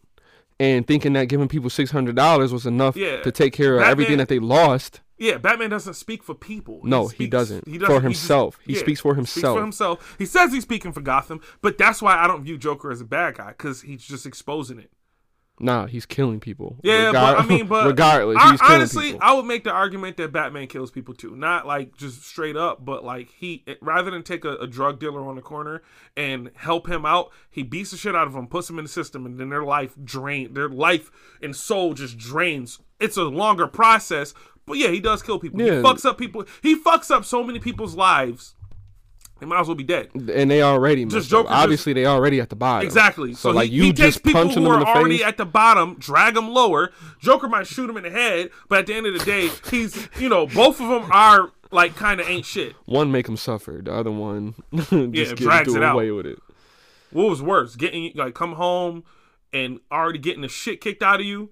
and 0.59 0.85
thinking 0.85 1.13
that 1.13 1.25
giving 1.25 1.47
people 1.47 1.69
six 1.69 1.91
hundred 1.91 2.15
dollars 2.15 2.51
was 2.53 2.65
enough 2.65 2.95
Yeah. 2.95 3.21
to 3.21 3.31
take 3.31 3.53
care 3.53 3.75
of 3.75 3.79
Batman- 3.79 3.91
everything 3.91 4.17
that 4.17 4.27
they 4.27 4.39
lost. 4.39 5.01
Yeah, 5.17 5.37
Batman 5.37 5.69
doesn't 5.69 5.93
speak 5.93 6.23
for 6.23 6.33
people. 6.33 6.81
No, 6.83 7.07
he 7.07 7.15
speaks- 7.15 7.31
doesn't. 7.31 7.65
For 7.65 7.69
he 7.69 7.77
just- 7.77 8.01
himself. 8.01 8.59
He 8.65 8.73
speaks 8.73 9.01
for 9.01 9.13
Speaks 9.13 9.33
himself. 9.33 9.57
for 9.57 9.61
himself. 9.61 10.15
He 10.17 10.25
says 10.25 10.51
he's 10.51 10.63
speaking 10.63 10.91
for 10.91 11.01
Gotham, 11.01 11.41
but 11.61 11.77
that's 11.77 12.01
why 12.01 12.17
I 12.17 12.25
don't 12.27 12.43
view 12.43 12.57
Joker 12.57 12.91
as 12.91 13.01
a 13.01 13.05
bad 13.05 13.37
guy 13.37 13.49
because 13.49 13.81
he's 13.81 14.03
just 14.03 14.25
exposing 14.25 14.79
it. 14.79 14.91
Nah, 15.61 15.85
he's 15.85 16.05
killing 16.05 16.39
people. 16.39 16.77
Yeah, 16.83 17.11
but 17.11 17.37
I 17.39 17.45
mean, 17.45 17.67
but 17.67 17.85
regardless, 17.87 18.37
I- 18.39 18.57
killing 18.57 18.73
honestly, 18.73 19.05
people. 19.11 19.19
I 19.21 19.33
would 19.33 19.45
make 19.45 19.63
the 19.63 19.71
argument 19.71 20.17
that 20.17 20.31
Batman 20.31 20.67
kills 20.67 20.89
people 20.89 21.13
too, 21.13 21.35
not 21.35 21.67
like 21.67 21.95
just 21.95 22.23
straight 22.23 22.57
up, 22.57 22.83
but 22.83 23.03
like 23.03 23.29
he 23.29 23.63
rather 23.81 24.09
than 24.09 24.23
take 24.23 24.43
a, 24.43 24.55
a 24.55 24.67
drug 24.67 24.99
dealer 24.99 25.21
on 25.21 25.35
the 25.35 25.41
corner 25.41 25.83
and 26.17 26.49
help 26.55 26.89
him 26.89 27.05
out, 27.05 27.31
he 27.49 27.63
beats 27.63 27.91
the 27.91 27.97
shit 27.97 28.15
out 28.15 28.27
of 28.27 28.35
him, 28.35 28.47
puts 28.47 28.69
him 28.69 28.79
in 28.79 28.85
the 28.85 28.89
system, 28.89 29.25
and 29.25 29.39
then 29.39 29.49
their 29.49 29.63
life 29.63 29.93
drain, 30.03 30.53
their 30.53 30.69
life 30.69 31.11
and 31.41 31.55
soul 31.55 31.93
just 31.93 32.17
drains. 32.17 32.79
It's 32.99 33.17
a 33.17 33.23
longer 33.23 33.67
process, 33.67 34.33
but 34.65 34.77
yeah, 34.77 34.89
he 34.89 34.99
does 34.99 35.21
kill 35.21 35.39
people. 35.39 35.61
Yeah. 35.61 35.77
He 35.77 35.81
fucks 35.83 36.05
up 36.05 36.17
people. 36.17 36.45
He 36.61 36.75
fucks 36.75 37.11
up 37.11 37.23
so 37.25 37.43
many 37.43 37.59
people's 37.59 37.95
lives. 37.95 38.55
They 39.41 39.47
might 39.47 39.59
as 39.59 39.67
well 39.67 39.75
be 39.75 39.83
dead. 39.83 40.09
and 40.13 40.49
they 40.49 40.61
already 40.61 41.03
Just. 41.05 41.29
Joker 41.29 41.49
just- 41.49 41.59
Obviously, 41.61 41.91
they 41.93 42.05
already 42.05 42.39
at 42.39 42.49
the 42.49 42.55
bottom. 42.55 42.85
Exactly. 42.85 43.33
So, 43.33 43.49
So, 43.49 43.51
like 43.51 43.69
he, 43.71 43.75
you 43.77 43.83
he 43.83 43.89
takes 43.91 44.13
just 44.15 44.23
people 44.23 44.39
punching 44.43 44.63
who 44.63 44.69
them 44.71 44.81
in 44.83 44.87
are 44.87 44.95
already 44.97 45.17
face. 45.17 45.25
at 45.27 45.37
the 45.37 45.45
bottom, 45.45 45.95
drag 45.99 46.35
them 46.35 46.49
lower. 46.49 46.91
Joker 47.19 47.49
might 47.49 47.65
shoot 47.67 47.89
him 47.89 47.97
in 47.97 48.03
the 48.03 48.11
head, 48.11 48.51
but 48.69 48.79
at 48.79 48.85
the 48.87 48.93
end 48.93 49.07
of 49.07 49.17
the 49.17 49.25
day, 49.25 49.49
he's 49.69 50.07
you 50.19 50.29
know 50.29 50.45
both 50.47 50.79
of 50.79 50.87
them 50.87 51.09
are 51.11 51.51
like 51.71 51.95
kind 51.95 52.21
of 52.21 52.29
ain't 52.29 52.45
shit. 52.45 52.75
one 52.85 53.11
make 53.11 53.27
him 53.27 53.35
suffer. 53.35 53.81
The 53.83 53.91
other 53.93 54.11
one 54.11 54.53
just 54.73 54.91
get 54.91 55.37
drags 55.37 55.73
it 55.73 55.81
out. 55.83 55.95
away 55.95 56.11
with 56.11 56.27
it. 56.27 56.37
What 57.11 57.27
was 57.29 57.41
worse, 57.41 57.75
getting 57.75 58.11
like 58.15 58.35
come 58.35 58.53
home 58.53 59.03
and 59.51 59.79
already 59.91 60.19
getting 60.19 60.41
the 60.43 60.47
shit 60.49 60.79
kicked 60.81 61.01
out 61.01 61.19
of 61.19 61.25
you, 61.25 61.49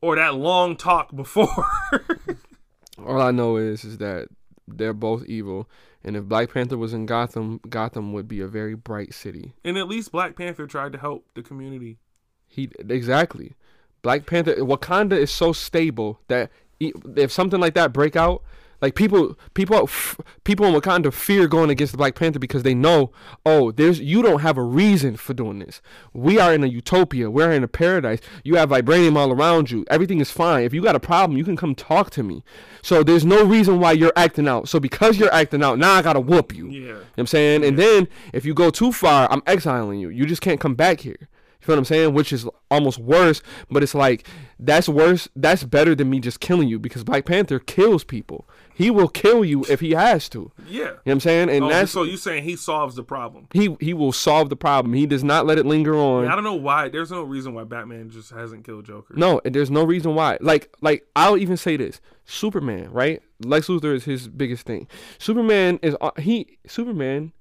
or 0.00 0.16
that 0.16 0.34
long 0.34 0.76
talk 0.76 1.14
before? 1.14 1.66
All 2.98 3.20
I 3.20 3.30
know 3.32 3.56
is 3.56 3.84
is 3.84 3.98
that 3.98 4.28
they're 4.68 4.92
both 4.92 5.24
evil, 5.26 5.68
and 6.04 6.16
if 6.16 6.24
Black 6.24 6.52
Panther 6.52 6.76
was 6.76 6.92
in 6.92 7.06
Gotham, 7.06 7.60
Gotham 7.68 8.12
would 8.12 8.28
be 8.28 8.40
a 8.40 8.48
very 8.48 8.74
bright 8.74 9.14
city. 9.14 9.54
and 9.64 9.78
at 9.78 9.88
least 9.88 10.12
Black 10.12 10.36
Panther 10.36 10.66
tried 10.66 10.92
to 10.92 10.98
help 10.98 11.26
the 11.34 11.42
community. 11.42 11.98
He 12.46 12.70
exactly. 12.88 13.54
Black 14.02 14.26
Panther 14.26 14.56
Wakanda 14.56 15.16
is 15.16 15.30
so 15.30 15.52
stable 15.52 16.20
that 16.28 16.50
if 16.80 17.30
something 17.30 17.60
like 17.60 17.74
that 17.74 17.92
break 17.92 18.16
out, 18.16 18.42
like 18.82 18.96
people 18.96 19.38
people 19.54 19.84
f- 19.84 20.20
people 20.42 20.66
in 20.66 20.74
Wakanda 20.74 21.12
fear 21.12 21.46
going 21.46 21.70
against 21.70 21.92
the 21.92 21.96
Black 21.96 22.16
Panther 22.16 22.40
because 22.40 22.64
they 22.64 22.74
know, 22.74 23.12
oh, 23.46 23.70
there's 23.70 24.00
you 24.00 24.22
don't 24.22 24.40
have 24.40 24.58
a 24.58 24.62
reason 24.62 25.16
for 25.16 25.32
doing 25.32 25.60
this. 25.60 25.80
We 26.12 26.40
are 26.40 26.52
in 26.52 26.64
a 26.64 26.66
utopia. 26.66 27.30
We're 27.30 27.52
in 27.52 27.62
a 27.62 27.68
paradise. 27.68 28.18
You 28.42 28.56
have 28.56 28.70
vibranium 28.70 29.16
all 29.16 29.32
around 29.32 29.70
you. 29.70 29.86
Everything 29.88 30.20
is 30.20 30.32
fine. 30.32 30.64
If 30.64 30.74
you 30.74 30.82
got 30.82 30.96
a 30.96 31.00
problem, 31.00 31.38
you 31.38 31.44
can 31.44 31.56
come 31.56 31.76
talk 31.76 32.10
to 32.10 32.24
me. 32.24 32.42
So 32.82 33.04
there's 33.04 33.24
no 33.24 33.44
reason 33.44 33.78
why 33.78 33.92
you're 33.92 34.12
acting 34.16 34.48
out. 34.48 34.68
So 34.68 34.80
because 34.80 35.16
you're 35.16 35.32
acting 35.32 35.62
out, 35.62 35.78
now 35.78 35.92
I 35.92 36.02
gotta 36.02 36.20
whoop 36.20 36.52
you. 36.54 36.66
Yeah. 36.68 36.80
You 36.80 36.88
know 36.88 36.94
what 36.94 37.04
I'm 37.18 37.26
saying? 37.28 37.64
And 37.64 37.78
then 37.78 38.08
if 38.32 38.44
you 38.44 38.52
go 38.52 38.70
too 38.70 38.90
far, 38.90 39.30
I'm 39.30 39.42
exiling 39.46 40.00
you. 40.00 40.08
You 40.08 40.26
just 40.26 40.42
can't 40.42 40.60
come 40.60 40.74
back 40.74 41.00
here. 41.00 41.28
You 41.62 41.66
feel 41.66 41.76
what 41.76 41.78
I'm 41.78 41.84
saying? 41.84 42.14
Which 42.14 42.32
is 42.32 42.48
almost 42.72 42.98
worse, 42.98 43.40
but 43.70 43.84
it's 43.84 43.94
like 43.94 44.26
that's 44.58 44.88
worse. 44.88 45.28
That's 45.36 45.62
better 45.62 45.94
than 45.94 46.10
me 46.10 46.18
just 46.18 46.40
killing 46.40 46.68
you 46.68 46.80
because 46.80 47.04
Black 47.04 47.24
Panther 47.24 47.60
kills 47.60 48.02
people. 48.02 48.48
He 48.74 48.90
will 48.90 49.08
kill 49.08 49.44
you 49.44 49.64
if 49.68 49.80
he 49.80 49.90
has 49.92 50.28
to. 50.30 50.50
Yeah. 50.66 50.78
You 50.78 50.84
know 50.84 50.92
what 51.04 51.12
I'm 51.12 51.20
saying? 51.20 51.50
And 51.50 51.64
Oh, 51.64 51.68
that's 51.68 51.92
so 51.92 52.02
you 52.04 52.16
saying 52.16 52.44
he 52.44 52.56
solves 52.56 52.94
the 52.96 53.02
problem? 53.02 53.48
he 53.52 53.76
he 53.80 53.92
will 53.94 54.12
solve 54.12 54.48
the 54.48 54.56
problem. 54.56 54.94
He 54.94 55.06
does 55.06 55.22
not 55.22 55.46
let 55.46 55.58
it 55.58 55.66
linger 55.66 55.94
on. 55.94 56.26
I 56.26 56.34
don't 56.34 56.44
know 56.44 56.54
why. 56.54 56.88
There's 56.88 57.10
no 57.10 57.22
reason 57.22 57.54
why 57.54 57.64
Batman 57.64 58.10
just 58.10 58.30
hasn't 58.30 58.64
killed 58.64 58.86
Joker. 58.86 59.14
No, 59.16 59.40
there's 59.44 59.70
no 59.70 59.84
reason 59.84 60.14
why. 60.14 60.38
Like, 60.40 60.74
like 60.80 61.06
I'll 61.14 61.36
even 61.36 61.56
say 61.56 61.76
this: 61.76 62.00
Superman, 62.24 62.90
right? 62.92 63.22
Lex 63.44 63.66
Luthor 63.68 63.94
is 63.94 64.04
his 64.04 64.28
biggest 64.28 64.64
thing. 64.66 64.88
Superman 65.18 65.78
is 65.82 65.96
uh, 66.00 66.10
he. 66.18 66.58
Superman 66.66 67.32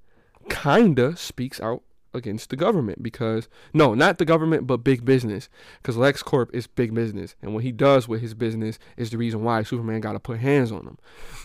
kinda 0.50 1.16
speaks 1.16 1.60
out 1.62 1.82
against 2.14 2.50
the 2.50 2.56
government 2.56 3.02
because 3.02 3.48
no, 3.74 3.94
not 3.94 4.18
the 4.18 4.26
government, 4.26 4.68
but 4.68 4.78
big 4.78 5.06
business. 5.06 5.50
Because 5.82 5.98
Lex 5.98 6.22
Corp 6.24 6.50
is 6.54 6.68
big 6.68 6.94
business, 6.94 7.36
and 7.42 7.54
what 7.54 7.64
he 7.64 7.72
does 7.72 8.08
with 8.08 8.22
his 8.22 8.34
business 8.34 8.80
is 8.98 9.10
the 9.12 9.18
reason 9.18 9.44
why 9.44 9.64
Superman 9.64 10.02
got 10.02 10.14
to 10.14 10.20
put 10.20 10.40
hands 10.40 10.72
on 10.72 10.86
him. 10.86 10.98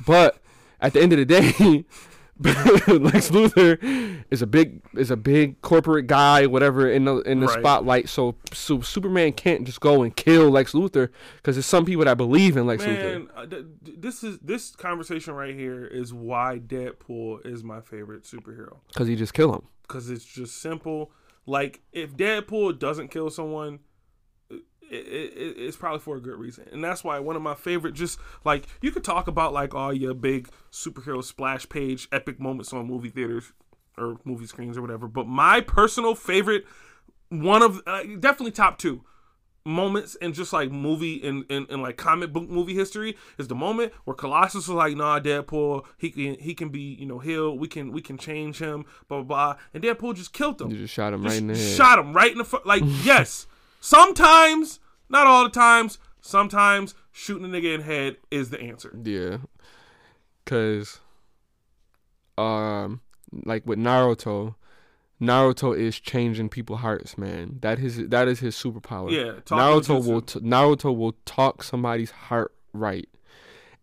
But 0.07 0.39
at 0.81 0.93
the 0.93 1.01
end 1.01 1.13
of 1.13 1.19
the 1.19 1.25
day. 1.25 1.85
Lex 2.39 3.31
Luthor 3.31 4.23
is 4.31 4.43
a 4.43 4.47
big 4.47 4.83
is 4.95 5.11
a 5.11 5.17
big 5.17 5.59
corporate 5.63 6.07
guy, 6.07 6.45
whatever 6.47 6.87
in 6.87 7.07
the 7.07 7.17
in 7.21 7.41
the 7.41 7.47
Right. 7.47 7.59
spotlight. 7.61 8.09
So, 8.11 8.35
so 8.53 8.83
Superman 8.83 9.33
can't 9.33 9.65
just 9.65 9.81
go 9.81 10.03
and 10.03 10.15
kill 10.15 10.51
Lex 10.51 10.73
Luthor 10.73 11.09
because 11.37 11.57
there's 11.57 11.65
some 11.65 11.87
people 11.87 12.05
that 12.05 12.19
believe 12.19 12.59
in 12.59 12.67
Lex 12.67 12.85
Luthor. 12.85 13.13
Man, 13.21 13.29
uh, 13.35 13.47
th- 13.47 13.65
th- 13.87 13.97
this 14.01 14.23
is 14.23 14.39
this 14.41 14.77
conversation 14.77 15.33
right 15.33 15.55
here 15.55 15.87
is 15.87 16.13
why 16.13 16.61
Deadpool 16.63 17.47
is 17.47 17.65
my 17.65 17.81
favorite 17.81 18.25
superhero 18.25 18.81
Because 18.89 19.09
he 19.09 19.17
just 19.17 19.33
kill 19.33 19.55
him. 19.55 19.63
Because 19.87 20.11
it's 20.11 20.25
just 20.25 20.61
simple. 20.61 21.13
Like 21.47 21.81
if 21.93 22.17
Deadpool 22.17 22.79
doesn't 22.79 23.09
kill 23.09 23.31
someone, 23.31 23.81
it, 24.51 24.59
it, 24.91 25.55
it's 25.59 25.77
probably 25.77 26.01
for 26.01 26.17
a 26.17 26.21
good 26.21 26.39
reason, 26.39 26.69
and 26.73 26.83
that's 26.83 27.03
why 27.03 27.19
one 27.19 27.37
of 27.37 27.43
my 27.43 27.55
favorite. 27.55 27.95
Just 27.95 28.19
like 28.45 28.67
you 28.81 28.91
could 28.91 29.05
talk 29.05 29.29
about 29.29 29.53
like 29.53 29.75
all 29.75 29.93
your 29.93 30.15
big 30.15 30.49
superhero 30.71 31.23
splash 31.23 31.69
page 31.69 32.09
epic 32.13 32.41
moments 32.41 32.73
on 32.73 32.87
movie 32.87 33.11
theaters 33.11 33.53
or 33.99 34.19
movie 34.25 34.47
screens 34.47 34.77
or 34.77 34.83
whatever, 34.83 35.09
but 35.09 35.27
my 35.27 35.61
personal 35.61 36.15
favorite, 36.15 36.65
one 37.31 37.63
of 37.63 37.81
uh, 37.87 38.03
definitely 38.21 38.53
top 38.53 38.79
two 38.79 39.03
moments 39.67 40.15
in 40.17 40.33
just 40.33 40.53
like 40.53 40.71
movie 40.71 41.15
in, 41.17 41.45
in, 41.51 41.67
in 41.69 41.83
like 41.83 41.97
comic 41.97 42.33
book 42.33 42.49
movie 42.49 42.75
history 42.75 43.17
is 43.37 43.49
the 43.49 43.55
moment 43.55 43.93
where 44.05 44.15
Colossus 44.15 44.69
was 44.69 44.77
like, 44.77 44.97
nah, 44.97 45.19
Deadpool, 45.21 45.85
he 45.99 46.11
can 46.11 46.35
he 46.39 46.55
can 46.55 46.69
be, 46.71 46.81
you 46.99 47.05
know, 47.05 47.19
healed, 47.19 47.59
we 47.61 47.67
can 47.69 47.91
we 47.93 48.01
can 48.01 48.17
change 48.17 48.59
him, 48.59 48.85
blah 49.09 49.23
blah 49.23 49.55
blah. 49.55 49.57
And 49.75 49.83
Deadpool 49.83 50.15
just 50.15 50.33
killed 50.33 50.61
him. 50.63 50.71
You 50.71 50.79
just 50.79 50.95
shot 50.95 51.13
him 51.13 51.23
Just 51.25 51.33
right 51.35 51.41
in 51.43 51.47
the 51.49 51.55
head. 51.57 51.77
shot 51.77 51.99
him 51.99 52.13
right 52.13 52.33
in 52.33 52.39
the 52.39 52.45
fu- 52.45 52.61
like 52.65 52.83
yes. 53.05 53.47
Sometimes, 53.81 54.81
not 55.09 55.27
all 55.27 55.45
the 55.45 55.51
times, 55.51 55.99
sometimes 56.21 56.95
shooting 57.13 57.45
a 57.45 57.49
nigga 57.49 57.75
in 57.75 57.81
the 57.81 57.87
head 57.87 58.17
is 58.31 58.51
the 58.51 58.61
answer. 58.61 58.97
Yeah. 59.03 59.39
Cause 60.45 61.01
um 62.39 63.01
like 63.45 63.67
with 63.67 63.79
Naruto, 63.79 64.55
Naruto 65.21 65.77
is 65.77 65.99
changing 65.99 66.49
people's 66.51 66.81
hearts, 66.81 67.17
man. 67.17 67.59
That 67.63 67.79
is 67.79 68.09
that 68.09 68.29
is 68.29 68.41
his 68.41 68.55
superpower. 68.55 69.11
Yeah, 69.11 69.41
Naruto 69.47 70.05
will 70.07 70.21
t- 70.21 70.41
Naruto 70.41 70.97
will 70.97 71.17
talk 71.25 71.63
somebody's 71.63 72.11
heart 72.11 72.53
right. 72.73 73.09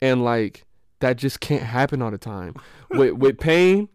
And 0.02 0.24
like 0.24 0.66
that 1.00 1.18
just 1.18 1.40
can't 1.40 1.64
happen 1.64 2.02
all 2.02 2.12
the 2.12 2.18
time. 2.18 2.56
with 2.92 3.14
with 3.14 3.40
pain, 3.40 3.90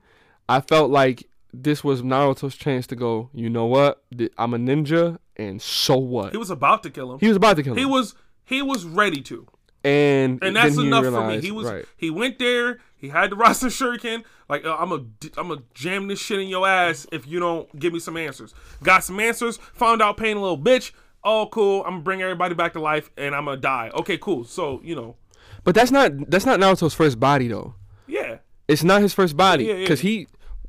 I 0.49 0.61
felt 0.61 0.91
like 0.91 1.28
this 1.53 1.84
was 1.84 2.03
Naruto's 2.03 2.57
chance 2.57 2.86
to 2.89 2.97
go, 2.97 3.30
you 3.32 3.49
know 3.49 3.66
what? 3.66 4.03
I'm 4.36 4.55
a 4.55 4.59
ninja 4.59 5.18
and 5.36 5.62
so 5.62 5.97
what? 5.97 6.32
He 6.32 6.39
was 6.39 6.51
about 6.51 6.82
to 6.82 6.91
kill 6.91 7.12
him. 7.12 7.20
He 7.20 7.28
was 7.28 7.36
about 7.36 7.57
to 7.57 7.62
kill 7.62 7.74
him. 7.74 7.78
He 7.78 7.84
was 7.86 8.14
he 8.45 8.62
was 8.62 8.84
ready 8.84 9.20
to. 9.22 9.47
and 9.84 10.43
and 10.43 10.57
that's 10.57 10.76
enough 10.76 11.05
for 11.05 11.26
me. 11.28 11.41
He 11.41 11.53
was 11.53 11.66
right. 11.66 11.84
he 11.97 12.11
went 12.11 12.39
there. 12.39 12.80
He 12.97 13.11
had 13.11 13.30
the 13.30 13.36
Rasen 13.36 13.68
Shuriken. 13.68 14.24
Like 14.49 14.64
uh, 14.64 14.76
I'm 14.78 14.92
a 14.92 15.05
I'm 15.36 15.51
a 15.51 15.59
jam 15.74 16.09
this 16.09 16.18
shit 16.18 16.40
in 16.40 16.49
your 16.49 16.66
ass 16.66 17.07
if 17.12 17.26
you 17.26 17.38
don't 17.38 17.78
give 17.78 17.92
me 17.92 17.99
some 18.01 18.16
answers. 18.16 18.55
Got 18.82 19.05
some 19.05 19.20
answers. 19.20 19.59
Found 19.74 20.01
out 20.03 20.16
pain 20.16 20.36
a 20.36 20.40
little 20.40 20.59
bitch. 20.59 20.92
oh, 21.24 21.46
cool, 21.53 21.82
I'm 21.84 21.92
gonna 21.94 22.03
bring 22.03 22.22
everybody 22.22 22.55
back 22.55 22.72
to 22.72 22.80
life 22.80 23.11
and 23.16 23.34
I'm 23.34 23.44
gonna 23.44 23.59
die. 23.59 23.90
Okay, 23.94 24.16
cool. 24.18 24.44
So 24.44 24.80
you 24.82 24.94
know, 24.94 25.16
But 25.64 25.74
that's 25.74 25.90
not 25.90 26.12
that's 26.30 26.46
not 26.46 26.61
Naruto's 26.61 26.94
first 26.94 27.20
body 27.20 27.49
though. 27.49 27.74
yeah, 28.07 28.38
It's 28.68 28.82
not 28.84 29.03
his 29.03 29.12
first 29.12 29.36
body 29.36 29.64
Yeah, 29.64 29.74
yeah. 29.74 29.80
because 29.80 30.01
he. 30.01 30.28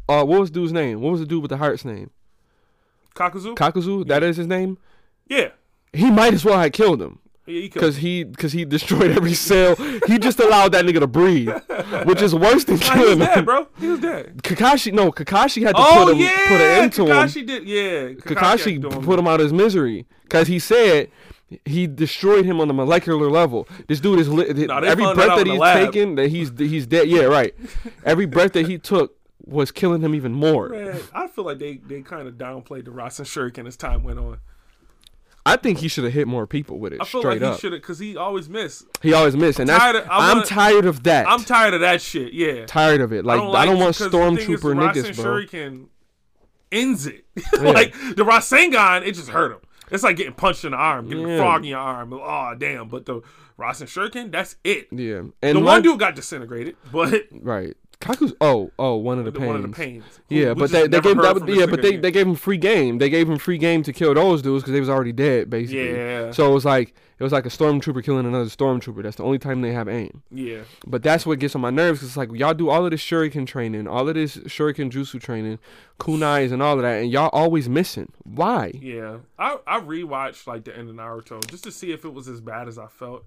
Uh, 0.10 0.26
what 0.26 0.40
was 0.40 0.50
the 0.50 0.56
dude's 0.56 0.74
name? 0.74 1.02
What 1.02 1.12
was 1.12 1.20
the 1.22 1.26
dude 1.28 1.42
with 1.44 1.50
the 1.50 1.58
heart's 1.58 1.86
name? 1.86 2.10
Kakuzu. 3.16 3.56
Kakuzu. 3.56 4.08
That 4.08 4.24
is 4.24 4.38
his 4.38 4.48
name. 4.48 4.78
yeah, 5.28 5.50
He 5.94 6.10
might 6.10 6.34
as 6.34 6.44
well 6.44 6.60
have 6.60 6.72
killed 6.72 7.02
him. 7.02 7.20
Yeah, 7.50 7.62
he. 7.62 7.70
Cause 7.70 7.98
he, 7.98 8.26
cause 8.26 8.52
he 8.52 8.66
destroyed 8.66 9.12
every 9.12 9.34
cell. 9.34 9.76
he 10.08 10.18
just 10.20 10.40
allowed 10.40 10.72
that 10.74 10.86
nigga 10.86 11.00
to 11.00 11.08
breathe, 11.08 11.50
which 12.06 12.22
is 12.22 12.34
worse 12.36 12.64
than 12.64 12.78
Nah, 12.80 12.86
he 12.86 12.90
was 12.90 13.00
killing 13.00 13.20
dead, 13.20 13.38
him. 13.38 13.46
bro. 13.46 13.68
He 13.80 13.88
was 13.88 14.00
dead. 14.00 14.38
Kakashi, 14.44 14.94
no, 14.94 15.12
Kakashi 15.12 15.62
had 15.64 15.76
to 15.76 15.82
Oh 15.82 16.06
put 16.06 16.14
him, 16.14 16.20
yeah, 16.22 16.30
put 16.48 16.62
an 16.62 16.82
end 16.84 16.94
to 16.94 17.02
him. 17.04 17.08
Kakashi 17.10 17.46
did. 17.46 17.68
Yeah, 17.68 18.10
Kakashi 18.22 18.84
had 18.84 19.04
put 19.04 19.20
him 19.20 19.28
out 19.28 19.40
of 19.40 19.46
his 19.46 19.54
misery 19.54 20.06
because 20.24 20.48
he 20.48 20.60
said 20.60 21.10
he 21.66 21.88
destroyed 21.88 22.46
him 22.46 22.62
on 22.62 22.68
the 22.68 22.74
molecular 22.74 23.30
level. 23.30 23.68
This 23.88 24.00
dude 24.00 24.20
is 24.20 24.30
li- 24.30 24.66
Nah, 24.68 24.80
every 24.80 25.04
found 25.04 25.18
that 25.20 25.26
breath 25.28 25.38
that 25.38 25.48
he's 25.48 25.60
taking 25.86 26.16
that 26.16 26.30
he's 26.30 26.52
he's 26.58 26.86
dead. 26.88 27.08
Yeah, 27.10 27.24
right. 27.24 27.56
every 28.06 28.26
breath 28.28 28.54
that 28.54 28.68
he 28.68 28.78
took 28.78 29.16
was 29.46 29.72
killing 29.72 30.02
him 30.02 30.14
even 30.14 30.32
more. 30.32 30.70
Man, 30.70 31.00
I 31.12 31.28
feel 31.28 31.44
like 31.46 31.58
they, 31.58 31.78
they 31.78 32.02
kind 32.04 32.28
of 32.28 32.36
downplayed 32.36 32.86
the 32.86 32.92
Rasen 32.92 33.26
Shuriken 33.26 33.66
as 33.68 33.76
time 33.76 34.04
went 34.04 34.20
on. 34.20 34.38
I 35.46 35.56
think 35.56 35.80
he 35.80 35.88
should 35.88 36.04
have 36.04 36.14
hit 36.14 36.28
more 36.28 36.46
people 36.46 36.78
with 36.80 36.94
it 36.94 37.02
I 37.02 37.06
feel 37.06 37.22
straight 37.22 37.42
like 37.42 37.54
he 37.54 37.60
should 37.60 37.74
have, 37.74 37.82
cause 37.82 37.98
he 38.00 38.16
always 38.18 38.48
missed. 38.50 38.86
He 39.02 39.14
always 39.14 39.36
missed, 39.36 39.60
and 39.60 39.68
that's 39.70 39.80
tired 39.82 39.96
of- 39.96 40.08
I 40.10 40.32
I'm 40.32 40.44
tired 40.44 40.86
of 40.86 41.04
that. 41.04 41.28
I'm 41.28 41.44
tired 41.44 41.74
of 41.74 41.82
that 41.82 42.02
shit. 42.02 42.34
Yeah, 42.34 42.66
tired 42.66 43.02
of 43.02 43.12
it. 43.14 43.26
Like 43.26 43.40
I 43.42 43.66
don't, 43.66 43.80
want 43.80 43.98
'cause 43.98 44.10
the 44.12 44.18
thing 44.18 44.38
is, 44.38 44.46
stormtrooper 44.62 44.76
niggas, 44.94 45.16
bro. 45.16 45.26
Shuriken 45.34 45.88
ends 46.72 47.08
it. 47.08 47.26
like 47.62 47.94
the 47.94 48.24
Rasengan, 48.24 49.06
it 49.06 49.14
just 49.14 49.30
hurt 49.30 49.52
him. 49.54 49.60
It's 49.92 50.04
like 50.04 50.18
getting 50.18 50.34
punched 50.34 50.66
in 50.66 50.72
the 50.72 50.78
arm, 50.78 51.08
getting 51.08 51.26
a 51.26 51.30
Yeah. 51.30 51.38
frog 51.38 51.62
in 51.62 51.70
your 51.70 51.80
arm. 51.80 52.14
Oh 52.14 52.54
damn! 52.58 52.90
But 52.90 53.06
the 53.08 53.22
Rasen 53.58 53.88
Shuriken, 53.88 54.32
that's 54.32 54.56
it. 54.64 54.88
Yeah, 54.92 55.24
and 55.42 55.58
The 55.58 55.62
my- 55.62 55.74
one 55.74 55.82
dude 55.82 56.00
got 56.00 56.16
disintegrated, 56.16 56.76
but 56.92 57.24
right. 57.42 57.76
Kaku's 58.10 58.34
oh 58.42 58.72
oh 58.80 58.96
one 58.96 59.20
of 59.20 59.26
the, 59.26 59.32
the, 59.32 59.40
pains. 59.40 59.48
one 59.48 59.56
of 59.58 59.62
the 59.64 59.70
pains. 59.70 60.04
who- 60.30 60.36
Yeah, 60.36 60.54
but 60.54 60.72
they, 60.72 60.88
they 60.88 61.00
gave 61.00 61.18
that, 61.18 61.44
yeah, 61.48 61.66
but 61.66 61.82
they, 61.82 61.90
again. 61.90 62.02
they 62.02 62.12
gave 62.12 62.28
him 62.28 62.36
free 62.36 62.58
game. 62.58 62.98
They 62.98 63.10
gave 63.10 63.30
him 63.30 63.38
free 63.38 63.58
game 63.58 63.84
to 63.84 63.94
kill 63.94 64.14
those 64.14 64.42
dudes 64.42 64.64
because 64.64 64.74
they 64.74 64.80
was 64.80 64.90
already 64.90 65.12
dead, 65.12 65.50
basically. 65.50 65.92
Yeah. 65.94 66.32
So 66.32 66.50
it 66.50 66.54
was 66.54 66.66
like 66.66 66.96
it 67.20 67.24
was 67.24 67.32
like 67.34 67.46
a 67.46 67.50
stormtrooper 67.50 68.04
killing 68.04 68.26
another 68.26 68.50
stormtrooper. 68.50 69.04
That's 69.04 69.18
the 69.18 69.24
only 69.24 69.38
time 69.40 69.62
they 69.62 69.74
have 69.74 69.88
aim. 69.90 70.24
yeah. 70.32 70.62
But 70.88 71.04
that's 71.04 71.26
what 71.26 71.40
gets 71.40 71.54
on 71.56 71.62
my 71.62 71.70
nerves. 71.70 72.00
Cause 72.00 72.08
it's 72.10 72.18
like 72.18 72.32
y'all 72.34 72.54
do 72.54 72.70
all 72.70 72.86
of 72.86 72.92
this 72.92 73.02
shuriken 73.04 73.46
training, 73.46 73.88
all 73.88 74.08
of 74.08 74.16
this 74.16 74.38
shuriken 74.38 74.90
jutsu 74.90 75.22
training, 75.22 75.60
kunais 76.00 76.52
and 76.52 76.64
all 76.64 76.78
of 76.78 76.82
that, 76.82 77.02
and 77.02 77.12
y'all 77.12 77.30
always 77.34 77.68
missing. 77.70 78.12
Why? 78.24 78.72
Yeah, 78.82 79.18
I 79.38 79.58
I 79.68 79.80
rewatched 79.82 80.48
like 80.48 80.64
the 80.64 80.76
end 80.78 80.90
of 80.90 80.96
Naruto 80.96 81.46
just 81.48 81.64
to 81.66 81.72
see 81.72 81.92
if 81.92 82.06
it 82.06 82.14
was 82.14 82.28
as 82.28 82.42
bad 82.42 82.68
as 82.68 82.78
I 82.80 82.88
felt. 82.88 83.26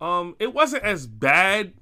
Um, 0.00 0.36
it 0.38 0.52
wasn't 0.52 0.84
as 0.84 1.06
bad 1.06 1.72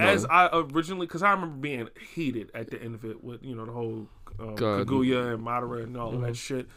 as 0.00 0.24
I 0.26 0.48
originally 0.52 1.06
because 1.06 1.22
I 1.22 1.30
remember 1.32 1.56
being 1.56 1.88
heated 2.14 2.50
at 2.54 2.70
the 2.70 2.82
end 2.82 2.94
of 2.94 3.04
it 3.04 3.22
with 3.22 3.42
you 3.42 3.54
know 3.54 3.64
the 3.66 3.72
whole 3.72 4.08
um, 4.40 4.56
Kaguya 4.56 5.34
and 5.34 5.42
Madara 5.44 5.82
and 5.84 5.96
all 5.96 6.08
of 6.08 6.14
Mm-hmm. 6.14 6.22
that 6.24 6.36
shit. 6.36 6.68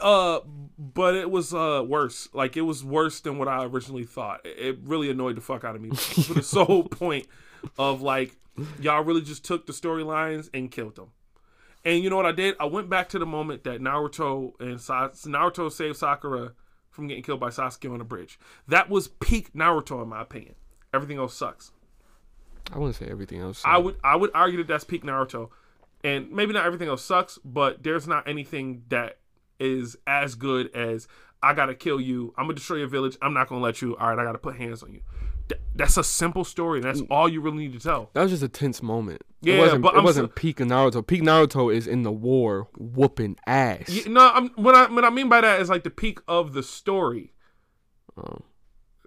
Uh, 0.00 0.40
but 0.78 1.14
it 1.14 1.30
was 1.30 1.54
uh 1.54 1.82
worse. 1.86 2.28
Like 2.32 2.56
it 2.56 2.62
was 2.62 2.82
worse 2.84 3.20
than 3.20 3.38
what 3.38 3.48
I 3.48 3.64
originally 3.64 4.04
thought. 4.04 4.40
It- 4.44 4.58
It 4.58 4.78
really 4.84 5.10
annoyed 5.10 5.36
the 5.36 5.40
fuck 5.40 5.64
out 5.64 5.76
of 5.76 5.82
me 5.82 5.90
for 5.90 6.34
the 6.34 6.42
sole 6.42 6.84
point 6.88 7.26
of 7.78 8.02
like 8.02 8.36
y'all 8.80 9.02
really 9.04 9.22
just 9.22 9.44
took 9.44 9.66
the 9.66 9.72
storylines 9.72 10.48
and 10.54 10.70
killed 10.70 10.96
them. 10.96 11.08
And 11.84 12.02
you 12.02 12.08
know 12.08 12.16
what 12.16 12.26
I 12.26 12.32
did? 12.32 12.56
I 12.58 12.64
went 12.64 12.88
back 12.88 13.08
to 13.10 13.18
the 13.18 13.26
moment 13.26 13.64
that 13.64 13.80
Naruto 13.80 14.52
and 14.58 14.80
Sa- 14.80 15.08
Naruto 15.10 15.70
saved 15.70 15.96
Sakura 15.98 16.52
from 16.90 17.08
getting 17.08 17.22
killed 17.22 17.40
by 17.40 17.50
Sasuke 17.50 17.90
on 17.92 17.98
the 17.98 18.04
bridge. 18.04 18.38
That 18.68 18.88
was 18.88 19.08
peak 19.08 19.52
Naruto 19.52 20.02
in 20.02 20.08
my 20.08 20.22
opinion. 20.22 20.54
Everything 20.94 21.18
else 21.18 21.34
sucks. 21.34 21.72
I 22.72 22.78
wouldn't 22.78 22.96
say 22.96 23.06
everything 23.06 23.40
else. 23.40 23.62
I 23.64 23.78
would 23.78 23.96
I 24.02 24.16
would 24.16 24.30
argue 24.34 24.58
that 24.58 24.66
that's 24.68 24.84
peak 24.84 25.04
Naruto, 25.04 25.50
and 26.02 26.30
maybe 26.32 26.52
not 26.52 26.64
everything 26.66 26.88
else 26.88 27.04
sucks, 27.04 27.38
but 27.44 27.82
there's 27.82 28.08
not 28.08 28.26
anything 28.28 28.82
that 28.88 29.18
is 29.60 29.96
as 30.06 30.34
good 30.34 30.74
as 30.74 31.06
I 31.42 31.52
gotta 31.54 31.74
kill 31.74 32.00
you. 32.00 32.32
I'm 32.36 32.44
gonna 32.44 32.54
destroy 32.54 32.78
your 32.78 32.88
village. 32.88 33.16
I'm 33.22 33.34
not 33.34 33.48
gonna 33.48 33.60
let 33.62 33.82
you. 33.82 33.96
All 33.96 34.08
right, 34.08 34.18
I 34.18 34.24
gotta 34.24 34.38
put 34.38 34.56
hands 34.56 34.82
on 34.82 34.92
you. 34.92 35.00
Th- 35.48 35.60
that's 35.74 35.98
a 35.98 36.04
simple 36.04 36.42
story. 36.42 36.78
and 36.78 36.84
That's 36.88 37.02
mm. 37.02 37.06
all 37.10 37.28
you 37.28 37.42
really 37.42 37.58
need 37.58 37.74
to 37.74 37.78
tell. 37.78 38.08
that 38.14 38.22
was 38.22 38.30
just 38.30 38.42
a 38.42 38.48
tense 38.48 38.82
moment. 38.82 39.22
Yeah, 39.42 39.56
it 39.56 39.58
wasn't, 39.58 39.82
but 39.82 39.94
it 39.94 39.98
I'm 39.98 40.04
wasn't 40.04 40.30
so- 40.30 40.34
peak 40.34 40.56
Naruto. 40.56 41.06
Peak 41.06 41.20
Naruto 41.20 41.72
is 41.74 41.86
in 41.86 42.02
the 42.02 42.12
war 42.12 42.68
whooping 42.78 43.36
ass. 43.46 43.90
Yeah, 43.90 44.04
no, 44.10 44.30
I'm, 44.32 44.48
what 44.50 44.74
I 44.74 44.90
what 44.90 45.04
I 45.04 45.10
mean 45.10 45.28
by 45.28 45.42
that 45.42 45.60
is 45.60 45.68
like 45.68 45.84
the 45.84 45.90
peak 45.90 46.20
of 46.26 46.54
the 46.54 46.62
story. 46.62 47.34
Oh. 48.16 48.38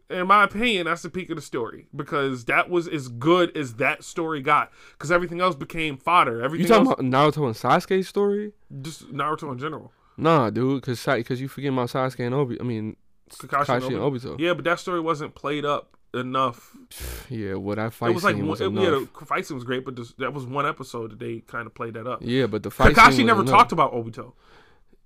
In 0.10 0.26
my 0.28 0.44
opinion, 0.46 0.86
that's 0.86 1.02
the 1.02 1.10
peak 1.10 1.30
of 1.30 1.36
the 1.36 1.42
story 1.42 1.88
because 1.96 2.46
that 2.46 2.70
was 2.70 2.88
as 2.88 3.10
good 3.10 3.56
as 3.58 3.74
that 3.76 4.04
story 4.06 4.42
got. 4.42 4.72
Because 4.94 5.12
everything 5.12 5.42
else 5.42 5.56
became 5.56 5.98
fodder. 5.98 6.42
Everything 6.42 6.64
You 6.64 6.70
talking 6.70 6.88
else, 6.88 7.00
about 7.00 7.34
Naruto 7.34 7.46
and 7.46 7.56
Sasuke's 7.56 8.08
story? 8.08 8.54
just 8.82 9.12
Naruto 9.12 9.52
in 9.52 9.58
general. 9.60 9.92
Nah, 10.16 10.50
dude, 10.50 10.82
cause 10.82 11.04
cause 11.04 11.42
you 11.42 11.48
forget 11.48 11.74
about 11.74 11.90
Sasuke 11.90 12.26
and 12.26 12.34
Obi. 12.34 12.60
I 12.60 12.64
mean, 12.64 12.96
Kakashi, 13.30 13.66
Kakashi 13.66 13.86
and 13.88 13.96
and 13.96 14.02
Obito. 14.04 14.40
Yeah, 14.40 14.54
but 14.54 14.64
that 14.66 14.80
story 14.80 15.00
wasn't 15.02 15.36
played 15.36 15.66
up 15.66 15.98
enough. 16.14 16.76
Yeah, 17.30 17.56
what 17.56 17.78
I 17.78 17.90
fight 17.90 18.12
it 18.12 18.14
was 18.16 18.24
like 18.24 18.36
scene 18.36 18.48
was 18.48 18.62
one, 18.62 18.76
yeah, 18.78 18.90
the 19.20 19.26
fight 19.26 19.46
scene 19.46 19.56
was 19.56 19.66
great, 19.66 19.84
but 19.84 19.98
this, 19.98 20.14
that 20.14 20.34
was 20.34 20.46
one 20.46 20.66
episode 20.66 21.12
that 21.12 21.20
they 21.20 21.40
kind 21.42 21.68
of 21.68 21.76
played 21.76 21.96
that 21.96 22.08
up. 22.08 22.20
Yeah, 22.22 22.48
but 22.48 22.64
the 22.64 22.72
fight 22.72 22.96
Kakashi 22.96 23.26
never 23.26 23.42
enough. 23.42 23.52
talked 23.54 23.72
about 23.74 23.92
Obito. 23.94 24.32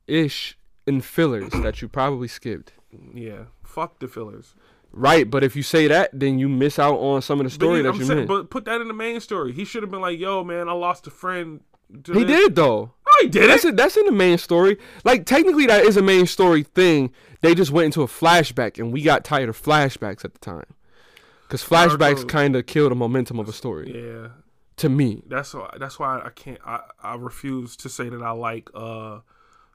ish 0.06 0.56
in 0.86 1.02
fillers 1.02 1.52
that 1.64 1.82
you 1.82 1.88
probably 1.88 2.28
skipped. 2.28 2.74
Yeah, 3.16 3.46
fuck 3.64 3.98
the 4.00 4.08
fillers. 4.08 4.54
Right, 4.94 5.30
but 5.30 5.44
if 5.44 5.56
you 5.56 5.64
say 5.64 5.88
that, 5.88 6.10
then 6.12 6.38
you 6.38 6.50
miss 6.50 6.78
out 6.78 6.98
on 6.98 7.22
some 7.22 7.40
of 7.40 7.46
the 7.46 7.50
story 7.50 7.82
that 7.82 7.90
I'm 7.90 7.96
you 8.00 8.06
saying- 8.06 8.20
missed. 8.22 8.28
but 8.28 8.50
put 8.50 8.66
that 8.66 8.82
in 8.82 8.88
the 8.90 8.94
main 8.94 9.22
story. 9.22 9.54
He 9.54 9.64
should 9.64 9.84
have 9.84 9.92
been 9.92 10.02
like, 10.02 10.20
"Yo, 10.20 10.44
man, 10.44 10.68
I 10.68 10.74
lost 10.74 11.08
a 11.08 11.12
friend." 11.12 11.62
to 12.04 12.14
he 12.14 12.24
did 12.24 12.56
though. 12.56 12.84
No, 13.06 13.12
he 13.22 13.28
did 13.28 13.50
That's 13.50 13.66
it. 13.66 13.70
it. 13.70 13.76
That's 13.78 13.98
in 13.98 14.06
the 14.06 14.12
main 14.14 14.38
story. 14.38 14.78
Like 15.04 15.26
technically, 15.26 15.66
that 15.68 15.84
is 15.86 15.98
a 15.98 16.02
main 16.02 16.26
story 16.26 16.64
thing. 16.64 17.12
They 17.42 17.54
just 17.56 17.72
went 17.72 17.86
into 17.88 18.02
a 18.02 18.08
flashback, 18.08 18.80
and 18.80 18.94
we 18.94 19.02
got 19.02 19.24
tired 19.26 19.50
of 19.50 19.62
flashbacks 19.62 20.24
at 20.24 20.34
the 20.34 20.40
time, 20.40 20.66
because 21.48 21.64
flashbacks 21.64 22.28
kind 22.28 22.56
of 22.56 22.66
kill 22.66 22.88
the 22.90 22.96
momentum 22.96 23.40
of 23.40 23.50
a 23.50 23.54
story. 23.54 23.92
Yeah, 23.94 24.28
To 24.78 24.90
me, 24.90 25.24
that's 25.28 25.54
why. 25.54 25.70
That's 25.80 26.00
why 26.00 26.22
I 26.24 26.30
can't. 26.30 26.60
I 26.66 26.82
I 27.04 27.16
refuse 27.16 27.76
to 27.78 27.90
say 27.90 28.08
that 28.10 28.22
I 28.22 28.32
like 28.32 28.70
uh, 28.74 29.20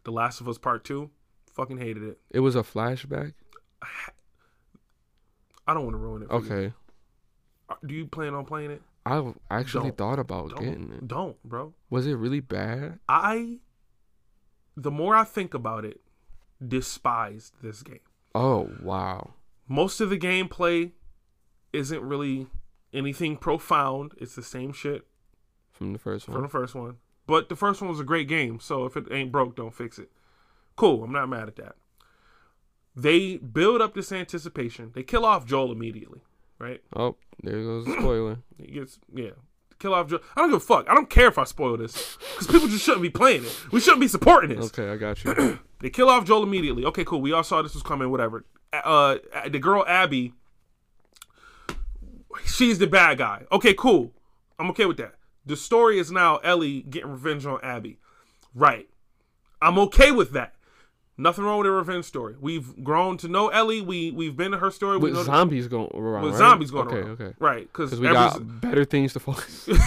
the 0.05 0.11
Last 0.11 0.41
of 0.41 0.49
Us 0.49 0.57
Part 0.59 0.85
Two. 0.85 1.11
Fucking 1.55 1.79
hated 1.79 2.03
it. 2.03 2.19
it 2.31 2.41
was 2.41 2.55
a 2.57 2.63
flashback. 2.63 3.33
I 5.67 5.75
don't 5.75 5.85
want 5.85 5.95
to 5.95 5.99
ruin 5.99 6.23
it. 6.23 6.29
For 6.29 6.41
You. 6.41 6.53
Okay, 6.53 6.75
Uh, 7.69 7.75
Do 7.85 7.95
you 7.95 8.07
plan 8.07 8.35
on 8.35 8.45
playing 8.45 8.71
it? 8.71 8.83
I 9.05 9.33
actually 9.51 9.89
Don't. 9.91 9.99
thought 9.99 10.19
about 10.19 10.51
getting 10.57 10.89
Don't. 10.89 10.93
it. 10.99 11.09
Don't, 11.09 11.43
bro. 11.45 11.75
Was 11.91 12.07
it 12.07 12.15
really 12.15 12.41
bad? 12.41 12.99
I. 13.09 13.59
The 14.77 14.91
more 14.91 15.15
I 15.17 15.25
think 15.25 15.55
about 15.55 15.85
it, 15.85 16.01
despised 16.67 17.55
this 17.63 17.83
game. 17.83 18.01
Oh 18.35 18.71
wow. 18.83 19.35
Most 19.69 20.01
of 20.01 20.11
the 20.11 20.19
gameplay 20.19 20.93
isn't 21.73 22.01
really 22.03 22.47
anything 22.93 23.37
profound. 23.37 24.13
It's 24.19 24.35
the 24.35 24.43
same 24.43 24.73
shit 24.73 25.07
From 25.73 25.93
the 25.93 25.99
first 25.99 26.29
one. 26.29 26.35
from 26.37 26.43
the 26.43 26.49
first 26.49 26.75
one. 26.75 26.97
But 27.27 27.49
the 27.49 27.57
first 27.57 27.81
one 27.81 27.91
was 27.91 27.99
a 28.01 28.05
great 28.05 28.29
game, 28.29 28.61
so 28.61 28.85
if 28.85 28.97
it 28.97 29.07
ain't 29.11 29.33
broke, 29.33 29.57
don't 29.57 29.75
fix 29.75 29.99
it. 29.99 30.11
Cool, 30.77 31.03
I'm 31.05 31.13
not 31.13 31.29
mad 31.29 31.49
at 31.49 31.57
that. 31.57 31.77
They 32.97 33.37
build 33.37 33.83
up 33.83 33.95
this 33.95 34.11
anticipation. 34.11 34.93
They 34.95 35.03
kill 35.03 35.27
off 35.27 35.45
Joel 35.45 35.71
immediately, 35.71 36.21
right? 36.59 36.81
Oh, 36.95 37.17
there 37.43 37.63
goes 37.63 37.85
the 37.85 37.93
spoiler. 37.93 38.39
He 38.59 38.73
gets 38.73 38.99
yeah. 39.15 39.31
Kill 39.79 39.93
off 39.93 40.09
Joel. 40.09 40.21
I 40.35 40.41
don't 40.41 40.49
give 40.49 40.57
a 40.57 40.61
fuck. 40.61 40.89
I 40.89 40.95
don't 40.95 41.11
care 41.11 41.29
if 41.29 41.37
I 41.37 41.45
spoil 41.45 41.77
this 41.77 42.17
because 42.17 42.47
people 42.47 42.69
just 42.69 42.83
shouldn't 42.83 43.03
be 43.03 43.11
playing 43.11 43.45
it. 43.45 43.67
We 43.71 43.81
shouldn't 43.81 44.01
be 44.01 44.09
supporting 44.09 44.57
this. 44.57 44.67
Okay, 44.67 44.91
I 44.91 44.97
got 44.97 45.23
you. 45.25 45.59
They 45.81 45.91
kill 45.91 46.09
off 46.09 46.25
Joel 46.25 46.43
immediately. 46.43 46.87
Okay, 46.87 47.05
cool. 47.05 47.21
We 47.21 47.33
all 47.33 47.45
saw 47.45 47.61
this 47.61 47.75
was 47.75 47.83
coming. 47.83 48.11
Whatever. 48.11 48.47
Uh, 48.73 49.17
the 49.47 49.59
girl 49.59 49.85
Abby, 49.87 50.33
she's 52.47 52.79
the 52.79 52.87
bad 52.87 53.19
guy. 53.19 53.45
Okay, 53.53 53.75
cool. 53.75 54.13
I'm 54.59 54.71
okay 54.71 54.87
with 54.87 54.97
that. 54.97 55.17
The 55.45 55.55
story 55.55 55.99
is 55.99 56.11
now 56.11 56.39
Ellie 56.39 56.81
getting 56.81 57.11
revenge 57.11 57.45
on 57.45 57.61
Abby. 57.63 57.99
Right. 58.55 58.89
I'm 59.61 59.79
okay 59.79 60.13
with 60.13 60.33
that. 60.33 60.55
Nothing 61.19 61.45
wrong 61.45 61.59
with 61.59 61.67
a 61.67 61.71
revenge 61.71 62.05
story. 62.05 62.35
We've 62.39 62.85
grown 62.85 63.17
to 63.19 63.29
know 63.29 63.49
Ellie. 63.49 63.81
We 63.81 64.11
we've 64.11 64.37
been 64.37 64.51
to 64.53 64.59
her 64.59 64.71
story. 64.71 64.99
we 64.99 65.05
With 65.05 65.15
know 65.15 65.23
zombies 65.25 65.67
going 65.67 65.89
around. 65.95 66.25
with 66.25 66.33
right? 66.33 66.39
zombies 66.39 66.71
going 66.71 66.87
wrong. 66.89 66.95
okay, 66.97 67.07
around. 67.09 67.21
Okay, 67.21 67.35
Right. 67.39 67.63
Because 67.73 67.99
we 67.99 68.07
got 68.09 68.39
better 68.61 68.85
things 68.85 69.13
to 69.15 69.21
focus. 69.21 69.67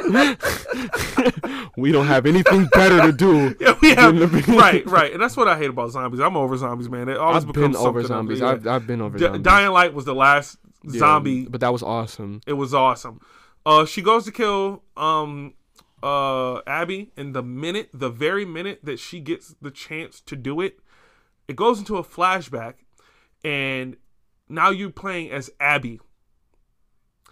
we 1.76 1.92
don't 1.92 2.06
have 2.06 2.26
anything 2.26 2.66
better 2.72 3.00
to 3.02 3.12
do. 3.12 3.54
Yeah, 3.60 3.74
we 3.82 3.90
have 3.94 4.16
than 4.18 4.30
to 4.30 4.46
be- 4.46 4.52
right, 4.56 4.86
right, 4.86 5.12
and 5.12 5.20
that's 5.22 5.36
what 5.36 5.46
I 5.48 5.58
hate 5.58 5.68
about 5.70 5.90
zombies. 5.90 6.20
I'm 6.20 6.36
over 6.36 6.56
zombies, 6.56 6.88
man. 6.88 7.08
It 7.08 7.16
always 7.18 7.44
I've 7.44 7.52
becomes 7.52 7.76
been 7.76 7.86
over 7.86 8.02
zombies. 8.02 8.40
I've, 8.42 8.66
I've 8.66 8.86
been 8.86 9.00
over 9.02 9.18
D- 9.18 9.24
zombies. 9.24 9.42
Dying 9.42 9.70
Light 9.72 9.92
was 9.94 10.04
the 10.06 10.14
last 10.14 10.58
Yeah, 10.84 10.98
zombie. 11.00 11.46
but 11.46 11.60
that 11.60 11.72
was 11.72 11.82
awesome. 11.82 12.40
It 12.46 12.54
was 12.54 12.72
awesome. 12.74 13.20
Uh, 13.66 13.84
she 13.84 14.00
goes 14.02 14.24
to 14.24 14.32
kill 14.32 14.82
um 14.96 15.54
uh 16.02 16.60
Abby, 16.66 17.12
and 17.16 17.34
the 17.34 17.42
minute, 17.42 17.90
the 17.92 18.08
very 18.10 18.44
minute 18.44 18.80
that 18.82 18.98
she 18.98 19.20
gets 19.20 19.54
the 19.60 19.70
chance 19.70 20.20
to 20.22 20.36
do 20.36 20.60
it, 20.60 20.80
It 21.48 21.56
goes 21.56 21.78
into 21.80 21.96
a 21.96 22.04
flashback, 22.04 22.74
and 23.44 23.96
now 24.48 24.70
you're 24.70 24.90
playing 24.90 25.30
as 25.32 25.50
Abby. 25.58 26.00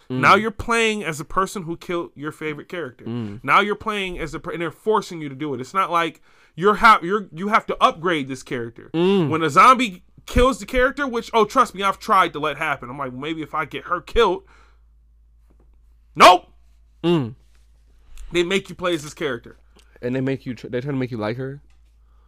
Mm. 0.09 0.19
Now 0.21 0.35
you're 0.35 0.51
playing 0.51 1.03
as 1.03 1.19
the 1.19 1.23
person 1.23 1.63
who 1.63 1.77
killed 1.77 2.11
your 2.15 2.31
favorite 2.31 2.67
character. 2.67 3.05
Mm. 3.05 3.39
Now 3.43 3.61
you're 3.61 3.75
playing 3.75 4.19
as 4.19 4.31
the 4.31 4.41
and 4.49 4.61
they're 4.61 4.71
forcing 4.71 5.21
you 5.21 5.29
to 5.29 5.35
do 5.35 5.53
it. 5.53 5.61
It's 5.61 5.73
not 5.73 5.91
like 5.91 6.21
you're 6.55 6.75
ha- 6.75 6.99
you're 7.01 7.29
you 7.31 7.49
have 7.49 7.65
to 7.67 7.77
upgrade 7.79 8.27
this 8.27 8.43
character. 8.43 8.89
Mm. 8.93 9.29
When 9.29 9.43
a 9.43 9.49
zombie 9.49 10.03
kills 10.25 10.59
the 10.59 10.65
character, 10.65 11.07
which 11.07 11.29
oh 11.33 11.45
trust 11.45 11.75
me, 11.75 11.83
I've 11.83 11.99
tried 11.99 12.33
to 12.33 12.39
let 12.39 12.57
happen. 12.57 12.89
I'm 12.89 12.97
like 12.97 13.13
maybe 13.13 13.41
if 13.41 13.53
I 13.53 13.65
get 13.65 13.85
her 13.85 14.01
killed. 14.01 14.43
Nope. 16.15 16.51
They 18.31 18.43
make 18.43 18.69
you 18.69 18.75
play 18.75 18.93
as 18.93 19.03
this 19.03 19.13
character. 19.13 19.57
And 20.01 20.15
they 20.15 20.21
make 20.21 20.45
you. 20.45 20.53
Tr- 20.55 20.67
they 20.67 20.81
try 20.81 20.91
to 20.91 20.97
make 20.97 21.11
you 21.11 21.17
like 21.17 21.37
her. 21.37 21.61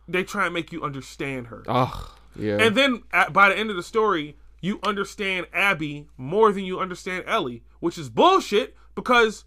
They 0.08 0.24
try 0.24 0.46
and 0.46 0.54
make 0.54 0.72
you 0.72 0.84
understand 0.84 1.48
her. 1.48 1.64
Oh, 1.68 2.16
yeah. 2.36 2.58
And 2.58 2.76
then 2.76 3.04
at, 3.14 3.32
by 3.32 3.50
the 3.50 3.58
end 3.58 3.70
of 3.70 3.76
the 3.76 3.84
story, 3.84 4.36
you 4.62 4.80
understand 4.84 5.48
Abby 5.54 6.08
more 6.18 6.52
than 6.52 6.64
you 6.66 6.80
understand 6.80 7.24
Ellie, 7.28 7.64
which 7.80 7.98
is 7.98 8.10
bullshit 8.10 8.76
because 8.96 9.46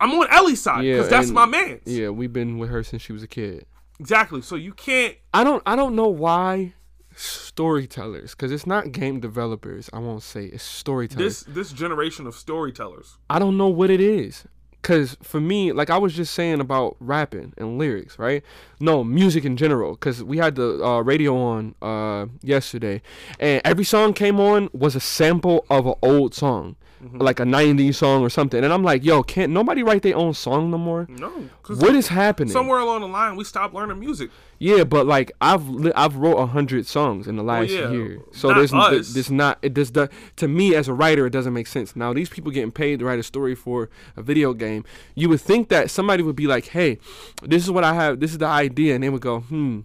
I'm 0.00 0.10
on 0.12 0.26
Ellie's 0.30 0.60
side 0.60 0.84
Yeah, 0.84 0.94
because 0.94 1.08
that's 1.08 1.30
my 1.30 1.46
man. 1.46 1.80
yeah, 1.84 2.08
we've 2.08 2.32
been 2.32 2.58
with 2.58 2.70
her 2.70 2.82
since 2.82 3.02
she 3.02 3.12
was 3.12 3.22
a 3.22 3.28
kid. 3.28 3.66
Exactly. 4.00 4.42
So 4.42 4.56
you 4.56 4.72
can't. 4.72 5.16
I 5.32 5.44
don't. 5.44 5.62
I 5.64 5.76
don't 5.76 5.94
know 5.94 6.08
why 6.08 6.74
storytellers, 7.14 8.32
because 8.32 8.50
it's 8.50 8.66
not 8.66 8.90
game 8.90 9.20
developers. 9.20 9.88
I 9.92 9.98
won't 10.00 10.22
say 10.22 10.46
it's 10.46 10.64
storytellers. 10.64 11.44
This 11.44 11.54
this 11.54 11.72
generation 11.72 12.26
of 12.26 12.34
storytellers. 12.34 13.18
I 13.30 13.38
don't 13.38 13.56
know 13.56 13.68
what 13.68 13.90
it 13.90 14.00
is. 14.00 14.44
Cause 14.82 15.16
for 15.22 15.40
me, 15.40 15.70
like 15.72 15.90
I 15.90 15.98
was 15.98 16.12
just 16.14 16.34
saying 16.34 16.60
about 16.60 16.96
rapping 16.98 17.52
and 17.56 17.78
lyrics, 17.78 18.18
right? 18.18 18.42
No, 18.80 19.04
music 19.04 19.44
in 19.44 19.56
general. 19.56 19.94
Cause 19.96 20.24
we 20.24 20.38
had 20.38 20.56
the 20.56 20.84
uh, 20.84 21.00
radio 21.00 21.36
on 21.36 21.74
uh, 21.80 22.26
yesterday, 22.42 23.00
and 23.38 23.62
every 23.64 23.84
song 23.84 24.12
came 24.12 24.40
on 24.40 24.68
was 24.72 24.96
a 24.96 25.00
sample 25.00 25.64
of 25.70 25.86
an 25.86 25.94
old 26.02 26.34
song, 26.34 26.74
like 27.14 27.40
a 27.40 27.44
'90s 27.44 27.96
song 27.96 28.22
or 28.22 28.30
something. 28.30 28.62
And 28.62 28.72
I'm 28.72 28.82
like, 28.82 29.04
yo, 29.04 29.22
can't 29.22 29.52
nobody 29.52 29.82
write 29.82 30.02
their 30.02 30.16
own 30.16 30.34
song 30.34 30.70
no 30.70 30.78
more? 30.78 31.06
No, 31.08 31.30
What 31.66 31.94
is 31.94 32.08
happening? 32.08 32.52
somewhere 32.52 32.78
along 32.78 33.00
the 33.00 33.08
line 33.08 33.36
we 33.36 33.44
stopped 33.44 33.74
learning 33.74 33.98
music. 33.98 34.30
Yeah, 34.58 34.84
but 34.84 35.06
like 35.06 35.32
I've 35.40 35.68
li- 35.68 35.92
I've 35.96 36.14
wrote 36.14 36.36
a 36.36 36.46
hundred 36.46 36.86
songs 36.86 37.26
in 37.26 37.34
the 37.34 37.42
last 37.42 37.70
yeah, 37.70 37.90
year, 37.90 38.20
so 38.30 38.48
not 38.48 38.58
there's 38.58 38.72
us. 38.72 39.12
this 39.12 39.28
not 39.30 39.58
it 39.62 39.74
does 39.74 39.90
the 39.90 40.08
to 40.36 40.46
me 40.46 40.76
as 40.76 40.86
a 40.86 40.94
writer 40.94 41.26
it 41.26 41.30
doesn't 41.30 41.52
make 41.52 41.66
sense. 41.66 41.96
Now 41.96 42.12
these 42.12 42.28
people 42.28 42.52
getting 42.52 42.70
paid 42.70 43.00
to 43.00 43.04
write 43.04 43.18
a 43.18 43.24
story 43.24 43.56
for 43.56 43.90
a 44.16 44.22
video 44.22 44.52
game, 44.52 44.84
you 45.16 45.28
would 45.30 45.40
think 45.40 45.68
that 45.70 45.90
somebody 45.90 46.22
would 46.22 46.36
be 46.36 46.46
like, 46.46 46.66
hey, 46.66 46.98
this 47.42 47.64
is 47.64 47.70
what 47.72 47.82
I 47.82 47.94
have, 47.94 48.20
this 48.20 48.30
is 48.30 48.38
the 48.38 48.46
idea, 48.46 48.94
and 48.94 49.02
they 49.02 49.08
would 49.10 49.20
go, 49.20 49.40
hmm, 49.40 49.80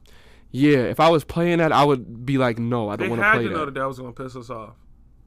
yeah. 0.51 0.77
If 0.77 0.99
I 0.99 1.09
was 1.09 1.23
playing 1.23 1.57
that, 1.57 1.71
I 1.71 1.83
would 1.83 2.25
be 2.25 2.37
like, 2.37 2.59
no, 2.59 2.89
I 2.89 2.95
don't 2.97 3.09
want 3.09 3.21
to 3.21 3.31
play 3.31 3.31
that. 3.31 3.37
They 3.39 3.43
had 3.45 3.49
to 3.49 3.57
know 3.57 3.65
that 3.65 3.73
that 3.73 3.87
was 3.87 3.97
gonna 3.97 4.11
piss 4.11 4.35
us 4.35 4.49
off. 4.51 4.75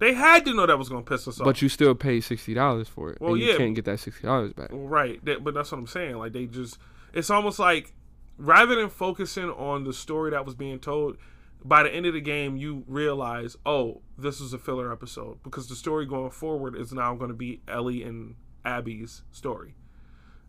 They 0.00 0.14
had 0.14 0.46
to 0.46 0.54
know 0.54 0.66
that 0.66 0.78
was 0.78 0.88
gonna 0.88 1.02
piss 1.02 1.28
us 1.28 1.38
off. 1.40 1.44
But 1.44 1.60
you 1.62 1.68
still 1.68 1.94
pay 1.94 2.20
sixty 2.20 2.54
dollars 2.54 2.88
for 2.88 3.10
it, 3.10 3.20
Well, 3.20 3.34
and 3.34 3.42
you 3.42 3.50
yeah. 3.50 3.56
can't 3.58 3.74
get 3.74 3.84
that 3.84 4.00
sixty 4.00 4.26
dollars 4.26 4.54
back. 4.54 4.70
Right, 4.72 5.22
that, 5.26 5.44
but 5.44 5.54
that's 5.54 5.70
what 5.70 5.78
I'm 5.78 5.86
saying. 5.86 6.16
Like 6.16 6.32
they 6.32 6.46
just, 6.46 6.78
it's 7.12 7.30
almost 7.30 7.58
like 7.58 7.92
rather 8.38 8.74
than 8.74 8.88
focusing 8.88 9.50
on 9.50 9.84
the 9.84 9.92
story 9.92 10.30
that 10.30 10.46
was 10.46 10.54
being 10.54 10.78
told, 10.78 11.18
by 11.62 11.82
the 11.82 11.94
end 11.94 12.06
of 12.06 12.14
the 12.14 12.20
game 12.22 12.56
you 12.56 12.82
realize, 12.88 13.56
oh, 13.66 14.00
this 14.16 14.40
is 14.40 14.54
a 14.54 14.58
filler 14.58 14.90
episode 14.90 15.42
because 15.42 15.68
the 15.68 15.76
story 15.76 16.06
going 16.06 16.30
forward 16.30 16.74
is 16.74 16.92
now 16.92 17.14
going 17.14 17.28
to 17.30 17.36
be 17.36 17.60
Ellie 17.68 18.02
and 18.02 18.36
Abby's 18.64 19.22
story, 19.30 19.74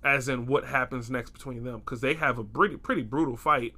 as 0.02 0.30
in 0.30 0.46
what 0.46 0.64
happens 0.64 1.12
next 1.12 1.32
between 1.32 1.66
them 1.66 1.80
because 1.80 2.00
they 2.00 2.14
have 2.14 2.38
a 2.40 2.44
pretty 2.46 2.78
pretty 2.78 3.04
brutal 3.04 3.36
fight. 3.36 3.74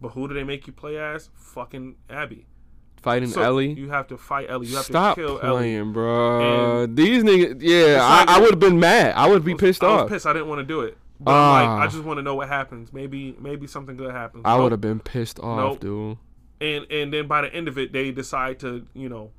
But 0.00 0.10
who 0.10 0.26
do 0.26 0.34
they 0.34 0.42
make 0.42 0.66
you 0.66 0.72
play 0.72 0.98
as? 0.98 1.30
Fucking 1.36 1.94
Abby. 2.10 2.46
Fighting 3.02 3.28
So 3.30 3.42
Ellie. 3.42 3.72
You 3.72 3.90
have 3.90 4.06
to 4.08 4.16
fight 4.16 4.48
Ellie. 4.48 4.68
You 4.68 4.76
have 4.76 4.84
Stop 4.84 5.16
to 5.16 5.22
kill 5.22 5.40
Ellie. 5.42 5.82
bro. 5.82 6.82
And- 6.84 6.96
These 6.96 7.24
niggas, 7.24 7.56
yeah, 7.60 8.00
like- 8.02 8.28
I, 8.28 8.36
I 8.36 8.40
would 8.40 8.50
have 8.50 8.60
been 8.60 8.78
mad. 8.80 9.14
I 9.16 9.28
would 9.28 9.44
be 9.44 9.54
pissed 9.54 9.82
I 9.82 9.88
was 9.92 10.02
off. 10.02 10.08
pissed. 10.08 10.26
I 10.26 10.32
didn't 10.32 10.48
want 10.48 10.60
to 10.60 10.64
do 10.64 10.82
it. 10.82 10.96
But 11.20 11.32
I'm 11.32 11.52
like, 11.52 11.68
Ah. 11.68 11.82
I 11.82 11.86
just 11.88 12.02
want 12.04 12.18
to 12.18 12.22
know 12.22 12.34
what 12.34 12.48
happens. 12.48 12.92
Maybe, 12.92 13.36
maybe 13.40 13.66
something 13.66 13.96
good 13.96 14.10
happens. 14.12 14.42
I 14.44 14.54
Nope. 14.54 14.62
would 14.64 14.72
have 14.72 14.80
been 14.80 14.98
pissed 15.00 15.38
off, 15.40 15.56
Nope. 15.58 15.80
dude. 15.80 16.18
And 16.60 16.86
and 16.92 17.12
then 17.12 17.26
by 17.26 17.42
the 17.42 17.52
end 17.52 17.66
of 17.68 17.76
it, 17.78 17.92
they 17.92 18.10
decide 18.12 18.58
to, 18.60 18.86
you 18.94 19.08
know, 19.08 19.30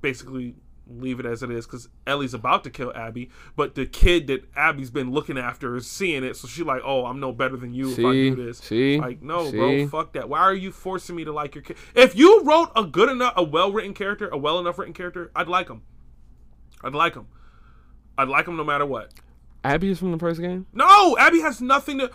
basically 0.00 0.56
leave 0.86 1.18
it 1.18 1.26
as 1.26 1.42
it 1.42 1.50
is 1.50 1.66
because 1.66 1.88
Ellie's 2.06 2.34
about 2.34 2.64
to 2.64 2.70
kill 2.70 2.92
Abby, 2.94 3.30
but 3.56 3.74
the 3.74 3.86
kid 3.86 4.26
that 4.26 4.44
Abby's 4.54 4.90
been 4.90 5.10
looking 5.10 5.38
after 5.38 5.76
is 5.76 5.90
seeing 5.90 6.24
it, 6.24 6.36
so 6.36 6.46
she's 6.46 6.64
like, 6.64 6.82
"Oh, 6.84 7.06
I'm 7.06 7.20
no 7.20 7.32
better 7.32 7.56
than 7.56 7.72
you 7.72 7.90
if 7.90 7.98
I 7.98 8.12
do 8.12 8.34
this." 8.34 8.58
See? 8.58 8.98
Like, 8.98 9.22
no, 9.22 9.50
See? 9.50 9.56
bro, 9.56 9.88
fuck 9.88 10.12
that. 10.12 10.28
Why 10.28 10.40
are 10.40 10.54
you 10.54 10.72
forcing 10.72 11.16
me 11.16 11.24
to 11.24 11.32
like 11.32 11.54
your 11.54 11.62
kid? 11.62 11.76
If 11.94 12.16
you 12.16 12.42
wrote 12.42 12.70
a 12.76 12.84
good 12.84 13.08
enough, 13.08 13.34
a 13.36 13.42
well 13.42 13.72
written 13.72 13.94
character, 13.94 14.28
a 14.28 14.36
well 14.36 14.58
enough 14.58 14.78
written 14.78 14.94
character, 14.94 15.30
I'd 15.34 15.48
like 15.48 15.68
him. 15.68 15.82
I'd 16.82 16.94
like 16.94 17.14
him. 17.14 17.26
I'd 18.16 18.28
like 18.28 18.46
him 18.46 18.56
no 18.56 18.64
matter 18.64 18.86
what. 18.86 19.12
Abby 19.64 19.88
is 19.88 19.98
from 19.98 20.12
the 20.12 20.18
first 20.18 20.40
game. 20.40 20.66
No, 20.72 21.16
Abby 21.18 21.40
has 21.40 21.60
nothing 21.60 21.98
to. 21.98 22.10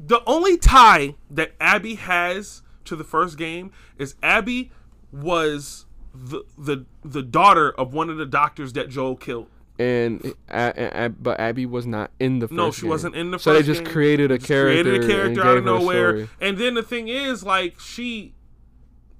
The 0.00 0.20
only 0.26 0.56
tie 0.56 1.14
that 1.30 1.52
Abby 1.60 1.94
has 1.96 2.62
to 2.86 2.96
the 2.96 3.04
first 3.04 3.36
game 3.36 3.70
is 3.98 4.14
Abby 4.22 4.72
was 5.12 5.85
the 6.16 6.44
the 6.58 6.84
the 7.04 7.22
daughter 7.22 7.70
of 7.72 7.92
one 7.94 8.08
of 8.10 8.16
the 8.16 8.26
doctors 8.26 8.72
that 8.74 8.88
Joel 8.88 9.16
killed. 9.16 9.48
And, 9.78 10.32
but 10.48 11.38
Abby 11.38 11.66
was 11.66 11.86
not 11.86 12.10
in 12.18 12.38
the 12.38 12.48
first 12.48 12.56
No, 12.56 12.70
she 12.70 12.80
game. 12.82 12.90
wasn't 12.90 13.14
in 13.14 13.30
the 13.30 13.38
So 13.38 13.52
they 13.52 13.62
just 13.62 13.84
game. 13.84 13.92
created 13.92 14.30
a 14.30 14.38
Just 14.38 14.48
character. 14.48 14.82
created 14.84 15.04
a 15.04 15.06
character 15.14 15.44
out 15.44 15.58
of 15.58 15.64
nowhere. 15.66 16.28
And 16.40 16.56
then 16.56 16.72
the 16.72 16.82
thing 16.82 17.08
is, 17.08 17.44
like, 17.44 17.78
she 17.78 18.32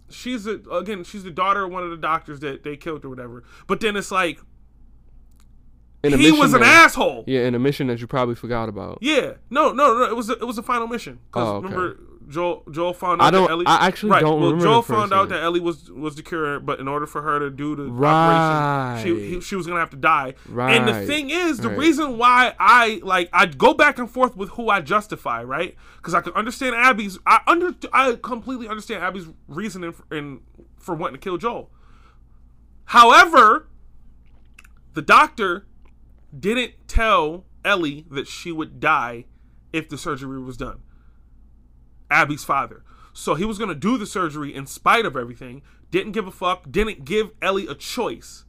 she's 0.09 0.47
a, 0.47 0.61
again, 0.72 1.05
she's 1.05 1.24
the 1.24 1.30
daughter 1.30 1.64
of 1.64 1.72
one 1.72 1.82
of 1.84 1.90
the 1.90 1.97
doctors 1.99 2.40
that 2.40 2.62
they 2.62 2.74
killed 2.74 3.05
or 3.05 3.11
whatever. 3.11 3.44
But 3.66 3.80
then 3.80 3.97
it's 3.97 4.11
like 4.11 4.38
In 6.03 6.14
a 6.14 6.16
he 6.16 6.32
was 6.32 6.55
an 6.55 6.61
that- 6.61 6.84
asshole. 6.86 7.24
Yeah, 7.26 7.40
in 7.40 7.55
a 7.55 7.59
mission 7.59 7.88
that 7.88 8.01
you 8.01 8.07
probably 8.07 8.34
forgot 8.34 8.68
about. 8.70 8.99
Yeah, 9.03 9.34
no, 9.51 9.72
no, 9.72 9.99
no. 9.99 10.05
It 10.05 10.16
was 10.16 10.30
a, 10.30 10.34
it 10.34 10.44
was 10.47 10.57
a 10.57 10.62
final 10.62 10.86
mission 10.86 11.18
because 11.26 11.49
Oh, 11.49 11.57
okay. 11.57 11.64
remember 11.66 12.01
Joel 12.29 12.64
Joel 12.70 12.93
found 12.93 13.20
out 13.22 13.27
I 13.27 13.31
don't- 13.31 13.45
that 13.47 13.51
Ellie. 13.53 13.66
I 13.66 13.87
actually 13.87 14.11
right, 14.11 14.20
don't 14.22 14.41
well, 14.41 14.57
Joel 14.57 14.83
found 14.83 15.12
out 15.12 15.29
that 15.29 15.43
Ellie 15.43 15.61
was 15.61 15.91
was 15.93 16.16
the 16.16 16.22
cure, 16.22 16.59
but 16.59 16.81
in 16.81 16.89
order 16.89 17.07
for 17.07 17.22
her 17.22 17.39
to 17.39 17.51
do 17.51 17.77
the 17.77 17.85
Right. 17.85 18.95
operation, 18.95 19.18
she 19.20 19.29
he, 19.35 19.41
she 19.41 19.55
was 19.55 19.66
gonna 19.66 19.79
have 19.81 19.91
to 19.91 19.97
die. 19.97 20.35
And 20.59 20.89
the 20.89 21.07
thing 21.07 21.31
is, 21.31 21.59
the 21.59 21.68
right. 21.68 21.79
reason 21.79 22.18
why 22.18 22.55
I 22.59 23.01
like 23.05 23.29
I 23.33 23.47
go 23.47 23.74
back 23.74 23.99
and 23.99 24.11
forth 24.11 24.37
with 24.37 24.49
who 24.51 24.68
I 24.68 24.81
justify, 24.81 25.43
right? 25.45 25.77
Because 25.99 26.14
I 26.14 26.20
can 26.20 26.33
understand 26.33 26.74
Abby's. 26.74 27.18
I 27.27 27.41
under 27.47 27.74
I 27.93 28.16
completely 28.20 28.66
understand 28.68 29.05
Abby's 29.05 29.29
reasoning 29.47 29.93
for, 29.93 30.05
in 30.16 30.41
for 30.79 30.95
wanting 30.97 31.14
to 31.14 31.20
kill 31.20 31.37
Joel. 31.39 31.70
However, 32.87 33.68
the 34.95 35.03
doctor 35.03 35.66
didn't 36.39 36.72
tell 36.89 37.45
Ellie 37.64 38.07
that 38.11 38.27
she 38.27 38.53
would 38.53 38.81
die 38.81 39.27
if 39.72 39.89
the 39.89 39.99
surgery 39.99 40.41
was 40.41 40.57
done. 40.57 40.81
Abby's 42.11 42.44
father. 42.44 42.82
So 43.12 43.34
he 43.34 43.44
was 43.44 43.57
going 43.59 43.68
to 43.70 43.74
do 43.74 43.96
the 43.96 44.07
surgery 44.07 44.54
in 44.54 44.66
spite 44.66 45.07
of 45.07 45.16
everything. 45.16 45.62
Didn't 45.90 46.12
give 46.12 46.26
a 46.26 46.30
fuck. 46.30 46.70
Didn't 46.70 47.04
give 47.04 47.30
Ellie 47.40 47.66
a 47.66 47.74
choice 47.74 48.44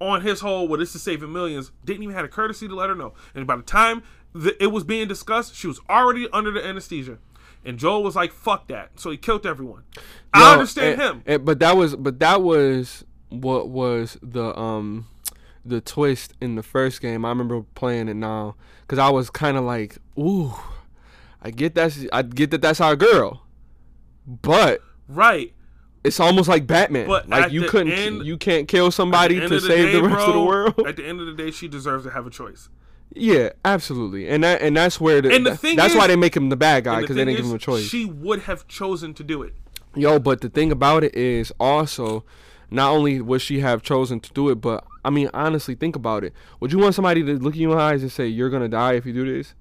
on 0.00 0.22
his 0.22 0.40
whole, 0.40 0.66
well, 0.66 0.80
this 0.80 0.94
is 0.96 1.02
saving 1.02 1.32
millions. 1.32 1.70
Didn't 1.84 2.02
even 2.02 2.14
have 2.16 2.24
a 2.24 2.28
courtesy 2.28 2.66
to 2.66 2.74
let 2.74 2.88
her 2.88 2.96
know. 2.96 3.14
And 3.34 3.46
by 3.46 3.56
the 3.56 3.62
time 3.62 4.02
the, 4.32 4.60
it 4.60 4.68
was 4.68 4.82
being 4.82 5.06
discussed, 5.06 5.54
she 5.54 5.68
was 5.68 5.80
already 5.88 6.28
under 6.32 6.50
the 6.50 6.64
anesthesia. 6.66 7.18
And 7.64 7.78
Joel 7.78 8.02
was 8.02 8.16
like, 8.16 8.32
fuck 8.32 8.66
that. 8.68 8.98
So 8.98 9.10
he 9.12 9.16
killed 9.16 9.46
everyone. 9.46 9.84
I 10.34 10.52
understand 10.54 11.00
and- 11.00 11.02
him. 11.02 11.22
and- 11.26 11.44
but 11.44 11.60
that 11.60 11.76
was 11.76 11.94
but 11.94 12.18
that 12.18 12.42
was 12.42 13.04
what 13.28 13.68
was 13.68 14.18
the 14.20 14.58
um 14.58 15.06
the 15.64 15.80
twist 15.80 16.34
in 16.40 16.56
the 16.56 16.62
first 16.64 17.00
game. 17.00 17.24
I 17.24 17.28
remember 17.28 17.62
playing 17.76 18.08
it 18.08 18.14
now 18.16 18.56
because 18.80 18.98
I 18.98 19.10
was 19.10 19.30
kind 19.30 19.56
of 19.56 19.62
like, 19.62 19.98
ooh, 20.18 20.52
I 21.42 21.50
get 21.50 21.74
that's 21.74 22.06
I 22.12 22.22
get 22.22 22.50
that 22.52 22.62
that's 22.62 22.80
our 22.80 22.94
girl, 22.96 23.44
but 24.26 24.80
right. 25.08 25.52
it's 26.04 26.20
almost 26.20 26.48
like 26.48 26.66
Batman. 26.66 27.08
But 27.08 27.28
like 27.28 27.50
you 27.50 27.68
couldn't 27.68 27.92
end- 27.92 28.24
you 28.24 28.36
can't 28.36 28.68
kill 28.68 28.90
somebody 28.92 29.40
to 29.40 29.48
the 29.48 29.60
save 29.60 29.86
day, 29.86 29.92
the 29.92 30.02
rest 30.04 30.20
of 30.20 30.26
the 30.26 30.32
bro, 30.32 30.44
world. 30.44 30.86
At 30.86 30.96
the 30.96 31.04
end 31.04 31.20
of 31.20 31.26
the 31.26 31.34
day, 31.34 31.50
she 31.50 31.66
deserves 31.66 32.04
to 32.04 32.10
have 32.10 32.26
a 32.26 32.30
choice. 32.30 32.68
yeah, 33.14 33.50
absolutely, 33.64 34.28
and 34.28 34.44
that 34.44 34.62
and 34.62 34.76
that's 34.76 35.00
where 35.00 35.20
the, 35.20 35.34
And 35.34 35.44
the 35.44 35.56
thing 35.56 35.76
that's 35.76 35.94
why 35.94 36.06
they 36.06 36.16
make 36.16 36.36
him 36.36 36.48
the 36.48 36.56
bad 36.56 36.84
guy 36.84 36.94
And 36.94 36.98
the 36.98 37.02
because 37.02 37.16
they 37.16 37.24
didn't 37.24 37.38
give 37.38 37.46
him 37.46 37.56
a 37.56 37.58
choice. 37.58 37.84
She 37.88 38.04
would 38.04 38.42
have 38.42 38.68
chosen 38.68 39.12
to 39.14 39.24
do 39.24 39.42
it. 39.42 39.54
Yo, 39.94 40.18
but 40.18 40.40
the 40.40 40.48
thing 40.48 40.72
about 40.72 41.04
it 41.04 41.14
is 41.14 41.52
also, 41.60 42.24
not 42.70 42.90
only 42.92 43.20
would 43.20 43.42
she 43.42 43.60
have 43.60 43.82
chosen 43.82 44.20
to 44.20 44.32
do 44.32 44.48
it, 44.48 44.54
but 44.56 44.84
I 45.04 45.10
mean, 45.10 45.28
honestly, 45.34 45.74
think 45.74 45.96
about 45.96 46.22
it. 46.24 46.32
Would 46.60 46.72
you 46.72 46.78
want 46.78 46.94
somebody 46.94 47.22
to 47.24 47.38
look 47.38 47.54
in 47.54 47.60
your 47.60 47.78
eyes 47.78 48.00
and 48.02 48.12
say 48.12 48.26
you're 48.28 48.48
gonna 48.48 48.68
die 48.68 48.94
if 48.94 49.04
you 49.04 49.12
do 49.12 49.24
this? 49.24 49.54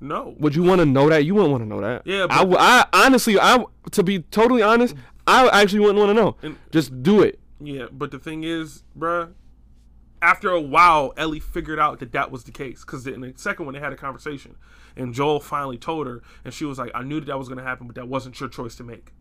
No. 0.00 0.34
Would 0.38 0.54
you 0.54 0.62
want 0.62 0.80
to 0.80 0.86
know 0.86 1.08
that? 1.10 1.24
You 1.24 1.34
wouldn't 1.34 1.52
want 1.52 1.62
to 1.62 1.68
know 1.68 1.80
that. 1.80 2.02
Yeah, 2.06 2.26
I, 2.30 2.44
I 2.92 3.04
honestly, 3.06 3.38
I 3.38 3.64
to 3.92 4.02
be 4.02 4.20
totally 4.20 4.62
honest, 4.62 4.94
I 5.26 5.48
actually 5.48 5.80
wouldn't 5.80 5.98
want 5.98 6.10
to 6.10 6.14
know. 6.14 6.36
And- 6.42 6.56
Just 6.70 7.02
do 7.02 7.20
it. 7.22 7.38
Yeah, 7.62 7.86
but 7.92 8.10
the 8.10 8.18
thing 8.18 8.42
is, 8.42 8.82
bruh, 8.98 9.32
after 10.22 10.50
a 10.50 10.60
while, 10.60 11.12
Ellie 11.18 11.40
figured 11.40 11.78
out 11.78 11.98
that 12.00 12.12
that 12.12 12.30
was 12.30 12.44
the 12.44 12.50
case 12.52 12.80
because 12.84 13.06
in 13.06 13.20
the 13.20 13.32
second 13.36 13.66
one 13.66 13.74
they 13.74 13.80
had 13.80 13.92
a 13.92 13.96
conversation, 13.96 14.56
and 14.96 15.12
Joel 15.12 15.40
finally 15.40 15.76
told 15.78 16.06
her, 16.06 16.22
and 16.44 16.54
she 16.54 16.64
was 16.64 16.78
like, 16.78 16.90
"I 16.94 17.02
knew 17.02 17.20
that 17.20 17.26
that 17.26 17.38
was 17.38 17.48
going 17.48 17.58
to 17.58 17.64
happen, 17.64 17.86
but 17.86 17.96
that 17.96 18.08
wasn't 18.08 18.38
your 18.40 18.48
choice 18.48 18.74
to 18.76 18.84
make. 18.84 19.12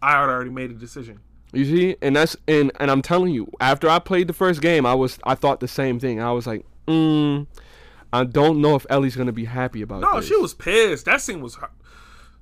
I 0.00 0.12
had 0.12 0.28
already 0.30 0.50
made 0.50 0.70
a 0.70 0.74
decision." 0.74 1.20
You 1.52 1.64
see, 1.66 1.96
and 2.02 2.16
that's 2.16 2.36
and 2.48 2.72
and 2.80 2.90
I'm 2.90 3.02
telling 3.02 3.32
you, 3.34 3.50
after 3.60 3.88
I 3.88 3.98
played 3.98 4.26
the 4.28 4.32
first 4.32 4.60
game, 4.62 4.86
I 4.86 4.94
was 4.94 5.18
I 5.24 5.34
thought 5.34 5.60
the 5.60 5.68
same 5.68 6.00
thing. 6.00 6.20
I 6.20 6.32
was 6.32 6.46
like, 6.46 6.64
mm, 6.88 7.46
I 8.14 8.24
don't 8.24 8.60
know 8.60 8.74
if 8.76 8.86
Ellie's 8.88 9.16
gonna 9.16 9.32
be 9.32 9.44
happy 9.46 9.82
about 9.82 10.00
No, 10.00 10.16
this. 10.16 10.28
she 10.28 10.36
was 10.36 10.54
pissed. 10.54 11.06
That 11.06 11.20
scene 11.20 11.40
was. 11.40 11.58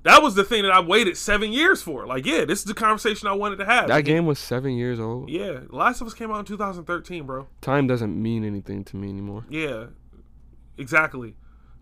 That 0.03 0.21
was 0.21 0.35
the 0.35 0.43
thing 0.43 0.63
that 0.63 0.71
I 0.71 0.81
waited 0.81 1.15
seven 1.17 1.53
years 1.53 1.81
for. 1.81 2.05
Like, 2.05 2.25
yeah, 2.25 2.43
this 2.43 2.59
is 2.59 2.65
the 2.65 2.73
conversation 2.73 3.27
I 3.29 3.31
wanted 3.33 3.55
to 3.59 3.65
have. 3.65 3.87
That 3.87 4.03
game 4.03 4.25
was 4.25 4.37
seven 4.37 4.73
years 4.73 4.99
old. 4.99 5.29
Yeah, 5.29 5.61
Last 5.69 6.01
of 6.01 6.07
Us 6.07 6.13
came 6.13 6.29
out 6.29 6.39
in 6.39 6.45
2013, 6.45 7.25
bro. 7.25 7.47
Time 7.61 7.87
doesn't 7.87 8.21
mean 8.21 8.43
anything 8.43 8.83
to 8.83 8.97
me 8.97 9.07
anymore. 9.07 9.45
Yeah, 9.49 9.85
exactly. 10.77 11.35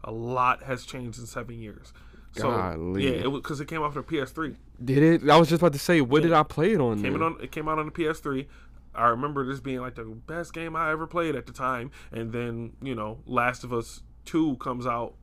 A 0.03 0.11
lot 0.11 0.63
has 0.63 0.85
changed 0.85 1.19
in 1.19 1.25
seven 1.25 1.59
years. 1.59 1.93
So 2.33 2.43
Golly. 2.49 3.03
yeah, 3.05 3.23
it 3.23 3.31
was 3.31 3.41
because 3.41 3.59
it 3.59 3.67
came 3.67 3.81
out 3.83 3.93
for 3.93 4.01
PS3. 4.03 4.55
Did 4.83 5.03
it? 5.23 5.29
I 5.29 5.37
was 5.37 5.49
just 5.49 5.61
about 5.61 5.73
to 5.73 5.79
say, 5.79 5.99
what 5.99 6.23
did 6.23 6.31
I 6.31 6.43
play 6.43 6.73
it 6.73 6.79
on? 6.79 7.01
Came 7.01 7.13
then? 7.13 7.21
it 7.21 7.25
on. 7.25 7.37
It 7.41 7.51
came 7.51 7.67
out 7.67 7.77
on 7.77 7.87
the 7.87 7.91
PS3. 7.91 8.45
I 8.93 9.07
remember 9.07 9.45
this 9.45 9.59
being 9.59 9.79
like 9.79 9.95
the 9.95 10.03
best 10.03 10.53
game 10.53 10.75
I 10.75 10.91
ever 10.91 11.07
played 11.07 11.35
at 11.35 11.45
the 11.45 11.53
time. 11.53 11.91
And 12.11 12.31
then 12.31 12.73
you 12.81 12.95
know, 12.95 13.19
Last 13.25 13.63
of 13.63 13.73
Us 13.73 14.01
Two 14.25 14.55
comes 14.57 14.85
out 14.85 15.15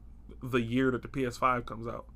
the 0.42 0.60
year 0.60 0.90
that 0.90 1.02
the 1.02 1.08
PS5 1.08 1.66
comes 1.66 1.86
out. 1.86 2.06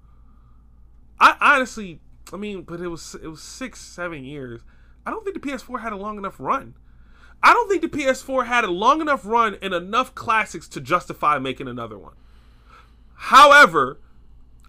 I 1.20 1.36
honestly, 1.40 2.00
I 2.32 2.36
mean, 2.36 2.62
but 2.62 2.80
it 2.80 2.88
was 2.88 3.14
it 3.22 3.28
was 3.28 3.42
six, 3.42 3.80
seven 3.80 4.24
years. 4.24 4.62
I 5.06 5.10
don't 5.10 5.24
think 5.24 5.40
the 5.40 5.48
PS4 5.48 5.80
had 5.80 5.92
a 5.92 5.96
long 5.96 6.18
enough 6.18 6.36
run. 6.38 6.74
I 7.42 7.52
don't 7.52 7.68
think 7.68 7.82
the 7.82 7.88
PS4 7.88 8.46
had 8.46 8.64
a 8.64 8.70
long 8.70 9.00
enough 9.00 9.26
run 9.26 9.56
and 9.60 9.74
enough 9.74 10.14
classics 10.14 10.68
to 10.68 10.80
justify 10.80 11.38
making 11.38 11.66
another 11.66 11.98
one. 11.98 12.14
However, 13.14 14.00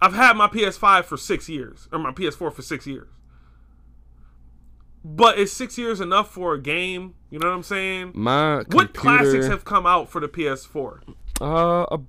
I've 0.02 0.14
had 0.14 0.36
my 0.36 0.48
PS5 0.48 1.04
for 1.04 1.16
six 1.16 1.48
years, 1.48 1.88
or 1.92 1.98
my 1.98 2.10
PS4 2.10 2.52
for 2.52 2.62
six 2.62 2.86
years. 2.86 3.08
But 5.04 5.38
is 5.38 5.52
six 5.52 5.76
years 5.76 6.00
enough 6.00 6.32
for 6.32 6.54
a 6.54 6.60
game? 6.60 7.14
You 7.30 7.38
know 7.38 7.48
what 7.48 7.56
I'm 7.56 7.62
saying? 7.62 8.12
My 8.14 8.62
What 8.70 8.94
classics 8.94 9.46
have 9.46 9.64
come 9.64 9.86
out 9.86 10.08
for 10.08 10.20
the 10.20 10.28
PS4? 10.28 11.00
Uh, 11.40 11.44
a, 11.90 12.00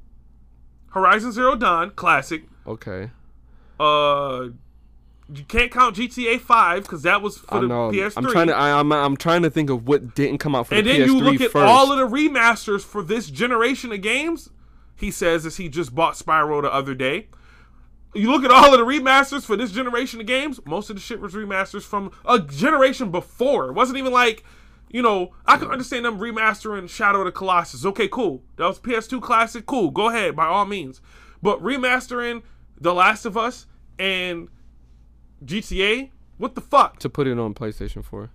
Horizon 0.92 1.32
Zero 1.34 1.56
Dawn, 1.56 1.92
classic. 1.92 2.44
okay. 2.66 3.12
Uh, 3.78 4.48
you 5.34 5.44
can't 5.48 5.72
count 5.72 5.98
GTA 5.98 6.40
5 6.40 6.84
because 6.84 7.02
that 7.04 7.22
was 7.22 7.40
for 7.40 7.56
I 7.56 7.60
the 7.62 7.68
know. 7.68 7.92
PS3. 7.92 8.14
I'm 8.18 8.26
trying 8.28 8.48
to. 8.48 8.56
I, 8.56 8.80
I'm. 8.80 8.92
I'm 8.94 9.18
trying 9.18 9.42
to 9.42 9.50
think 9.50 9.70
of 9.70 9.88
what 9.88 10.16
didn't 10.16 10.38
come 10.38 10.56
out 10.56 10.68
for 10.68 10.76
and 10.76 10.86
the 10.88 10.92
then 11.00 11.02
PS3 11.02 11.06
you 11.08 11.20
look 11.20 11.42
at 11.42 11.52
first. 11.52 11.66
all 11.68 11.92
of 11.92 11.98
the 11.98 12.08
remasters 12.16 12.82
for 12.82 13.04
this 13.04 13.30
generation 13.30 13.92
of 13.92 14.02
games. 14.02 14.50
He 14.96 15.12
says 15.12 15.46
as 15.46 15.58
he 15.58 15.68
just 15.68 15.94
bought 15.94 16.14
Spyro 16.14 16.62
the 16.62 16.74
other 16.74 16.94
day. 16.96 17.28
You 18.16 18.32
look 18.32 18.44
at 18.44 18.52
all 18.52 18.74
of 18.74 18.80
the 18.80 18.86
remasters 18.86 19.44
for 19.46 19.56
this 19.58 19.72
generation 19.72 20.22
of 20.22 20.26
games. 20.28 20.60
Most 20.66 20.90
of 20.90 20.96
the 20.96 21.02
shit 21.02 21.20
was 21.20 21.34
remasters 21.34 21.84
from 21.84 22.12
a 22.26 22.40
generation 22.40 23.12
before. 23.12 23.68
It 23.70 23.74
wasn't 23.74 23.98
even 23.98 24.14
like, 24.14 24.44
you 24.90 25.02
know, 25.02 25.34
I 25.46 25.58
can 25.58 25.70
understand 25.70 26.06
them 26.06 26.18
remastering 26.20 26.90
Shadow 26.90 27.20
of 27.20 27.26
the 27.26 27.32
Colossus. 27.34 27.86
Okay, 27.86 28.08
cool. 28.08 28.42
That 28.56 28.66
was 28.68 28.80
PS2 28.80 29.22
classic. 29.22 29.66
Cool. 29.66 29.92
Go 29.92 30.10
ahead 30.10 30.36
by 30.36 30.46
all 30.46 30.66
means. 30.66 31.02
But 31.44 31.62
remastering 31.62 32.44
The 32.80 32.94
Last 32.94 33.26
of 33.26 33.36
Us 33.38 33.66
and 34.00 34.48
GTA, 35.44 36.10
what 36.38 36.56
the 36.56 36.62
fuck? 36.62 37.00
to 37.00 37.10
put 37.10 37.28
it 37.28 37.38
on 37.38 37.54
PlayStation 37.54 38.04
4. 38.04 38.30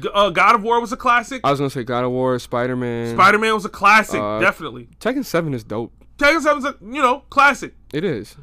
G- 0.00 0.08
uh, 0.12 0.30
God 0.30 0.54
of 0.54 0.62
War 0.62 0.80
was 0.80 0.92
a 0.92 0.96
classic. 0.96 1.40
I 1.44 1.50
was 1.50 1.58
gonna 1.60 1.70
say 1.70 1.82
God 1.82 2.04
of 2.04 2.10
War, 2.10 2.38
Spider 2.38 2.76
Man. 2.76 3.14
Spider 3.14 3.38
Man 3.38 3.54
was 3.54 3.64
a 3.64 3.68
classic, 3.70 4.20
Uh, 4.20 4.38
definitely. 4.38 4.88
Tekken 5.00 5.24
7 5.24 5.54
is 5.54 5.64
dope. 5.64 5.92
Tekken 6.18 6.40
7's 6.42 6.64
a 6.66 6.74
you 6.82 7.00
know 7.00 7.20
classic. 7.30 7.74
It 7.92 8.04
is. 8.04 8.36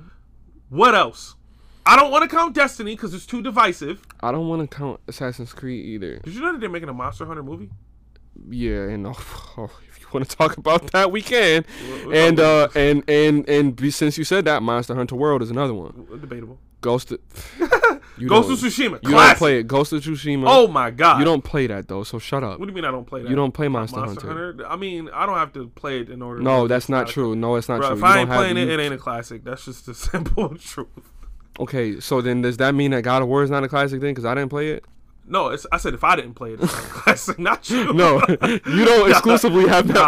What 0.76 0.94
else? 0.94 1.36
I 1.86 1.96
don't 1.96 2.12
want 2.12 2.30
to 2.30 2.36
count 2.36 2.54
Destiny 2.54 2.96
because 2.96 3.14
it's 3.14 3.26
too 3.26 3.42
divisive. 3.42 4.02
I 4.20 4.34
don't 4.34 4.50
want 4.50 4.70
to 4.70 4.76
count 4.76 5.00
Assassin's 5.08 5.54
Creed 5.54 5.86
either. 5.86 6.18
Did 6.18 6.34
you 6.34 6.42
know 6.42 6.52
that 6.52 6.60
they're 6.60 6.70
making 6.70 6.90
a 6.90 6.94
Monster 6.94 7.26
Hunter 7.26 7.44
movie? 7.44 7.70
Yeah, 8.50 8.90
and 8.90 9.08
oh, 9.58 9.70
if 9.90 10.02
you 10.02 10.08
want 10.14 10.30
to 10.30 10.36
talk 10.36 10.58
about 10.58 10.92
that, 10.92 11.14
we 11.14 11.22
can. 11.22 11.64
Well, 12.06 12.14
And 12.14 12.40
uh, 12.42 12.68
and 12.76 13.10
and 13.10 13.48
and 13.48 13.94
since 13.94 14.18
you 14.18 14.26
said 14.26 14.44
that, 14.46 14.64
Monster 14.64 14.96
Hunter 14.96 15.16
World 15.16 15.42
is 15.42 15.50
another 15.50 15.74
one. 15.74 16.08
debatable. 16.20 16.60
Ghost. 16.82 17.12
Of, 17.12 17.20
Ghost 18.28 18.50
of 18.50 18.60
Tsushima, 18.60 19.00
You 19.04 19.12
don't 19.12 19.38
play 19.38 19.60
it. 19.60 19.68
Ghost 19.68 19.92
of 19.94 20.02
Tsushima. 20.04 20.46
Oh 20.48 20.68
my 20.68 20.90
god! 20.92 21.20
you 21.20 21.26
don't 21.26 21.44
play 21.44 21.68
that 21.68 21.88
though. 21.88 22.04
So 22.04 22.18
shut 22.20 22.44
up. 22.44 22.60
What 22.60 22.66
do 22.68 22.72
you 22.72 22.76
mean 22.76 22.86
I 22.86 22.92
don't 22.92 23.06
play 23.06 23.24
that? 23.24 23.30
You 23.30 23.36
don't 23.36 23.52
play 23.52 23.68
Monster, 23.68 24.00
Hunter. 24.00 24.28
Hunter. 24.28 24.66
I 24.68 24.76
mean, 24.78 25.10
I 25.14 25.26
don't 25.26 25.36
have 25.38 25.52
to 25.54 25.68
play 25.70 26.00
it 26.02 26.10
in 26.10 26.22
order. 26.22 26.42
No, 26.42 26.68
that's 26.68 26.88
not 26.88 27.06
classic. 27.06 27.14
true. 27.16 27.36
No, 27.36 27.56
it's 27.56 27.68
not 27.68 27.80
Bro, 27.80 27.88
true. 27.90 27.98
if 27.98 28.02
You 28.02 28.06
I 28.06 28.10
don't 28.10 28.18
ain't 28.20 28.30
have- 28.30 28.38
playing 28.38 28.58
it, 28.58 28.68
you- 28.68 28.74
it 28.74 28.80
ain't 28.80 28.94
a 28.94 28.98
classic. 28.98 29.44
That's 29.44 29.66
just 29.66 29.86
the 29.86 29.94
simple 30.12 30.56
truth. 30.58 30.88
Okay, 31.60 32.00
so 32.00 32.22
then 32.22 32.42
does 32.42 32.58
that 32.58 32.76
mean 32.76 32.92
that 32.92 33.02
God 33.04 33.22
of 33.22 33.28
War 33.30 33.42
is 33.44 33.50
not 33.50 33.64
a 33.64 33.68
classic 33.68 34.00
then? 34.02 34.12
Because 34.12 34.26
I 34.26 34.36
didn't 34.36 34.50
play 34.50 34.70
it. 34.72 34.84
No, 35.28 35.48
it's, 35.50 35.66
I 35.72 35.78
said 35.78 35.94
if 35.96 36.04
I 36.04 36.16
didn't 36.16 36.36
play 36.36 36.54
it, 36.54 36.60
it's 36.62 36.72
not 36.74 36.84
a 36.86 36.88
classic. 36.90 37.40
Not 37.40 37.70
you. 37.70 37.94
No, 37.94 38.22
you 38.30 38.86
don't 38.86 39.10
exclusively 39.10 39.68
have 39.68 39.88
that 39.88 39.96
Nah, 39.96 40.04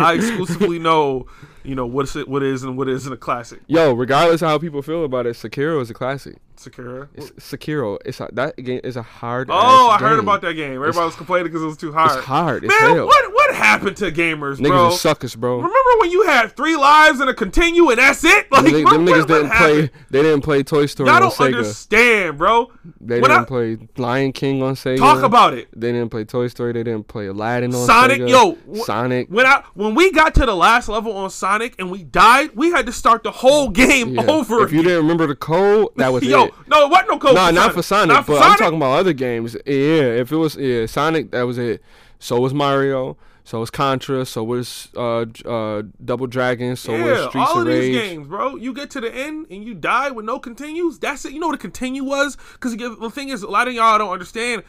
I. 0.00 0.10
I 0.10 0.14
exclusively 0.14 0.78
know, 0.78 1.26
you 1.68 1.74
know, 1.74 1.86
what's 1.86 2.16
it, 2.16 2.26
what 2.28 2.42
is 2.42 2.62
and 2.62 2.78
what 2.78 2.88
isn't 2.88 3.12
a 3.12 3.16
classic. 3.16 3.60
Yo, 3.66 3.92
regardless 3.92 4.40
of 4.40 4.48
how 4.48 4.58
people 4.58 4.80
feel 4.80 5.04
about 5.04 5.26
it, 5.26 5.36
Sekiro 5.36 5.80
is 5.82 5.90
a 5.90 5.94
classic. 5.94 6.36
Sakura. 6.58 7.08
It's, 7.14 7.30
Sekiro, 7.32 7.98
it's 8.04 8.20
a, 8.20 8.28
that 8.32 8.56
game 8.56 8.80
is 8.84 8.96
a 8.96 9.02
hard. 9.02 9.48
Oh, 9.50 9.88
I 9.90 9.98
heard 9.98 10.16
game. 10.16 10.20
about 10.20 10.40
that 10.42 10.54
game. 10.54 10.72
Everybody 10.74 11.04
was 11.06 11.14
complaining 11.14 11.46
because 11.46 11.62
it 11.62 11.66
was 11.66 11.76
too 11.76 11.92
hard. 11.92 12.16
It's 12.18 12.26
hard. 12.26 12.62
Man, 12.64 12.70
hell. 12.96 13.06
what 13.06 13.32
what 13.32 13.54
happened 13.54 13.96
to 13.98 14.10
gamers, 14.12 14.58
bro? 14.60 14.66
Niggas 14.66 14.68
bro? 14.68 14.84
are 14.86 14.92
suckers, 14.92 15.36
bro. 15.36 15.56
Remember 15.56 15.78
when 16.00 16.10
you 16.10 16.22
had 16.24 16.56
three 16.56 16.76
lives 16.76 17.20
and 17.20 17.30
a 17.30 17.34
continue 17.34 17.88
and 17.90 17.98
that's 17.98 18.24
it? 18.24 18.50
Like, 18.50 18.64
Them, 18.64 18.84
them 18.84 19.06
niggas 19.06 19.26
didn't 19.26 19.48
happened? 19.50 19.90
play. 19.90 20.00
They 20.10 20.22
didn't 20.22 20.42
play 20.42 20.62
Toy 20.62 20.86
Story 20.86 21.08
on 21.10 21.22
don't 21.22 21.32
Sega. 21.32 21.46
understand, 21.46 22.38
bro. 22.38 22.70
They 23.00 23.20
When 23.20 23.30
didn't 23.30 23.42
I- 23.42 23.44
play 23.46 23.78
Lion 23.96 24.32
King 24.32 24.62
on 24.62 24.74
Sega. 24.74 24.98
Talk 24.98 25.22
about 25.22 25.54
it. 25.54 25.68
They 25.74 25.92
didn't 25.92 26.10
play 26.10 26.24
Toy 26.24 26.48
Story. 26.48 26.72
They 26.72 26.82
didn't 26.82 27.08
play 27.08 27.26
Aladdin 27.26 27.74
on 27.74 27.82
Sega. 27.82 27.86
Sonic, 27.86 28.20
Sega. 28.22 28.28
yo, 28.74 28.82
Sonic. 28.84 29.28
When 29.28 29.46
I 29.46 29.62
when 29.74 29.94
we 29.94 30.10
got 30.12 30.34
to 30.36 30.46
the 30.46 30.54
last 30.56 30.88
level 30.88 31.16
on 31.16 31.30
Sonic 31.30 31.74
and 31.78 31.90
we 31.90 32.02
died, 32.04 32.50
we 32.54 32.70
had 32.70 32.86
to 32.86 32.92
start 32.92 33.22
the 33.22 33.30
whole 33.30 33.68
game 33.68 34.14
Yeah. 34.14 34.22
over. 34.28 34.62
If 34.64 34.72
you 34.72 34.82
didn't 34.82 34.98
remember 34.98 35.26
the 35.26 35.36
code, 35.36 35.88
that 35.96 36.12
was 36.12 36.22
Yo, 36.28 36.47
no, 36.66 36.86
it 36.86 36.90
wasn't 36.90 37.08
no 37.10 37.18
code. 37.18 37.34
No, 37.34 37.46
for 37.46 37.52
not 37.52 37.72
for 37.72 37.82
Sonic, 37.82 38.08
Not 38.08 38.26
for 38.26 38.32
but 38.32 38.38
Sonic. 38.38 38.52
I'm 38.52 38.58
talking 38.58 38.76
about 38.78 38.98
other 38.98 39.12
games. 39.12 39.56
Yeah, 39.66 39.72
if 40.20 40.32
it 40.32 40.36
was 40.36 40.56
yeah, 40.56 40.86
Sonic, 40.86 41.30
that 41.32 41.42
was 41.42 41.58
it. 41.58 41.82
So 42.18 42.40
was 42.40 42.52
Mario. 42.54 43.16
So 43.44 43.60
was 43.60 43.70
Contra. 43.70 44.26
So 44.26 44.44
was 44.44 44.88
uh, 44.94 45.24
uh, 45.46 45.82
Double 46.04 46.26
Dragon. 46.26 46.76
So 46.76 46.92
was 46.92 47.00
yeah, 47.00 47.28
Streets 47.30 47.48
all 47.48 47.60
of 47.62 47.66
of 47.66 47.72
these 47.72 47.96
games, 47.96 48.28
bro. 48.28 48.56
You 48.56 48.74
get 48.74 48.90
to 48.90 49.00
the 49.00 49.14
end 49.14 49.46
and 49.50 49.64
you 49.64 49.74
die 49.74 50.10
with 50.10 50.26
no 50.26 50.38
continues. 50.38 50.98
That's 50.98 51.24
it. 51.24 51.32
You 51.32 51.40
know 51.40 51.46
what 51.46 51.54
a 51.54 51.58
continue 51.58 52.04
was? 52.04 52.36
Because 52.52 52.76
the 52.76 53.10
thing 53.10 53.30
is, 53.30 53.42
a 53.42 53.48
lot 53.48 53.66
of 53.66 53.72
y'all 53.72 53.96
don't 53.96 54.12
understand. 54.12 54.64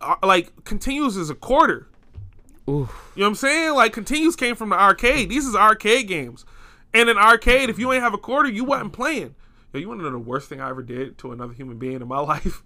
uh, 0.00 0.16
Like 0.24 0.64
continues 0.64 1.16
is 1.16 1.30
a 1.30 1.36
quarter. 1.36 1.86
Oof. 2.68 3.12
You 3.14 3.20
know 3.20 3.26
what 3.26 3.28
I'm 3.28 3.34
saying? 3.36 3.74
Like 3.74 3.92
continues 3.92 4.34
came 4.34 4.56
from 4.56 4.70
the 4.70 4.76
arcade. 4.76 5.28
These 5.28 5.46
is 5.46 5.54
arcade 5.54 6.08
games. 6.08 6.44
And 6.92 7.08
in 7.08 7.16
arcade, 7.18 7.70
if 7.70 7.78
you 7.78 7.92
ain't 7.92 8.02
have 8.02 8.14
a 8.14 8.18
quarter, 8.18 8.48
you 8.48 8.64
wasn't 8.64 8.92
playing. 8.92 9.36
Yo, 9.76 9.80
you 9.80 9.88
want 9.88 10.00
to 10.00 10.04
know 10.04 10.10
the 10.10 10.18
worst 10.18 10.48
thing 10.48 10.58
I 10.58 10.70
ever 10.70 10.82
did 10.82 11.18
to 11.18 11.32
another 11.32 11.52
human 11.52 11.76
being 11.76 12.00
in 12.00 12.08
my 12.08 12.18
life? 12.32 12.62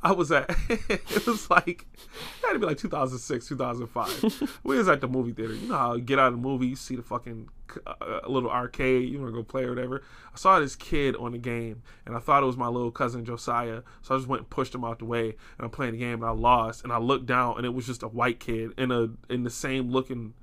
I 0.00 0.12
was 0.12 0.30
at 0.30 0.48
it 0.68 1.26
was 1.26 1.50
like 1.50 1.84
it 1.96 2.46
had 2.46 2.52
to 2.52 2.60
be 2.60 2.66
like 2.66 2.78
2006, 2.78 3.48
2005. 3.48 4.60
we 4.62 4.78
was 4.78 4.88
at 4.88 5.00
the 5.00 5.08
movie 5.08 5.32
theater. 5.32 5.54
You 5.54 5.66
know 5.66 5.76
how 5.76 5.94
you 5.94 6.02
get 6.02 6.20
out 6.20 6.28
of 6.28 6.34
the 6.34 6.40
movie, 6.40 6.68
you 6.68 6.76
see 6.76 6.94
the 6.94 7.02
fucking 7.02 7.48
uh, 7.84 8.20
little 8.28 8.50
arcade, 8.50 9.08
you 9.08 9.18
want 9.18 9.32
to 9.32 9.36
go 9.36 9.42
play 9.42 9.64
or 9.64 9.70
whatever. 9.70 10.04
I 10.32 10.36
saw 10.36 10.60
this 10.60 10.76
kid 10.76 11.16
on 11.16 11.32
the 11.32 11.38
game, 11.38 11.82
and 12.06 12.14
I 12.14 12.20
thought 12.20 12.44
it 12.44 12.46
was 12.46 12.56
my 12.56 12.68
little 12.68 12.92
cousin 12.92 13.24
Josiah, 13.24 13.82
so 14.02 14.14
I 14.14 14.18
just 14.18 14.28
went 14.28 14.42
and 14.42 14.50
pushed 14.50 14.76
him 14.76 14.84
out 14.84 15.00
the 15.00 15.06
way, 15.06 15.30
and 15.30 15.64
I'm 15.64 15.70
playing 15.70 15.94
the 15.94 15.98
game, 15.98 16.22
and 16.22 16.26
I 16.26 16.30
lost, 16.30 16.84
and 16.84 16.92
I 16.92 16.98
looked 16.98 17.26
down, 17.26 17.56
and 17.56 17.66
it 17.66 17.74
was 17.74 17.86
just 17.86 18.04
a 18.04 18.08
white 18.08 18.38
kid 18.38 18.70
in 18.78 18.92
a 18.92 19.08
in 19.28 19.42
the 19.42 19.50
same 19.50 19.90
looking 19.90 20.34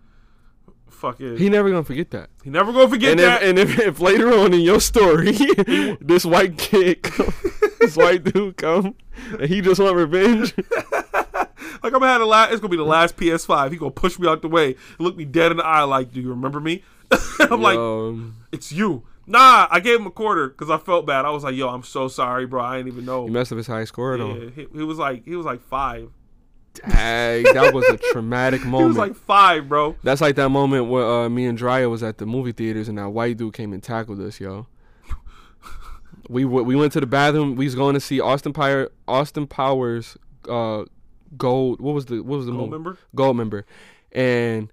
fucking. 0.92 1.38
He 1.38 1.50
never 1.50 1.70
gonna 1.70 1.84
forget 1.84 2.12
that. 2.12 2.30
He 2.44 2.50
never 2.50 2.72
gonna 2.72 2.88
forget 2.89 3.12
And 3.12 3.20
that. 3.20 3.42
if, 3.44 3.50
and 3.50 3.60
if, 3.60 3.80
if 3.80 4.00
later 4.00 4.32
on 4.34 4.54
in 4.54 4.62
your 4.62 4.80
story, 4.80 5.32
this 6.02 6.26
white 6.26 6.58
kid, 6.58 7.02
come, 7.04 7.34
this 7.80 7.96
white 7.98 8.24
dude 8.24 8.58
come, 8.58 8.96
and 9.32 9.50
he 9.50 9.62
just 9.62 9.80
want 9.82 9.96
revenge, 9.96 10.54
like 10.84 11.84
I'm 11.84 11.92
gonna 11.92 12.08
have 12.08 12.20
the 12.22 12.26
last. 12.26 12.52
It's 12.52 12.62
gonna 12.62 12.70
be 12.72 12.78
the 12.78 12.84
last 12.84 13.18
PS5. 13.18 13.72
He 13.72 13.78
gonna 13.78 13.92
push 13.92 14.20
me 14.20 14.28
out 14.28 14.42
the 14.42 14.48
way, 14.48 14.76
look 15.00 15.16
me 15.16 15.26
dead 15.26 15.52
in 15.52 15.58
the 15.58 15.66
eye, 15.66 15.84
like, 15.84 16.12
"Do 16.12 16.22
you 16.22 16.30
remember 16.30 16.60
me?" 16.60 16.84
I'm 17.39 17.62
like, 17.62 17.78
"It's 18.52 18.72
you." 18.72 19.04
Nah, 19.28 19.68
I 19.70 19.80
gave 19.80 20.00
him 20.00 20.08
a 20.08 20.12
quarter 20.12 20.50
because 20.50 20.70
I 20.70 20.78
felt 20.78 21.06
bad. 21.06 21.26
I 21.26 21.30
was 21.30 21.44
like, 21.44 21.56
"Yo, 21.56 21.70
I'm 21.70 21.84
so 21.84 22.08
sorry, 22.08 22.46
bro. 22.46 22.62
I 22.64 22.78
didn't 22.78 22.92
even 22.92 23.06
know." 23.06 23.26
you 23.26 23.32
messed 23.32 23.52
up 23.52 23.58
his 23.58 23.68
high 23.68 23.86
score 23.86 24.18
though. 24.18 24.50
He, 24.56 24.68
he 24.74 24.84
was 24.84 24.98
like, 24.98 25.24
he 25.26 25.36
was 25.36 25.46
like 25.46 25.62
five. 25.62 26.10
Dang, 26.74 27.43
that 27.53 27.74
was 27.74 27.86
a 27.89 27.97
traumatic 27.97 28.61
He 28.63 28.67
moment. 28.69 28.88
was 28.89 28.97
like 28.97 29.15
five, 29.15 29.67
bro. 29.67 29.95
That's 30.03 30.22
like 30.22 30.36
that 30.38 30.49
moment 30.49 30.88
where 30.88 31.05
uh, 31.05 31.30
me 31.30 31.45
and 31.45 31.57
Drya 31.57 31.89
was 31.89 32.01
at 32.01 32.17
the 32.17 32.26
movie 32.26 32.53
theaters 32.53 32.88
and 32.88 32.97
that 32.97 33.09
white 33.09 33.38
dude 33.38 33.53
came 33.53 33.74
and 33.74 33.84
tackled 33.84 34.19
us, 34.22 34.39
yo. 34.39 34.67
We 36.30 36.43
w- 36.43 36.63
we 36.63 36.76
went 36.76 36.93
to 36.93 37.01
the 37.01 37.05
bathroom. 37.07 37.55
We 37.55 37.65
was 37.65 37.76
going 37.76 37.93
to 37.95 37.99
see 37.99 38.22
Austin 38.22 38.53
Power 38.53 38.89
Austin 39.07 39.47
Powers 39.47 40.17
uh 40.47 40.84
Gold. 41.38 41.82
What 41.82 41.93
was 41.93 42.05
the 42.05 42.22
what 42.22 42.38
was 42.38 42.45
the 42.45 42.53
Gold 42.53 42.69
movie? 42.72 42.84
member? 42.84 42.97
Goldmember. 43.15 43.63
And 44.13 44.72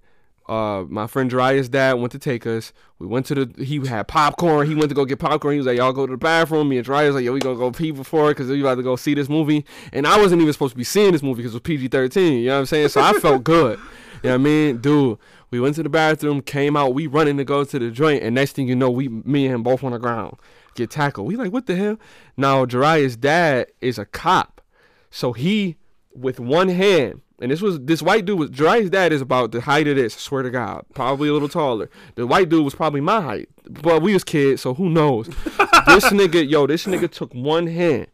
uh, 0.49 0.83
my 0.89 1.05
friend 1.05 1.29
Dryas' 1.29 1.69
dad 1.69 1.93
went 1.93 2.11
to 2.13 2.19
take 2.19 2.47
us. 2.47 2.73
We 2.97 3.05
went 3.05 3.27
to 3.27 3.45
the. 3.45 3.63
He 3.63 3.85
had 3.85 4.07
popcorn. 4.07 4.67
He 4.67 4.73
went 4.73 4.89
to 4.89 4.95
go 4.95 5.05
get 5.05 5.19
popcorn. 5.19 5.53
He 5.53 5.59
was 5.59 5.67
like, 5.67 5.77
"Y'all 5.77 5.93
go 5.93 6.07
to 6.07 6.11
the 6.11 6.17
bathroom." 6.17 6.69
Me 6.69 6.77
and 6.77 6.85
Dryas 6.85 7.13
like, 7.13 7.23
"Yo, 7.23 7.31
we 7.31 7.39
gonna 7.39 7.55
go 7.55 7.71
pee 7.71 7.91
before 7.91 8.29
because 8.29 8.49
we 8.49 8.59
about 8.59 8.75
to 8.75 8.83
go 8.83 8.95
see 8.95 9.13
this 9.13 9.29
movie." 9.29 9.63
And 9.93 10.07
I 10.07 10.17
wasn't 10.17 10.41
even 10.41 10.51
supposed 10.51 10.71
to 10.73 10.77
be 10.77 10.83
seeing 10.83 11.11
this 11.11 11.21
movie 11.21 11.43
because 11.43 11.53
it 11.53 11.57
was 11.57 11.61
PG 11.61 11.89
thirteen. 11.89 12.39
You 12.39 12.47
know 12.47 12.53
what 12.55 12.59
I'm 12.61 12.65
saying? 12.65 12.89
So 12.89 13.01
I 13.01 13.13
felt 13.13 13.43
good. 13.43 13.77
You 14.23 14.29
know 14.29 14.29
what 14.31 14.33
I 14.33 14.37
mean, 14.37 14.77
dude? 14.77 15.19
We 15.51 15.59
went 15.59 15.75
to 15.75 15.83
the 15.83 15.89
bathroom, 15.89 16.41
came 16.41 16.75
out. 16.75 16.93
We 16.93 17.07
running 17.07 17.37
to 17.37 17.45
go 17.45 17.63
to 17.63 17.79
the 17.79 17.91
joint, 17.91 18.23
and 18.23 18.33
next 18.33 18.53
thing 18.53 18.67
you 18.67 18.75
know, 18.75 18.89
we 18.89 19.07
me 19.07 19.45
and 19.45 19.55
him 19.55 19.63
both 19.63 19.83
on 19.83 19.91
the 19.91 19.99
ground 19.99 20.37
get 20.73 20.89
tackled. 20.89 21.27
We 21.27 21.35
like, 21.35 21.51
what 21.51 21.67
the 21.67 21.75
hell? 21.75 21.99
Now 22.37 22.65
Jariah's 22.65 23.15
dad 23.15 23.67
is 23.81 23.99
a 23.99 24.05
cop, 24.05 24.61
so 25.11 25.33
he 25.33 25.77
with 26.11 26.39
one 26.39 26.69
hand 26.69 27.21
and 27.41 27.51
this 27.51 27.61
was 27.61 27.79
this 27.81 28.01
white 28.01 28.25
dude 28.25 28.39
was 28.39 28.49
Jariah's 28.49 28.89
dad 28.89 29.13
is 29.13 29.21
about 29.21 29.51
the 29.51 29.61
height 29.61 29.87
of 29.87 29.95
this. 29.95 30.15
I 30.15 30.19
swear 30.19 30.43
to 30.43 30.49
God, 30.49 30.85
probably 30.93 31.29
a 31.29 31.33
little 31.33 31.49
taller. 31.49 31.89
The 32.15 32.27
white 32.27 32.49
dude 32.49 32.65
was 32.65 32.75
probably 32.75 33.01
my 33.01 33.21
height, 33.21 33.49
but 33.69 34.01
we 34.01 34.13
was 34.13 34.23
kids, 34.23 34.61
so 34.61 34.73
who 34.73 34.89
knows? 34.89 35.27
this 35.87 36.05
nigga, 36.11 36.47
yo, 36.47 36.67
this 36.67 36.85
nigga 36.85 37.09
took 37.09 37.33
one 37.33 37.67
hand 37.67 38.07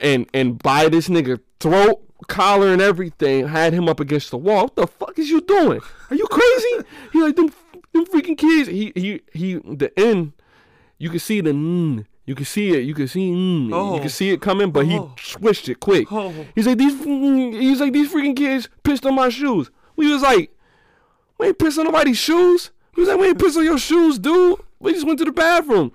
and 0.00 0.28
and 0.34 0.60
by 0.62 0.88
this 0.88 1.08
nigga 1.08 1.40
throat, 1.60 2.02
collar, 2.26 2.72
and 2.72 2.82
everything, 2.82 3.48
had 3.48 3.72
him 3.72 3.88
up 3.88 4.00
against 4.00 4.30
the 4.30 4.38
wall. 4.38 4.64
What 4.64 4.76
the 4.76 4.86
fuck 4.86 5.18
is 5.18 5.30
you 5.30 5.40
doing? 5.40 5.80
Are 6.10 6.16
you 6.16 6.26
crazy? 6.26 6.88
he 7.12 7.22
like 7.22 7.36
them, 7.36 7.52
them 7.92 8.06
freaking 8.06 8.38
kids. 8.38 8.68
He 8.68 8.92
he 8.94 9.20
he. 9.32 9.54
The 9.54 9.92
end, 9.98 10.32
you 10.98 11.10
can 11.10 11.18
see 11.18 11.40
the. 11.40 11.50
Mm, 11.50 12.06
you 12.28 12.34
can 12.34 12.44
see 12.44 12.70
it. 12.76 12.80
You 12.84 12.94
can 12.94 13.08
see. 13.08 13.30
Mm, 13.32 13.70
Oh. 13.72 13.94
You 13.94 14.00
can 14.00 14.10
see 14.10 14.30
it 14.30 14.40
coming, 14.42 14.70
but 14.70 14.86
he 14.86 14.98
Oh. 14.98 15.12
switched 15.20 15.68
it 15.68 15.80
quick. 15.80 16.06
Oh. 16.12 16.32
He's 16.54 16.66
like 16.66 16.78
these. 16.78 17.02
He's 17.04 17.80
like 17.80 17.92
these 17.92 18.12
freaking 18.12 18.36
kids 18.36 18.68
pissed 18.84 19.06
on 19.06 19.14
my 19.14 19.30
shoes. 19.30 19.70
We 19.96 20.12
was 20.12 20.22
like, 20.22 20.50
we 21.38 21.46
ain't 21.48 21.58
pissed 21.58 21.78
on 21.78 21.86
nobody's 21.86 22.18
shoes. 22.18 22.70
He 22.94 23.00
was 23.00 23.08
like, 23.08 23.18
we 23.18 23.28
ain't 23.28 23.38
pissed 23.40 23.56
on 23.56 23.64
your 23.64 23.78
shoes, 23.78 24.18
dude. 24.18 24.60
We 24.78 24.92
just 24.92 25.06
went 25.06 25.18
to 25.20 25.24
the 25.24 25.32
bathroom. 25.32 25.92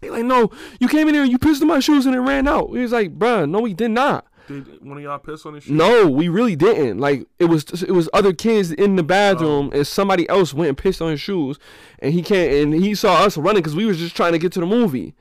He 0.00 0.10
like, 0.10 0.24
no, 0.24 0.50
you 0.80 0.88
came 0.88 1.08
in 1.08 1.14
here 1.14 1.22
and 1.24 1.30
you 1.32 1.38
pissed 1.38 1.62
on 1.62 1.68
my 1.68 1.80
shoes 1.80 2.06
and 2.06 2.14
it 2.14 2.20
ran 2.20 2.46
out. 2.48 2.70
He 2.70 2.78
was 2.78 2.92
like, 2.92 3.18
bruh, 3.18 3.48
no, 3.48 3.60
we 3.60 3.74
did 3.74 3.90
not. 3.92 4.26
Did 4.46 4.82
one 4.82 4.96
of 4.96 5.02
y'all 5.02 5.18
piss 5.18 5.44
on 5.44 5.54
his 5.54 5.64
shoes? 5.64 5.72
No, 5.72 6.08
we 6.08 6.28
really 6.28 6.56
didn't. 6.56 6.98
Like 6.98 7.26
it 7.38 7.46
was 7.46 7.64
it 7.82 7.90
was 7.92 8.08
other 8.14 8.32
kids 8.32 8.72
in 8.72 8.96
the 8.96 9.02
bathroom 9.02 9.70
and 9.74 9.86
somebody 9.86 10.28
else 10.28 10.54
went 10.54 10.68
and 10.70 10.78
pissed 10.78 11.02
on 11.02 11.10
his 11.10 11.20
shoes 11.20 11.58
and 11.98 12.14
he 12.14 12.22
can't 12.22 12.52
and 12.52 12.72
he 12.74 12.94
saw 12.94 13.24
us 13.24 13.36
running 13.36 13.60
because 13.62 13.76
we 13.76 13.84
was 13.84 13.98
just 13.98 14.16
trying 14.16 14.32
to 14.32 14.38
get 14.38 14.52
to 14.52 14.60
the 14.60 14.66
movie. 14.66 15.14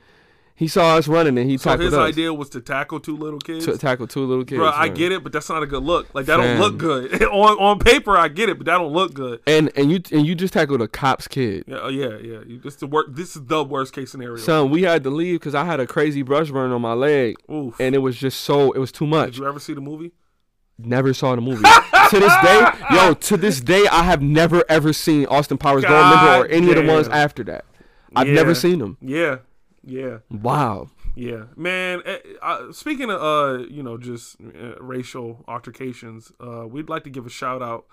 He 0.59 0.67
saw 0.67 0.95
us 0.97 1.07
running 1.07 1.37
and 1.37 1.47
he 1.47 1.55
So 1.59 1.69
tackled 1.69 1.85
his 1.85 1.93
us 1.93 1.99
idea 1.99 2.33
was 2.33 2.49
to 2.49 2.59
tackle 2.61 2.99
two 2.99 3.15
little 3.15 3.39
kids. 3.39 3.65
to 3.65 3.77
tackle 3.77 4.07
two 4.07 4.25
little 4.25 4.43
kids. 4.43 4.57
Bro, 4.57 4.71
I 4.73 4.87
get 4.87 5.11
it, 5.11 5.23
but 5.23 5.31
that's 5.31 5.49
not 5.49 5.61
a 5.61 5.67
good 5.67 5.83
look. 5.83 6.07
Like 6.15 6.25
that 6.25 6.37
don't 6.37 6.59
look 6.59 6.79
good 6.79 7.21
on 7.25 7.57
on 7.59 7.77
paper. 7.77 8.17
I 8.17 8.27
get 8.27 8.49
it, 8.49 8.57
but 8.57 8.65
that 8.65 8.79
don't 8.79 8.91
look 8.91 9.13
good. 9.13 9.39
And 9.45 9.71
and 9.75 9.91
you 9.91 10.01
and 10.11 10.25
you 10.25 10.33
just 10.33 10.53
tackled 10.53 10.81
a 10.81 10.87
cop's 10.87 11.27
kid. 11.27 11.65
Yeah, 11.67 11.77
oh, 11.83 11.89
yeah, 11.89 12.17
yeah. 12.17 12.39
You, 12.43 12.59
this 12.59 12.75
the 12.77 12.87
work. 12.87 13.05
This 13.11 13.35
is 13.35 13.45
the 13.45 13.63
worst 13.63 13.93
case 13.93 14.09
scenario. 14.11 14.37
Son, 14.37 14.71
we 14.71 14.81
had 14.81 15.03
to 15.03 15.11
leave 15.11 15.39
because 15.39 15.53
I 15.53 15.63
had 15.63 15.79
a 15.79 15.85
crazy 15.85 16.23
brush 16.23 16.49
burn 16.49 16.71
on 16.71 16.81
my 16.81 16.93
leg, 16.93 17.35
Oof. 17.51 17.79
and 17.79 17.93
it 17.93 17.99
was 17.99 18.17
just 18.17 18.41
so 18.41 18.71
it 18.71 18.79
was 18.79 18.91
too 18.91 19.05
much. 19.05 19.33
Did 19.33 19.37
you 19.37 19.47
ever 19.47 19.59
see 19.59 19.75
the 19.75 19.81
movie? 19.81 20.11
Never 20.79 21.13
saw 21.13 21.35
the 21.35 21.41
movie. 21.41 21.61
to 22.09 22.19
this 22.19 22.33
day, 22.43 22.67
yo, 22.91 23.13
to 23.13 23.37
this 23.37 23.61
day, 23.61 23.85
I 23.91 24.01
have 24.03 24.23
never 24.23 24.63
ever 24.69 24.91
seen 24.91 25.27
Austin 25.27 25.59
Powers 25.59 25.83
Member 25.83 25.97
or 25.97 26.01
God 26.01 26.47
any 26.51 26.69
of 26.71 26.77
the 26.77 26.91
ones 26.91 27.07
after 27.09 27.43
that. 27.43 27.65
I've 28.15 28.27
Yeah. 28.27 28.33
never 28.33 28.55
seen 28.55 28.79
them. 28.79 28.97
Yeah, 29.01 29.37
yeah, 29.87 30.17
Wow. 30.29 30.89
yeah. 31.15 31.45
Man, 31.55 32.03
uh, 32.41 32.71
speaking 32.71 33.09
of 33.09 33.21
uh, 33.21 33.63
you 33.69 33.81
know, 33.81 33.97
just 33.97 34.37
uh, 34.41 34.75
racial 34.79 35.43
altercations, 35.47 36.31
uh, 36.39 36.67
we'd 36.67 36.89
like 36.89 37.03
to 37.05 37.09
give 37.09 37.25
a 37.25 37.29
shout 37.29 37.61
out 37.61 37.85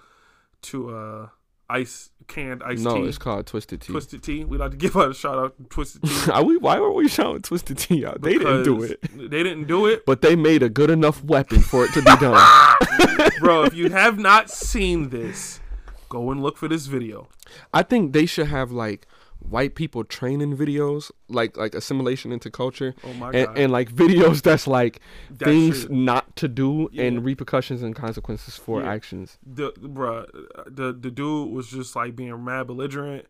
to 0.63 0.91
uh, 0.91 1.29
ice 1.71 2.11
canned 2.27 2.63
ice 2.63 2.81
no, 2.81 2.97
tea, 2.97 3.09
it's 3.09 3.19
called 3.19 3.47
Twisted 3.47 3.81
Tea. 3.81 3.93
Twisted 3.93 4.23
Tea. 4.23 4.45
We'd 4.45 4.59
like 4.59 4.73
to 4.73 4.77
give 4.85 4.97
a 4.97 5.15
shout 5.15 5.39
out 5.39 5.57
to 5.57 5.65
Twisted 5.65 6.03
Tea. 6.03 6.31
Are 6.33 6.43
we, 6.43 6.57
why 6.57 6.79
were 6.79 6.93
we 6.93 7.09
shouting 7.09 7.43
Twisted 7.43 7.79
Tea 7.79 8.05
out? 8.07 8.23
They 8.23 8.39
didn't 8.39 8.65
do 8.65 8.83
it. 8.83 9.01
They 9.15 9.43
didn't 9.43 9.65
do 9.67 9.87
it. 9.87 10.05
But 10.07 10.21
they 10.23 10.37
made 10.37 10.63
a 10.63 10.69
good 10.69 10.91
enough 10.91 11.23
weapon 11.23 11.61
for 11.61 11.85
it 11.85 11.93
to 11.93 12.03
be 12.03 12.17
done. 12.17 13.31
Bro, 13.41 13.65
if 13.65 13.75
you 13.75 13.91
have 13.91 14.19
not 14.19 14.51
seen 14.51 15.11
this, 15.11 15.61
go 16.09 16.31
and 16.31 16.43
look 16.43 16.57
for 16.57 16.69
this 16.69 16.87
video. 16.87 17.29
I 17.73 17.83
think 17.83 18.13
they 18.13 18.27
should 18.27 18.49
have 18.49 18.71
like 18.71 19.07
white 19.49 19.75
people 19.75 20.05
training 20.05 20.57
videos, 20.57 21.11
like 21.29 21.57
like 21.57 21.75
assimilation 21.75 22.33
into 22.33 22.51
culture. 22.51 22.95
Oh 23.05 23.13
my 23.15 23.31
and, 23.31 23.47
God. 23.47 23.59
and 23.59 23.73
like 23.73 23.93
videos 23.93 24.43
that's 24.43 24.67
like 24.67 25.01
That 25.31 25.45
things 25.45 25.89
not 25.91 26.35
to 26.37 26.49
do 26.49 26.89
Yeah. 26.93 27.05
and 27.05 27.25
repercussions 27.25 27.83
and 27.83 27.95
consequences 27.95 28.57
for 28.57 28.81
Yeah. 28.83 28.93
actions. 28.93 29.39
The 29.45 29.73
bruh, 29.73 30.27
the 30.67 30.93
the 30.93 31.11
dude 31.11 31.51
was 31.53 31.69
just 31.69 31.95
like 31.95 32.17
being 32.17 32.43
mad 32.45 32.67
belligerent 32.67 33.27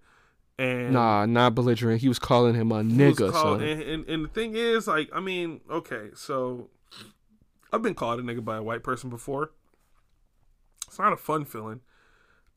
and 0.58 0.92
Nah, 0.92 1.26
not 1.26 1.54
belligerent. 1.56 2.00
He 2.00 2.08
was 2.08 2.18
calling 2.20 2.54
him 2.54 2.70
a 2.70 2.82
nigga, 2.82 3.32
called- 3.32 3.60
and, 3.62 3.82
and 3.82 4.08
and 4.08 4.24
the 4.24 4.28
thing 4.28 4.54
is, 4.54 4.86
like, 4.86 5.10
I 5.12 5.18
mean, 5.20 5.60
okay, 5.68 6.10
so 6.14 6.70
I've 7.72 7.82
been 7.82 7.94
called 7.94 8.20
a 8.20 8.22
nigga 8.22 8.44
by 8.44 8.58
a 8.58 8.62
white 8.62 8.84
person 8.84 9.10
before. 9.10 9.50
It's 10.86 10.98
not 10.98 11.12
a 11.12 11.16
fun 11.16 11.44
feeling. 11.44 11.80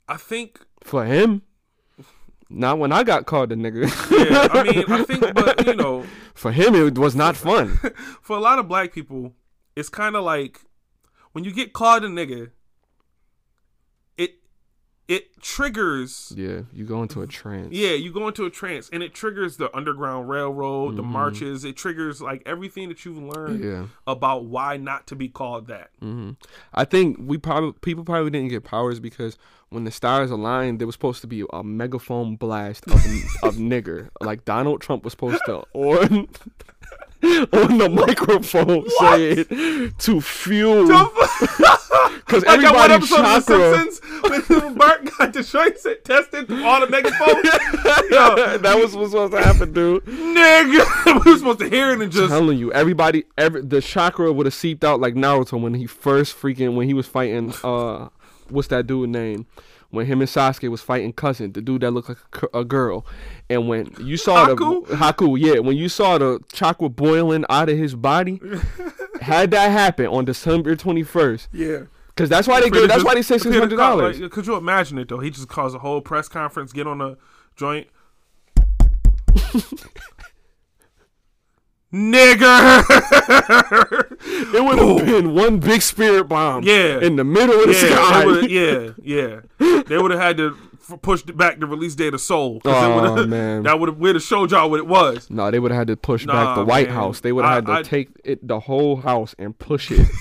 I 0.08 0.16
think 0.18 0.60
For 0.84 1.06
him, 1.06 1.42
not 2.50 2.80
when 2.80 2.92
I 2.92 3.04
got 3.04 3.26
called 3.26 3.52
a 3.52 3.56
nigga. 3.56 3.86
yeah, 4.12 4.48
I 4.52 4.64
mean, 4.64 4.86
I 4.88 5.04
think 5.04 5.34
but 5.34 5.66
you 5.68 5.76
know, 5.76 6.06
For 6.34 6.52
him, 6.52 6.76
it 6.76 6.98
was 6.98 7.16
not 7.16 7.36
fun. 7.36 7.80
for 8.22 8.38
a 8.38 8.40
lot 8.40 8.60
of 8.60 8.68
black 8.68 8.94
people, 8.94 9.34
it's 9.76 9.90
kind 9.90 10.16
of 10.16 10.24
like 10.24 10.62
when 11.34 11.44
you 11.44 11.52
get 11.52 11.74
called 11.74 12.04
a 12.04 12.08
nigga, 12.08 12.52
it 15.08 15.42
triggers. 15.42 16.34
yeah, 16.36 16.62
you 16.74 16.84
go 16.86 17.02
into 17.02 17.22
a 17.22 17.28
trance. 17.28 17.70
Yeah, 17.72 17.92
you 17.92 18.12
go 18.12 18.28
into 18.28 18.46
a 18.46 18.50
trance, 18.50 18.90
and 18.92 19.02
it 19.02 19.14
triggers 19.14 19.58
the 19.58 19.76
Underground 19.76 20.28
Railroad, 20.30 20.90
Mm-hmm. 20.90 20.98
the 20.98 21.04
marches. 21.04 21.64
It 21.64 21.78
triggers 21.78 22.22
like 22.22 22.44
everything 22.46 22.90
that 22.90 23.06
you've 23.06 23.18
learned 23.18 23.64
Yeah. 23.64 23.86
about 24.06 24.46
why 24.46 24.78
not 24.78 25.08
to 25.08 25.16
be 25.16 25.30
called 25.30 25.68
that. 25.68 25.90
hmm 26.02 26.32
I 26.74 26.84
think 26.86 27.18
we 27.20 27.38
probably 27.38 27.74
people 27.82 28.04
probably 28.04 28.32
didn't 28.32 28.50
get 28.50 28.64
powers 28.64 29.00
because 29.00 29.38
when 29.70 29.84
the 29.84 29.92
stars 29.92 30.32
aligned, 30.32 30.80
there 30.80 30.88
was 30.88 30.96
supposed 30.96 31.22
to 31.22 31.28
be 31.28 31.44
a 31.52 31.64
megaphone 31.64 32.36
blast 32.36 32.86
of, 32.88 32.94
of 33.44 33.56
nigger, 33.72 34.10
like 34.22 34.46
Donald 34.46 34.82
Trump 34.82 35.04
was 35.04 35.12
supposed 35.14 35.42
to 35.46 35.58
on 35.74 36.28
on 37.24 37.78
the 37.80 37.90
microphone 37.90 38.88
say 39.00 39.32
it 39.32 39.98
to 39.98 40.22
fuel 40.22 40.86
because 40.86 42.44
like 42.46 42.62
that 42.62 42.74
one 42.74 42.92
everybody 42.92 42.94
episode 42.94 43.26
of 43.26 43.46
The 43.46 43.58
chakra. 43.58 43.80
Simpsons 43.80 44.48
when 44.52 44.74
Bart 44.78 45.18
got 45.18 45.34
the 45.34 45.42
joints 45.44 45.88
tested 46.04 46.52
on 46.52 46.82
the 46.82 46.88
megaphone. 46.88 47.44
Yo, 48.12 48.58
that 48.60 48.78
was 48.78 48.96
what's 48.96 49.12
supposed 49.12 49.34
to 49.34 49.42
happen, 49.42 49.74
dude. 49.74 50.06
nigga, 50.06 51.26
we 51.26 51.32
were 51.32 51.38
supposed 51.38 51.60
to 51.60 51.70
hear 51.70 51.92
it 51.92 52.02
and 52.02 52.12
just 52.12 52.30
telling 52.30 52.58
you, 52.58 52.72
everybody, 52.72 53.24
every 53.38 53.62
the 53.62 53.82
chakra 53.82 54.32
would 54.32 54.46
have 54.46 54.54
seeped 54.54 54.84
out 54.84 55.00
like 55.00 55.16
Naruto 55.16 55.60
when 55.60 55.74
he 55.74 55.88
first 55.88 56.36
freaking 56.36 56.76
when 56.76 56.88
he 56.88 56.94
was 56.94 57.08
fighting. 57.08 57.54
Uh, 57.64 58.10
what's 58.50 58.68
that 58.68 58.88
dude 58.88 59.10
name? 59.10 59.48
When 59.90 60.06
him 60.06 60.20
and 60.20 60.30
Sasuke 60.30 60.70
was 60.70 60.82
fighting 60.82 61.14
cousin, 61.14 61.54
the 61.54 61.62
dude 61.62 61.82
that 61.82 61.92
looked 61.92 62.10
like 62.10 62.18
a, 62.54 62.66
girl, 62.66 63.06
and 63.50 63.70
when 63.70 63.96
you 64.00 64.18
saw 64.18 64.48
Haku? 64.48 64.86
the 64.86 64.96
Haku, 64.96 65.40
yeah, 65.40 65.60
when 65.60 65.78
you 65.78 65.88
saw 65.88 66.18
the 66.18 66.40
chakra 66.52 66.90
boiling 66.90 67.46
out 67.50 67.70
of 67.70 67.78
his 67.78 67.96
body, 67.96 68.42
had 69.22 69.52
that 69.52 69.72
happen 69.72 70.08
on 70.08 70.26
December 70.26 70.76
twenty 70.76 71.04
first, 71.04 71.48
yeah. 71.54 71.84
because 72.08 72.30
that's 72.30 72.50
why 72.50 72.60
they 72.60 72.70
give, 72.70 72.90
that's 72.90 73.06
why 73.06 73.16
they 73.16 73.22
say 73.22 73.38
six 73.38 73.56
hundred 73.56 73.78
dollars. 73.78 74.20
Like, 74.20 74.32
could 74.32 74.46
you 74.46 74.56
imagine 74.56 74.98
it 74.98 75.08
though? 75.08 75.20
He 75.20 75.30
just 75.30 75.48
calls 75.48 75.74
a 75.74 75.80
whole 75.80 76.02
press 76.02 76.28
conference, 76.28 76.74
get 76.74 76.86
on 76.86 77.00
a 77.00 77.16
joint. 77.56 77.88
Nigger. 81.94 82.84
It 84.54 84.64
would 84.64 84.78
have 84.78 85.06
been 85.06 85.34
one 85.34 85.60
big 85.60 85.82
spirit 85.82 86.26
bomb, 86.26 86.64
Yeah. 86.64 87.00
in 87.00 87.16
the 87.16 87.24
middle 87.24 87.60
of 87.62 87.68
the 87.68 87.74
yeah, 87.74 87.96
sky. 87.96 88.94
yeah, 89.02 89.42
yeah. 89.60 89.82
They 89.84 89.98
would 89.98 90.12
have 90.12 90.20
had 90.20 90.38
to 90.38 90.58
f- 90.90 91.02
push 91.02 91.22
back 91.24 91.60
the 91.60 91.66
release 91.66 91.96
date 91.96 92.14
of 92.14 92.20
Soul. 92.22 92.62
Oh, 92.66 93.26
man. 93.26 93.64
that 93.64 93.80
would 93.80 93.90
have 93.90 93.98
would 94.00 94.16
have 94.16 94.24
showed 94.24 94.52
y'all 94.52 94.70
what 94.70 94.80
it 94.80 94.88
was. 94.88 95.30
No, 95.30 95.50
they 95.50 95.60
would 95.60 95.72
have 95.72 95.80
had 95.80 95.88
to 95.88 95.96
push 95.98 96.26
Nah, 96.26 96.34
back 96.34 96.56
the 96.58 96.66
White 96.66 96.88
man. 96.88 96.96
House. 96.96 97.20
They 97.22 97.32
would 97.32 97.46
have 97.46 97.54
had 97.54 97.66
to 97.68 97.72
I- 97.74 97.82
take 97.84 98.10
it 98.26 98.46
the 98.46 98.60
whole 98.60 98.98
house 98.98 99.34
and 99.40 99.58
push 99.58 99.90
it. 99.92 100.08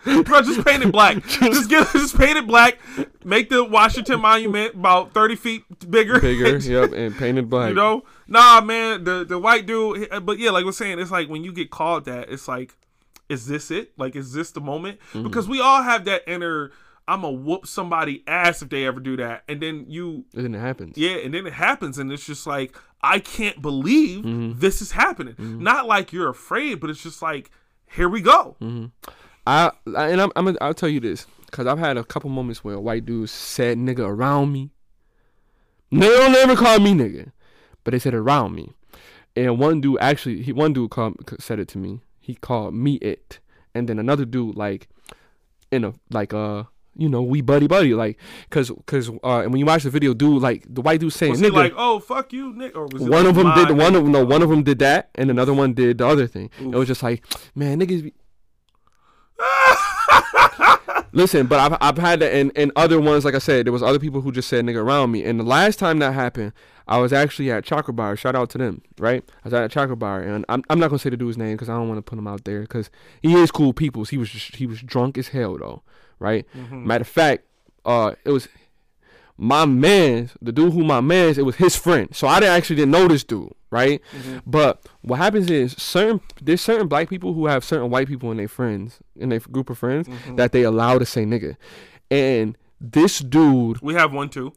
Bro, 0.04 0.42
just 0.42 0.64
paint 0.64 0.82
it 0.82 0.92
black. 0.92 1.24
just 1.26 1.68
get 1.68 1.86
just 1.92 2.16
paint 2.16 2.38
it 2.38 2.46
black. 2.46 2.78
Make 3.24 3.50
the 3.50 3.64
Washington 3.64 4.20
Monument 4.20 4.74
about 4.74 5.12
thirty 5.12 5.34
feet 5.36 5.64
bigger. 5.90 6.20
Bigger, 6.20 6.56
yep, 6.58 6.92
and 6.92 7.16
painted 7.16 7.50
black. 7.50 7.70
You 7.70 7.74
know, 7.74 8.04
nah, 8.26 8.60
man. 8.60 9.04
The 9.04 9.24
the 9.24 9.38
white 9.38 9.66
dude, 9.66 10.08
but 10.24 10.38
yeah, 10.38 10.50
like 10.50 10.64
we're 10.64 10.72
saying, 10.72 10.98
it's 10.98 11.10
like 11.10 11.28
when 11.28 11.44
you 11.44 11.52
get 11.52 11.70
called 11.70 12.04
that, 12.06 12.30
it's 12.30 12.46
like, 12.48 12.76
is 13.28 13.46
this 13.46 13.70
it? 13.70 13.92
Like, 13.98 14.14
is 14.16 14.32
this 14.32 14.52
the 14.52 14.60
moment? 14.60 14.98
Mm-hmm. 15.12 15.24
Because 15.24 15.48
we 15.48 15.60
all 15.60 15.82
have 15.82 16.04
that 16.06 16.22
inner. 16.30 16.70
I'm 17.08 17.22
gonna 17.22 17.32
whoop 17.38 17.66
somebody 17.66 18.22
ass 18.26 18.60
if 18.62 18.68
they 18.68 18.86
ever 18.86 19.00
do 19.00 19.16
that, 19.16 19.42
and 19.48 19.60
then 19.62 19.86
you, 19.88 20.26
And 20.34 20.44
then 20.44 20.54
it 20.54 20.60
happens. 20.60 20.96
yeah, 20.98 21.16
and 21.16 21.32
then 21.34 21.46
it 21.46 21.54
happens, 21.54 21.96
and 21.98 22.12
it's 22.12 22.24
just 22.24 22.46
like 22.46 22.76
I 23.02 23.18
can't 23.18 23.60
believe 23.62 24.24
Mm-hmm. 24.24 24.58
this 24.60 24.80
is 24.82 24.92
happening. 24.92 25.34
Not 25.38 25.86
like 25.86 26.12
you're 26.12 26.28
afraid, 26.28 26.80
but 26.80 26.88
it's 26.90 27.02
just 27.02 27.20
like 27.22 27.50
here 27.90 28.08
we 28.10 28.20
go. 28.20 28.56
I, 29.48 29.70
I 29.96 30.08
and 30.10 30.20
I'm, 30.20 30.30
I'm 30.36 30.58
I'll 30.60 30.74
tell 30.74 30.90
you 30.90 31.00
this. 31.00 31.26
Cause 31.50 31.66
I've 31.66 31.78
had 31.78 31.96
a 31.96 32.04
couple 32.04 32.28
moments 32.28 32.62
where 32.62 32.78
white 32.78 33.06
dudes 33.06 33.32
said 33.32 33.78
nigga 33.78 34.06
around 34.06 34.52
me. 34.52 34.70
They 35.90 36.06
don't 36.06 36.34
ever 36.34 36.54
call 36.54 36.78
me 36.78 36.92
nigga, 36.92 37.32
but 37.82 37.92
they 37.92 37.98
said 37.98 38.12
around 38.12 38.54
me. 38.54 38.74
And 39.34 39.58
one 39.58 39.80
dude 39.80 39.98
actually, 40.00 40.42
he 40.42 40.52
one 40.52 40.74
dude 40.74 40.90
called 40.90 41.16
said 41.40 41.58
it 41.58 41.68
to 41.68 41.78
me. 41.78 42.02
He 42.20 42.34
called 42.34 42.74
me 42.74 42.96
it, 42.96 43.38
and 43.74 43.88
then 43.88 43.98
another 43.98 44.26
dude 44.26 44.56
like 44.56 44.88
in 45.70 45.84
a 45.84 45.94
like 46.10 46.34
uh 46.34 46.64
you 46.94 47.08
know 47.08 47.22
we 47.22 47.40
buddy 47.40 47.66
buddy 47.66 47.94
like 47.94 48.18
cause 48.50 48.70
cause 48.84 49.08
uh 49.24 49.38
and 49.38 49.50
when 49.50 49.60
you 49.60 49.64
watch 49.64 49.84
the 49.84 49.90
video, 49.90 50.12
dude 50.12 50.42
like 50.42 50.66
the 50.68 50.82
white 50.82 51.00
dude 51.00 51.14
saying 51.14 51.32
Was 51.32 51.40
nigga. 51.40 51.54
like, 51.54 51.74
oh 51.74 52.00
fuck 52.00 52.34
you, 52.34 52.52
nigga." 52.52 52.76
Or 52.76 52.86
was 52.88 53.00
one 53.00 53.10
like, 53.10 53.24
of 53.24 53.36
them 53.36 53.54
did 53.54 53.70
one 53.70 53.94
nigga"? 53.94 54.00
of 54.00 54.08
no 54.08 54.24
one 54.26 54.42
of 54.42 54.50
them 54.50 54.62
did 54.62 54.80
that, 54.80 55.08
and 55.14 55.30
another 55.30 55.54
one 55.54 55.72
did 55.72 55.96
the 55.96 56.06
other 56.06 56.26
thing. 56.26 56.50
It 56.60 56.74
was 56.74 56.88
just 56.88 57.02
like, 57.02 57.24
man, 57.54 57.80
niggas. 57.80 58.02
Be... 58.02 58.12
Listen, 61.12 61.46
but 61.46 61.58
I've 61.58 61.78
I've 61.80 61.98
had 61.98 62.20
that, 62.20 62.32
and 62.32 62.52
and 62.56 62.72
other 62.76 63.00
ones, 63.00 63.24
like 63.24 63.34
I 63.34 63.38
said, 63.38 63.66
there 63.66 63.72
was 63.72 63.82
other 63.82 63.98
people 63.98 64.20
who 64.20 64.32
just 64.32 64.48
said 64.48 64.64
nigga 64.64 64.82
around 64.82 65.10
me. 65.10 65.24
And 65.24 65.40
the 65.40 65.44
last 65.44 65.78
time 65.78 65.98
that 66.00 66.12
happened, 66.12 66.52
I 66.86 66.98
was 66.98 67.12
actually 67.12 67.50
at 67.50 67.64
Chakra 67.64 67.92
Bar. 67.94 68.16
Shout 68.16 68.34
out 68.34 68.50
to 68.50 68.58
them, 68.58 68.82
right? 68.98 69.22
I 69.44 69.48
was 69.48 69.54
at 69.54 69.70
Chakra 69.70 69.96
Bar, 69.96 70.20
and 70.22 70.44
I'm 70.48 70.62
I'm 70.68 70.78
not 70.78 70.88
gonna 70.88 70.98
say 70.98 71.10
the 71.10 71.16
dude's 71.16 71.38
name 71.38 71.52
because 71.52 71.68
I 71.68 71.74
don't 71.74 71.88
want 71.88 71.98
to 71.98 72.02
put 72.02 72.18
him 72.18 72.26
out 72.26 72.44
there 72.44 72.62
because 72.62 72.90
he 73.22 73.34
is 73.34 73.50
cool 73.50 73.72
people. 73.72 74.04
He 74.04 74.18
was 74.18 74.30
just 74.30 74.56
he 74.56 74.66
was 74.66 74.80
drunk 74.82 75.16
as 75.18 75.28
hell 75.28 75.56
though, 75.58 75.82
right? 76.18 76.46
Matter 76.86 77.02
of 77.02 77.08
fact, 77.08 77.44
uh, 77.84 78.14
it 78.24 78.30
was 78.30 78.48
my 79.38 79.64
man's 79.64 80.32
the 80.42 80.52
dude 80.52 80.72
who 80.72 80.82
my 80.84 81.00
man's 81.00 81.38
it 81.38 81.44
was 81.44 81.56
his 81.56 81.76
friend 81.76 82.08
so 82.14 82.26
i 82.26 82.40
didn't 82.40 82.54
actually 82.54 82.76
didn't 82.76 82.90
know 82.90 83.06
this 83.06 83.22
dude 83.22 83.52
right 83.70 84.02
mm-hmm. 84.12 84.38
but 84.46 84.84
what 85.02 85.16
happens 85.16 85.48
is 85.48 85.72
certain 85.72 86.20
there's 86.42 86.60
certain 86.60 86.88
black 86.88 87.08
people 87.08 87.32
who 87.34 87.46
have 87.46 87.62
certain 87.62 87.88
white 87.88 88.08
people 88.08 88.30
in 88.32 88.36
their 88.36 88.48
friends 88.48 88.98
in 89.14 89.28
their 89.28 89.38
group 89.38 89.70
of 89.70 89.78
friends 89.78 90.08
mm-hmm. 90.08 90.36
that 90.36 90.52
they 90.52 90.62
allow 90.62 90.98
to 90.98 91.06
say 91.06 91.24
nigga 91.24 91.56
and 92.10 92.58
this 92.80 93.18
dude 93.18 93.80
We 93.80 93.94
have 93.94 94.12
one 94.12 94.28
too, 94.28 94.52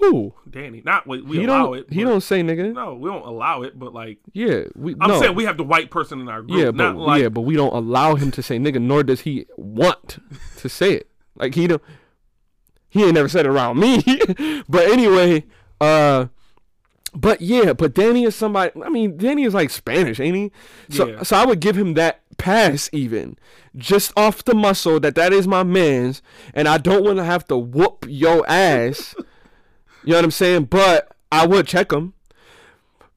who 0.00 0.34
Danny. 0.48 0.82
Not 0.84 1.06
we, 1.06 1.22
we 1.22 1.38
he 1.38 1.44
allow 1.44 1.74
it. 1.74 1.86
he 1.90 2.02
don't 2.02 2.22
say 2.22 2.42
nigga 2.42 2.72
No, 2.72 2.94
we 2.94 3.10
don't 3.10 3.26
allow 3.26 3.62
it, 3.62 3.78
but 3.78 3.92
like 3.92 4.18
yeah 4.32 4.62
we 4.74 4.94
I'm 5.00 5.08
no. 5.08 5.20
saying, 5.20 5.34
we 5.34 5.44
have 5.44 5.56
the 5.56 5.64
white 5.64 5.90
person 5.90 6.20
in 6.20 6.28
our 6.28 6.42
group. 6.42 6.58
yeah 6.58 6.70
but 6.70 6.92
not 6.92 6.96
like 6.96 7.22
yeah 7.22 7.28
but 7.28 7.42
we 7.42 7.54
don't 7.54 7.74
allow 7.74 8.14
him 8.14 8.30
to 8.32 8.42
say 8.42 8.58
nigga 8.58 8.80
nor 8.80 9.02
does 9.02 9.20
he 9.20 9.46
want 9.56 10.18
to 10.56 10.68
say 10.68 10.94
it 10.94 11.10
like 11.36 11.54
he 11.54 11.66
don't 11.66 11.82
he 12.88 13.04
ain't 13.04 13.14
never 13.14 13.28
said 13.28 13.46
it 13.46 13.48
around 13.50 13.78
me. 13.78 14.02
But 14.68 14.88
anyway 14.88 15.44
uh 15.80 16.26
but 17.14 17.40
yeah 17.40 17.72
but 17.72 17.94
danny 17.94 18.24
is 18.24 18.34
somebody 18.36 18.70
i 18.84 18.88
mean 18.90 19.16
danny 19.16 19.44
is 19.44 19.54
like 19.54 19.70
spanish 19.70 20.20
ain't 20.20 20.36
he? 20.36 20.52
So 20.90 21.06
Yeah. 21.06 21.22
so 21.22 21.36
i 21.36 21.46
would 21.46 21.60
give 21.60 21.76
him 21.76 21.94
that 21.94 22.20
pass 22.36 22.90
even 22.92 23.38
just 23.76 24.12
off 24.16 24.44
the 24.44 24.54
muscle 24.54 25.00
that 25.00 25.14
that 25.14 25.32
is 25.32 25.46
my 25.48 25.62
man's 25.62 26.20
and 26.52 26.68
i 26.68 26.76
don't 26.78 27.04
want 27.04 27.16
to 27.18 27.24
have 27.24 27.46
to 27.48 27.56
whoop 27.56 28.04
your 28.08 28.48
ass. 28.48 29.14
You 30.04 30.12
know 30.12 30.18
what 30.18 30.24
i'm 30.24 30.30
saying? 30.30 30.64
But 30.64 31.10
i 31.32 31.46
would 31.46 31.66
check 31.66 31.92
him. 31.92 32.14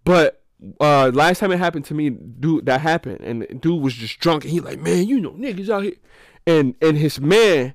But 0.04 0.42
uh 0.80 1.12
last 1.14 1.40
time 1.40 1.52
it 1.52 1.58
happened 1.60 1.86
to 1.86 1.94
me, 1.94 2.10
dude, 2.10 2.66
that 2.68 2.82
happened, 2.82 3.22
and 3.22 3.62
dude 3.62 3.82
was 3.82 3.94
just 3.94 4.20
drunk, 4.20 4.44
and 4.44 4.52
he 4.52 4.60
like, 4.60 4.80
man, 4.80 5.08
you 5.08 5.20
know, 5.20 5.32
niggas 5.32 5.70
out 5.70 5.84
here, 5.84 5.96
and 6.46 6.76
and 6.82 6.98
his 6.98 7.20
man, 7.22 7.74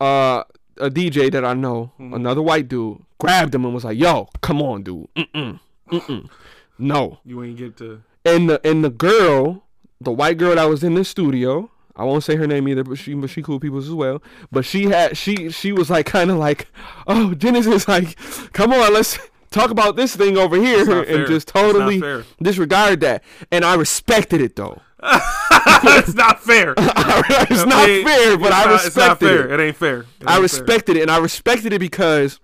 uh, 0.00 0.44
a 0.78 0.90
DJ 0.90 1.30
that 1.32 1.44
I 1.44 1.54
know, 1.54 1.92
another 1.98 2.42
white 2.42 2.68
dude, 2.68 3.02
grabbed 3.18 3.54
him 3.54 3.64
and 3.64 3.74
was 3.74 3.84
like, 3.84 3.98
yo, 3.98 4.28
come 4.40 4.62
on, 4.62 4.82
dude, 4.82 5.06
mm 5.14 5.58
mm, 5.90 6.30
no, 6.78 7.18
you 7.24 7.42
ain't 7.42 7.56
get 7.58 7.76
to. 7.78 8.02
and 8.24 8.48
the 8.48 8.66
and 8.66 8.84
the 8.84 8.90
girl, 8.90 9.64
the 10.00 10.12
white 10.12 10.38
girl 10.38 10.54
that 10.54 10.64
was 10.64 10.82
in 10.82 10.94
the 10.94 11.04
studio, 11.04 11.70
I 11.96 12.04
won't 12.04 12.24
say 12.24 12.36
her 12.36 12.46
name 12.46 12.66
either, 12.68 12.84
but 12.84 12.96
she 12.96 13.12
but 13.14 13.28
she 13.28 13.42
cool 13.42 13.60
people 13.60 13.78
as 13.78 13.90
well. 13.90 14.22
But 14.50 14.64
she 14.64 14.84
had 14.84 15.16
she 15.16 15.50
she 15.50 15.72
was 15.72 15.90
like 15.90 16.06
kind 16.06 16.30
of 16.30 16.38
like, 16.38 16.68
oh, 17.06 17.34
Dennis 17.34 17.66
is 17.66 17.86
like, 17.88 18.16
come 18.52 18.72
on, 18.72 18.94
let's 18.94 19.18
talk 19.50 19.70
about 19.70 19.96
this 19.96 20.16
thing 20.16 20.38
over 20.38 20.56
here, 20.56 20.84
and 21.02 21.26
just 21.26 21.48
totally 21.48 22.00
disregard 22.40 23.00
that. 23.00 23.22
And 23.50 23.64
I 23.64 23.74
respected 23.74 24.40
it 24.40 24.56
though. 24.56 24.80
It's 25.02 26.14
not 26.14 26.40
fair. 26.42 26.74
it's 26.78 27.64
not 27.64 27.72
I 27.74 27.86
mean, 27.86 28.04
fair, 28.06 28.38
but 28.38 28.52
I 28.52 28.64
not- 28.64 28.72
respected 28.72 28.86
It's 28.86 28.96
not 28.96 29.18
fair. 29.20 29.48
it. 29.52 29.60
It 29.60 29.62
ain't 29.64 29.76
fair. 29.76 30.00
It 30.00 30.06
I 30.26 30.34
ain't 30.34 30.42
respected 30.42 30.96
it, 30.96 31.02
and 31.02 31.10
I 31.10 31.18
respected 31.18 31.72
it 31.72 31.78
because 31.78 32.38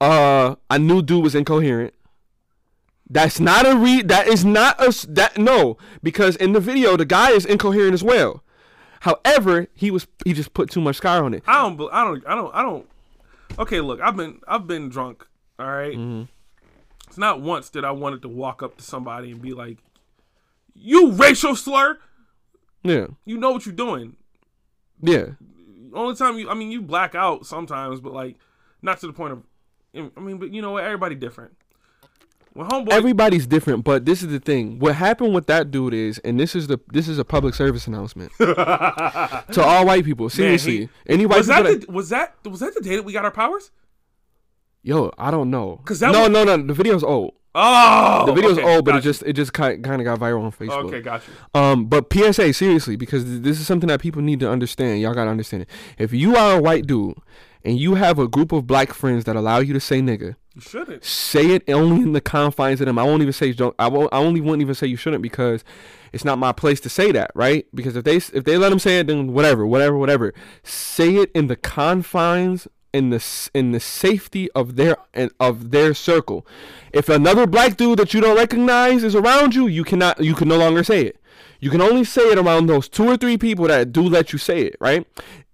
uh 0.00 0.56
I 0.70 0.78
knew 0.78 1.02
dude 1.02 1.22
was 1.22 1.34
incoherent. 1.34 1.94
That's 3.08 3.38
not 3.38 3.66
a 3.66 3.76
re. 3.76 4.02
That 4.02 4.26
is 4.26 4.44
not 4.44 4.80
a 4.80 5.06
that 5.08 5.36
no 5.38 5.76
because 6.02 6.36
in 6.36 6.52
the 6.52 6.60
video 6.60 6.96
the 6.96 7.04
guy 7.04 7.30
is 7.30 7.44
incoherent 7.44 7.92
as 7.94 8.02
well. 8.02 8.42
However, 9.00 9.66
he 9.74 9.90
was 9.90 10.06
he 10.24 10.32
just 10.32 10.54
put 10.54 10.70
too 10.70 10.80
much 10.80 10.96
sky 10.96 11.18
on 11.18 11.34
it. 11.34 11.42
I 11.46 11.62
don't. 11.62 11.80
I 11.92 12.04
don't. 12.04 12.26
I 12.26 12.34
don't. 12.34 12.54
I 12.54 12.62
don't. 12.62 12.88
Okay, 13.58 13.80
look. 13.80 14.00
I've 14.00 14.16
been. 14.16 14.40
I've 14.48 14.66
been 14.66 14.88
drunk. 14.88 15.26
All 15.58 15.66
right? 15.66 15.94
Mm-hmm. 15.96 16.22
It's 17.08 17.18
not 17.18 17.42
once 17.42 17.68
that 17.70 17.84
I 17.84 17.90
wanted 17.90 18.22
to 18.22 18.28
walk 18.28 18.62
up 18.62 18.78
to 18.78 18.82
somebody 18.82 19.30
and 19.32 19.42
be 19.42 19.52
like, 19.52 19.78
"You 20.74 21.12
racial 21.12 21.54
slur. 21.56 21.98
Yeah, 22.82 23.06
You 23.24 23.38
know 23.38 23.52
what 23.52 23.64
you're 23.66 23.74
doing." 23.74 24.16
yeah, 25.00 25.26
Only 25.92 26.14
time 26.16 26.38
you. 26.38 26.48
I 26.50 26.54
mean, 26.54 26.70
you 26.70 26.80
black 26.82 27.14
out 27.14 27.46
sometimes, 27.46 28.00
but 28.00 28.12
like, 28.12 28.36
not 28.82 28.98
to 29.00 29.06
the 29.06 29.12
point 29.12 29.32
of. 29.32 29.42
I 29.94 30.20
mean, 30.20 30.38
but 30.38 30.52
you 30.54 30.62
know 30.62 30.72
what? 30.72 30.84
Everybody 30.84 31.14
different. 31.14 31.54
When 32.54 32.66
homeboy. 32.68 32.92
everybody's 32.92 33.46
different. 33.46 33.82
But 33.84 34.04
this 34.04 34.22
is 34.22 34.28
the 34.28 34.38
thing. 34.40 34.78
What 34.78 34.94
happened 34.94 35.34
with 35.34 35.46
that 35.46 35.70
dude 35.70 35.94
is, 35.94 36.18
and 36.18 36.38
this 36.40 36.54
is 36.54 36.66
the 36.66 36.78
this 36.92 37.08
is 37.08 37.18
a 37.18 37.24
public 37.24 37.54
service 37.54 37.86
announcement 37.86 38.30
to 38.38 39.62
all 39.62 39.86
white 39.86 40.04
people. 40.04 40.28
Seriously, 40.30 40.88
any 41.06 41.24
white 41.26 41.38
was 41.38 41.46
people 41.48 41.62
that, 41.64 41.70
that, 41.80 41.86
the, 41.86 41.92
was 41.92 42.08
that 42.10 42.34
was 42.44 42.60
that 42.60 42.74
the 42.74 42.80
day 42.80 42.96
that 42.96 43.04
we 43.04 43.12
got 43.12 43.24
our 43.24 43.30
powers? 43.30 43.70
yo, 44.82 45.12
I 45.16 45.30
don't 45.30 45.48
know. 45.50 45.80
'Cause 45.84 46.00
that 46.00 46.12
no, 46.12 46.22
was- 46.22 46.30
no, 46.30 46.44
no. 46.44 46.56
The 46.66 46.74
video's 46.74 47.04
old. 47.04 47.34
Oh, 47.54 48.24
The 48.26 48.32
video's 48.32 48.58
okay, 48.58 48.74
old, 48.76 48.84
but 48.84 48.94
it 48.94 48.98
you. 48.98 49.02
just 49.02 49.22
it 49.24 49.34
just 49.34 49.52
kind 49.52 49.82
kind 49.84 50.00
of 50.00 50.04
got 50.04 50.18
viral 50.18 50.44
on 50.44 50.52
Facebook. 50.52 50.86
okay. 50.86 51.00
Got 51.00 51.22
you. 51.28 51.60
Um, 51.60 51.86
but 51.86 52.12
PSA, 52.12 52.52
seriously, 52.54 52.96
because 52.96 53.24
th- 53.24 53.42
this 53.42 53.60
is 53.60 53.66
something 53.66 53.88
that 53.88 54.00
people 54.00 54.22
need 54.22 54.40
to 54.40 54.50
understand. 54.50 55.00
Y'all 55.00 55.14
gotta 55.14 55.30
understand 55.30 55.62
it. 55.64 55.68
If 55.98 56.12
you 56.12 56.34
are 56.36 56.56
a 56.58 56.60
white 56.62 56.86
dude 56.86 57.16
and 57.64 57.78
you 57.78 57.94
have 57.96 58.18
a 58.18 58.26
group 58.26 58.52
of 58.52 58.66
black 58.66 58.92
friends 58.94 59.24
that 59.24 59.36
allow 59.36 59.58
you 59.58 59.72
to 59.74 59.80
say 59.80 60.00
nigga, 60.00 60.36
You 60.54 60.60
shouldn't. 60.62 61.04
say 61.04 61.46
it 61.50 61.62
only 61.68 62.02
in 62.02 62.12
the 62.12 62.20
confines 62.22 62.80
of 62.80 62.86
them. 62.86 62.98
I 62.98 63.02
won't 63.04 63.20
even 63.22 63.32
say 63.34 63.52
don't. 63.52 63.74
I 63.78 63.88
won't. 63.88 64.12
I 64.14 64.18
only 64.18 64.40
wouldn't 64.40 64.62
even 64.62 64.74
say 64.74 64.86
you 64.86 64.96
shouldn't 64.96 65.22
because 65.22 65.62
it's 66.12 66.24
not 66.24 66.38
my 66.38 66.52
place 66.52 66.80
to 66.80 66.88
say 66.88 67.12
that, 67.12 67.30
right? 67.34 67.66
Because 67.74 67.96
if 67.96 68.04
they 68.04 68.16
if 68.16 68.44
they 68.44 68.56
let 68.56 68.70
them 68.70 68.78
say 68.78 68.98
it, 69.00 69.08
then 69.08 69.32
whatever, 69.34 69.66
whatever, 69.66 69.98
whatever. 69.98 70.32
Say 70.62 71.16
it 71.16 71.30
in 71.34 71.48
the 71.48 71.56
confines. 71.56 72.66
In 72.92 73.08
the 73.08 73.50
in 73.54 73.72
the 73.72 73.80
safety 73.80 74.50
of 74.52 74.76
their 74.76 74.96
of 75.40 75.70
their 75.70 75.94
circle, 75.94 76.46
if 76.92 77.08
another 77.08 77.46
black 77.46 77.78
dude 77.78 77.98
that 77.98 78.12
you 78.12 78.20
don't 78.20 78.36
recognize 78.36 79.02
is 79.02 79.14
around 79.14 79.54
you, 79.54 79.66
you 79.66 79.82
cannot 79.82 80.22
you 80.22 80.34
can 80.34 80.48
no 80.48 80.58
longer 80.58 80.84
say 80.84 81.06
it. 81.06 81.16
You 81.58 81.70
can 81.70 81.80
only 81.80 82.04
say 82.04 82.22
it 82.22 82.38
around 82.38 82.66
those 82.66 82.88
two 82.88 83.06
or 83.08 83.16
three 83.16 83.38
people 83.38 83.66
that 83.68 83.92
do 83.92 84.02
let 84.02 84.32
you 84.32 84.38
say 84.38 84.62
it, 84.62 84.76
right? 84.78 85.06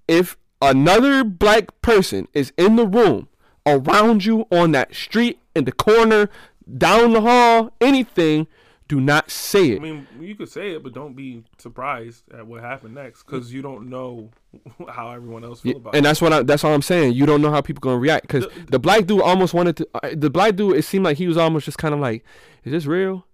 If 0.09 0.37
another 0.61 1.23
black 1.23 1.81
person 1.81 2.27
is 2.33 2.53
in 2.57 2.77
the 2.77 2.87
room 2.87 3.29
around 3.67 4.25
you 4.25 4.47
on 4.51 4.73
that 4.73 4.95
street, 4.95 5.39
in 5.55 5.65
the 5.65 5.73
corner, 5.73 6.31
down 6.77 7.13
the 7.13 7.21
hall, 7.21 7.73
anything, 7.81 8.47
do 8.89 9.01
not 9.01 9.31
say 9.31 9.73
it. 9.73 9.77
I 9.77 9.83
mean, 9.83 10.07
you 10.19 10.35
could 10.35 10.49
say 10.49 10.73
it, 10.73 10.83
but 10.83 10.95
don't 10.95 11.15
be 11.15 11.45
surprised 11.59 12.25
at 12.33 12.47
what 12.47 12.63
happened 12.63 12.95
next 12.95 13.25
because 13.25 13.53
you 13.53 13.61
don't 13.63 13.89
know 13.91 14.31
how 14.89 15.11
everyone 15.11 15.45
else 15.45 15.61
feel 15.61 15.77
about 15.77 15.95
And 15.95 16.05
it. 16.05 16.09
that's 16.09 16.21
what 16.23 16.33
I, 16.33 16.43
that's 16.43 16.65
all 16.65 16.73
I'm 16.75 16.83
saying. 16.83 17.13
You 17.15 17.27
don't 17.27 17.43
know 17.43 17.51
how 17.51 17.61
people 17.61 17.81
gonna 17.81 17.99
react 17.99 18.27
because 18.27 18.47
the 18.71 18.79
black 18.79 19.07
dude 19.07 19.21
almost 19.23 19.55
wanted 19.55 19.77
to. 19.79 19.89
Uh, 19.95 20.11
the 20.15 20.31
black 20.31 20.57
dude, 20.57 20.77
it 20.77 20.83
seemed 20.85 21.05
like 21.05 21.17
he 21.19 21.27
was 21.29 21.37
almost 21.37 21.65
just 21.67 21.79
kind 21.79 21.93
of 21.95 22.01
like, 22.01 22.25
"Is 22.65 22.73
this 22.73 22.87
real? 22.87 23.27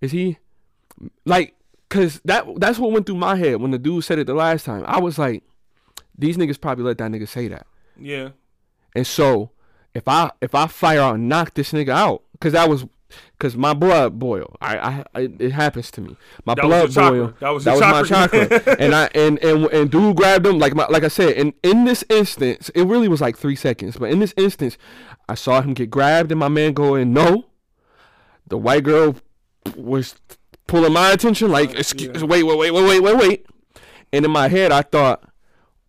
Is 0.00 0.12
he 0.12 0.38
like?" 1.24 1.54
Because 1.88 2.20
that 2.24 2.46
that's 2.60 2.78
what 2.78 2.92
went 2.92 3.06
through 3.06 3.16
my 3.16 3.36
head 3.36 3.60
when 3.60 3.70
the 3.70 3.78
dude 3.78 4.04
said 4.04 4.18
it 4.18 4.26
the 4.26 4.34
last 4.34 4.64
time. 4.66 4.84
I 4.86 5.00
was 5.00 5.18
like, 5.18 5.42
"These 6.16 6.36
niggas 6.36 6.60
probably 6.60 6.84
let 6.84 6.98
that 6.98 7.10
nigga 7.10 7.26
say 7.28 7.48
that." 7.48 7.66
Yeah, 8.00 8.30
And 8.94 9.06
so 9.06 9.50
if 9.94 10.06
I 10.06 10.30
if 10.40 10.54
I 10.54 10.66
fire 10.66 11.00
out 11.00 11.14
and 11.16 11.28
knock 11.28 11.54
this 11.54 11.72
nigga 11.72 11.90
out, 11.90 12.22
because 12.32 12.52
that 12.52 12.68
was 12.68 12.84
because 13.32 13.56
my 13.56 13.74
blood 13.74 14.18
boil. 14.18 14.56
I, 14.60 15.04
I 15.14 15.20
it 15.38 15.52
happens 15.52 15.90
to 15.92 16.00
me. 16.00 16.16
My 16.44 16.54
That 16.54 16.62
blood 16.62 16.94
boil. 16.94 17.34
That 17.40 17.50
was 17.50 17.64
that 17.64 17.72
was 17.72 17.80
my 17.80 18.02
chakra. 18.02 18.48
chakra. 18.48 18.76
and 18.80 18.94
I 18.94 19.08
and 19.14 19.42
and 19.42 19.66
and 19.66 19.90
dude 19.90 20.16
grabbed 20.16 20.46
him 20.46 20.58
like 20.58 20.74
my 20.74 20.86
like 20.86 21.04
I 21.04 21.08
said. 21.08 21.34
And 21.36 21.52
in 21.62 21.84
this 21.84 22.04
instance, 22.08 22.68
it 22.70 22.84
really 22.84 23.08
was 23.08 23.20
like 23.20 23.36
three 23.36 23.56
seconds. 23.56 23.96
But 23.96 24.10
in 24.10 24.18
this 24.18 24.34
instance, 24.36 24.76
I 25.28 25.34
saw 25.34 25.60
him 25.60 25.74
get 25.74 25.90
grabbed, 25.90 26.30
and 26.30 26.38
my 26.38 26.48
man 26.48 26.72
going. 26.72 27.12
No, 27.12 27.46
the 28.46 28.58
white 28.58 28.84
girl 28.84 29.16
was 29.76 30.16
pulling 30.66 30.92
my 30.92 31.12
attention. 31.12 31.50
Like, 31.50 31.70
uh, 31.70 31.78
excuse, 31.78 32.20
yeah. 32.20 32.26
wait, 32.26 32.42
wait, 32.42 32.58
wait, 32.58 32.70
wait, 32.72 32.84
wait, 32.84 33.00
wait, 33.00 33.16
wait. 33.16 33.46
And 34.12 34.24
in 34.24 34.30
my 34.30 34.48
head, 34.48 34.72
I 34.72 34.82
thought. 34.82 35.27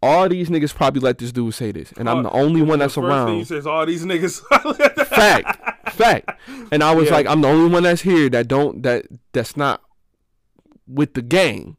All 0.02 0.30
these 0.30 0.50
niggas 0.50 0.74
probably 0.74 1.02
let 1.02 1.18
this 1.18 1.32
dude 1.34 1.54
say 1.54 1.72
this, 1.74 1.92
and 1.98 2.10
I'm 2.10 2.24
the 2.24 2.32
only 2.32 2.62
one 2.62 2.80
that's 2.80 2.96
the 2.96 3.02
first 3.02 3.10
thing 3.12 3.18
around 3.28 3.38
you 3.38 3.44
says 3.46 3.68
all 3.68 3.86
these 3.86 4.06
niggas. 4.06 4.40
fact, 5.08 5.90
fact. 5.94 6.30
And 6.72 6.82
I 6.84 6.94
was 6.96 7.08
Yeah. 7.08 7.16
like, 7.16 7.28
I'm 7.28 7.42
the 7.42 7.50
only 7.50 7.70
one 7.70 7.84
that's 7.84 8.02
here 8.04 8.30
that 8.30 8.48
don't 8.48 8.82
that 8.84 9.08
that's 9.34 9.58
not 9.58 9.82
with 10.88 11.16
the 11.16 11.22
gang. 11.22 11.76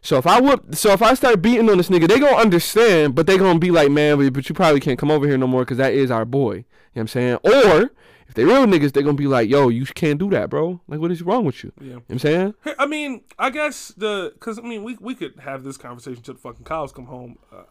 So 0.00 0.16
if 0.18 0.26
I 0.26 0.40
whoop, 0.40 0.74
so 0.76 0.92
if 0.92 1.02
I 1.02 1.14
start 1.14 1.42
beating 1.42 1.68
on 1.70 1.78
this 1.78 1.88
nigga, 1.88 2.06
they 2.06 2.20
gonna 2.20 2.36
understand, 2.36 3.14
but 3.16 3.26
they 3.26 3.36
gonna 3.38 3.58
be 3.58 3.70
like, 3.70 3.90
man, 3.90 4.16
but, 4.32 4.48
you 4.48 4.54
probably 4.54 4.78
can't 4.80 4.98
come 4.98 5.10
over 5.10 5.26
here 5.26 5.38
no 5.38 5.46
more 5.46 5.62
because 5.62 5.78
that 5.78 5.94
is 5.94 6.10
our 6.10 6.24
boy. 6.24 6.52
You 6.52 6.58
know 6.60 6.64
what 6.92 7.00
I'm 7.02 7.08
saying? 7.08 7.38
Or 7.42 7.90
they 8.34 8.44
real 8.44 8.66
niggas, 8.66 8.92
they're 8.92 9.02
gonna 9.02 9.14
be 9.14 9.26
like, 9.26 9.48
yo, 9.48 9.68
you 9.68 9.86
can't 9.86 10.18
do 10.18 10.28
that, 10.30 10.50
bro. 10.50 10.80
Like, 10.88 11.00
what 11.00 11.10
is 11.10 11.22
wrong 11.22 11.44
with 11.44 11.62
you? 11.62 11.72
Yeah. 11.78 11.84
You 11.84 11.90
know 11.90 11.96
what 11.96 12.04
I'm 12.10 12.18
saying? 12.18 12.54
I 12.78 12.86
mean, 12.86 13.22
I 13.38 13.50
guess 13.50 13.88
the 13.96 14.32
because 14.34 14.58
I 14.58 14.62
mean 14.62 14.82
we 14.82 14.96
we 15.00 15.14
could 15.14 15.38
have 15.40 15.62
this 15.62 15.76
conversation 15.76 16.22
till 16.22 16.34
the 16.34 16.40
fucking 16.40 16.64
cows 16.64 16.92
come 16.92 17.06
home. 17.06 17.38
Uh, 17.52 17.62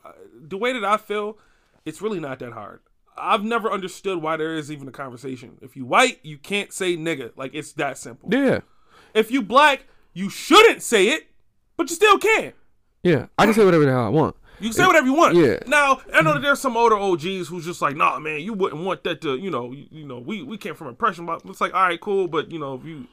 the 0.42 0.58
way 0.58 0.74
that 0.74 0.84
I 0.84 0.98
feel, 0.98 1.38
it's 1.86 2.02
really 2.02 2.20
not 2.20 2.40
that 2.40 2.54
hard. 2.54 2.80
I've 3.18 3.44
never 3.44 3.72
understood 3.72 4.22
why 4.22 4.38
there 4.38 4.56
is 4.56 4.72
even 4.72 4.88
a 4.88 4.92
conversation. 4.92 5.58
If 5.62 5.76
you 5.76 5.86
white, 5.86 6.20
you 6.24 6.38
can't 6.38 6.74
say 6.74 6.98
nigga. 6.98 7.32
Like 7.36 7.52
it's 7.54 7.74
that 7.74 7.98
simple. 7.98 8.30
Yeah. 8.32 8.62
If 9.14 9.32
you 9.32 9.42
black, 9.42 9.86
you 10.14 10.30
shouldn't 10.30 10.82
say 10.82 11.10
it, 11.10 11.28
but 11.78 11.90
you 11.90 11.96
still 11.96 12.18
can. 12.18 12.54
Yeah. 13.04 13.28
I 13.38 13.46
can 13.46 13.54
say 13.54 13.66
whatever 13.66 13.86
the 13.86 13.92
hell 13.92 14.06
I 14.06 14.10
want. 14.10 14.36
You 14.64 14.70
can 14.70 14.74
say 14.78 14.88
whatever 14.88 15.06
you 15.08 15.14
want. 15.14 15.36
Yeah. 15.36 15.60
Now 15.68 16.02
I 16.14 16.22
know 16.22 16.34
that 16.34 16.42
there's 16.42 16.60
some 16.60 16.78
older 16.78 16.98
OGs 16.98 17.48
who's 17.50 17.66
just 17.66 17.82
like, 17.82 17.96
nah, 17.98 18.18
man, 18.20 18.40
you 18.40 18.54
wouldn't 18.54 18.84
want 18.84 19.04
that 19.04 19.22
to, 19.22 19.36
you 19.36 19.52
know, 19.52 19.72
you, 19.72 19.88
you 19.92 20.06
know, 20.06 20.20
we 20.20 20.42
we 20.42 20.58
came 20.58 20.74
from 20.76 20.88
oppression, 20.88 21.26
but 21.26 21.42
it's 21.46 21.60
like, 21.60 21.74
all 21.74 21.82
right, 21.84 22.00
cool, 22.00 22.28
but 22.28 22.50
you 22.52 22.60
know, 22.60 22.76
if 22.76 22.86
you, 22.86 23.08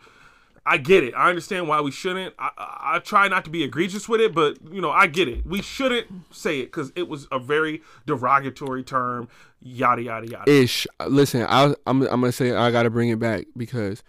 I 0.65 0.77
get 0.77 1.03
it. 1.03 1.15
I 1.15 1.29
understand 1.29 1.67
why 1.69 1.81
we 1.81 1.91
shouldn't. 1.91 2.35
I, 2.39 2.51
I, 2.57 2.97
I 2.97 2.99
try 3.01 3.27
not 3.29 3.45
to 3.47 3.51
be 3.51 3.65
egregious 3.65 4.09
with 4.09 4.21
it, 4.21 4.35
but 4.35 4.59
you 4.71 4.81
know, 4.81 4.91
I 4.91 5.07
get 5.09 5.27
it. 5.27 5.45
We 5.45 5.63
shouldn't 5.63 6.07
say 6.33 6.61
it 6.61 6.67
because 6.67 6.93
it 6.95 7.09
was 7.09 7.27
a 7.33 7.39
very 7.41 7.83
derogatory 8.07 8.85
term. 8.85 9.29
Yada 9.61 10.03
yada 10.03 10.27
yada. 10.29 10.51
Ish. 10.51 10.87
Listen, 11.07 11.47
I, 11.49 11.75
I'm 11.87 12.03
I'm 12.03 12.21
gonna 12.21 12.33
say 12.33 12.53
I 12.53 12.71
gotta 12.71 12.91
bring 12.91 13.09
it 13.09 13.19
back 13.19 13.47
because 13.57 14.03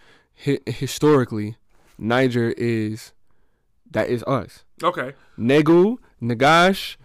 hi- 0.45 0.59
historically, 0.67 1.55
Niger 1.97 2.53
is 2.57 3.13
that 3.89 4.09
is 4.09 4.23
us. 4.23 4.63
okay, 4.83 5.13
Negu, 5.37 5.97
Nagash, 6.21 6.95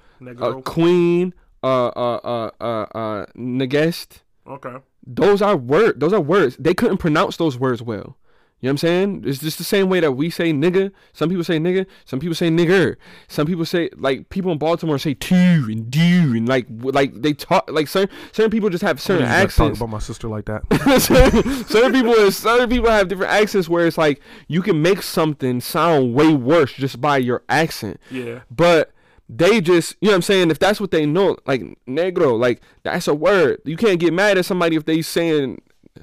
uh. 0.59 0.61
Queen, 0.63 1.35
uh, 1.63 1.87
uh, 1.89 2.21
uh, 2.25 2.51
uh, 2.61 2.87
uh, 2.95 3.27
Nagest. 3.37 4.19
okay, 4.47 4.77
Those 5.07 5.43
are 5.43 5.57
word. 5.57 6.01
Those 6.01 6.13
are 6.13 6.21
words. 6.21 6.57
They 6.59 6.75
couldn't 6.75 6.99
pronounce 6.99 7.37
those 7.37 7.59
words 7.59 7.83
well. 7.83 8.17
You 8.61 8.69
know 8.69 8.71
what 8.71 8.73
I'm 8.73 8.79
saying? 8.79 9.25
It's 9.27 9.39
just 9.41 9.59
the 9.59 9.65
same 9.65 9.91
way 9.91 10.01
that 10.01 10.13
we 10.13 10.31
say 10.31 10.51
nigga. 10.51 10.91
Some 11.13 11.29
people 11.29 11.45
say 11.45 11.59
nigga. 11.59 11.85
Some 12.07 12.21
people 12.21 12.35
say 12.35 12.49
nigger. 12.49 12.97
Some 13.29 13.47
people 13.47 13.67
say 13.67 13.91
like 13.99 14.31
people 14.31 14.51
in 14.51 14.57
Baltimore 14.57 14.99
say 14.99 15.13
two 15.13 15.35
and 15.37 15.91
do 15.91 16.01
and 16.35 16.49
like 16.49 16.67
like 16.71 17.21
they 17.21 17.35
talk 17.35 17.71
like 17.71 17.87
certain 17.87 18.09
certain 18.33 18.51
people 18.51 18.71
just 18.71 18.83
have 18.83 18.99
certain 18.99 19.27
accents. 19.27 19.79
Talk 19.79 19.89
about 19.89 19.93
my 19.93 19.99
sister 19.99 20.27
like 20.29 20.47
that. 20.47 20.63
certain, 21.03 21.65
certain 21.67 21.93
people 21.93 22.33
certain 22.33 22.71
people 22.71 22.89
have 22.91 23.09
different 23.09 23.31
accents 23.31 23.69
where 23.69 23.87
it's 23.87 23.99
like 23.99 24.23
you 24.49 24.63
can 24.63 24.81
make 24.81 25.03
something 25.03 25.61
sound 25.61 26.15
way 26.15 26.33
worse 26.33 26.73
just 26.73 26.99
by 26.99 27.19
your 27.19 27.43
accent. 27.51 28.01
yeah, 28.11 28.41
But 28.51 28.91
they 29.29 29.61
just, 29.61 29.97
you 30.01 30.07
know 30.07 30.13
what 30.13 30.17
I'm 30.17 30.23
saying? 30.23 30.51
If 30.51 30.59
that's 30.59 30.81
what 30.81 30.91
they 30.91 31.07
know, 31.07 31.37
like 31.47 31.63
negro, 31.89 32.39
like 32.39 32.61
that's 32.83 33.09
a 33.09 33.15
word. 33.15 33.61
You 33.65 33.77
can't 33.77 33.99
get 34.01 34.13
mad 34.13 34.39
at 34.39 34.45
somebody 34.45 34.77
if 34.77 34.85
they 34.85 35.03
saying 35.03 35.61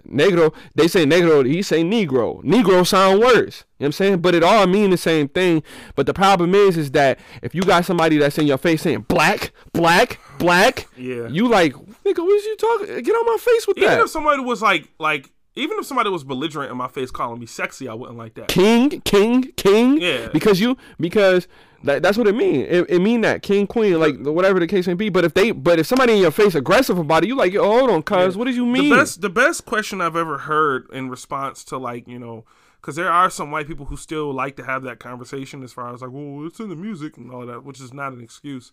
negro, 0.07 0.53
they 0.75 0.87
say 0.87 1.05
negro, 1.05 1.45
he 1.45 1.61
say 1.61 1.83
negro. 1.83 2.43
Negro 2.43 2.85
sound 2.85 3.19
worse. 3.19 3.63
You 3.79 3.85
know 3.85 3.85
what 3.85 3.85
I'm 3.87 3.91
saying? 3.93 4.17
But 4.19 4.35
it 4.35 4.43
all 4.43 4.65
mean 4.67 4.89
the 4.89 4.97
same 4.97 5.27
thing. 5.29 5.63
But 5.95 6.05
the 6.05 6.13
problem 6.13 6.55
is 6.55 6.77
is 6.77 6.91
that 6.91 7.19
if 7.41 7.53
you 7.55 7.61
got 7.61 7.85
somebody 7.85 8.17
that's 8.17 8.37
in 8.37 8.47
your 8.47 8.57
face 8.57 8.81
saying 8.81 9.05
black, 9.07 9.51
black, 9.71 10.19
black, 10.39 10.87
Yeah. 10.97 11.27
you 11.27 11.47
like, 11.47 11.73
nigga, 11.73 12.19
what 12.19 12.35
is 12.35 12.45
you 12.45 12.57
talking? 12.57 12.87
Get 13.03 13.13
on 13.13 13.25
my 13.25 13.37
face 13.39 13.67
with 13.67 13.77
even 13.77 13.89
that. 13.89 13.93
Even 13.95 14.05
if 14.05 14.11
somebody 14.11 14.41
was 14.41 14.61
like 14.61 14.89
like. 14.99 15.29
Even 15.55 15.77
if 15.77 15.85
somebody 15.85 16.09
was 16.09 16.23
belligerent 16.23 16.71
in 16.71 16.77
my 16.77 16.87
face 16.87 17.11
calling 17.11 17.39
me 17.39 17.45
sexy, 17.45 17.87
I 17.87 17.93
wouldn't 17.93 18.17
like 18.17 18.33
that. 18.33 18.47
king, 18.47 18.89
king, 19.01 19.43
king. 19.55 20.01
Yeah. 20.01 20.29
Because 20.33 20.59
you 20.59 20.77
because 20.99 21.47
that, 21.83 22.01
that's 22.01 22.17
what 22.17 22.27
it 22.27 22.35
mean. 22.35 22.61
It, 22.61 22.89
it 22.89 22.99
mean 22.99 23.21
that 23.21 23.41
king, 23.41 23.67
queen, 23.67 23.99
like 23.99 24.17
whatever 24.19 24.59
the 24.59 24.67
case 24.67 24.87
may 24.87 24.93
be. 24.93 25.09
But 25.09 25.25
if 25.25 25.33
they 25.33 25.51
but 25.51 25.79
if 25.79 25.87
somebody 25.87 26.13
in 26.13 26.19
your 26.19 26.31
face 26.31 26.55
aggressive 26.55 26.97
about 26.97 27.23
it, 27.23 27.27
you 27.27 27.35
like, 27.35 27.53
yo, 27.53 27.63
hold 27.63 27.89
on, 27.89 28.03
cuz, 28.03 28.37
what 28.37 28.45
did 28.45 28.55
you 28.55 28.65
mean? 28.65 28.89
The 28.89 28.95
best, 28.95 29.21
the 29.21 29.29
best 29.29 29.65
question 29.65 30.01
I've 30.01 30.15
ever 30.15 30.39
heard 30.39 30.87
in 30.91 31.09
response 31.09 31.63
to 31.65 31.77
like 31.77 32.07
you 32.07 32.19
know, 32.19 32.45
because 32.79 32.95
there 32.95 33.11
are 33.11 33.29
some 33.29 33.51
white 33.51 33.67
people 33.67 33.87
who 33.87 33.97
still 33.97 34.33
like 34.33 34.55
to 34.57 34.63
have 34.63 34.83
that 34.83 34.99
conversation 34.99 35.63
as 35.63 35.73
far 35.73 35.93
as 35.93 36.01
like, 36.01 36.11
well, 36.11 36.45
it's 36.47 36.59
in 36.59 36.69
the 36.69 36.75
music 36.75 37.17
and 37.17 37.31
all 37.31 37.45
that, 37.45 37.63
which 37.63 37.81
is 37.81 37.93
not 37.93 38.13
an 38.13 38.21
excuse. 38.21 38.71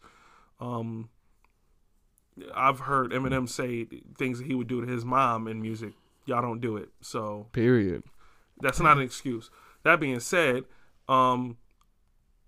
Um, 0.60 1.08
I've 2.54 2.80
heard 2.80 3.10
Eminem 3.10 3.48
say 3.48 3.86
things 4.18 4.38
that 4.38 4.46
he 4.46 4.54
would 4.54 4.68
do 4.68 4.84
to 4.84 4.86
his 4.90 5.04
mom 5.04 5.48
in 5.48 5.60
music. 5.60 5.92
Y'all 6.26 6.42
don't 6.42 6.60
do 6.60 6.76
it, 6.76 6.90
so 7.00 7.48
Period. 7.52 8.04
that's 8.60 8.78
not 8.78 8.98
an 8.98 9.02
excuse. 9.02 9.50
That 9.82 9.98
being 9.98 10.20
said, 10.20 10.64
um, 11.08 11.56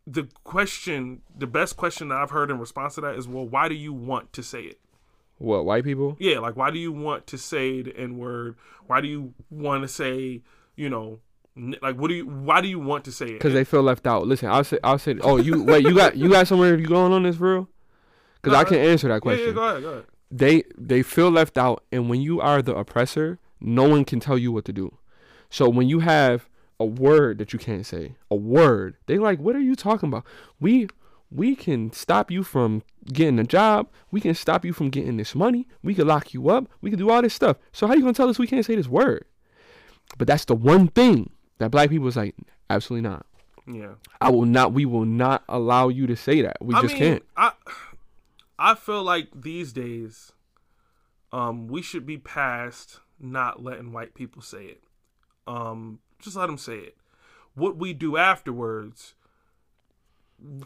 the 0.07 0.29
question, 0.45 1.23
the 1.37 1.47
best 1.47 1.77
question 1.77 2.09
that 2.09 2.19
I've 2.19 2.31
heard 2.31 2.51
in 2.51 2.59
response 2.59 2.97
to 2.97 3.01
that 3.03 3.17
is, 3.17 3.29
well, 3.29 3.47
why 3.47 3.69
do 3.69 3.75
you 3.75 3.93
want 3.93 4.33
to 4.35 4.43
say 4.43 4.63
it? 4.63 4.81
What, 5.39 5.65
white 5.65 5.85
people? 5.85 6.17
Yeah, 6.21 6.39
like 6.39 6.57
why 6.57 6.71
do 6.71 6.79
you 6.79 6.93
want 6.93 7.27
to 7.29 7.39
say 7.39 7.83
the 7.83 7.97
N 7.97 8.17
word? 8.17 8.57
Why 8.87 9.01
do 9.01 9.09
you 9.09 9.35
want 9.51 9.83
to 9.83 9.89
say, 9.89 10.43
you 10.77 10.89
know, 10.89 11.19
n- 11.57 11.77
like 11.83 11.97
what 11.97 12.09
do 12.09 12.15
you? 12.15 12.27
Why 12.27 12.61
do 12.61 12.69
you 12.69 12.79
want 12.79 13.05
to 13.07 13.13
say 13.13 13.27
it? 13.27 13.33
Because 13.35 13.53
they 13.53 13.65
feel 13.65 13.83
left 13.83 14.07
out. 14.07 14.27
Listen, 14.27 14.51
I'll 14.51 14.63
say 14.63 14.79
I'll 14.85 14.99
say 14.99 15.17
oh 15.23 15.39
you 15.39 15.65
wait, 15.65 15.83
you 15.85 15.97
got 15.97 16.17
you 16.17 16.31
got 16.31 16.47
somewhere 16.47 16.77
you 16.79 16.87
going 16.87 17.13
on 17.13 17.25
this 17.25 17.37
for 17.37 17.55
real? 17.55 17.69
Because 18.41 18.57
I 18.57 18.65
can 18.65 18.79
answer 18.79 19.09
that 19.09 19.15
yeah, 19.15 19.21
question. 19.21 19.47
yeah, 19.49 19.53
go 19.53 19.69
ahead, 19.69 19.83
go 19.83 19.89
ahead. 19.91 20.05
they 20.31 20.63
they 20.79 21.03
feel 21.03 21.31
left 21.31 21.59
out 21.59 21.85
and 21.93 22.09
when 22.09 22.21
you 22.21 22.41
are 22.41 22.63
the 22.63 22.75
oppressor 22.75 23.39
no 23.61 23.89
one 23.89 24.05
can 24.05 24.19
tell 24.19 24.39
you 24.39 24.51
what 24.51 24.65
to 24.65 24.73
do 24.73 24.97
so 25.51 25.69
when 25.69 25.89
you 25.89 26.01
have 26.01 26.49
a 26.83 26.85
word 26.85 27.39
that 27.39 27.53
you 27.53 27.59
can't 27.61 27.87
say 27.87 28.17
a 28.29 28.35
word. 28.35 28.97
They 29.07 29.17
like 29.17 29.39
what 29.39 29.55
are 29.55 29.61
you 29.61 29.77
talking 29.77 30.09
about? 30.09 30.27
We 30.61 30.89
we 31.31 31.55
can 31.55 31.93
stop 31.93 32.31
you 32.31 32.43
from 32.43 32.83
getting 33.13 33.39
a 33.39 33.45
job. 33.45 33.89
We 34.11 34.21
can 34.21 34.35
stop 34.35 34.65
you 34.65 34.73
from 34.73 34.91
getting 34.91 35.17
this 35.17 35.35
money. 35.35 35.69
We 35.83 35.95
can 35.95 36.09
lock 36.09 36.35
you 36.35 36.51
up. 36.51 36.69
We 36.81 36.91
can 36.91 36.99
do 36.99 37.09
all 37.09 37.23
this 37.23 37.35
stuff. 37.35 37.57
So 37.73 37.87
how 37.87 37.95
you 37.95 38.01
gonna 38.01 38.15
tell 38.15 38.29
us 38.29 38.39
we 38.39 38.49
can't 38.49 38.67
say 38.67 38.75
this 38.75 38.89
word? 38.89 39.25
But 40.19 40.27
that's 40.27 40.45
the 40.45 40.57
one 40.57 40.89
thing 40.89 41.31
that 41.59 41.71
black 41.71 41.89
people 41.89 42.09
is 42.09 42.17
like 42.17 42.35
absolutely 42.69 43.09
not. 43.09 43.27
Yeah, 43.65 43.95
i 44.21 44.29
will 44.29 44.45
not 44.45 44.73
we 44.73 44.85
will 44.85 45.05
not 45.05 45.45
allow 45.49 45.89
you 45.89 46.09
to 46.09 46.17
say 46.17 46.43
that. 46.43 46.57
We 46.61 46.75
I 46.75 46.83
just 46.83 46.95
mean, 46.95 47.03
can't. 47.03 47.23
I 47.37 47.53
I 48.59 48.75
feel 48.75 49.05
like 49.05 49.29
these 49.33 49.73
days, 49.73 50.33
um, 51.33 51.69
we 51.69 51.81
should 51.81 52.05
be 52.05 52.19
past 52.19 52.99
not 53.21 53.63
letting 53.63 53.93
white 53.93 54.15
people 54.15 54.43
say 54.43 54.65
it. 54.65 54.83
Um, 55.47 56.01
just 56.23 56.37
let 56.37 56.47
them 56.47 56.59
say 56.59 56.79
it. 56.79 56.97
What 57.55 57.77
we 57.77 57.93
do 57.93 58.17
afterwards. 58.17 59.15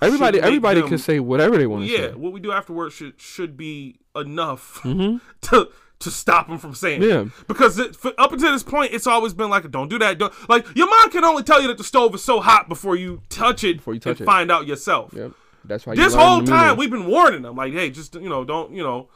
everybody 0.01 0.41
everybody 0.41 0.81
them- 0.81 0.89
can 0.89 0.99
say 0.99 1.21
whatever 1.21 1.59
they 1.59 1.67
want 1.67 1.85
to 1.85 1.91
Yeah, 1.91 1.97
say 1.99 2.03
Yeah, 2.09 2.15
what 2.15 2.33
we 2.33 2.41
do 2.41 2.51
afterwards 2.53 2.95
should 2.95 3.21
should 3.21 3.57
be 3.57 3.97
enough 4.15 4.81
Mhm. 4.83 5.21
to 5.43 5.69
to 5.99 6.11
stop 6.11 6.47
him 6.49 6.59
from 6.59 6.75
saying 6.75 7.03
it. 7.03 7.09
Yeah. 7.09 7.25
Because 7.49 7.79
it, 7.79 7.97
for, 7.97 8.13
up 8.19 8.31
until 8.31 8.53
this 8.53 8.63
point, 8.63 8.93
it's 8.93 9.07
always 9.07 9.33
been 9.33 9.49
like, 9.49 9.71
don't 9.71 9.89
do 9.89 9.99
that. 9.99 10.19
Don't, 10.19 10.33
like 10.47 10.67
your 10.77 10.89
mom 10.91 11.11
can 11.11 11.25
only 11.25 11.43
tell 11.43 11.61
you 11.63 11.69
that 11.69 11.79
the 11.79 11.85
stove 11.85 12.15
is 12.15 12.23
so 12.23 12.41
hot 12.41 12.69
before 12.69 12.97
you 12.97 13.23
touch 13.31 13.65
it 13.65 13.79
Before 13.79 13.95
you 13.95 14.01
touch 14.01 14.19
and 14.19 14.21
it. 14.21 14.25
find 14.27 14.51
out 14.51 14.67
yourself. 14.67 15.13
Yep. 15.15 15.33
That's 15.65 15.87
why 15.87 15.95
This 15.97 16.15
whole 16.15 16.43
time 16.43 16.77
meaning. 16.77 16.77
we've 16.79 16.91
been 16.91 17.07
warning 17.07 17.41
them, 17.43 17.57
like, 17.57 17.73
hey, 17.73 17.89
just 17.91 18.15
you 18.15 18.29
know, 18.29 18.45
don't 18.45 18.73
you 18.73 18.83
know. 18.83 19.09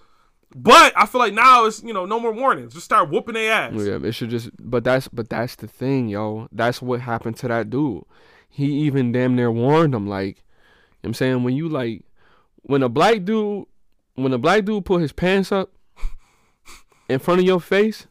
But 0.54 0.92
I 0.96 1.06
feel 1.06 1.20
like 1.20 1.32
now 1.34 1.66
it's 1.66 1.82
you 1.82 1.92
know 1.92 2.06
no 2.06 2.18
more 2.18 2.32
warnings. 2.32 2.74
Just 2.74 2.84
start 2.84 3.08
whooping 3.10 3.34
their 3.34 3.52
ass. 3.52 3.72
Yeah, 3.76 3.98
it 4.02 4.12
should 4.12 4.30
just. 4.30 4.50
But 4.58 4.82
that's 4.84 5.06
but 5.08 5.28
that's 5.28 5.54
the 5.56 5.68
thing, 5.68 6.08
yo. 6.08 6.48
That's 6.50 6.82
what 6.82 7.00
happened 7.00 7.36
to 7.38 7.48
that 7.48 7.70
dude. 7.70 8.02
He 8.48 8.64
even 8.80 9.12
damn 9.12 9.36
near 9.36 9.50
warned 9.52 9.94
him. 9.94 10.08
Like, 10.08 10.38
you 10.38 10.42
know 11.04 11.08
I'm 11.10 11.14
saying 11.14 11.44
when 11.44 11.54
you 11.54 11.68
like, 11.68 12.02
when 12.62 12.82
a 12.82 12.88
black 12.88 13.24
dude, 13.24 13.66
when 14.16 14.32
a 14.32 14.38
black 14.38 14.64
dude 14.64 14.84
put 14.84 15.02
his 15.02 15.12
pants 15.12 15.52
up 15.52 15.70
in 17.08 17.20
front 17.20 17.40
of 17.40 17.46
your 17.46 17.60
face, 17.60 18.08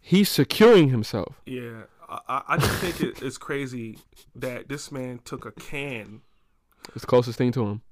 he's 0.00 0.28
securing 0.28 0.90
himself. 0.90 1.40
Yeah, 1.44 1.82
I- 2.08 2.20
I, 2.28 2.42
I 2.50 2.56
just 2.58 2.74
think 2.80 3.00
it, 3.00 3.20
it's 3.22 3.36
crazy 3.38 3.98
that 4.36 4.68
this 4.68 4.92
man 4.92 5.20
took 5.24 5.44
a 5.44 5.50
can 5.52 6.20
It's 6.94 7.00
the 7.02 7.06
closest 7.08 7.36
thing 7.36 7.50
to 7.52 7.66
him. 7.66 7.82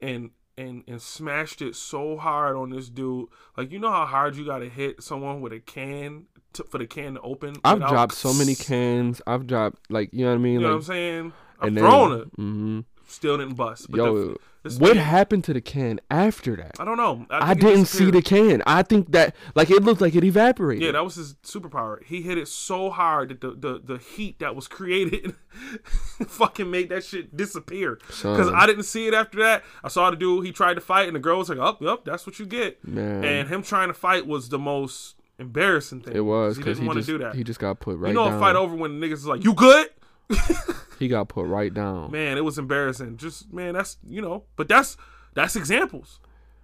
and 0.00 0.30
and 0.56 0.84
and 0.86 1.00
smashed 1.00 1.62
it 1.62 1.76
so 1.76 2.16
hard 2.16 2.56
on 2.56 2.70
this 2.70 2.88
dude. 2.88 3.28
Like 3.56 3.72
you 3.72 3.78
know 3.78 3.90
how 3.90 4.06
hard 4.06 4.36
you 4.36 4.44
got 4.44 4.58
to 4.58 4.68
hit 4.68 5.02
someone 5.02 5.40
with 5.40 5.52
a 5.52 5.60
can 5.60 6.26
to, 6.54 6.64
for 6.64 6.78
the 6.78 6.86
can 6.86 7.14
to 7.14 7.20
open. 7.20 7.56
I've 7.64 7.80
dropped 7.80 8.14
so 8.14 8.32
many 8.32 8.54
cans. 8.54 9.20
I've 9.26 9.46
dropped 9.46 9.90
like 9.90 10.10
you 10.12 10.24
know 10.24 10.30
what 10.30 10.36
I 10.36 10.38
mean. 10.38 10.54
You 10.54 10.60
know 10.60 10.68
what 10.68 10.74
I'm 10.76 10.82
saying? 10.82 11.32
I've 11.60 11.74
thrown 11.74 12.20
it, 12.20 12.28
hmm 12.36 12.80
still 13.06 13.38
didn't 13.38 13.54
bust. 13.54 13.90
But 13.90 13.98
Yo, 13.98 14.28
the- 14.28 14.38
what 14.78 14.96
happened 14.96 15.44
to 15.44 15.52
the 15.52 15.60
can 15.60 16.00
after 16.10 16.56
that? 16.56 16.72
I 16.80 16.86
don't 16.86 16.96
know. 16.96 17.26
I, 17.28 17.52
it 17.52 17.60
didn't 17.60 17.84
see 17.84 18.10
the 18.10 18.22
can. 18.22 18.62
I 18.66 18.82
think 18.82 19.12
that 19.12 19.36
like 19.54 19.70
it 19.70 19.82
looked 19.82 20.00
like 20.00 20.14
it 20.14 20.24
evaporated. 20.24 20.82
Yeah, 20.82 20.92
that 20.92 21.04
was 21.04 21.16
his 21.16 21.34
superpower. 21.44 22.02
He 22.02 22.22
hit 22.22 22.38
it 22.38 22.48
so 22.48 22.88
hard 22.88 23.28
that 23.28 23.40
the 23.42 23.50
the, 23.50 23.80
the 23.84 23.98
heat 23.98 24.38
that 24.38 24.56
was 24.56 24.66
created 24.66 25.34
fucking 26.26 26.70
made 26.70 26.88
that 26.88 27.04
shit 27.04 27.36
disappear. 27.36 27.98
Because 28.06 28.48
I 28.48 28.66
didn't 28.66 28.84
see 28.84 29.06
it 29.06 29.12
after 29.12 29.38
that. 29.40 29.64
I 29.82 29.88
saw 29.88 30.10
the 30.10 30.16
dude. 30.16 30.46
He 30.46 30.52
tried 30.52 30.74
to 30.74 30.80
fight, 30.80 31.08
and 31.08 31.14
the 31.16 31.20
girl 31.20 31.38
was 31.38 31.50
like, 31.50 31.58
"Up, 31.58 31.82
up, 31.82 32.06
that's 32.06 32.26
what 32.26 32.38
you 32.38 32.46
get." 32.46 32.86
Man. 32.86 33.22
And 33.22 33.48
him 33.48 33.62
trying 33.62 33.88
to 33.88 33.94
fight 33.94 34.26
was 34.26 34.48
the 34.48 34.58
most 34.58 35.16
embarrassing 35.38 36.00
thing. 36.00 36.16
It 36.16 36.20
was 36.24 36.56
because 36.56 36.78
he 36.78 36.84
didn't 36.84 36.86
want 36.86 37.00
to 37.00 37.04
do 37.04 37.18
that. 37.18 37.34
he 37.34 37.44
just 37.44 37.60
got 37.60 37.80
put 37.80 37.98
right 37.98 38.08
you 38.08 38.14
know, 38.14 38.28
down. 38.28 38.36
a 38.36 38.40
fight 38.40 38.56
over 38.56 38.74
when 38.74 38.98
the 38.98 39.06
niggas 39.06 39.12
is 39.14 39.26
like, 39.26 39.44
"You 39.44 39.52
good?" 39.52 39.88
he 40.98 41.08
got 41.08 41.28
put 41.28 41.46
right 41.46 41.72
down. 41.72 42.10
Man, 42.10 42.36
it 42.36 42.44
was 42.44 42.58
embarrassing. 42.58 43.16
Just 43.16 43.52
man, 43.52 43.74
that's 43.74 43.98
you 44.06 44.20
know, 44.20 44.44
but 44.56 44.68
that's 44.68 44.96
that's 45.34 45.56
examples. 45.56 46.20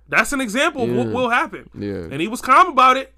That's 0.09 0.33
an 0.33 0.41
example 0.41 0.83
of 0.85 0.91
what 0.91 1.07
will 1.09 1.31
happen. 1.31 1.71
Yeah. 1.73 2.09
And 2.11 2.21
he 2.21 2.27
was 2.27 2.41
calm 2.41 2.69
about 2.69 2.97
it. 2.97 3.15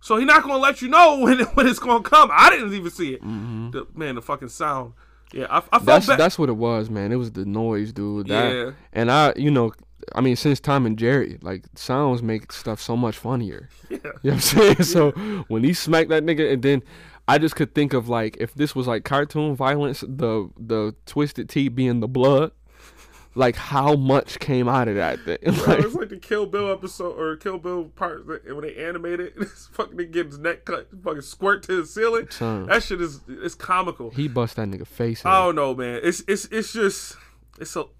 So 0.00 0.16
he's 0.16 0.26
not 0.26 0.42
gonna 0.42 0.56
let 0.56 0.80
you 0.80 0.88
know 0.88 1.18
when 1.20 1.40
when 1.40 1.66
it's 1.66 1.78
gonna 1.78 2.02
come. 2.02 2.30
I 2.32 2.50
didn't 2.50 2.72
even 2.72 2.90
see 2.90 3.14
it. 3.14 3.20
The, 3.20 3.86
man, 3.94 4.14
the 4.14 4.22
fucking 4.22 4.48
sound. 4.48 4.94
Yeah, 5.32 5.46
I, 5.48 5.58
I 5.58 5.60
felt 5.60 5.70
Mm-hmm. 5.72 5.86
That's 5.86 6.06
bad. 6.06 6.18
that's 6.18 6.38
what 6.38 6.48
it 6.48 6.56
was, 6.56 6.90
man. 6.90 7.12
It 7.12 7.16
was 7.16 7.32
the 7.32 7.44
noise, 7.44 7.92
dude. 7.92 8.28
That, 8.28 8.52
Yeah. 8.52 8.70
And 8.92 9.12
I, 9.12 9.32
you 9.36 9.50
know, 9.50 9.72
I 10.14 10.20
mean, 10.22 10.34
since 10.34 10.58
Tom 10.58 10.86
and 10.86 10.98
Jerry, 10.98 11.38
like 11.42 11.64
sounds 11.76 12.22
make 12.22 12.52
stuff 12.52 12.80
so 12.80 12.96
much 12.96 13.16
funnier. 13.16 13.68
yeah. 13.90 13.98
You 13.98 14.00
know 14.02 14.10
what 14.22 14.32
I'm 14.32 14.40
saying? 14.40 14.82
So 14.82 15.10
when 15.48 15.62
he 15.62 15.72
smacked 15.74 16.08
that 16.08 16.24
nigga, 16.24 16.52
and 16.52 16.62
then 16.62 16.82
I 17.30 17.38
just 17.38 17.56
could 17.56 17.74
think 17.74 17.92
of 17.92 18.08
like 18.08 18.36
if 18.40 18.54
this 18.54 18.74
was 18.74 18.86
like 18.86 19.04
cartoon 19.04 19.54
violence, 19.56 20.00
the 20.00 20.50
the 20.58 20.94
Twisted 21.06 21.48
Tea 21.48 21.68
being 21.68 22.00
the 22.00 22.08
blood, 22.08 22.52
like 23.34 23.56
how 23.56 23.94
much 23.96 24.38
came 24.38 24.68
out 24.68 24.88
of 24.88 24.96
that 24.96 25.20
thing. 25.20 25.38
Bro, 25.42 25.52
Like, 25.66 25.78
it's 25.84 25.94
like 25.94 26.08
the 26.08 26.16
Kill 26.18 26.46
Bill 26.46 26.70
episode 26.72 27.18
or 27.18 27.36
Kill 27.36 27.58
Bill 27.58 27.84
part 27.84 28.26
that- 28.26 28.44
when 28.54 28.62
they 28.62 28.74
animate 28.76 29.20
it. 29.20 29.34
This 29.38 29.68
fucking 29.72 29.96
nigga 29.96 30.26
his 30.26 30.38
neck 30.38 30.64
cut, 30.64 30.88
fucking 31.04 31.22
squirt 31.22 31.62
to 31.64 31.76
the 31.82 31.86
ceiling. 31.86 32.28
Son. 32.30 32.66
That 32.66 32.82
shit 32.82 33.00
is 33.00 33.20
it's 33.28 33.54
comical. 33.54 34.10
he 34.10 34.26
bust 34.28 34.56
that 34.56 34.68
nigga 34.68 34.86
face. 34.86 35.24
I 35.24 35.44
don't 35.44 35.54
know, 35.54 35.74
man. 35.74 36.00
It's 36.02 36.22
it's 36.26 36.46
it's 36.46 36.72
just 36.72 37.16
it's 37.60 37.70
so 37.70 37.90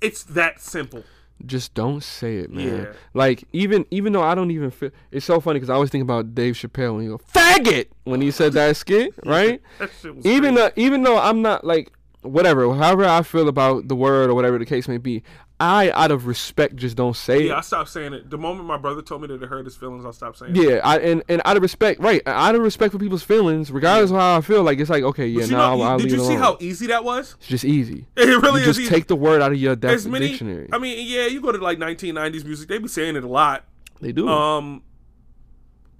it's 0.00 0.22
that 0.24 0.60
simple. 0.60 1.04
Just 1.44 1.74
don't 1.74 2.02
say 2.02 2.38
it, 2.38 2.50
man. 2.50 2.84
Yeah. 2.84 2.92
Like 3.12 3.44
even 3.52 3.84
even 3.90 4.12
though 4.12 4.22
I 4.22 4.34
don't 4.34 4.50
even 4.50 4.70
feel 4.70 4.90
it's 5.10 5.26
so 5.26 5.40
funny 5.40 5.58
because 5.58 5.70
I 5.70 5.74
always 5.74 5.90
think 5.90 6.02
about 6.02 6.34
Dave 6.34 6.54
Chappelle 6.54 6.94
when 6.94 7.02
he 7.02 7.08
go 7.08 7.18
faggot 7.18 7.88
when 8.04 8.20
he 8.20 8.30
said 8.30 8.54
that 8.54 8.76
skit, 8.76 9.14
right? 9.24 9.60
That 9.78 10.20
even 10.24 10.54
though 10.54 10.70
even 10.76 11.02
though 11.02 11.18
I'm 11.18 11.42
not 11.42 11.64
like 11.64 11.92
whatever, 12.22 12.72
however 12.74 13.04
I 13.04 13.22
feel 13.22 13.48
about 13.48 13.88
the 13.88 13.96
word 13.96 14.30
or 14.30 14.34
whatever 14.34 14.58
the 14.58 14.66
case 14.66 14.88
may 14.88 14.98
be, 14.98 15.22
I 15.58 15.90
out 15.92 16.10
of 16.10 16.26
respect 16.26 16.76
just 16.76 16.96
don't 16.98 17.16
say 17.16 17.38
it. 17.38 17.46
yeah, 17.46 17.56
I 17.56 17.60
stopped 17.62 17.88
saying 17.88 18.12
it. 18.12 18.28
The 18.28 18.36
moment 18.36 18.66
my 18.68 18.76
brother 18.76 19.00
told 19.00 19.22
me 19.22 19.28
that 19.28 19.42
it 19.42 19.46
hurt 19.46 19.64
his 19.64 19.74
feelings, 19.74 20.04
I 20.04 20.10
stopped 20.10 20.36
saying 20.38 20.54
it. 20.54 20.62
Yeah, 20.62 20.80
I 20.84 20.98
and, 20.98 21.22
and 21.30 21.40
out 21.46 21.56
of 21.56 21.62
respect, 21.62 21.98
right? 22.00 22.20
Out 22.26 22.54
of 22.54 22.60
respect 22.60 22.92
for 22.92 22.98
people's 22.98 23.22
feelings, 23.22 23.70
regardless 23.70 24.10
of 24.10 24.16
how 24.18 24.36
I 24.36 24.40
feel, 24.42 24.62
like 24.62 24.78
it's 24.80 24.90
like 24.90 25.02
okay, 25.02 25.26
yeah, 25.26 25.46
now 25.46 25.56
know, 25.56 25.62
I'll, 25.62 25.82
I'll 25.92 25.98
did 25.98 26.10
you 26.10 26.18
see 26.18 26.24
alone. 26.26 26.38
how 26.38 26.56
easy 26.60 26.88
that 26.88 27.04
was? 27.04 27.36
it's 27.38 27.46
just 27.48 27.64
easy. 27.64 28.06
It 28.16 28.26
really 28.26 28.60
You 28.62 28.68
is 28.68 28.76
just 28.76 28.80
easy. 28.80 28.90
take 28.90 29.06
the 29.06 29.16
word 29.16 29.40
out 29.40 29.50
of 29.52 29.58
your 29.58 29.76
def- 29.76 30.04
many. 30.04 30.28
dictionary. 30.28 30.68
I 30.72 30.78
mean, 30.78 31.06
yeah, 31.08 31.26
you 31.26 31.40
go 31.40 31.52
to 31.52 31.58
like 31.58 31.78
1990s 31.78 32.44
music, 32.44 32.68
they 32.68 32.76
be 32.78 32.88
saying 32.88 33.16
it 33.16 33.24
a 33.24 33.28
lot. 33.28 33.64
they 34.02 34.12
do. 34.12 34.28
Um, 34.28 34.82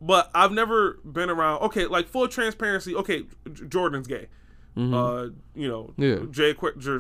but 0.03 0.31
I've 0.35 0.53
never 0.53 0.99
been 1.05 1.31
around. 1.31 1.63
Okay, 1.63 1.87
like 1.87 2.09
full 2.09 2.29
transparency. 2.29 2.95
Okay, 2.95 3.23
J- 3.51 3.65
Jordan's 3.69 4.07
gay. 4.07 4.27
Uh, 4.77 5.29
you 5.55 5.67
know, 5.69 5.95
Mm-hmm. 5.99 6.03
Yeah. 6.03 6.17
Jay 6.31 6.55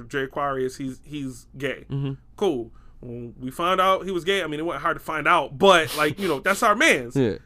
Jay 0.08 0.22
Aquarius, 0.22 0.78
he's 0.78 0.98
he's 1.04 1.46
gay. 1.58 1.84
Mm-hmm. 1.90 2.12
Cool. 2.36 2.70
When 3.00 3.34
we 3.40 3.50
found 3.50 3.80
out 3.80 4.04
he 4.04 4.10
was 4.10 4.24
gay, 4.24 4.42
I 4.42 4.46
mean, 4.46 4.60
it 4.60 4.64
wasn't 4.64 4.82
hard 4.82 4.96
to 4.96 5.02
find 5.02 5.26
out, 5.28 5.58
but 5.58 5.94
like 5.96 6.18
you 6.18 6.28
know, 6.28 6.40
that's 6.40 6.62
our 6.62 6.74
man's. 6.74 7.14
yeah, 7.16 7.36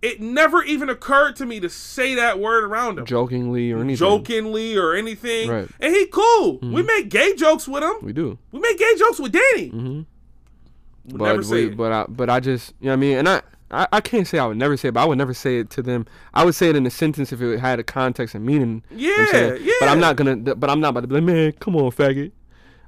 It 0.00 0.20
never 0.20 0.62
even 0.62 0.88
occurred 0.88 1.34
to 1.36 1.46
me 1.46 1.58
to 1.60 1.68
say 1.68 2.14
that 2.14 2.38
word 2.38 2.64
around 2.64 2.98
him, 2.98 3.06
jokingly 3.06 3.72
or 3.72 3.80
anything. 3.80 3.96
jokingly 3.96 4.76
or 4.76 4.94
anything. 4.94 5.50
Right. 5.50 5.64
Mm-hmm. 5.64 5.82
And 5.84 5.94
he 5.94 6.06
cool. 6.06 6.58
We 6.62 6.82
make 6.82 7.08
gay 7.08 7.34
jokes 7.34 7.66
with 7.66 7.82
him. 7.82 7.94
We 8.02 8.12
do. 8.12 8.38
We 8.52 8.60
make 8.60 8.78
gay 8.78 8.94
jokes 8.96 9.18
with 9.18 9.32
Danny. 9.32 9.70
Mm-hmm. 9.70 10.02
Would 11.12 11.18
but 11.18 11.24
never 11.24 11.42
say 11.42 11.66
we, 11.66 11.74
but 11.74 11.90
I 11.92 12.04
but 12.08 12.30
I 12.30 12.38
just 12.40 12.74
you 12.80 12.86
know 12.86 12.90
what 12.92 12.92
I 12.92 12.96
mean, 13.00 13.16
and 13.18 13.28
I, 13.28 13.42
I 13.70 13.88
I 13.92 14.00
can't 14.00 14.26
say 14.28 14.38
I 14.38 14.46
would 14.46 14.58
never 14.58 14.76
say 14.76 14.88
it, 14.88 14.92
but 14.92 15.00
I 15.00 15.04
would 15.06 15.18
never 15.18 15.34
say 15.34 15.58
it 15.58 15.70
to 15.70 15.82
them. 15.82 16.06
I 16.34 16.44
would 16.44 16.54
say 16.54 16.68
it 16.68 16.76
in 16.76 16.86
a 16.86 16.90
sentence 16.90 17.32
if 17.32 17.40
it 17.40 17.58
had 17.58 17.80
a 17.80 17.82
context 17.84 18.34
and 18.34 18.44
meaning. 18.44 18.84
you 18.90 19.08
know 19.08 19.14
what 19.16 19.20
I'm 19.20 19.32
saying? 19.32 19.62
Yeah, 19.64 19.72
But 19.80 19.88
I'm 19.88 20.00
not 20.00 20.16
gonna. 20.16 20.36
But 20.36 20.68
I'm 20.70 20.80
not 20.80 20.90
about 20.90 21.00
to 21.00 21.06
be 21.06 21.14
like, 21.16 21.24
man, 21.24 21.52
come 21.52 21.74
on, 21.76 21.90
faggot. 21.90 22.30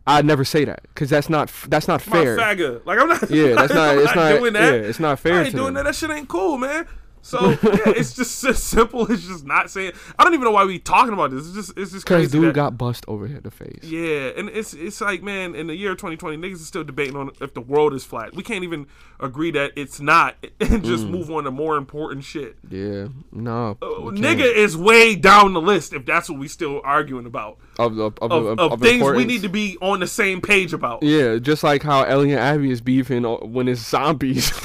I'd 0.07 0.25
never 0.25 0.45
say 0.45 0.65
that 0.65 0.83
because 0.95 1.11
that's 1.11 1.29
not 1.29 1.53
that's 1.69 1.87
not 1.87 2.01
fair. 2.03 2.37
my 2.37 2.43
faggot. 2.43 2.85
Like 2.87 2.99
I'm 2.99 3.09
not. 3.09 3.31
Yeah, 3.31 3.55
that's 3.55 3.73
not. 3.75 3.91
I'm 3.91 3.99
It's 3.99 4.15
not. 4.15 4.39
doing 4.39 4.53
that. 4.55 4.73
Yeah, 4.73 4.89
it's 4.89 5.01
not 5.01 5.19
fair. 5.19 5.35
I 5.35 5.43
ain't 5.45 5.53
doing 5.55 5.67
them. 5.67 5.75
that. 5.75 5.85
That 5.85 5.95
shit 5.95 6.11
ain't 6.11 6.29
cool, 6.29 6.59
man. 6.59 6.87
So 7.23 7.51
yeah, 7.51 7.57
it's 7.63 8.15
just 8.15 8.43
as 8.45 8.63
simple 8.63 9.11
as 9.13 9.27
just 9.27 9.45
not 9.45 9.71
saying. 9.71 9.93
I 10.19 10.25
don't 10.25 10.33
even 10.35 10.45
know 10.45 10.51
why 10.53 10.65
we 10.65 10.79
talking 10.79 11.13
about 11.13 11.31
this. 11.31 11.47
It's 11.47 11.55
just 11.55 11.79
it's 11.79 11.93
just 11.93 12.05
Because 12.07 12.23
crazy. 12.23 12.39
dude 12.39 12.49
that- 12.49 12.55
got 12.55 12.79
bust 12.79 13.05
over 13.09 13.27
here 13.27 13.41
the 13.41 13.51
face. 13.51 13.83
yeah, 13.85 14.31
and 14.37 14.49
it's 14.49 14.73
it's 14.75 15.01
like 15.01 15.23
man, 15.23 15.55
in 15.55 15.67
the 15.67 15.75
year 15.77 15.91
2020, 15.95 16.37
niggas 16.37 16.55
is 16.55 16.67
still 16.67 16.85
debating 16.85 17.17
on 17.17 17.31
if 17.41 17.55
the 17.55 17.61
world 17.61 17.95
is 17.95 18.05
flat. 18.05 18.35
We 18.35 18.43
can't 18.43 18.65
even 18.65 18.87
agree 19.21 19.51
that 19.53 19.73
it's 19.77 20.01
not, 20.01 20.37
and 20.61 20.83
just 20.85 21.05
Mm. 21.05 21.11
move 21.11 21.31
on 21.31 21.45
to 21.45 21.51
more 21.51 21.77
important 21.77 22.25
shit. 22.25 22.57
Yeah, 22.71 23.09
no, 23.33 23.77
Uh, 23.83 23.87
Nigga 24.11 24.51
is 24.53 24.77
way 24.77 25.15
down 25.15 25.53
the 25.53 25.61
list 25.61 25.93
if 25.93 26.05
that's 26.07 26.29
what 26.31 26.39
we 26.39 26.49
still 26.49 26.81
arguing 26.85 27.27
about 27.27 27.59
of 27.79 27.99
of 27.99 28.15
of, 28.23 28.33
of, 28.33 28.59
of, 28.59 28.81
things 28.81 29.03
we 29.11 29.25
need 29.25 29.43
to 29.43 29.49
be 29.49 29.77
on 29.83 30.01
the 30.01 30.07
same 30.07 30.41
page 30.41 30.73
about. 30.73 31.03
Yeah, 31.03 31.37
just 31.39 31.63
like 31.63 31.83
how 31.83 32.03
Ellie 32.05 32.33
and 32.33 32.41
Abby 32.41 32.71
is 32.71 32.81
beefing 32.81 33.25
when 33.25 33.69
it's 33.69 33.81
zombies. 33.87 34.51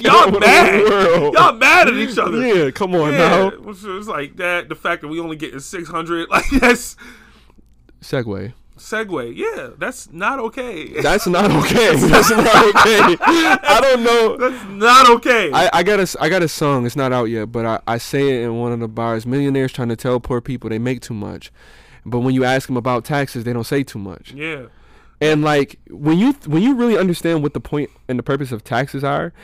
Y'all 0.00 0.30
mad. 0.38 1.32
Y'all 1.32 1.52
mad 1.60 1.88
at 1.88 1.94
each 1.94 2.18
other. 2.18 2.44
Yeah, 2.44 2.70
come 2.72 2.94
on 2.96 3.12
Yeah, 3.12 3.18
now. 3.18 3.48
it's 3.70 3.84
it's 3.84 4.08
like 4.08 4.36
that. 4.38 4.68
The 4.68 4.74
fact 4.74 5.02
that 5.02 5.08
we 5.08 5.20
only 5.20 5.36
getting 5.36 5.60
six 5.60 5.88
hundred, 5.88 6.28
like 6.30 6.48
that's 6.50 6.96
Segway. 8.00 8.54
segue. 8.78 9.36
Yeah, 9.36 9.70
that's 9.78 10.10
not 10.10 10.38
okay. 10.38 10.88
That's 11.02 11.26
not 11.26 11.50
okay. 11.50 11.94
That's 12.08 12.30
not 12.30 12.64
okay. 12.74 13.16
I 13.22 13.78
don't 13.82 14.02
know. 14.02 14.36
That's 14.38 14.64
not 14.70 15.10
okay. 15.16 15.50
I, 15.52 15.68
I 15.72 15.82
got 15.82 16.00
a 16.00 16.16
I 16.20 16.28
got 16.30 16.42
a 16.42 16.48
song. 16.48 16.86
It's 16.86 16.96
not 16.96 17.12
out 17.12 17.24
yet, 17.26 17.52
but 17.52 17.66
I, 17.66 17.80
I 17.86 17.98
say 17.98 18.28
it 18.40 18.42
in 18.44 18.56
one 18.58 18.72
of 18.72 18.80
the 18.80 18.88
bars. 18.88 19.26
Millionaires 19.26 19.72
trying 19.72 19.90
to 19.90 19.96
tell 19.96 20.18
poor 20.18 20.40
people 20.40 20.70
they 20.70 20.78
make 20.78 21.02
too 21.02 21.12
much, 21.14 21.52
but 22.06 22.20
when 22.20 22.34
you 22.34 22.44
ask 22.44 22.66
them 22.68 22.76
about 22.78 23.04
taxes, 23.04 23.44
they 23.44 23.52
don't 23.52 23.64
say 23.64 23.82
too 23.82 23.98
much. 23.98 24.32
yeah, 24.32 24.66
And 25.20 25.42
like 25.44 25.78
when 25.90 26.16
you 26.18 26.32
when 26.46 26.62
you 26.62 26.74
really 26.74 26.96
understand 26.96 27.42
what 27.42 27.52
the 27.52 27.60
point 27.60 27.90
and 28.08 28.18
the 28.18 28.22
purpose 28.22 28.50
of 28.50 28.64
taxes 28.64 29.04
are, 29.04 29.34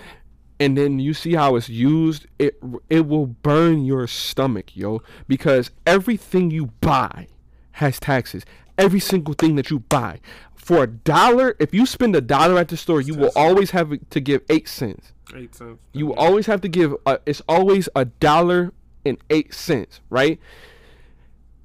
and 0.59 0.77
then 0.77 0.99
you 0.99 1.13
see 1.15 1.35
how 1.35 1.57
it's 1.57 1.69
used, 1.69 2.27
it 2.39 2.59
it 2.89 3.07
will 3.07 3.27
burn 3.27 3.85
your 3.85 4.07
stomach, 4.07 4.77
yo, 4.77 5.03
because 5.29 5.71
everything 5.87 6.51
you 6.51 6.67
buy 6.81 7.29
has 7.73 8.01
taxes. 8.01 8.45
Every 8.79 9.01
single 9.01 9.35
thing 9.35 9.57
that 9.57 9.71
you 9.71 9.79
buy. 9.81 10.21
For 10.55 10.83
a 10.83 10.87
dollar, 10.87 11.57
if 11.59 11.73
you 11.73 11.87
spend 11.87 12.15
a 12.17 12.21
dollar 12.21 12.59
at 12.59 12.69
the 12.69 12.77
store, 12.77 13.01
you 13.01 13.15
will 13.15 13.31
always 13.37 13.71
have 13.71 13.93
to 14.11 14.21
give 14.21 14.43
8 14.51 14.69
cents. 14.69 15.13
eight 15.35 15.55
cents. 15.55 15.79
You 15.93 16.07
will 16.09 16.15
always 16.17 16.47
have 16.47 16.61
to 16.63 16.69
give 16.69 16.95
a, 17.07 17.21
it's 17.25 17.41
always 17.49 17.89
a 17.95 18.05
dollar 18.07 18.73
and 19.05 19.17
8 19.31 19.55
cents, 19.55 20.01
right? 20.11 20.39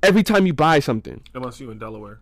Every 0.03 0.23
time 0.23 0.45
you 0.45 0.53
buy 0.53 0.79
something. 0.79 1.21
unless 1.33 1.59
you 1.59 1.71
in 1.71 1.79
Delaware. 1.79 2.19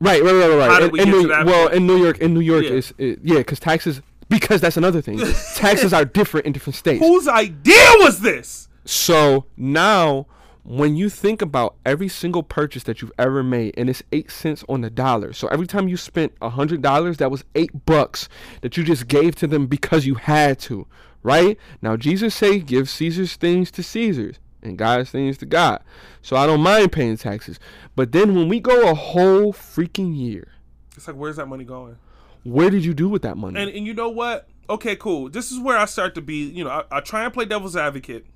Right, 0.00 0.22
right, 0.22 0.32
right, 0.32 0.56
right. 0.56 0.70
How 0.70 0.80
did 0.80 0.92
we 0.92 1.00
in 1.02 1.10
New, 1.10 1.28
well, 1.28 1.68
in 1.68 1.86
New 1.86 1.96
York, 2.02 2.18
in 2.18 2.34
New 2.34 2.40
York 2.40 2.64
Yeah. 2.64 2.70
is 2.70 2.94
it, 2.98 3.20
yeah, 3.22 3.38
because 3.38 3.60
taxes 3.60 4.02
because 4.34 4.60
that's 4.60 4.76
another 4.76 5.00
thing. 5.00 5.18
taxes 5.54 5.92
are 5.92 6.04
different 6.04 6.46
in 6.46 6.52
different 6.52 6.76
states. 6.76 7.04
Whose 7.04 7.28
idea 7.28 7.86
was 7.98 8.20
this? 8.20 8.68
So 8.84 9.46
now, 9.56 10.26
when 10.64 10.96
you 10.96 11.08
think 11.08 11.42
about 11.42 11.76
every 11.84 12.08
single 12.08 12.42
purchase 12.42 12.82
that 12.84 13.00
you've 13.00 13.12
ever 13.18 13.42
made, 13.42 13.74
and 13.76 13.88
it's 13.88 14.02
eight 14.12 14.30
cents 14.30 14.64
on 14.68 14.80
the 14.80 14.90
dollar. 14.90 15.32
So 15.32 15.48
every 15.48 15.66
time 15.66 15.88
you 15.88 15.96
spent 15.96 16.32
a 16.42 16.50
hundred 16.50 16.82
dollars, 16.82 17.18
that 17.18 17.30
was 17.30 17.44
eight 17.54 17.84
bucks 17.86 18.28
that 18.62 18.76
you 18.76 18.84
just 18.84 19.08
gave 19.08 19.36
to 19.36 19.46
them 19.46 19.66
because 19.66 20.06
you 20.06 20.14
had 20.14 20.58
to. 20.60 20.86
Right 21.22 21.58
now, 21.80 21.96
Jesus 21.96 22.34
say, 22.34 22.58
"Give 22.58 22.88
Caesar's 22.88 23.36
things 23.36 23.70
to 23.72 23.82
Caesar's." 23.82 24.38
And 24.62 24.78
God's 24.78 25.10
things 25.10 25.36
to 25.38 25.46
God. 25.46 25.82
So 26.22 26.36
I 26.36 26.46
don't 26.46 26.62
mind 26.62 26.90
paying 26.90 27.18
taxes. 27.18 27.60
But 27.94 28.12
then 28.12 28.34
when 28.34 28.48
we 28.48 28.60
go 28.60 28.88
a 28.90 28.94
whole 28.94 29.52
freaking 29.52 30.16
year, 30.16 30.48
It's 30.96 31.06
like, 31.06 31.16
where's 31.16 31.36
that 31.36 31.48
money 31.48 31.64
going? 31.64 31.98
Where 32.44 32.70
did 32.70 32.84
you 32.84 32.94
do 32.94 33.08
with 33.08 33.22
that 33.22 33.36
money? 33.36 33.60
And 33.60 33.70
and 33.70 33.86
you 33.86 33.94
know 33.94 34.08
what? 34.08 34.48
Okay, 34.68 34.96
cool. 34.96 35.28
This 35.28 35.50
is 35.50 35.58
where 35.58 35.76
I 35.76 35.84
start 35.84 36.14
to 36.14 36.22
be. 36.22 36.48
You 36.48 36.64
know, 36.64 36.70
I, 36.70 36.98
I 36.98 37.00
try 37.00 37.24
and 37.24 37.32
play 37.32 37.44
devil's 37.44 37.76
advocate, 37.76 38.26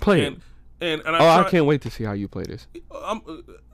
Play 0.00 0.22
it. 0.22 0.26
and 0.26 0.40
and 0.80 1.02
and 1.06 1.16
I 1.16 1.18
Oh, 1.20 1.40
I 1.40 1.50
can't 1.50 1.66
wait 1.66 1.82
to 1.82 1.90
see 1.90 2.04
how 2.04 2.12
you 2.12 2.28
play 2.28 2.44
this. 2.44 2.66
I'm, 2.94 3.22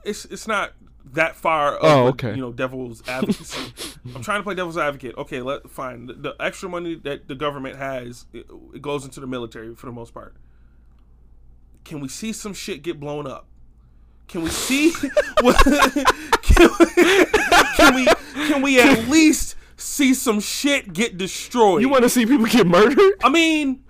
it's 0.05 0.25
it's 0.27 0.47
not 0.47 0.75
that 1.13 1.37
far. 1.37 1.79
Oh, 1.81 2.09
okay. 2.09 2.31
You 2.31 2.41
know, 2.41 2.53
devil's 2.53 3.07
advocacy. 3.09 3.73
I'm 4.15 4.23
trying 4.23 4.41
to 4.41 4.45
play 4.45 4.55
devil's 4.55 4.79
advocate. 4.79 5.17
Okay, 5.17 5.41
let 5.41 5.71
fine. 5.71 6.07
The, 6.07 6.15
the 6.15 6.37
extra 6.41 6.69
money 6.69 6.97
that 7.05 7.29
the 7.29 7.35
government 7.35 7.77
has, 7.77 8.27
it, 8.33 8.47
it 8.75 8.83
goes 8.83 9.05
into 9.05 9.21
the 9.21 9.27
military 9.27 9.75
for 9.75 9.87
the 9.87 9.93
most 9.93 10.13
part. 10.13 10.37
Can 11.85 12.01
we 12.01 12.09
see 12.09 12.33
some 12.33 12.53
shit 12.55 12.83
get 12.83 12.99
blown 12.99 13.27
up? 13.27 13.47
Can 14.29 14.43
we 14.43 14.51
see? 14.51 14.91
can, 15.43 16.69
we, 16.81 17.25
can 17.77 17.95
we? 17.95 18.07
Can 18.49 18.63
we 18.63 18.81
at 18.81 19.09
least 19.09 19.57
see 19.77 20.15
some 20.15 20.41
shit 20.41 20.93
get 20.93 21.17
destroyed? 21.19 21.83
You 21.83 21.89
want 21.89 22.05
to 22.05 22.09
see 22.09 22.27
people 22.27 22.47
get 22.47 22.67
murdered? 22.67 23.13
I 23.23 23.29
mean, 23.29 23.85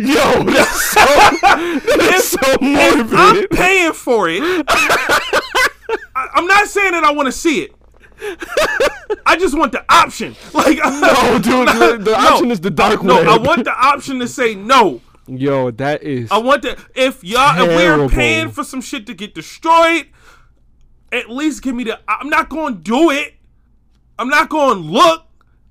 Yo, 0.00 0.14
that's 0.44 0.92
so, 0.92 1.04
that's 1.42 2.28
so 2.30 2.38
I'm 2.62 3.46
paying 3.48 3.92
for 3.92 4.30
it. 4.30 4.40
I, 4.66 6.28
I'm 6.34 6.46
not 6.46 6.68
saying 6.68 6.92
that 6.92 7.04
I 7.04 7.12
want 7.12 7.26
to 7.26 7.32
see 7.32 7.62
it. 7.62 7.72
I 9.26 9.36
just 9.36 9.56
want 9.56 9.72
the 9.72 9.84
option. 9.90 10.36
Like 10.54 10.78
No, 10.78 11.38
dude, 11.42 11.68
the, 11.68 11.98
the 12.02 12.10
no. 12.12 12.16
option 12.16 12.50
is 12.50 12.60
the 12.60 12.70
dark 12.70 13.02
no, 13.02 13.16
web. 13.16 13.28
I 13.28 13.36
want 13.36 13.64
the 13.64 13.72
option 13.72 14.18
to 14.20 14.28
say 14.28 14.54
no. 14.54 15.02
Yo, 15.26 15.70
that 15.72 16.02
is 16.02 16.30
I 16.32 16.38
want 16.38 16.62
that. 16.62 16.78
If 16.94 17.22
y'all, 17.22 17.60
if 17.60 17.68
we're 17.68 18.08
paying 18.08 18.50
for 18.50 18.64
some 18.64 18.80
shit 18.80 19.06
to 19.06 19.14
get 19.14 19.34
destroyed, 19.34 20.06
at 21.12 21.30
least 21.30 21.62
give 21.62 21.74
me 21.74 21.84
the. 21.84 21.98
I'm 22.08 22.28
not 22.28 22.48
going 22.48 22.76
to 22.76 22.80
do 22.80 23.10
it. 23.10 23.34
I'm 24.18 24.28
not 24.28 24.48
going 24.48 24.82
to 24.82 24.88
look. 24.88 25.24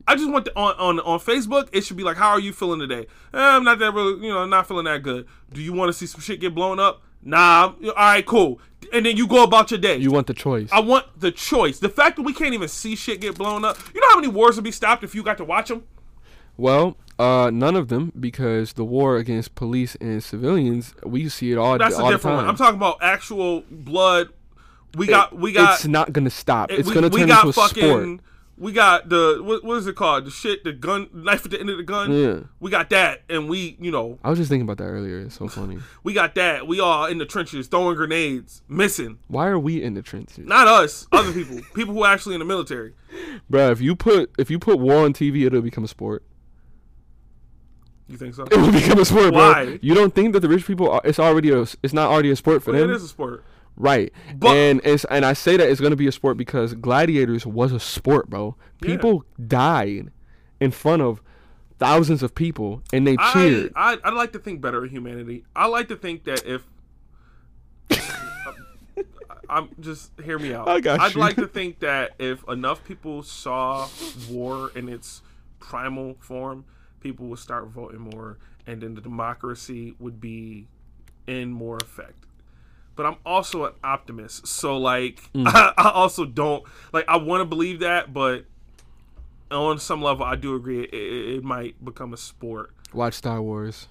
I 0.07 0.15
just 0.15 0.29
want 0.29 0.45
the, 0.45 0.57
on 0.57 0.75
on 0.77 0.99
on 1.01 1.19
Facebook. 1.19 1.69
It 1.71 1.81
should 1.81 1.97
be 1.97 2.03
like, 2.03 2.17
how 2.17 2.29
are 2.29 2.39
you 2.39 2.51
feeling 2.51 2.79
today? 2.79 3.05
Eh, 3.33 3.37
I'm 3.39 3.63
not 3.63 3.77
that 3.79 3.93
really, 3.93 4.25
you 4.25 4.33
know, 4.33 4.45
not 4.47 4.67
feeling 4.67 4.85
that 4.85 5.03
good. 5.03 5.27
Do 5.53 5.61
you 5.61 5.71
want 5.71 5.89
to 5.89 5.93
see 5.93 6.07
some 6.07 6.21
shit 6.21 6.39
get 6.39 6.55
blown 6.55 6.79
up? 6.79 7.01
Nah. 7.21 7.61
I'm- 7.67 7.75
All 7.85 7.93
right, 7.95 8.25
cool. 8.25 8.59
And 8.91 9.05
then 9.05 9.17
you 9.17 9.27
go 9.27 9.43
about 9.43 9.69
your 9.69 9.79
day. 9.79 9.97
you 9.97 10.09
want 10.09 10.25
the 10.25 10.33
choice. 10.33 10.69
I 10.71 10.79
want 10.79 11.05
the 11.19 11.31
choice. 11.31 11.77
The 11.79 11.89
fact 11.89 12.15
that 12.15 12.23
we 12.23 12.33
can't 12.33 12.53
even 12.55 12.69
see 12.69 12.95
shit 12.95 13.21
get 13.21 13.37
blown 13.37 13.63
up. 13.63 13.77
You 13.93 14.01
know 14.01 14.07
how 14.09 14.15
many 14.15 14.29
wars 14.29 14.55
would 14.55 14.63
be 14.63 14.71
stopped 14.71 15.03
if 15.03 15.13
you 15.13 15.21
got 15.21 15.37
to 15.37 15.43
watch 15.45 15.67
them? 15.67 15.83
Well, 16.57 16.97
uh, 17.19 17.51
none 17.53 17.75
of 17.75 17.89
them 17.89 18.11
because 18.19 18.73
the 18.73 18.83
war 18.85 19.17
against 19.17 19.53
police 19.53 19.95
and 20.01 20.23
civilians, 20.23 20.95
we 21.03 21.29
see 21.29 21.51
it 21.51 21.57
all, 21.57 21.77
That's 21.77 21.95
all 21.95 22.07
a 22.07 22.11
different 22.11 22.37
one. 22.37 22.47
I'm 22.47 22.55
talking 22.55 22.77
about 22.77 22.97
actual 23.01 23.63
blood. 23.69 24.29
We 24.95 25.07
got, 25.07 25.35
we 25.37 25.51
got. 25.51 25.75
it's 25.75 25.85
not 25.87 26.11
gonna 26.13 26.29
stop. 26.29 26.71
It- 26.71 26.79
It's 26.79 26.87
we, 26.89 26.95
gonna 26.95 27.09
turn 27.09 27.21
into 27.29 27.47
a 27.49 27.53
fucking, 27.53 27.83
sport. 27.83 28.19
We 28.57 28.73
got 28.73 29.07
the 29.07 29.39
what, 29.41 29.63
what 29.63 29.77
is 29.77 29.87
it 29.87 29.95
called? 29.95 30.25
The 30.25 30.31
shit, 30.31 30.65
the 30.65 30.73
gun, 30.73 31.09
knife 31.13 31.45
at 31.45 31.51
the 31.51 31.59
end 31.59 31.69
of 31.69 31.77
the 31.77 31.83
gun. 31.83 32.11
Yeah. 32.11 32.39
We 32.59 32.69
got 32.69 32.89
that, 32.89 33.21
and 33.29 33.47
we, 33.47 33.77
you 33.79 33.89
know, 33.89 34.19
I 34.21 34.29
was 34.29 34.37
just 34.37 34.49
thinking 34.49 34.67
about 34.67 34.79
that 34.79 34.89
earlier. 34.89 35.19
It's 35.21 35.35
so 35.35 35.47
funny. 35.47 35.77
we 36.03 36.11
got 36.13 36.35
that. 36.35 36.67
We 36.67 36.81
all 36.81 37.05
in 37.05 37.19
the 37.19 37.25
trenches 37.25 37.67
throwing 37.67 37.95
grenades, 37.95 38.61
missing. 38.67 39.19
Why 39.29 39.47
are 39.47 39.57
we 39.59 39.81
in 39.81 39.93
the 39.93 40.01
trenches, 40.01 40.45
Not 40.45 40.67
us, 40.67 41.07
other 41.13 41.31
people, 41.31 41.61
people 41.73 41.93
who 41.93 42.03
are 42.03 42.11
actually 42.13 42.35
in 42.35 42.39
the 42.39 42.45
military. 42.45 42.95
Bruh, 43.49 43.71
If 43.71 43.79
you 43.79 43.95
put 43.95 44.31
if 44.37 44.51
you 44.51 44.59
put 44.59 44.77
war 44.79 45.05
on 45.05 45.13
TV, 45.13 45.45
it'll 45.45 45.61
become 45.61 45.85
a 45.85 45.87
sport. 45.87 46.23
You 48.09 48.17
think 48.17 48.33
so? 48.33 48.43
It 48.43 48.57
will 48.57 48.71
become 48.71 48.99
a 48.99 49.05
sport, 49.05 49.31
bro. 49.33 49.51
Why? 49.51 49.79
You 49.81 49.93
don't 49.93 50.13
think 50.15 50.33
that 50.33 50.39
the 50.39 50.49
rich 50.49 50.65
people 50.65 50.89
are, 50.89 51.01
it's 51.05 51.19
already 51.19 51.51
a 51.51 51.61
it's 51.83 51.93
not 51.93 52.09
already 52.09 52.31
a 52.31 52.35
sport 52.35 52.63
for 52.63 52.71
Well, 52.71 52.81
them, 52.81 52.89
it 52.89 52.95
is 52.95 53.03
a 53.03 53.07
sport. 53.07 53.45
Right? 53.80 54.14
But- 54.35 54.56
and 54.56 54.81
it's 54.84 55.06
and 55.06 55.26
I 55.26 55.34
say 55.34 55.57
that 55.57 55.68
it's 55.68 55.81
gonna 55.81 55.95
be 55.95 56.06
a 56.07 56.11
sport 56.11 56.38
because 56.38 56.76
Gladiators 56.76 57.47
was 57.47 57.72
a 57.72 57.80
sport, 57.80 58.30
bro. 58.30 58.56
Yeah. 58.81 58.88
People 58.88 59.23
died 59.47 60.11
in 60.60 60.69
front 60.72 61.01
of 61.01 61.22
thousands 61.80 62.22
of 62.22 62.35
people, 62.35 62.84
and 62.93 63.07
they 63.07 63.15
I, 63.18 63.34
cheered. 63.34 63.72
I 63.76 63.97
I 64.03 64.11
like 64.11 64.34
to 64.34 64.39
think 64.39 64.61
better 64.61 64.84
of 64.85 64.91
humanity. 64.91 65.45
I 65.56 65.65
like 65.68 65.88
to 65.88 65.95
think 65.95 66.26
that 66.26 66.45
if 66.45 66.64
I'm 69.49 69.69
just 69.80 70.11
hear 70.23 70.38
me 70.38 70.53
out. 70.53 70.68
I 70.68 70.80
got 70.80 70.99
I'd 70.99 71.15
you. 71.15 71.19
like 71.22 71.35
to 71.38 71.47
think 71.57 71.80
that 71.80 72.11
if 72.19 72.47
enough 72.47 72.84
people 72.84 73.23
saw 73.23 73.88
war 74.30 74.72
in 74.76 74.88
its 74.89 75.22
primal 75.60 76.18
form, 76.19 76.65
people 76.99 77.26
would 77.27 77.39
start 77.39 77.68
voting 77.68 77.99
more, 78.01 78.38
and 78.68 78.81
then 78.81 78.93
the 78.93 79.01
democracy 79.01 79.95
would 79.99 80.22
be 80.22 80.68
in 81.26 81.51
more 81.51 81.77
effect. 81.77 82.26
But 82.99 83.05
I'm 83.05 83.15
also 83.26 83.63
an 83.63 83.71
optimist, 83.81 84.45
so 84.45 84.76
like 84.76 85.31
Mm. 85.34 85.47
I, 85.47 85.71
I 85.77 85.91
also 85.91 86.26
don't 86.26 86.65
like 86.91 87.05
I 87.07 87.15
want 87.15 87.39
to 87.39 87.45
believe 87.45 87.80
that, 87.80 88.13
but 88.13 88.43
on 89.49 89.80
some 89.80 90.01
level, 90.01 90.26
I 90.26 90.35
do 90.35 90.53
agree 90.53 90.81
it, 90.84 90.93
it, 90.93 91.35
it 91.38 91.43
might 91.45 91.81
become 91.85 92.13
a 92.13 92.17
sport, 92.17 92.73
Watch 92.91 93.13
Star 93.13 93.41
Wars. 93.41 93.88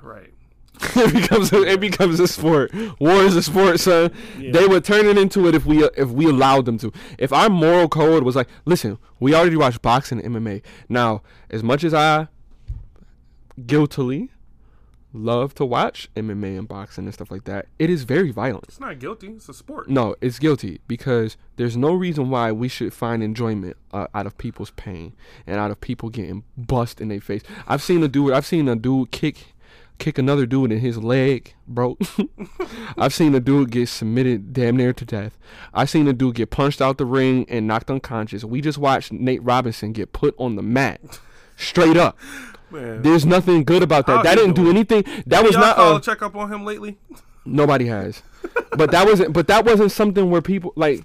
right? 0.00 0.32
it 0.96 1.12
becomes 1.12 1.52
a, 1.52 1.62
it 1.64 1.80
becomes 1.80 2.18
a 2.18 2.26
sport. 2.26 2.72
War 2.98 3.24
is 3.24 3.36
a 3.36 3.42
sport, 3.42 3.78
son. 3.78 4.10
Yeah. 4.38 4.52
They 4.52 4.66
would 4.66 4.86
turn 4.86 5.04
it 5.04 5.18
into 5.18 5.46
it 5.46 5.54
if 5.54 5.66
we 5.66 5.84
if 5.84 6.08
we 6.08 6.30
allowed 6.30 6.64
them 6.64 6.78
to. 6.78 6.90
If 7.18 7.30
our 7.30 7.50
moral 7.50 7.90
code 7.90 8.22
was 8.22 8.34
like, 8.34 8.48
listen, 8.64 8.96
we 9.20 9.34
already 9.34 9.56
watch 9.56 9.82
boxing 9.82 10.18
and 10.24 10.34
MMA. 10.34 10.62
Now, 10.88 11.20
as 11.50 11.62
much 11.62 11.84
as 11.84 11.92
I 11.92 12.28
guiltily 13.66 14.30
love 15.12 15.54
to 15.54 15.64
watch 15.64 16.08
MMA 16.14 16.58
and 16.58 16.68
boxing 16.68 17.04
and 17.04 17.14
stuff 17.14 17.30
like 17.30 17.44
that, 17.44 17.66
it 17.78 17.90
is 17.90 18.04
very 18.04 18.30
violent. 18.30 18.64
It's 18.68 18.80
not 18.80 18.98
guilty; 18.98 19.28
it's 19.28 19.48
a 19.48 19.54
sport. 19.54 19.88
No, 19.88 20.14
it's 20.20 20.38
guilty 20.38 20.80
because 20.86 21.36
there's 21.56 21.76
no 21.76 21.92
reason 21.92 22.30
why 22.30 22.52
we 22.52 22.68
should 22.68 22.92
find 22.92 23.22
enjoyment 23.22 23.76
uh, 23.92 24.06
out 24.14 24.26
of 24.26 24.38
people's 24.38 24.70
pain 24.72 25.14
and 25.46 25.56
out 25.56 25.70
of 25.70 25.80
people 25.80 26.10
getting 26.10 26.44
bust 26.56 27.00
in 27.00 27.08
their 27.08 27.20
face. 27.20 27.42
I've 27.66 27.82
seen 27.82 28.02
a 28.02 28.08
dude. 28.08 28.32
I've 28.32 28.46
seen 28.46 28.68
a 28.68 28.76
dude 28.76 29.10
kick 29.10 29.54
kick 29.98 30.16
another 30.16 30.46
dude 30.46 30.72
in 30.72 30.78
his 30.78 30.98
leg 30.98 31.54
broke. 31.66 32.00
I've 32.96 33.12
seen 33.12 33.34
a 33.34 33.40
dude 33.40 33.70
get 33.70 33.88
submitted 33.88 34.52
damn 34.52 34.76
near 34.76 34.92
to 34.92 35.04
death. 35.04 35.36
I've 35.74 35.90
seen 35.90 36.06
a 36.08 36.12
dude 36.12 36.36
get 36.36 36.50
punched 36.50 36.80
out 36.80 36.98
the 36.98 37.04
ring 37.04 37.46
and 37.48 37.66
knocked 37.66 37.90
unconscious. 37.90 38.44
We 38.44 38.60
just 38.60 38.78
watched 38.78 39.12
Nate 39.12 39.42
Robinson 39.42 39.92
get 39.92 40.12
put 40.12 40.34
on 40.38 40.56
the 40.56 40.62
mat. 40.62 41.20
Straight 41.56 41.96
up. 41.96 42.16
Man, 42.70 43.02
There's 43.02 43.24
nothing 43.24 43.64
good 43.64 43.82
about 43.82 44.06
that. 44.06 44.16
How's 44.16 44.24
That 44.24 44.34
didn't 44.36 44.54
do 44.54 44.68
anything. 44.68 45.04
That 45.26 45.42
was 45.42 45.52
y'all 45.52 45.60
not 45.60 45.96
a, 45.96 46.00
check 46.04 46.22
up 46.22 46.36
on 46.36 46.52
him 46.52 46.64
lately. 46.64 46.98
Nobody 47.44 47.86
has. 47.86 48.22
but 48.76 48.90
that 48.90 49.06
wasn't. 49.06 49.32
But 49.32 49.46
that 49.48 49.64
wasn't 49.64 49.92
something 49.92 50.30
where 50.30 50.42
people 50.42 50.72
like. 50.76 51.04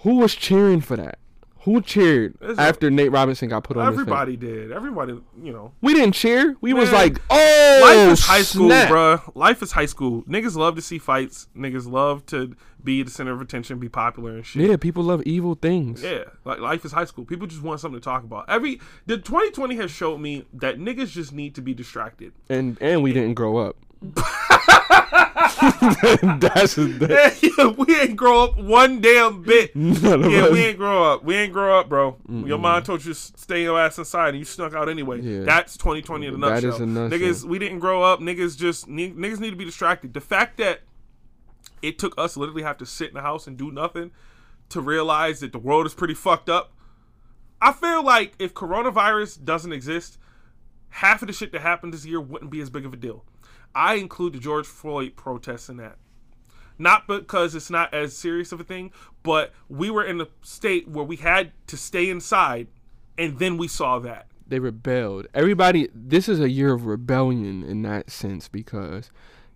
Who 0.00 0.16
was 0.16 0.34
cheering 0.34 0.80
for 0.80 0.96
that? 0.96 1.18
Who 1.66 1.80
cheered 1.82 2.34
It's 2.40 2.58
a- 2.60 2.62
after 2.62 2.90
Nate 2.92 3.10
Robinson 3.10 3.48
got 3.48 3.64
put 3.64 3.76
on? 3.76 3.86
Everybody 3.88 4.36
did. 4.36 4.70
Everybody, 4.70 5.20
you 5.42 5.52
know. 5.52 5.72
We 5.82 5.94
didn't 5.94 6.14
cheer. 6.14 6.56
We 6.60 6.72
was 6.72 6.92
like, 6.92 7.18
oh, 7.28 7.80
Life 7.82 8.12
is 8.12 8.20
high 8.24 8.42
school, 8.42 8.68
snap. 8.68 8.88
bruh. 8.88 9.32
Life 9.34 9.62
is 9.62 9.72
high 9.72 9.86
school. 9.86 10.22
Niggas 10.22 10.54
love 10.56 10.76
to 10.76 10.80
see 10.82 10.98
fights. 10.98 11.48
Niggas 11.56 11.90
love 11.90 12.24
to 12.26 12.54
be 12.84 13.02
the 13.02 13.10
center 13.10 13.32
of 13.32 13.40
attention, 13.40 13.80
be 13.80 13.88
popular 13.88 14.36
and 14.36 14.46
shit. 14.46 14.70
Yeah, 14.70 14.76
people 14.76 15.02
love 15.02 15.22
evil 15.24 15.56
things. 15.56 16.04
Yeah, 16.04 16.22
like 16.44 16.60
life 16.60 16.84
is 16.84 16.92
high 16.92 17.04
school. 17.04 17.24
People 17.24 17.48
just 17.48 17.62
want 17.62 17.80
something 17.80 18.00
to 18.00 18.04
talk 18.04 18.22
about. 18.22 18.48
Every 18.48 18.80
the 19.06 19.16
2020 19.16 19.74
has 19.74 19.90
showed 19.90 20.18
me 20.18 20.44
that 20.54 20.78
niggas 20.78 21.08
just 21.10 21.32
need 21.32 21.56
to 21.56 21.62
be 21.62 21.74
distracted. 21.74 22.32
And 22.48 22.78
and 22.80 23.02
we 23.02 23.12
didn't 23.12 23.34
grow 23.34 23.56
up. 23.56 23.74
That's 26.40 26.74
that, 26.76 27.38
yeah, 27.58 27.66
we 27.68 27.96
ain't 27.96 28.16
grow 28.16 28.44
up 28.44 28.56
one 28.58 29.00
damn 29.00 29.42
bit. 29.42 29.74
none 29.76 30.30
Yeah, 30.30 30.50
we 30.50 30.66
ain't 30.66 30.78
grow 30.78 31.12
up. 31.12 31.24
We 31.24 31.34
ain't 31.36 31.52
grow 31.52 31.78
up, 31.80 31.88
bro. 31.88 32.16
Your 32.28 32.58
mom 32.58 32.82
told 32.82 33.04
you 33.04 33.12
to 33.14 33.18
stay 33.18 33.62
your 33.62 33.78
ass 33.78 33.98
inside, 33.98 34.30
and 34.30 34.38
you 34.38 34.44
snuck 34.44 34.74
out 34.74 34.88
anyway. 34.88 35.20
Yeah. 35.20 35.44
That's 35.44 35.76
2020 35.76 36.26
in 36.26 36.34
a 36.34 36.36
That 36.36 36.40
nutshell. 36.50 36.74
is 36.74 36.80
a 36.80 36.86
nutshell. 36.86 37.18
Niggas, 37.18 37.44
we 37.44 37.58
didn't 37.58 37.78
grow 37.80 38.02
up. 38.02 38.20
Niggas 38.20 38.56
just 38.56 38.88
ni- 38.88 39.12
niggas 39.12 39.40
need 39.40 39.50
to 39.50 39.56
be 39.56 39.64
distracted. 39.64 40.14
The 40.14 40.20
fact 40.20 40.56
that 40.58 40.80
it 41.82 41.98
took 41.98 42.14
us 42.18 42.36
literally 42.36 42.62
have 42.62 42.78
to 42.78 42.86
sit 42.86 43.08
in 43.08 43.14
the 43.14 43.22
house 43.22 43.46
and 43.46 43.56
do 43.56 43.70
nothing 43.70 44.10
to 44.70 44.80
realize 44.80 45.40
that 45.40 45.52
the 45.52 45.58
world 45.58 45.86
is 45.86 45.94
pretty 45.94 46.14
fucked 46.14 46.48
up. 46.48 46.72
I 47.60 47.72
feel 47.72 48.02
like 48.04 48.34
if 48.38 48.52
coronavirus 48.54 49.44
doesn't 49.44 49.72
exist, 49.72 50.18
half 50.90 51.22
of 51.22 51.28
the 51.28 51.32
shit 51.32 51.52
that 51.52 51.60
happened 51.62 51.94
this 51.94 52.04
year 52.04 52.20
wouldn't 52.20 52.50
be 52.50 52.60
as 52.60 52.70
big 52.70 52.84
of 52.84 52.92
a 52.92 52.96
deal. 52.96 53.24
I 53.76 53.94
include 53.94 54.32
the 54.32 54.38
George 54.40 54.66
Floyd 54.66 55.14
protests 55.16 55.68
in 55.68 55.76
that. 55.76 55.98
Not 56.78 57.06
because 57.06 57.54
it's 57.54 57.70
not 57.70 57.92
as 57.94 58.16
serious 58.16 58.50
of 58.52 58.60
a 58.60 58.64
thing, 58.64 58.90
but 59.22 59.52
we 59.68 59.90
were 59.90 60.04
in 60.04 60.20
a 60.20 60.28
state 60.42 60.88
where 60.88 61.04
we 61.04 61.16
had 61.16 61.52
to 61.68 61.76
stay 61.76 62.10
inside, 62.10 62.68
and 63.16 63.38
then 63.38 63.56
we 63.56 63.68
saw 63.68 63.98
that. 64.00 64.26
they 64.48 64.58
rebelled. 64.58 65.26
Everybody, 65.34 65.88
this 65.94 66.28
is 66.28 66.40
a 66.40 66.48
year 66.48 66.72
of 66.72 66.86
rebellion 66.86 67.62
in 67.64 67.82
that 67.82 68.10
sense 68.10 68.48
because, 68.48 69.10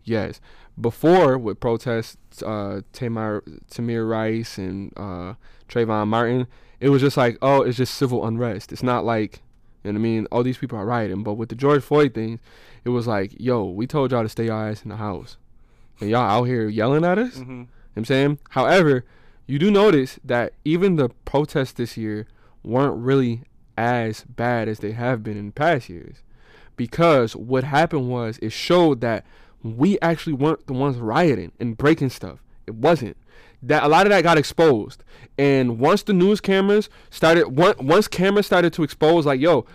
yes, 0.05 0.41
before 0.81 1.39
with 1.39 1.61
protests, 1.61 2.43
uh, 2.43 2.81
Tamir, 2.93 3.43
Tamir 3.71 4.09
Rice 4.09 4.59
and 4.59 4.93
uh, 4.97 5.35
Trayvon 5.69 6.09
Martin, 6.09 6.47
it 6.81 6.89
was 6.89 7.03
just 7.03 7.17
like, 7.17 7.39
oh, 7.43 7.63
it's 7.63 7.77
just 7.77 7.95
civil 7.95 8.27
unrest. 8.27 8.73
It's 8.73 8.83
not 8.83 9.05
like, 9.05 9.43
you 9.85 9.93
know 9.93 9.99
what 9.99 10.01
I 10.01 10.03
mean? 10.03 10.27
All 10.33 10.43
these 10.43 10.59
people 10.59 10.79
are 10.79 10.87
rioting. 10.87 11.23
But 11.23 11.35
with 11.35 11.51
the 11.51 11.55
George 11.55 11.83
Floyd 11.83 12.15
thing, 12.15 12.41
it 12.85 12.90
was 12.90 13.07
like, 13.07 13.35
yo, 13.39 13.65
we 13.65 13.86
told 13.86 14.11
y'all 14.11 14.23
to 14.23 14.28
stay 14.28 14.47
your 14.47 14.55
ass 14.69 14.82
in 14.82 14.89
the 14.89 14.97
house. 14.97 15.36
And 16.01 16.09
y'all 16.11 16.20
out 16.23 16.44
here 16.44 16.69
yelling 16.69 17.05
at 17.05 17.19
us? 17.19 17.35
Mhm. 17.36 17.39
You 17.40 17.44
know 17.55 17.61
what 17.61 17.69
I'm 17.97 18.05
saying? 18.05 18.39
However, 18.51 19.05
you 19.47 19.59
do 19.59 19.70
notice 19.70 20.19
that 20.24 20.52
even 20.65 20.97
the 20.97 21.11
protests 21.24 21.73
this 21.73 21.97
year 21.97 22.27
weren't 22.62 22.97
really 22.97 23.43
as 23.77 24.24
bad 24.24 24.69
as 24.69 24.78
they 24.78 24.93
have 24.93 25.23
been 25.23 25.36
in 25.36 25.52
past 25.52 25.89
years. 25.89 26.23
Because 26.77 27.36
what 27.36 27.65
happened 27.65 28.09
was 28.09 28.39
it 28.40 28.52
showed 28.52 29.01
that 29.01 29.24
we 29.62 29.98
actually 30.01 30.32
weren't 30.32 30.66
the 30.66 30.73
ones 30.73 30.97
rioting 30.97 31.52
and 31.61 31.77
breaking 31.77 32.09
stuff. 32.11 32.39
It 32.66 32.74
wasn't. 32.74 33.16
That 33.62 33.82
a 33.82 33.89
lot 33.89 34.07
of 34.07 34.11
that 34.11 34.23
got 34.23 34.39
exposed. 34.39 35.05
And 35.36 35.78
once 35.78 36.02
the 36.02 36.15
news 36.15 36.40
cameras 36.40 36.89
started 37.11 37.48
once 37.48 38.09
cameras 38.09 38.47
started 38.47 38.73
to 38.74 38.82
expose 38.82 39.27
like, 39.27 39.40
yo, 39.40 39.66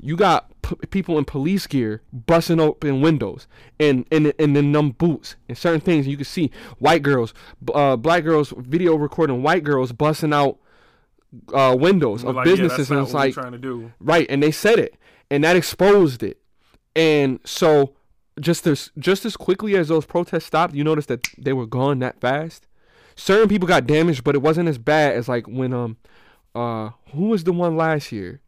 you 0.00 0.16
got 0.16 0.50
p- 0.64 0.86
people 0.86 1.18
in 1.18 1.24
police 1.24 1.66
gear 1.66 2.00
busting 2.12 2.58
open 2.58 3.00
windows 3.02 3.46
and 3.78 4.06
and 4.10 4.32
and 4.38 4.56
in 4.56 4.72
them 4.72 4.90
boots 4.90 5.36
and 5.48 5.58
certain 5.58 5.80
things 5.80 6.06
you 6.06 6.16
can 6.16 6.24
see. 6.24 6.50
White 6.78 7.02
girls 7.02 7.34
uh, 7.74 7.96
black 7.96 8.24
girls 8.24 8.52
video 8.56 8.94
recording 8.96 9.42
white 9.42 9.62
girls 9.62 9.92
busting 9.92 10.32
out 10.32 10.58
uh, 11.52 11.76
windows 11.78 12.24
of 12.24 12.36
like, 12.36 12.46
yeah, 12.46 12.52
businesses 12.52 12.88
that's 12.88 12.90
and 12.90 13.00
it's 13.00 13.12
like 13.12 13.34
trying 13.34 13.52
to 13.52 13.58
do. 13.58 13.92
right 14.00 14.26
and 14.30 14.42
they 14.42 14.50
said 14.50 14.78
it 14.78 14.96
and 15.30 15.44
that 15.44 15.56
exposed 15.56 16.22
it. 16.22 16.40
And 16.96 17.40
so 17.44 17.94
just 18.40 18.66
as 18.66 18.90
just 18.98 19.24
as 19.24 19.36
quickly 19.36 19.76
as 19.76 19.88
those 19.88 20.06
protests 20.06 20.46
stopped 20.46 20.74
you 20.74 20.82
noticed 20.84 21.08
that 21.08 21.26
they 21.36 21.52
were 21.52 21.66
gone 21.66 21.98
that 21.98 22.20
fast? 22.20 22.66
Certain 23.16 23.48
people 23.48 23.68
got 23.68 23.86
damaged 23.86 24.24
but 24.24 24.34
it 24.34 24.42
wasn't 24.42 24.68
as 24.68 24.78
bad 24.78 25.14
as 25.14 25.28
like 25.28 25.46
when 25.46 25.74
um 25.74 25.98
uh 26.54 26.90
who 27.12 27.28
was 27.28 27.44
the 27.44 27.52
one 27.52 27.76
last 27.76 28.12
year 28.12 28.40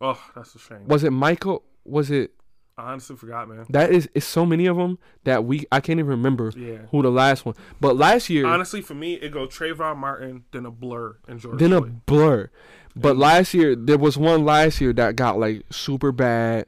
Oh, 0.00 0.20
that's 0.34 0.54
a 0.54 0.58
shame. 0.58 0.86
was 0.86 1.04
it 1.04 1.10
Michael? 1.10 1.62
Was 1.84 2.10
it? 2.10 2.32
I 2.78 2.92
honestly 2.92 3.16
forgot, 3.16 3.46
man. 3.48 3.66
That 3.68 3.90
is, 3.90 4.08
it's 4.14 4.24
so 4.24 4.46
many 4.46 4.64
of 4.64 4.76
them 4.78 4.98
that 5.24 5.44
we 5.44 5.66
I 5.70 5.80
can't 5.80 5.98
even 5.98 6.08
remember 6.10 6.50
Yeah. 6.56 6.78
who 6.90 7.02
the 7.02 7.10
last 7.10 7.44
one. 7.44 7.54
But 7.80 7.96
last 7.96 8.30
year, 8.30 8.46
Honestly, 8.46 8.80
for 8.80 8.94
me, 8.94 9.14
it 9.14 9.30
go 9.32 9.46
Trayvon 9.46 9.98
Martin, 9.98 10.44
then 10.52 10.64
a 10.64 10.70
blur, 10.70 11.16
and 11.28 11.38
George 11.38 11.58
then 11.58 11.72
a 11.74 11.82
blur. 11.82 12.48
But 12.96 13.16
last 13.18 13.52
year 13.54 13.76
there 13.76 13.98
was 13.98 14.16
one 14.16 14.44
last 14.46 14.80
year 14.80 14.92
that 14.94 15.16
got 15.16 15.38
like 15.38 15.64
super 15.70 16.10
bad. 16.12 16.66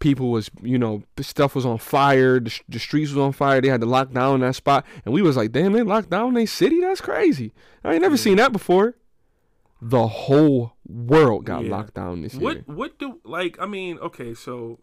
People 0.00 0.30
was 0.30 0.50
you 0.62 0.78
know 0.78 1.02
the 1.16 1.22
stuff 1.24 1.54
was 1.54 1.64
on 1.66 1.78
fire. 1.78 2.38
The, 2.40 2.58
the 2.68 2.78
streets 2.80 3.10
was 3.10 3.18
on 3.18 3.32
fire. 3.32 3.60
They 3.60 3.68
had 3.68 3.80
to 3.80 3.86
lock 3.86 4.12
down 4.12 4.40
that 4.40 4.54
spot, 4.56 4.84
and 5.04 5.14
we 5.14 5.22
was 5.22 5.36
like, 5.36 5.52
damn, 5.52 5.72
they 5.72 5.82
locked 5.82 6.10
down 6.10 6.34
their 6.34 6.46
city. 6.46 6.80
That's 6.80 7.00
crazy. 7.00 7.52
I 7.84 7.92
ain't 7.92 8.02
never 8.02 8.16
seen 8.16 8.36
that 8.38 8.52
before. 8.52 8.96
The 9.80 10.06
whole 10.08 10.72
world 10.88 11.44
got 11.44 11.64
Yeah. 11.64 11.70
locked 11.70 11.94
down 11.94 12.22
this 12.22 12.34
year. 12.34 12.42
What 12.42 12.68
what 12.68 12.98
do 12.98 13.20
like? 13.24 13.58
I 13.60 13.66
mean, 13.66 13.98
okay, 13.98 14.34
so 14.34 14.78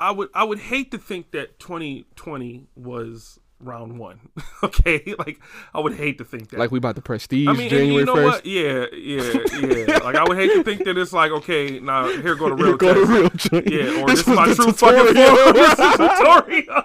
I 0.00 0.10
would 0.10 0.28
I 0.34 0.44
would 0.44 0.58
hate 0.58 0.90
to 0.92 0.98
think 0.98 1.32
that 1.32 1.58
2020 1.58 2.66
was 2.76 3.38
round 3.60 3.98
one. 3.98 4.20
okay, 4.62 5.02
like 5.18 5.40
I 5.74 5.80
would 5.80 5.94
hate 5.94 6.18
to 6.18 6.24
think 6.24 6.50
that. 6.50 6.58
Like 6.60 6.70
we 6.70 6.78
about 6.78 6.94
the 6.94 7.02
prestige 7.02 7.48
I 7.48 7.52
mean, 7.52 7.68
January 7.68 7.94
you 8.00 8.04
know 8.04 8.14
what? 8.14 8.46
Yeah, 8.46 8.86
yeah, 8.92 9.22
yeah. 9.60 9.98
like 9.98 10.14
I 10.16 10.24
would 10.26 10.36
hate 10.38 10.52
to 10.54 10.62
think 10.62 10.84
that 10.84 10.96
it's 10.96 11.12
like, 11.12 11.32
okay, 11.32 11.80
now 11.80 12.06
here 12.08 12.34
go 12.36 12.48
the 12.50 12.54
real 12.54 12.76
Go 12.76 12.94
to 12.94 13.04
real. 13.04 13.22
Yeah, 13.66 14.00
or 14.02 14.06
This 14.06 14.20
this, 14.24 14.28
is 14.28 14.36
my 14.36 14.44
true 14.54 14.72
fucking 14.72 15.14
form. 15.14 15.54
this 15.54 15.78
is 15.78 15.96
tutorial. 15.96 16.82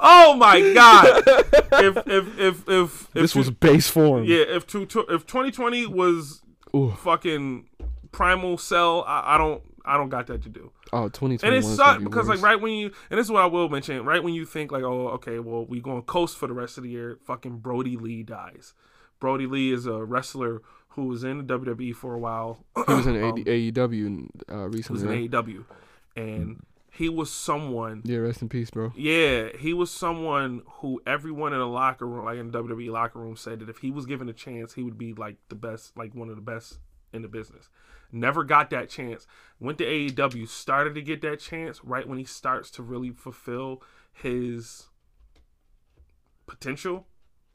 Oh 0.00 0.34
my 0.36 0.60
god! 0.74 1.22
If 1.84 1.96
if 1.96 2.06
if 2.08 2.38
if, 2.38 2.68
if 2.68 3.10
This 3.12 3.32
two- 3.32 3.38
was 3.38 3.50
base 3.50 3.88
form. 3.88 4.24
yeah, 4.24 4.38
if 4.48 4.66
two, 4.66 4.82
if 4.82 5.26
2020 5.26 5.86
was 5.86 6.42
Ooh. 6.74 6.90
fucking 6.98 7.67
primal 8.12 8.58
cell, 8.58 9.04
I, 9.06 9.34
I 9.34 9.38
don't 9.38 9.62
I 9.84 9.96
don't 9.96 10.10
got 10.10 10.26
that 10.26 10.42
to 10.42 10.48
do. 10.48 10.70
Oh, 10.92 11.08
2021. 11.08 11.42
And 11.42 11.54
it 11.54 11.66
sucked 11.66 12.00
be 12.00 12.04
because 12.04 12.28
worse. 12.28 12.38
like 12.38 12.44
right 12.44 12.60
when 12.60 12.72
you 12.72 12.92
and 13.10 13.18
this 13.18 13.26
is 13.26 13.32
what 13.32 13.42
I 13.42 13.46
will 13.46 13.68
mention, 13.68 14.04
right 14.04 14.22
when 14.22 14.34
you 14.34 14.44
think 14.44 14.70
like, 14.70 14.82
oh, 14.82 15.08
okay, 15.08 15.38
well 15.38 15.64
we 15.64 15.80
going 15.80 16.02
coast 16.02 16.36
for 16.36 16.46
the 16.46 16.54
rest 16.54 16.76
of 16.76 16.84
the 16.84 16.90
year, 16.90 17.18
fucking 17.24 17.58
Brodie 17.58 17.96
Lee 17.96 18.22
dies. 18.22 18.74
Brodie 19.18 19.46
Lee 19.46 19.72
is 19.72 19.86
a 19.86 20.04
wrestler 20.04 20.62
who 20.90 21.06
was 21.06 21.24
in 21.24 21.38
the 21.38 21.58
WWE 21.58 21.94
for 21.94 22.14
a 22.14 22.18
while. 22.18 22.64
he 22.86 22.92
was 22.92 23.06
in 23.06 23.16
um, 23.22 23.44
AEW 23.44 24.28
uh, 24.48 24.68
was 24.92 25.02
in? 25.02 25.08
AEW, 25.08 25.64
and 26.16 26.62
he 26.90 27.08
was 27.08 27.30
someone. 27.30 28.02
Yeah, 28.04 28.18
rest 28.18 28.42
in 28.42 28.48
peace, 28.48 28.70
bro. 28.70 28.92
Yeah, 28.96 29.50
he 29.56 29.72
was 29.72 29.90
someone 29.90 30.62
who 30.66 31.00
everyone 31.06 31.52
in 31.52 31.60
the 31.60 31.66
locker 31.66 32.06
room, 32.06 32.24
like 32.24 32.38
in 32.38 32.50
the 32.50 32.62
WWE 32.62 32.90
locker 32.90 33.20
room, 33.20 33.36
said 33.36 33.60
that 33.60 33.68
if 33.68 33.78
he 33.78 33.90
was 33.90 34.04
given 34.04 34.28
a 34.28 34.32
chance, 34.32 34.74
he 34.74 34.82
would 34.82 34.98
be 34.98 35.12
like 35.12 35.36
the 35.48 35.54
best, 35.54 35.96
like 35.96 36.14
one 36.14 36.28
of 36.28 36.36
the 36.36 36.42
best 36.42 36.78
in 37.12 37.22
the 37.22 37.28
business. 37.28 37.68
Never 38.10 38.44
got 38.44 38.70
that 38.70 38.88
chance. 38.88 39.26
Went 39.60 39.78
to 39.78 39.84
AEW, 39.84 40.48
started 40.48 40.94
to 40.94 41.02
get 41.02 41.20
that 41.22 41.40
chance 41.40 41.84
right 41.84 42.08
when 42.08 42.18
he 42.18 42.24
starts 42.24 42.70
to 42.72 42.82
really 42.82 43.10
fulfill 43.10 43.82
his 44.12 44.88
potential. 46.46 47.06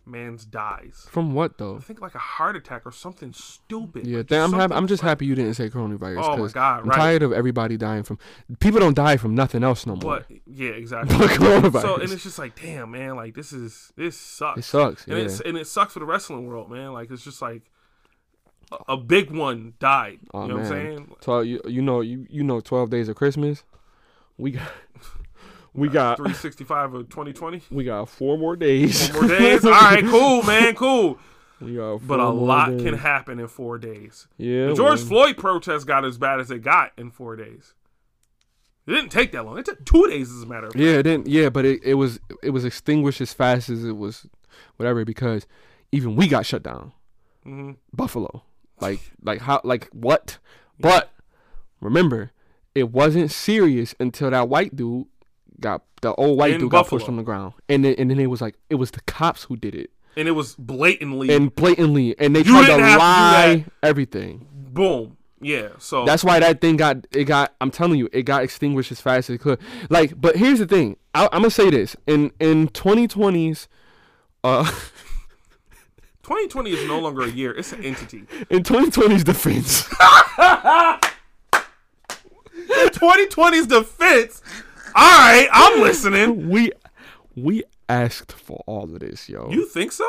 Man's 0.05 0.43
dies. 0.43 1.07
From 1.09 1.33
what 1.33 1.57
though? 1.57 1.77
I 1.77 1.79
think 1.79 2.01
like 2.01 2.13
a 2.13 2.19
heart 2.19 2.57
attack 2.57 2.85
or 2.85 2.91
something 2.91 3.31
stupid. 3.31 4.05
Yeah, 4.05 4.17
like 4.17 4.31
I'm 4.33 4.51
happy. 4.51 4.73
I'm 4.73 4.85
just 4.85 5.01
happy 5.01 5.25
you 5.25 5.33
didn't 5.33 5.53
say 5.53 5.69
coronavirus. 5.69 6.23
Oh 6.23 6.37
my 6.37 6.49
God, 6.49 6.81
I'm 6.81 6.89
right. 6.89 6.97
tired 6.97 7.23
of 7.23 7.31
everybody 7.31 7.77
dying 7.77 8.03
from. 8.03 8.19
People 8.59 8.81
don't 8.81 8.95
die 8.95 9.15
from 9.15 9.33
nothing 9.33 9.63
else 9.63 9.85
no 9.85 9.95
more. 9.95 10.25
But 10.29 10.37
yeah, 10.45 10.71
exactly. 10.71 11.17
But 11.23 11.29
coronavirus. 11.29 11.81
So 11.81 11.95
and 11.95 12.11
it's 12.11 12.23
just 12.23 12.37
like, 12.37 12.59
damn, 12.59 12.91
man, 12.91 13.15
like 13.15 13.33
this 13.33 13.53
is 13.53 13.93
this 13.95 14.17
sucks. 14.17 14.59
it 14.59 14.63
sucks. 14.63 15.07
and 15.07 15.17
yeah. 15.17 15.23
it's 15.23 15.39
and 15.39 15.57
it 15.57 15.67
sucks 15.67 15.93
for 15.93 15.99
the 15.99 16.05
wrestling 16.05 16.47
world, 16.47 16.69
man. 16.69 16.91
Like 16.91 17.09
it's 17.09 17.23
just 17.23 17.41
like 17.41 17.71
a, 18.87 18.97
big 18.97 19.31
one 19.31 19.73
died. 19.79 20.19
Oh, 20.33 20.43
you 20.43 20.47
know 20.49 20.55
what 20.55 20.63
I'm 20.65 20.69
saying? 20.69 21.15
Twelve. 21.21 21.45
You, 21.45 21.61
you 21.65 21.81
know 21.81 22.01
you 22.01 22.25
you 22.29 22.43
know 22.43 22.59
twelve 22.59 22.89
days 22.89 23.09
of 23.09 23.15
Christmas. 23.15 23.63
We 24.37 24.51
got 24.51 24.71
we 25.73 25.89
got 25.89 26.17
365 26.17 26.93
of 26.93 27.09
2020. 27.09 27.61
we 27.71 27.83
got 27.83 28.09
four 28.09 28.37
more 28.37 28.55
days. 28.55 29.09
Four 29.09 29.21
more 29.23 29.29
days. 29.37 29.65
All 29.65 29.71
right, 29.71 30.03
cool, 30.03 30.41
man, 30.43 30.75
cool. 30.75 31.19
we 31.61 31.75
got 31.75 32.05
But 32.07 32.19
a 32.19 32.29
lot 32.29 32.71
days. 32.71 32.81
can 32.83 32.93
happen 32.95 33.39
in 33.39 33.47
four 33.47 33.77
days. 33.77 34.27
Yeah. 34.37 34.67
The 34.67 34.73
George 34.75 34.99
well, 34.99 35.07
Floyd 35.07 35.37
protest 35.37 35.85
got 35.87 36.03
as 36.05 36.17
bad 36.17 36.39
as 36.39 36.49
it 36.51 36.59
got 36.63 36.91
in 36.97 37.11
four 37.11 37.35
days. 37.35 37.73
It 38.85 38.91
didn't 38.91 39.11
take 39.11 39.31
that 39.31 39.45
long. 39.45 39.57
It 39.59 39.65
took 39.65 39.85
two 39.85 40.07
days, 40.07 40.29
as 40.29 40.43
a 40.43 40.45
matter 40.45 40.67
of 40.67 40.73
fact. 40.73 40.83
Yeah, 40.83 40.93
it 40.93 41.03
didn't. 41.03 41.27
Yeah, 41.27 41.49
but 41.49 41.63
it, 41.63 41.81
it 41.83 41.93
was 41.93 42.19
it 42.41 42.49
was 42.49 42.65
extinguished 42.65 43.21
as 43.21 43.33
fast 43.33 43.69
as 43.69 43.85
it 43.85 43.95
was, 43.95 44.27
whatever. 44.75 45.05
Because 45.05 45.47
even 45.93 46.15
we 46.17 46.27
got 46.27 46.45
shut 46.45 46.63
down. 46.63 46.91
hmm 47.43 47.71
Buffalo, 47.93 48.43
like 48.83 48.99
like 49.23 49.39
how 49.41 49.61
like 49.63 49.89
what? 49.91 50.37
But 50.79 51.11
remember, 51.81 52.31
it 52.75 52.91
wasn't 52.91 53.31
serious 53.31 53.95
until 53.99 54.29
that 54.31 54.49
white 54.49 54.75
dude 54.75 55.07
got 55.59 55.81
the 56.01 56.13
old 56.15 56.37
white 56.37 56.53
In 56.55 56.59
dude 56.59 56.71
got 56.71 56.83
Buffalo. 56.83 56.99
pushed 56.99 57.09
on 57.09 57.15
the 57.15 57.23
ground, 57.23 57.53
and 57.69 57.83
then 57.85 57.95
and 57.97 58.11
then 58.11 58.19
it 58.19 58.27
was 58.27 58.41
like 58.41 58.55
it 58.69 58.75
was 58.75 58.91
the 58.91 59.01
cops 59.01 59.43
who 59.43 59.55
did 59.55 59.73
it, 59.75 59.89
And 60.17 60.27
it 60.27 60.31
was 60.31 60.55
blatantly 60.55 61.33
and 61.33 61.53
blatantly, 61.55 62.15
and 62.19 62.35
they 62.35 62.39
You 62.39 62.45
tried 62.51 62.61
to 62.61 62.67
didn't 62.67 62.81
have 62.83 62.91
to 62.91 62.97
do 62.97 62.99
lie 62.99 63.65
everything. 63.81 64.47
boom. 64.51 65.17
Yeah. 65.41 65.69
So 65.77 66.05
That's 66.05 66.23
why 66.23 66.39
that 66.39 66.61
thing 66.61 66.77
got 66.77 67.05
it 67.11 67.25
got. 67.25 67.53
I'm 67.59 67.69
telling 67.71 67.99
you, 67.99 68.07
it 68.13 68.23
got 68.23 68.43
extinguished 68.43 68.91
as 68.93 69.01
fast 69.01 69.29
as 69.29 69.35
it 69.35 69.39
could. 69.39 69.59
Like, 69.89 70.19
but 70.19 70.37
here's 70.37 70.59
the 70.59 70.65
thing. 70.65 70.95
I, 71.13 71.25
I'm 71.33 71.41
gonna 71.41 71.49
say 71.51 71.69
this 71.69 71.95
in 72.07 72.31
in 72.39 72.69
2020s. 72.69 73.67
Uh, 74.43 74.69
2020 76.23 76.71
is 76.71 76.87
no 76.87 76.99
longer 76.99 77.23
a 77.23 77.29
year; 77.29 77.51
it's 77.51 77.73
an 77.73 77.83
entity. 77.83 78.25
in 78.49 78.63
2020's 78.63 79.23
defense, 79.23 79.83
2020's 82.55 83.67
defense. 83.67 84.41
All 84.95 85.03
right, 85.19 85.47
I'm 85.51 85.81
listening. 85.81 86.49
we 86.49 86.71
we 87.35 87.63
asked 87.89 88.31
for 88.31 88.63
all 88.67 88.83
of 88.83 88.99
this, 88.99 89.27
yo. 89.29 89.49
You 89.51 89.67
think 89.67 89.91
so? 89.91 90.07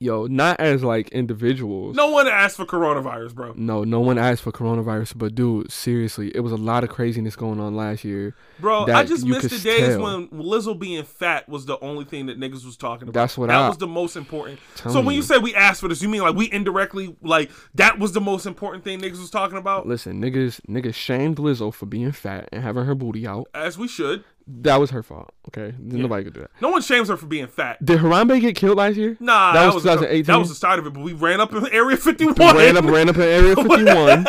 Yo, 0.00 0.26
not 0.26 0.58
as 0.58 0.82
like 0.82 1.08
individuals. 1.10 1.94
No 1.94 2.08
one 2.10 2.26
asked 2.26 2.56
for 2.56 2.64
coronavirus, 2.64 3.34
bro. 3.34 3.52
No, 3.54 3.84
no 3.84 4.00
one 4.00 4.18
asked 4.18 4.42
for 4.42 4.50
coronavirus, 4.50 5.16
but 5.16 5.34
dude, 5.34 5.70
seriously, 5.70 6.32
it 6.34 6.40
was 6.40 6.52
a 6.52 6.56
lot 6.56 6.82
of 6.82 6.90
craziness 6.90 7.36
going 7.36 7.60
on 7.60 7.76
last 7.76 8.02
year. 8.02 8.34
Bro, 8.58 8.86
I 8.86 9.04
just 9.04 9.24
missed 9.24 9.50
the 9.50 9.58
days 9.58 9.96
tell. 9.96 10.02
when 10.02 10.28
Lizzo 10.28 10.76
being 10.78 11.04
fat 11.04 11.48
was 11.48 11.66
the 11.66 11.78
only 11.80 12.04
thing 12.04 12.26
that 12.26 12.40
niggas 12.40 12.64
was 12.64 12.76
talking 12.76 13.08
about. 13.08 13.14
That's 13.20 13.38
what 13.38 13.48
that 13.48 13.56
I- 13.56 13.68
was 13.68 13.78
the 13.78 13.86
most 13.86 14.16
important. 14.16 14.58
So 14.74 14.96
when 15.00 15.14
you 15.14 15.20
you. 15.20 15.22
say 15.22 15.38
we 15.38 15.54
asked 15.54 15.80
for 15.80 15.88
this, 15.88 16.02
you 16.02 16.08
mean 16.08 16.22
like 16.22 16.34
we 16.34 16.50
indirectly 16.50 17.14
like 17.22 17.50
that 17.74 17.98
was 17.98 18.12
the 18.12 18.20
most 18.20 18.46
important 18.46 18.82
thing 18.82 19.00
niggas 19.00 19.20
was 19.20 19.30
talking 19.30 19.58
about? 19.58 19.86
Listen, 19.86 20.20
niggas, 20.20 20.60
niggas 20.62 20.94
shamed 20.94 21.36
Lizzo 21.36 21.72
for 21.72 21.86
being 21.86 22.12
fat 22.12 22.48
and 22.52 22.62
having 22.62 22.84
her 22.86 22.94
booty 22.94 23.26
out. 23.26 23.48
As 23.54 23.76
we 23.78 23.86
should. 23.86 24.24
That 24.62 24.76
was 24.80 24.90
her 24.90 25.02
fault. 25.02 25.32
Okay, 25.48 25.74
nobody 25.78 26.24
could 26.24 26.34
do 26.34 26.40
that. 26.40 26.50
No 26.60 26.70
one 26.70 26.82
shames 26.82 27.08
her 27.08 27.16
for 27.16 27.26
being 27.26 27.46
fat. 27.46 27.84
Did 27.84 28.00
Harambe 28.00 28.40
get 28.40 28.56
killed 28.56 28.78
last 28.78 28.96
year? 28.96 29.16
Nah, 29.20 29.52
That 29.52 29.60
that, 29.60 29.66
was 29.66 29.74
was 29.76 29.82
2018? 29.84 30.24
That 30.24 30.38
was 30.38 30.48
the 30.48 30.54
start 30.54 30.78
of 30.78 30.86
it. 30.86 30.92
But 30.92 31.02
we 31.02 31.12
ran 31.12 31.40
up 31.40 31.52
in 31.52 31.66
Area 31.72 31.96
51. 31.96 32.56
ran 32.56 32.76
up, 32.76 32.84
ran 32.84 33.08
up 33.08 33.16
in 33.16 33.22
Area 33.22 33.54
51. 33.56 34.26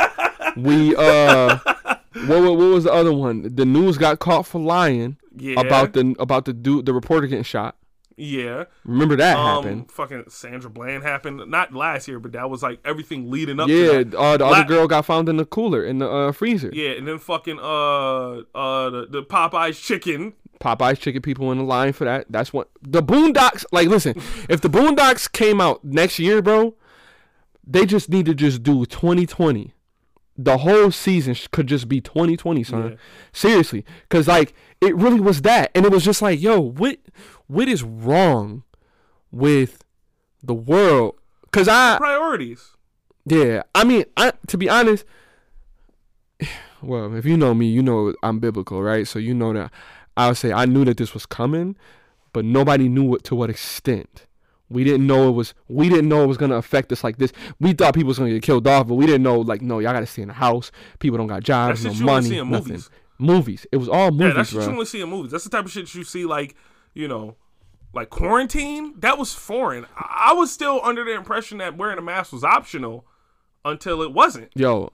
we 0.58 0.96
uh, 0.96 1.58
what, 2.28 2.42
what, 2.42 2.58
what 2.58 2.58
was 2.58 2.84
the 2.84 2.94
other 2.94 3.14
one? 3.14 3.56
The 3.56 3.66
news 3.66 3.98
got 3.98 4.20
caught 4.20 4.46
for 4.46 4.60
lying 4.60 5.18
yeah, 5.36 5.60
about 5.60 5.94
the 5.94 6.16
about 6.20 6.46
the 6.46 6.54
dude, 6.54 6.86
the 6.86 6.94
reporter 6.94 7.28
getting 7.28 7.44
shot. 7.44 7.76
Yeah. 8.18 8.66
Remember 8.86 9.16
that 9.16 9.38
Um, 9.38 9.64
happened? 9.64 9.92
fucking 9.92 10.24
Sandra 10.30 10.70
Bland 10.70 11.04
happened 11.04 11.42
not 11.50 11.74
last 11.74 12.08
year, 12.08 12.20
but 12.20 12.32
that 12.34 12.50
was 12.50 12.62
like 12.64 12.80
everything 12.86 13.30
leading 13.32 13.60
up. 13.60 13.68
Yeah, 13.70 14.00
to 14.00 14.04
that. 14.06 14.18
uh, 14.18 14.38
the 14.38 14.46
La- 14.46 14.52
other 14.52 14.64
girl 14.68 14.88
got 14.88 15.06
found 15.06 15.30
in 15.30 15.38
the 15.38 15.46
cooler 15.46 15.84
in 15.84 16.00
the 16.00 16.10
uh, 16.10 16.32
freezer. 16.32 16.70
yeah, 16.74 16.92
and 16.92 17.08
then 17.08 17.20
fucking 17.20 17.60
uh 17.60 18.42
uh 18.56 18.90
the, 18.90 19.08
the 19.10 19.24
Popeyes 19.24 19.82
chicken. 19.84 20.34
Popeyes 20.60 21.00
chicken 21.00 21.22
people 21.24 21.52
in 21.52 21.58
the 21.58 21.64
line 21.64 21.92
for 21.94 22.06
that. 22.06 22.28
That's 22.30 22.54
what 22.54 22.70
the 22.82 23.02
Boondocks. 23.02 23.66
Like, 23.72 23.88
listen, 23.88 24.16
if 24.48 24.62
the 24.62 24.70
Boondocks 24.70 25.32
came 25.32 25.60
out 25.60 25.84
next 25.84 26.20
year, 26.20 26.42
bro, 26.42 26.76
they 27.66 27.86
just 27.86 28.10
need 28.10 28.26
to 28.28 28.36
just 28.36 28.62
do 28.64 28.86
2020. 28.86 29.74
The 30.38 30.60
whole 30.60 30.92
season 30.92 31.36
could 31.52 31.68
just 31.68 31.88
be 31.88 32.00
2020, 32.02 32.64
son. 32.64 32.90
Yeah. 32.92 32.96
Seriously, 33.32 33.86
because 34.04 34.28
like 34.28 34.54
it 34.82 34.96
really 34.96 35.20
was 35.20 35.42
that, 35.44 35.72
and 35.76 35.86
it 35.86 35.92
was 35.92 36.04
just 36.04 36.22
like, 36.22 36.42
yo, 36.42 36.60
what, 36.60 36.98
what 37.48 37.68
is 37.68 37.84
wrong 37.84 38.64
with 39.32 39.84
the 40.44 40.54
world? 40.56 41.16
Because 41.44 41.68
I, 41.68 41.98
Priorities. 41.98 42.72
yeah, 43.26 43.64
I 43.76 43.84
mean, 43.84 44.06
I 44.18 44.34
to 44.48 44.58
be 44.58 44.70
honest, 44.70 45.06
well, 46.82 47.16
if 47.16 47.26
you 47.26 47.38
know 47.38 47.54
me, 47.54 47.68
you 47.68 47.82
know 47.84 48.14
I'm 48.24 48.40
biblical, 48.40 48.82
right? 48.82 49.08
So 49.08 49.20
you 49.20 49.34
know 49.34 49.54
that 49.54 49.72
I 50.18 50.28
would 50.30 50.38
say 50.38 50.52
I 50.52 50.66
knew 50.66 50.86
that 50.86 50.98
this 50.98 51.14
was 51.14 51.26
coming, 51.26 51.76
but 52.34 52.46
nobody 52.46 52.90
knew 52.90 53.04
what 53.04 53.24
to 53.26 53.36
what 53.36 53.50
extent. 53.50 54.26
We 54.70 54.86
didn't 54.86 55.06
know 55.06 55.28
it 55.28 55.32
was. 55.34 55.54
We 55.68 55.90
didn't 55.90 56.08
know 56.08 56.24
it 56.24 56.28
was 56.28 56.38
gonna 56.38 56.56
affect 56.56 56.92
us 56.94 57.04
like 57.04 57.18
this. 57.18 57.34
We 57.60 57.74
thought 57.74 57.94
people 57.94 58.08
was 58.08 58.18
gonna 58.20 58.32
get 58.32 58.42
killed 58.44 58.66
off, 58.68 58.88
but 58.88 58.96
we 58.96 59.06
didn't 59.06 59.24
know. 59.24 59.42
Like, 59.42 59.62
no, 59.62 59.80
y'all 59.80 59.92
gotta 59.92 60.06
stay 60.06 60.22
in 60.22 60.30
the 60.30 60.34
house. 60.34 60.72
People 61.00 61.18
don't 61.18 61.28
got 61.28 61.44
jobs, 61.44 61.84
That 61.84 61.90
no 61.90 61.94
shit 61.94 62.02
you 62.02 62.10
only 62.10 62.30
money, 62.30 62.50
nothing. 62.52 62.68
movies. 62.74 62.90
Movies. 63.22 63.68
It 63.72 63.78
was 63.78 63.88
all 63.88 64.12
movies. 64.12 64.28
Yeah, 64.28 64.34
that's 64.34 64.54
what 64.54 64.64
you 64.66 64.72
only 64.72 64.86
see 64.86 65.02
in 65.02 65.10
movies. 65.10 65.32
That's 65.32 65.44
the 65.44 65.50
type 65.50 65.66
of 65.66 65.72
shit 65.72 65.94
you 65.94 66.04
see 66.04 66.26
like, 66.26 66.56
you 66.94 67.08
know, 67.08 67.36
like 67.94 68.10
quarantine. 68.10 68.96
That 69.00 69.18
was 69.18 69.34
foreign. 69.34 69.86
I 69.96 70.22
I 70.32 70.34
was 70.34 70.52
still 70.52 70.80
under 70.84 71.04
the 71.04 71.14
impression 71.14 71.58
that 71.58 71.78
wearing 71.78 71.98
a 71.98 72.02
mask 72.02 72.32
was 72.32 72.44
optional 72.44 73.06
until 73.66 74.02
it 74.02 74.14
wasn't. 74.14 74.52
Yo, 74.56 74.92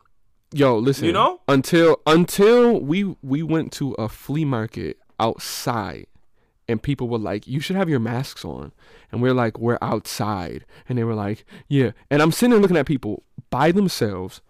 Yo, 0.53 0.77
listen. 0.77 1.05
You 1.05 1.11
know? 1.11 1.41
until 1.47 2.01
until 2.05 2.79
we 2.79 3.15
we 3.21 3.43
went 3.43 3.71
to 3.73 3.93
a 3.93 4.07
flea 4.07 4.45
market 4.45 4.97
outside, 5.19 6.07
and 6.67 6.81
people 6.81 7.09
were 7.09 7.17
like, 7.17 7.47
"You 7.47 7.59
should 7.59 7.75
have 7.75 7.89
your 7.89 7.99
masks 7.99 8.45
on," 8.45 8.71
and 9.11 9.21
we're 9.21 9.33
like, 9.33 9.59
"We're 9.59 9.77
outside," 9.81 10.65
and 10.87 10.97
they 10.97 11.03
were 11.03 11.15
like, 11.15 11.45
"Yeah," 11.67 11.91
and 12.09 12.21
I'm 12.21 12.31
sitting 12.31 12.51
there 12.51 12.59
looking 12.59 12.77
at 12.77 12.85
people 12.85 13.23
by 13.49 13.71
themselves. 13.71 14.41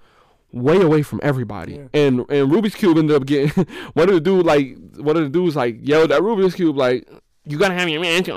Way 0.54 0.82
away 0.82 1.02
from 1.02 1.20
everybody, 1.24 1.74
Yeah. 1.74 1.88
and 1.94 2.20
and 2.30 2.50
Rubik's 2.52 2.76
cube 2.76 2.98
ended 2.98 3.16
up 3.16 3.26
getting 3.26 3.50
one 3.94 4.08
of 4.08 4.16
the 4.16 4.22
dude 4.22 4.46
like 4.46 4.78
one 4.96 5.18
of 5.18 5.24
the 5.24 5.30
dudes 5.30 5.56
like 5.58 5.78
yelled 5.82 6.12
at 6.12 6.22
Rubik's 6.22 6.56
cube 6.56 6.78
like 6.78 7.08
you 7.44 7.58
gotta 7.58 7.74
have 7.74 7.90
your 7.90 8.00
mask. 8.02 8.28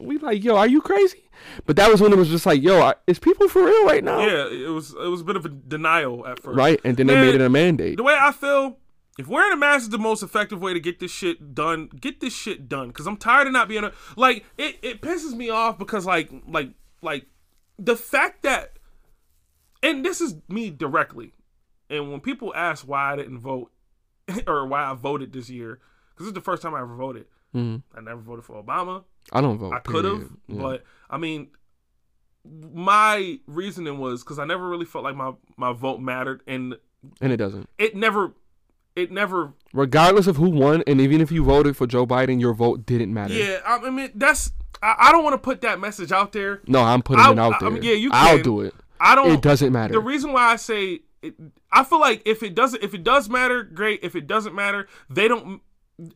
We 0.00 0.18
like 0.18 0.44
yo, 0.44 0.56
are 0.56 0.66
you 0.66 0.80
crazy? 0.82 1.22
But 1.66 1.76
that 1.76 1.90
was 1.90 2.00
when 2.00 2.12
it 2.12 2.16
was 2.18 2.28
just 2.28 2.44
like 2.46 2.62
yo, 2.62 2.92
is 3.06 3.18
people 3.18 3.48
for 3.48 3.64
real 3.64 3.86
right 3.86 4.04
now? 4.04 4.20
Yeah, 4.20 4.46
it 4.50 4.68
was 4.70 4.90
it 4.92 5.08
was 5.08 5.22
a 5.22 5.24
bit 5.24 5.36
of 5.36 5.44
a 5.46 5.48
denial 5.48 6.26
at 6.26 6.40
first. 6.42 6.56
Right, 6.58 6.78
and 6.84 6.96
then 6.96 7.06
they 7.06 7.14
made 7.20 7.34
it 7.34 7.40
a 7.40 7.48
mandate. 7.48 7.96
The 7.96 8.02
way 8.02 8.16
I 8.18 8.30
feel, 8.30 8.76
if 9.18 9.26
wearing 9.26 9.52
a 9.52 9.56
mask 9.56 9.84
is 9.84 9.88
the 9.90 9.98
most 9.98 10.22
effective 10.22 10.60
way 10.60 10.74
to 10.74 10.80
get 10.80 11.00
this 11.00 11.10
shit 11.10 11.54
done, 11.54 11.88
get 12.00 12.20
this 12.20 12.34
shit 12.34 12.68
done. 12.68 12.92
Cause 12.92 13.06
I'm 13.06 13.16
tired 13.16 13.46
of 13.46 13.52
not 13.54 13.68
being 13.68 13.84
a 13.84 13.92
like 14.16 14.44
it. 14.58 14.76
It 14.82 15.00
pisses 15.00 15.34
me 15.34 15.48
off 15.50 15.78
because 15.78 16.04
like 16.06 16.30
like 16.46 16.70
like 17.02 17.26
the 17.78 17.96
fact 17.96 18.42
that, 18.44 18.73
and 19.84 20.04
this 20.04 20.20
is 20.20 20.34
me 20.48 20.70
directly, 20.70 21.32
and 21.88 22.10
when 22.10 22.20
people 22.20 22.52
ask 22.56 22.86
why 22.88 23.12
I 23.12 23.16
didn't 23.16 23.38
vote 23.38 23.70
or 24.48 24.66
why 24.66 24.84
I 24.90 24.94
voted 24.94 25.32
this 25.32 25.48
year, 25.50 25.78
because 26.10 26.26
it's 26.26 26.34
the 26.34 26.40
first 26.40 26.62
time 26.62 26.74
I 26.74 26.80
ever 26.80 26.96
voted. 26.96 27.26
Mhm. 27.54 27.82
I 27.96 28.00
never 28.00 28.20
voted 28.20 28.44
for 28.44 28.60
Obama. 28.60 29.04
I 29.32 29.40
don't 29.40 29.58
vote. 29.58 29.72
I 29.72 29.78
could 29.78 30.04
have. 30.04 30.28
Yeah. 30.48 30.60
but 30.60 30.84
I 31.08 31.18
mean, 31.18 31.48
my 32.44 33.38
reasoning 33.46 33.98
was 33.98 34.22
because 34.22 34.38
I 34.38 34.44
never 34.44 34.68
really 34.68 34.84
felt 34.84 35.04
like 35.04 35.16
my 35.16 35.32
my 35.56 35.72
vote 35.72 36.00
mattered, 36.00 36.42
and 36.46 36.76
and 37.20 37.32
it 37.32 37.36
doesn't. 37.36 37.68
it 37.78 37.96
never, 37.96 38.32
it 38.96 39.10
never. 39.10 39.52
Regardless 39.72 40.26
of 40.26 40.36
who 40.36 40.50
won, 40.50 40.82
and 40.86 41.00
even 41.00 41.20
if 41.20 41.30
you 41.32 41.44
voted 41.44 41.76
for 41.76 41.86
Joe 41.86 42.06
Biden, 42.06 42.40
your 42.40 42.52
vote 42.54 42.84
didn't 42.86 43.12
matter. 43.14 43.34
Yeah, 43.34 43.60
I, 43.66 43.88
mean 43.90 44.10
that's. 44.14 44.52
I, 44.82 44.94
I 44.98 45.12
don't 45.12 45.24
want 45.24 45.34
to 45.34 45.38
put 45.38 45.62
that 45.62 45.80
message 45.80 46.12
out 46.12 46.32
there. 46.32 46.60
No, 46.66 46.82
I'm 46.82 47.02
putting 47.02 47.24
I- 47.24 47.32
it 47.32 47.38
out 47.38 47.60
there. 47.60 47.68
I 47.68 47.72
mean, 47.72 47.82
yeah, 47.82 47.92
you 47.92 48.10
I'll 48.12 48.42
do 48.42 48.60
it. 48.60 48.74
I 49.04 49.14
don't. 49.14 49.30
It 49.30 49.42
doesn't 49.42 49.72
matter. 49.72 49.92
The 49.92 50.00
reason 50.00 50.32
why 50.32 50.46
I 50.50 50.56
say 50.56 51.00
it, 51.22 51.34
I 51.70 51.84
feel 51.84 52.00
like 52.00 52.22
if 52.24 52.42
it 52.42 52.54
doesn't, 52.54 52.82
if 52.82 52.94
it 52.94 53.04
does 53.04 53.28
matter, 53.28 53.62
great. 53.62 54.00
If 54.02 54.16
it 54.16 54.26
doesn't 54.26 54.54
matter, 54.54 54.88
they 55.10 55.28
don't. 55.28 55.60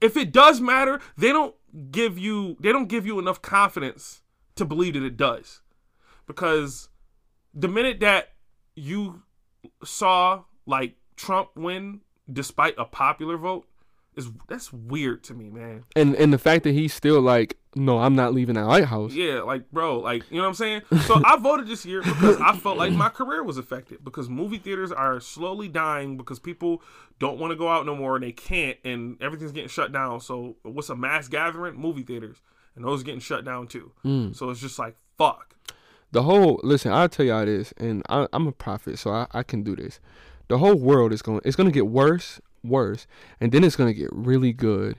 If 0.00 0.16
it 0.16 0.32
does 0.32 0.60
matter, 0.60 0.98
they 1.16 1.28
don't 1.28 1.54
give 1.90 2.18
you. 2.18 2.56
They 2.60 2.72
don't 2.72 2.88
give 2.88 3.06
you 3.06 3.18
enough 3.18 3.42
confidence 3.42 4.22
to 4.56 4.64
believe 4.64 4.94
that 4.94 5.02
it 5.04 5.18
does, 5.18 5.60
because 6.26 6.88
the 7.54 7.68
minute 7.68 8.00
that 8.00 8.30
you 8.74 9.22
saw 9.84 10.44
like 10.66 10.96
Trump 11.16 11.50
win 11.54 12.00
despite 12.30 12.74
a 12.78 12.84
popular 12.84 13.36
vote 13.36 13.66
is 14.16 14.30
that's 14.48 14.72
weird 14.72 15.22
to 15.24 15.34
me, 15.34 15.50
man. 15.50 15.84
and 15.94 16.14
and 16.16 16.32
the 16.32 16.38
fact 16.38 16.64
that 16.64 16.72
he's 16.72 16.92
still 16.92 17.20
like, 17.20 17.56
no, 17.78 17.98
I'm 18.00 18.16
not 18.16 18.34
leaving 18.34 18.56
that 18.56 18.66
White 18.66 18.86
House. 18.86 19.12
Yeah, 19.12 19.42
like 19.42 19.70
bro, 19.70 20.00
like 20.00 20.28
you 20.30 20.36
know 20.36 20.42
what 20.42 20.48
I'm 20.48 20.54
saying. 20.54 20.82
So 21.06 21.22
I 21.24 21.36
voted 21.36 21.68
this 21.68 21.86
year 21.86 22.02
because 22.02 22.40
I 22.40 22.56
felt 22.56 22.76
like 22.76 22.92
my 22.92 23.08
career 23.08 23.44
was 23.44 23.56
affected 23.56 24.04
because 24.04 24.28
movie 24.28 24.58
theaters 24.58 24.90
are 24.90 25.20
slowly 25.20 25.68
dying 25.68 26.16
because 26.16 26.40
people 26.40 26.82
don't 27.20 27.38
want 27.38 27.52
to 27.52 27.56
go 27.56 27.68
out 27.68 27.86
no 27.86 27.94
more 27.94 28.16
and 28.16 28.24
they 28.24 28.32
can't, 28.32 28.76
and 28.84 29.16
everything's 29.22 29.52
getting 29.52 29.68
shut 29.68 29.92
down. 29.92 30.20
So 30.20 30.56
what's 30.62 30.88
a 30.88 30.96
mass 30.96 31.28
gathering? 31.28 31.76
Movie 31.76 32.02
theaters, 32.02 32.38
and 32.74 32.84
those 32.84 33.02
are 33.02 33.04
getting 33.04 33.20
shut 33.20 33.44
down 33.44 33.68
too. 33.68 33.92
Mm. 34.04 34.34
So 34.34 34.50
it's 34.50 34.60
just 34.60 34.78
like 34.78 34.96
fuck. 35.16 35.54
The 36.10 36.22
whole 36.24 36.60
listen, 36.64 36.92
I'll 36.92 37.08
tell 37.08 37.26
y'all 37.26 37.46
this, 37.46 37.72
and 37.76 38.02
I, 38.08 38.26
I'm 38.32 38.48
a 38.48 38.52
prophet, 38.52 38.98
so 38.98 39.12
I, 39.12 39.26
I 39.32 39.44
can 39.44 39.62
do 39.62 39.76
this. 39.76 40.00
The 40.48 40.58
whole 40.58 40.74
world 40.74 41.12
is 41.12 41.22
going. 41.22 41.42
It's 41.44 41.56
going 41.56 41.68
to 41.68 41.74
get 41.74 41.86
worse, 41.86 42.40
worse, 42.64 43.06
and 43.40 43.52
then 43.52 43.62
it's 43.62 43.76
going 43.76 43.92
to 43.92 43.98
get 43.98 44.10
really 44.12 44.52
good, 44.52 44.98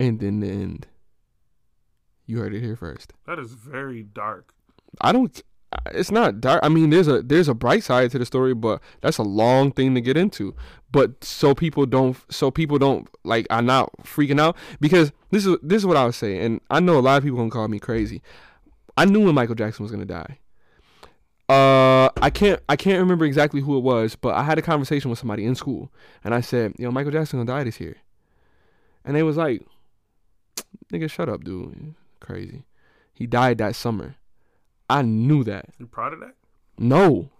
and 0.00 0.20
then 0.20 0.40
the 0.40 0.48
end. 0.48 0.86
You 2.26 2.38
heard 2.38 2.54
it 2.54 2.60
here 2.60 2.76
first. 2.76 3.12
That 3.26 3.38
is 3.38 3.52
very 3.52 4.02
dark. 4.02 4.54
I 5.00 5.12
don't. 5.12 5.42
It's 5.92 6.10
not 6.10 6.40
dark. 6.40 6.60
I 6.62 6.68
mean, 6.68 6.90
there's 6.90 7.08
a 7.08 7.22
there's 7.22 7.48
a 7.48 7.54
bright 7.54 7.82
side 7.82 8.10
to 8.12 8.18
the 8.18 8.24
story, 8.24 8.54
but 8.54 8.80
that's 9.00 9.18
a 9.18 9.22
long 9.22 9.72
thing 9.72 9.94
to 9.94 10.00
get 10.00 10.16
into. 10.16 10.54
But 10.92 11.24
so 11.24 11.54
people 11.54 11.84
don't, 11.84 12.16
so 12.30 12.50
people 12.50 12.78
don't 12.78 13.08
like 13.24 13.46
are 13.50 13.62
not 13.62 13.92
freaking 14.04 14.40
out 14.40 14.56
because 14.80 15.12
this 15.30 15.44
is 15.44 15.56
this 15.62 15.78
is 15.78 15.86
what 15.86 15.96
I 15.96 16.04
would 16.04 16.14
say, 16.14 16.44
and 16.44 16.60
I 16.70 16.80
know 16.80 16.98
a 16.98 17.00
lot 17.00 17.18
of 17.18 17.24
people 17.24 17.38
gonna 17.38 17.50
call 17.50 17.68
me 17.68 17.80
crazy. 17.80 18.22
I 18.96 19.04
knew 19.04 19.24
when 19.24 19.34
Michael 19.34 19.56
Jackson 19.56 19.82
was 19.82 19.90
gonna 19.90 20.04
die. 20.04 20.38
Uh, 21.48 22.08
I 22.22 22.30
can't 22.30 22.62
I 22.68 22.76
can't 22.76 23.00
remember 23.00 23.26
exactly 23.26 23.60
who 23.60 23.76
it 23.76 23.82
was, 23.82 24.16
but 24.16 24.34
I 24.34 24.44
had 24.44 24.58
a 24.58 24.62
conversation 24.62 25.10
with 25.10 25.18
somebody 25.18 25.44
in 25.44 25.54
school, 25.54 25.92
and 26.22 26.34
I 26.34 26.40
said, 26.40 26.74
"Yo, 26.78 26.90
Michael 26.90 27.12
Jackson 27.12 27.38
gonna 27.38 27.58
die 27.58 27.64
this 27.64 27.80
year," 27.80 27.96
and 29.04 29.14
they 29.14 29.22
was 29.22 29.36
like, 29.36 29.66
"Nigga, 30.92 31.10
shut 31.10 31.28
up, 31.28 31.44
dude, 31.44 31.94
crazy." 32.24 32.64
He 33.12 33.26
died 33.26 33.58
that 33.58 33.76
summer. 33.76 34.16
I 34.90 35.02
knew 35.02 35.44
that. 35.44 35.66
You 35.78 35.86
proud 35.86 36.12
of 36.12 36.20
that? 36.20 36.34
No. 36.78 37.30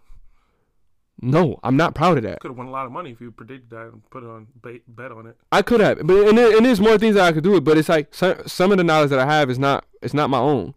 No, 1.21 1.59
I'm 1.63 1.77
not 1.77 1.95
proud 1.95 2.17
of 2.19 2.25
that. 2.25 2.35
I 2.35 2.39
could 2.39 2.51
have 2.51 2.59
won 2.59 2.67
a 2.67 2.71
lot 2.71 2.87
of 2.87 2.93
money 2.93 3.11
if 3.11 3.21
you 3.21 3.31
predicted 3.31 3.71
that 3.71 3.93
and 3.93 4.11
put 4.11 4.23
it 4.25 4.29
on 4.29 4.47
bet, 4.63 4.81
bet 4.89 5.13
on 5.13 5.27
it. 5.27 5.37
I 5.53 5.63
could 5.63 5.81
have, 5.81 6.05
but 6.05 6.29
and, 6.29 6.37
there, 6.37 6.57
and 6.57 6.67
there's 6.67 6.81
more 6.81 6.99
things 6.99 7.15
that 7.15 7.25
I 7.25 7.33
could 7.33 7.45
do 7.45 7.57
it. 7.57 7.65
But 7.65 7.79
it's 7.79 7.89
like 7.89 8.15
some, 8.15 8.47
some 8.47 8.73
of 8.73 8.79
the 8.79 8.85
knowledge 8.85 9.11
that 9.11 9.21
I 9.21 9.27
have 9.27 9.49
is 9.49 9.59
not 9.59 9.85
it's 10.03 10.15
not 10.15 10.29
my 10.29 10.39
own. 10.39 10.75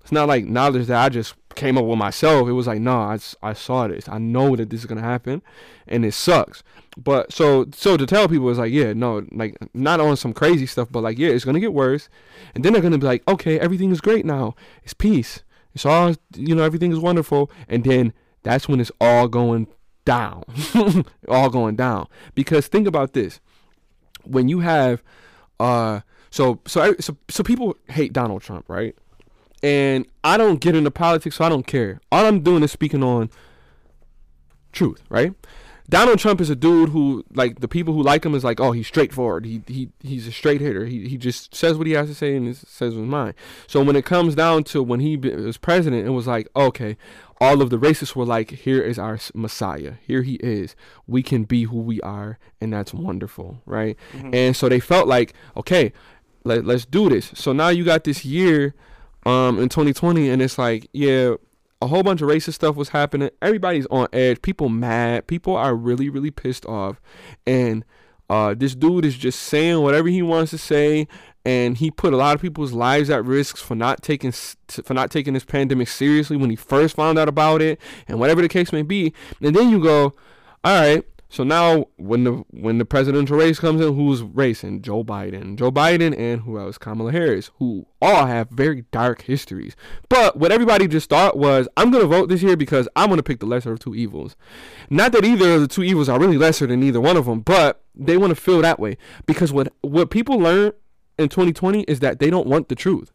It's 0.00 0.12
not 0.12 0.28
like 0.28 0.44
knowledge 0.46 0.86
that 0.86 1.04
I 1.04 1.08
just 1.08 1.34
came 1.54 1.76
up 1.76 1.84
with 1.84 1.98
myself. 1.98 2.48
It 2.48 2.52
was 2.52 2.66
like, 2.66 2.80
no, 2.80 3.16
I 3.42 3.52
saw 3.52 3.88
this. 3.88 4.08
I 4.08 4.18
know 4.18 4.56
that 4.56 4.70
this 4.70 4.80
is 4.80 4.86
gonna 4.86 5.02
happen, 5.02 5.42
and 5.86 6.04
it 6.04 6.12
sucks. 6.12 6.62
But 6.96 7.32
so 7.32 7.66
so 7.72 7.96
to 7.96 8.06
tell 8.06 8.28
people 8.28 8.48
is 8.50 8.58
like, 8.58 8.72
yeah, 8.72 8.92
no, 8.92 9.26
like 9.32 9.56
not 9.74 10.00
on 10.00 10.16
some 10.16 10.32
crazy 10.32 10.66
stuff, 10.66 10.88
but 10.90 11.02
like, 11.02 11.18
yeah, 11.18 11.30
it's 11.30 11.44
gonna 11.44 11.60
get 11.60 11.74
worse, 11.74 12.08
and 12.54 12.64
then 12.64 12.72
they're 12.72 12.82
gonna 12.82 12.98
be 12.98 13.06
like, 13.06 13.26
okay, 13.28 13.58
everything 13.58 13.90
is 13.90 14.00
great 14.00 14.24
now. 14.24 14.54
It's 14.82 14.94
peace. 14.94 15.42
It's 15.74 15.86
all 15.86 16.14
you 16.34 16.54
know. 16.54 16.64
Everything 16.64 16.92
is 16.92 16.98
wonderful, 16.98 17.50
and 17.68 17.84
then 17.84 18.12
that's 18.42 18.68
when 18.68 18.80
it's 18.80 18.92
all 19.00 19.28
going 19.28 19.68
down, 20.04 20.44
all 21.28 21.50
going 21.50 21.76
down. 21.76 22.08
Because 22.34 22.66
think 22.66 22.88
about 22.88 23.12
this: 23.12 23.40
when 24.24 24.48
you 24.48 24.60
have, 24.60 25.02
uh, 25.60 26.00
so 26.30 26.60
so 26.66 26.94
so 26.98 27.16
so 27.28 27.42
people 27.44 27.76
hate 27.88 28.12
Donald 28.12 28.42
Trump, 28.42 28.68
right? 28.68 28.96
And 29.62 30.06
I 30.24 30.36
don't 30.36 30.60
get 30.60 30.74
into 30.74 30.90
politics, 30.90 31.36
so 31.36 31.44
I 31.44 31.48
don't 31.48 31.66
care. 31.66 32.00
All 32.10 32.24
I'm 32.24 32.40
doing 32.40 32.62
is 32.62 32.72
speaking 32.72 33.02
on 33.02 33.30
truth, 34.72 35.02
right? 35.08 35.34
Donald 35.88 36.20
Trump 36.20 36.40
is 36.40 36.48
a 36.48 36.54
dude 36.54 36.90
who, 36.90 37.24
like, 37.34 37.58
the 37.58 37.66
people 37.66 37.92
who 37.92 38.02
like 38.02 38.24
him 38.24 38.34
is 38.36 38.44
like, 38.44 38.60
oh, 38.60 38.70
he's 38.70 38.86
straightforward. 38.86 39.44
He 39.44 39.60
he 39.66 39.90
he's 40.00 40.26
a 40.28 40.32
straight 40.32 40.60
hitter. 40.60 40.86
He 40.86 41.08
he 41.08 41.16
just 41.18 41.52
says 41.52 41.76
what 41.76 41.86
he 41.88 41.94
has 41.94 42.08
to 42.08 42.14
say 42.14 42.36
and 42.36 42.56
says 42.56 42.94
what's 42.94 43.08
mind. 43.08 43.34
So 43.66 43.82
when 43.82 43.96
it 43.96 44.04
comes 44.04 44.36
down 44.36 44.64
to 44.64 44.84
when 44.84 45.00
he 45.00 45.16
was 45.16 45.56
president, 45.56 46.06
it 46.06 46.10
was 46.10 46.28
like, 46.28 46.48
okay, 46.54 46.96
all 47.40 47.60
of 47.60 47.70
the 47.70 47.78
racists 47.78 48.14
were 48.14 48.24
like, 48.24 48.50
here 48.50 48.80
is 48.80 49.00
our 49.00 49.18
Messiah. 49.34 49.94
Here 50.06 50.22
he 50.22 50.34
is. 50.36 50.76
We 51.08 51.24
can 51.24 51.42
be 51.42 51.64
who 51.64 51.80
we 51.80 52.00
are, 52.02 52.38
and 52.60 52.72
that's 52.72 52.94
wonderful, 52.94 53.60
right? 53.66 53.96
Mm-hmm. 54.12 54.34
And 54.34 54.56
so 54.56 54.68
they 54.68 54.78
felt 54.78 55.08
like, 55.08 55.34
okay, 55.56 55.92
let, 56.44 56.64
let's 56.64 56.84
do 56.84 57.08
this. 57.08 57.32
So 57.34 57.52
now 57.52 57.70
you 57.70 57.84
got 57.84 58.04
this 58.04 58.24
year 58.24 58.74
um 59.26 59.58
in 59.58 59.68
2020 59.68 60.30
and 60.30 60.40
it's 60.40 60.58
like 60.58 60.88
yeah 60.92 61.34
a 61.82 61.86
whole 61.86 62.02
bunch 62.02 62.20
of 62.20 62.28
racist 62.28 62.54
stuff 62.54 62.76
was 62.76 62.90
happening. 62.90 63.30
Everybody's 63.40 63.86
on 63.86 64.06
edge. 64.12 64.42
People 64.42 64.68
mad. 64.68 65.26
People 65.26 65.56
are 65.56 65.74
really 65.74 66.08
really 66.08 66.30
pissed 66.30 66.66
off. 66.66 67.00
And 67.46 67.84
uh 68.28 68.54
this 68.54 68.74
dude 68.74 69.04
is 69.04 69.16
just 69.16 69.40
saying 69.40 69.80
whatever 69.82 70.08
he 70.08 70.22
wants 70.22 70.50
to 70.50 70.58
say 70.58 71.08
and 71.44 71.78
he 71.78 71.90
put 71.90 72.12
a 72.12 72.16
lot 72.16 72.34
of 72.34 72.42
people's 72.42 72.72
lives 72.72 73.08
at 73.08 73.24
risk 73.24 73.56
for 73.56 73.74
not 73.74 74.02
taking 74.02 74.32
for 74.32 74.92
not 74.92 75.10
taking 75.10 75.32
this 75.32 75.44
pandemic 75.44 75.88
seriously 75.88 76.36
when 76.36 76.50
he 76.50 76.56
first 76.56 76.96
found 76.96 77.18
out 77.18 77.28
about 77.28 77.62
it 77.62 77.80
and 78.08 78.20
whatever 78.20 78.42
the 78.42 78.48
case 78.48 78.72
may 78.72 78.82
be. 78.82 79.14
And 79.40 79.56
then 79.56 79.70
you 79.70 79.82
go 79.82 80.12
all 80.62 80.80
right 80.80 81.04
so 81.30 81.44
now 81.44 81.86
when 81.96 82.24
the 82.24 82.32
when 82.50 82.78
the 82.78 82.84
presidential 82.84 83.36
race 83.36 83.60
comes 83.60 83.80
in, 83.80 83.94
who's 83.94 84.20
racing? 84.20 84.82
Joe 84.82 85.04
Biden. 85.04 85.56
Joe 85.56 85.70
Biden 85.70 86.16
and 86.18 86.40
who 86.40 86.58
else? 86.58 86.76
Kamala 86.76 87.12
Harris, 87.12 87.52
who 87.58 87.86
all 88.02 88.26
have 88.26 88.50
very 88.50 88.82
dark 88.90 89.22
histories. 89.22 89.76
But 90.08 90.36
what 90.36 90.50
everybody 90.50 90.88
just 90.88 91.08
thought 91.08 91.38
was, 91.38 91.68
I'm 91.76 91.92
gonna 91.92 92.06
vote 92.06 92.28
this 92.28 92.42
year 92.42 92.56
because 92.56 92.88
I'm 92.96 93.10
gonna 93.10 93.22
pick 93.22 93.38
the 93.38 93.46
lesser 93.46 93.72
of 93.72 93.78
two 93.78 93.94
evils. 93.94 94.34
Not 94.90 95.12
that 95.12 95.24
either 95.24 95.54
of 95.54 95.60
the 95.60 95.68
two 95.68 95.84
evils 95.84 96.08
are 96.08 96.18
really 96.18 96.36
lesser 96.36 96.66
than 96.66 96.82
either 96.82 97.00
one 97.00 97.16
of 97.16 97.26
them, 97.26 97.40
but 97.40 97.84
they 97.94 98.16
want 98.16 98.32
to 98.32 98.40
feel 98.40 98.60
that 98.62 98.80
way. 98.80 98.96
Because 99.24 99.52
what 99.52 99.72
what 99.82 100.10
people 100.10 100.36
learn 100.36 100.72
in 101.16 101.28
2020 101.28 101.82
is 101.82 102.00
that 102.00 102.18
they 102.18 102.28
don't 102.28 102.48
want 102.48 102.68
the 102.68 102.74
truth. 102.74 103.12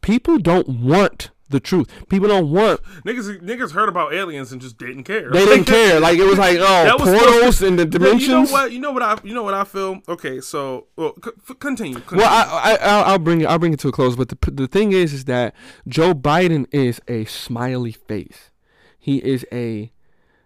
People 0.00 0.38
don't 0.38 0.68
want 0.68 1.30
the 1.50 1.60
truth. 1.60 1.88
People 2.08 2.28
don't 2.28 2.50
want 2.50 2.80
Niggas 3.04 3.40
niggas 3.42 3.72
heard 3.72 3.88
about 3.88 4.12
aliens 4.12 4.52
and 4.52 4.60
just 4.60 4.76
didn't 4.78 5.04
care. 5.04 5.30
they 5.30 5.44
didn't 5.44 5.64
care. 5.64 6.00
Like 6.08 6.18
it 6.18 6.24
was 6.24 6.38
like, 6.38 6.58
oh, 6.60 6.96
was 6.98 7.18
portals 7.20 7.62
and 7.62 7.78
the 7.78 7.84
dimensions. 7.84 8.22
You 8.28 8.34
know 8.34 8.42
what? 8.52 8.72
You 8.72 8.78
know 8.78 8.92
what 8.92 9.02
I. 9.02 9.18
You 9.24 9.34
know 9.34 9.42
what 9.42 9.54
I 9.54 9.64
feel. 9.64 10.00
Okay, 10.08 10.40
so 10.40 10.86
well, 10.96 11.14
c- 11.24 11.54
continue. 11.58 11.94
continue. 12.00 12.22
Well, 12.24 12.30
I, 12.30 12.72
I, 12.72 12.76
I'll, 12.76 13.04
I'll 13.12 13.18
bring 13.18 13.40
it. 13.40 13.46
I'll 13.46 13.58
bring 13.58 13.72
it 13.72 13.80
to 13.80 13.88
a 13.88 13.92
close. 13.92 14.16
But 14.16 14.28
the 14.28 14.50
the 14.50 14.68
thing 14.68 14.92
is, 14.92 15.12
is 15.12 15.24
that 15.26 15.54
Joe 15.86 16.14
Biden 16.14 16.66
is 16.70 17.00
a 17.08 17.24
smiley 17.24 17.92
face. 17.92 18.50
He 18.98 19.18
is 19.18 19.46
a 19.52 19.92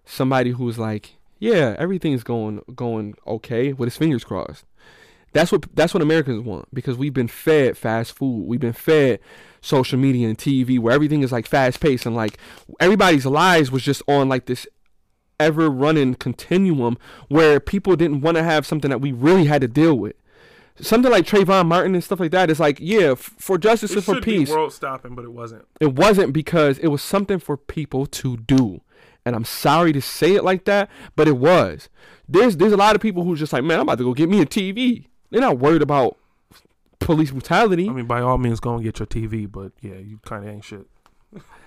somebody 0.04 0.50
who's 0.50 0.78
like, 0.78 1.16
yeah, 1.38 1.74
everything's 1.78 2.22
going 2.22 2.62
going 2.74 3.14
okay 3.26 3.72
with 3.72 3.88
his 3.88 3.96
fingers 3.96 4.24
crossed. 4.24 4.64
That's 5.32 5.50
what 5.50 5.64
that's 5.74 5.94
what 5.94 6.02
Americans 6.02 6.42
want 6.42 6.68
because 6.74 6.96
we've 6.98 7.14
been 7.14 7.28
fed 7.28 7.76
fast 7.76 8.12
food. 8.12 8.46
We've 8.46 8.60
been 8.60 8.72
fed 8.72 9.20
social 9.60 9.98
media 9.98 10.28
and 10.28 10.36
TV 10.36 10.78
where 10.78 10.92
everything 10.94 11.22
is 11.22 11.32
like 11.32 11.46
fast 11.46 11.80
paced 11.80 12.04
and 12.04 12.16
like 12.16 12.36
everybody's 12.80 13.24
lives 13.24 13.70
was 13.70 13.82
just 13.82 14.02
on 14.08 14.28
like 14.28 14.46
this 14.46 14.66
ever 15.40 15.70
running 15.70 16.14
continuum 16.14 16.98
where 17.28 17.60
people 17.60 17.96
didn't 17.96 18.20
want 18.20 18.36
to 18.36 18.42
have 18.42 18.66
something 18.66 18.90
that 18.90 19.00
we 19.00 19.12
really 19.12 19.46
had 19.46 19.60
to 19.62 19.68
deal 19.68 19.94
with. 19.94 20.14
Something 20.80 21.10
like 21.12 21.26
Trayvon 21.26 21.66
Martin 21.66 21.94
and 21.94 22.02
stuff 22.02 22.18
like 22.18 22.30
that 22.30 22.50
is 22.50 22.58
like, 22.58 22.78
yeah, 22.80 23.12
f- 23.12 23.18
for 23.38 23.58
justice 23.58 23.90
It 23.90 23.96
and 23.96 24.04
for 24.04 24.20
peace. 24.20 24.50
world 24.50 24.72
stopping, 24.72 25.14
but 25.14 25.24
it 25.24 25.32
wasn't. 25.32 25.66
It 25.80 25.94
wasn't 25.94 26.32
because 26.32 26.78
it 26.78 26.88
was 26.88 27.02
something 27.02 27.38
for 27.38 27.56
people 27.56 28.06
to 28.06 28.38
do. 28.38 28.80
And 29.24 29.36
I'm 29.36 29.44
sorry 29.44 29.92
to 29.92 30.00
say 30.00 30.34
it 30.34 30.44
like 30.44 30.64
that, 30.64 30.88
but 31.14 31.28
it 31.28 31.36
was. 31.36 31.88
There's 32.26 32.56
there's 32.56 32.72
a 32.72 32.76
lot 32.78 32.96
of 32.96 33.02
people 33.02 33.22
who's 33.24 33.38
just 33.38 33.52
like, 33.52 33.62
man, 33.62 33.78
I'm 33.78 33.82
about 33.82 33.98
to 33.98 34.04
go 34.04 34.14
get 34.14 34.28
me 34.28 34.40
a 34.40 34.46
TV. 34.46 35.06
They're 35.32 35.40
not 35.40 35.58
worried 35.58 35.82
about 35.82 36.16
police 37.00 37.30
brutality. 37.32 37.88
I 37.88 37.92
mean, 37.92 38.06
by 38.06 38.20
all 38.20 38.38
means, 38.38 38.60
go 38.60 38.74
and 38.74 38.84
get 38.84 38.98
your 39.00 39.06
TV, 39.06 39.50
but 39.50 39.72
yeah, 39.80 39.94
you 39.94 40.20
kind 40.24 40.44
of 40.44 40.50
ain't 40.50 40.64
shit. 40.64 40.86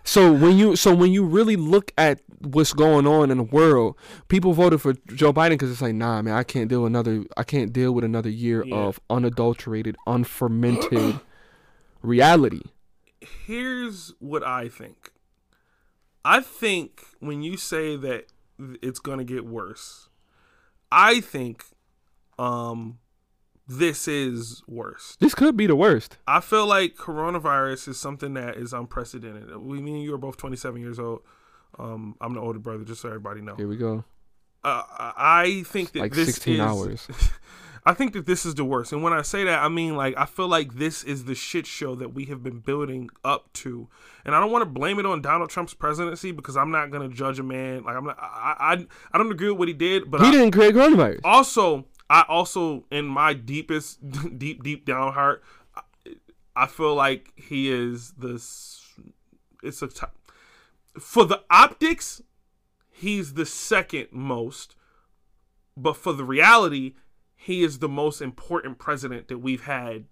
So 0.04 0.32
when 0.32 0.56
you 0.56 0.76
so 0.76 0.94
when 0.94 1.12
you 1.12 1.26
really 1.26 1.56
look 1.56 1.92
at 1.98 2.22
what's 2.42 2.74
going 2.74 3.08
on 3.08 3.32
in 3.32 3.38
the 3.38 3.44
world, 3.44 3.98
people 4.28 4.54
voted 4.54 4.80
for 4.80 4.94
Joe 5.16 5.34
Biden 5.34 5.50
because 5.52 5.72
it's 5.72 5.82
like, 5.82 5.96
nah, 5.96 6.22
man, 6.22 6.36
I 6.36 6.44
can't 6.44 6.70
deal 6.70 6.86
another. 6.86 7.24
I 7.36 7.44
can't 7.44 7.74
deal 7.74 7.92
with 7.92 8.04
another 8.04 8.30
year 8.30 8.64
Yeah. 8.64 8.76
of 8.76 9.00
unadulterated, 9.10 9.96
unfermented 10.06 11.20
reality. 12.04 12.62
Here's 13.48 14.14
what 14.20 14.46
I 14.46 14.70
think. 14.70 15.12
I 16.24 16.40
think 16.42 17.02
when 17.20 17.42
you 17.42 17.58
say 17.58 17.96
that 17.96 18.28
it's 18.84 19.00
going 19.00 19.18
to 19.18 19.24
get 19.24 19.46
worse, 19.46 20.10
I 20.92 21.20
think 21.20 21.66
um 22.38 23.00
this 23.68 24.08
is 24.08 24.62
worse. 24.68 25.18
This 25.20 25.34
could 25.34 25.58
be 25.58 25.68
the 25.68 25.76
worst. 25.76 26.18
I 26.28 26.40
feel 26.40 26.68
like 26.68 26.96
coronavirus 26.96 27.90
is 27.90 28.00
something 28.00 28.34
that 28.36 28.58
is 28.58 28.74
unprecedented. 28.74 29.56
We 29.58 29.82
me 29.82 29.96
and 29.96 30.04
you 30.04 30.14
are 30.14 30.18
both 30.20 30.38
27 30.38 30.80
years 30.82 31.00
old. 31.00 31.22
Um, 31.78 32.16
I'm 32.22 32.34
the 32.34 32.40
older 32.40 32.60
brother, 32.60 32.84
just 32.84 33.02
so 33.02 33.10
everybody 33.10 33.42
know. 33.42 33.56
Here 33.56 33.68
we 33.68 33.78
go. 33.78 34.06
Uh, 34.64 34.82
I 34.98 35.64
think 35.68 35.92
that 35.92 36.00
Like 36.00 36.14
this 36.14 36.28
16 36.28 36.56
is, 36.56 36.60
hours. 36.60 37.08
I 37.88 37.94
think 37.94 38.14
that 38.14 38.26
this 38.26 38.48
is 38.48 38.56
the 38.56 38.66
worst. 38.66 38.94
And 38.94 39.04
when 39.04 39.14
I 39.14 39.22
say 39.22 39.44
that, 39.44 39.62
I 39.62 39.68
mean 39.68 39.96
like 39.96 40.16
I 40.18 40.26
feel 40.26 40.48
like 40.48 40.74
this 40.76 41.04
is 41.04 41.26
the 41.26 41.36
shit 41.36 41.68
show 41.68 41.94
that 41.96 42.14
we 42.16 42.26
have 42.26 42.42
been 42.42 42.60
building 42.60 43.10
up 43.24 43.54
to. 43.54 43.88
And 44.26 44.34
I 44.34 44.40
don't 44.40 44.52
want 44.52 44.64
to 44.64 44.70
blame 44.70 44.98
it 44.98 45.06
on 45.06 45.22
Donald 45.22 45.52
Trump's 45.52 45.76
presidency 45.76 46.32
because 46.32 46.58
I'm 46.58 46.72
not 46.72 46.90
gonna 46.90 47.10
judge 47.10 47.38
a 47.38 47.44
man. 47.44 47.84
Like 47.84 47.96
I'm 47.96 48.06
not. 48.06 48.18
I 48.20 48.56
I, 48.60 48.86
I 49.12 49.18
don't 49.20 49.32
agree 49.32 49.50
with 49.50 49.60
what 49.60 49.68
he 49.68 49.76
did, 49.76 50.10
but 50.10 50.22
He 50.22 50.28
I, 50.28 50.32
didn't 50.32 50.52
create 50.52 50.74
coronavirus. 50.74 51.20
also 51.24 51.86
I 52.10 52.26
also 52.28 52.86
in 52.92 53.06
my 53.06 53.34
deepest 53.34 54.00
deep 54.38 54.64
deep 54.64 54.86
down 54.86 55.14
heart, 55.14 55.44
I, 56.56 56.68
feel 56.68 56.96
like 56.96 57.32
he 57.36 57.72
is 57.72 58.12
this. 58.12 58.86
It's 59.64 59.82
a 59.82 59.90
for 61.00 61.26
the 61.26 61.44
optics, 61.50 62.22
he's 62.90 63.34
the 63.34 63.46
second 63.46 64.08
most, 64.12 64.76
but 65.76 65.98
for 65.98 66.14
the 66.14 66.24
reality, 66.24 66.96
he 67.36 67.64
is 67.64 67.80
the 67.80 67.90
most 67.90 68.22
important 68.22 68.78
president 68.78 69.28
that 69.28 69.40
we've 69.40 69.64
had 69.64 70.06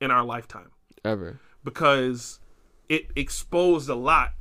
in 0.00 0.10
our 0.10 0.24
lifetime 0.24 0.70
Ever. 1.04 1.40
because 1.64 2.40
it 2.88 3.06
exposed 3.16 3.88
a 3.88 3.94
lot 3.94 4.34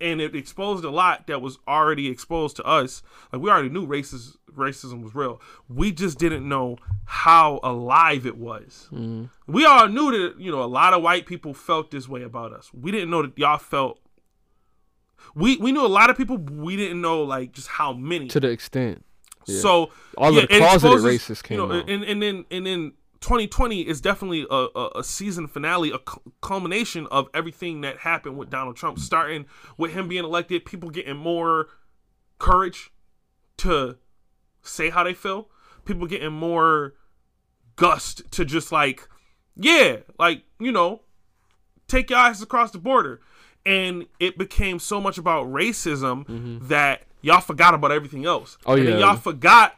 and 0.00 0.20
it 0.20 0.34
exposed 0.34 0.84
a 0.84 0.90
lot 0.90 1.26
that 1.26 1.40
was 1.40 1.58
already 1.68 2.08
exposed 2.08 2.56
to 2.56 2.64
us 2.64 3.02
like 3.32 3.42
we 3.42 3.50
already 3.50 3.68
knew 3.68 3.86
racist, 3.86 4.36
racism 4.54 5.02
was 5.02 5.14
real 5.14 5.40
we 5.68 5.92
just 5.92 6.18
didn't 6.18 6.48
know 6.48 6.76
how 7.04 7.60
alive 7.62 8.26
it 8.26 8.36
was 8.36 8.88
mm-hmm. 8.92 9.24
we 9.46 9.64
all 9.64 9.88
knew 9.88 10.10
that 10.10 10.40
you 10.40 10.50
know 10.50 10.62
a 10.62 10.64
lot 10.64 10.92
of 10.94 11.02
white 11.02 11.26
people 11.26 11.54
felt 11.54 11.90
this 11.90 12.08
way 12.08 12.22
about 12.22 12.52
us 12.52 12.70
we 12.72 12.90
didn't 12.90 13.10
know 13.10 13.22
that 13.22 13.36
y'all 13.38 13.58
felt 13.58 13.98
we 15.34 15.56
we 15.58 15.72
knew 15.72 15.84
a 15.84 15.88
lot 15.88 16.10
of 16.10 16.16
people 16.16 16.38
but 16.38 16.54
we 16.54 16.76
didn't 16.76 17.00
know 17.00 17.22
like 17.22 17.52
just 17.52 17.68
how 17.68 17.92
many 17.92 18.28
To 18.28 18.40
the 18.40 18.48
extent. 18.48 19.04
Yeah. 19.46 19.60
so 19.60 19.90
All 20.16 20.32
yeah, 20.32 20.42
of 20.42 20.48
the 20.48 20.58
closeted 20.58 20.92
exposes, 20.96 21.04
racists 21.04 21.42
came 21.42 21.58
you 21.58 21.66
know, 21.66 21.74
out. 21.74 21.88
and 21.88 22.04
and 22.04 22.22
then 22.22 22.44
and 22.50 22.66
then 22.66 22.92
2020 23.20 23.82
is 23.82 24.00
definitely 24.00 24.46
a, 24.50 24.66
a, 24.74 24.90
a 24.96 25.04
season 25.04 25.46
finale, 25.46 25.90
a 25.90 25.98
cu- 25.98 26.32
culmination 26.40 27.06
of 27.10 27.28
everything 27.34 27.82
that 27.82 27.98
happened 27.98 28.38
with 28.38 28.48
Donald 28.48 28.76
Trump, 28.76 28.98
starting 28.98 29.46
with 29.76 29.92
him 29.92 30.08
being 30.08 30.24
elected, 30.24 30.64
people 30.64 30.90
getting 30.90 31.16
more 31.16 31.68
courage 32.38 32.90
to 33.58 33.98
say 34.62 34.88
how 34.90 35.04
they 35.04 35.12
feel, 35.12 35.48
people 35.84 36.06
getting 36.06 36.32
more 36.32 36.94
gust 37.76 38.22
to 38.30 38.44
just 38.44 38.72
like, 38.72 39.06
yeah, 39.54 39.96
like 40.18 40.44
you 40.58 40.72
know, 40.72 41.02
take 41.88 42.08
your 42.08 42.18
eyes 42.18 42.40
across 42.40 42.70
the 42.70 42.78
border. 42.78 43.20
And 43.66 44.06
it 44.18 44.38
became 44.38 44.78
so 44.78 45.02
much 45.02 45.18
about 45.18 45.46
racism 45.46 46.66
that 46.68 47.02
y'all 47.20 47.42
forgot 47.42 47.74
about 47.74 47.92
everything 47.92 48.24
else. 48.24 48.56
Mm-hmm. 48.62 48.70
Oh, 48.70 48.74
and 48.74 48.86
then 48.86 48.98
yeah. 48.98 49.06
y'all 49.06 49.16
forgot 49.16 49.76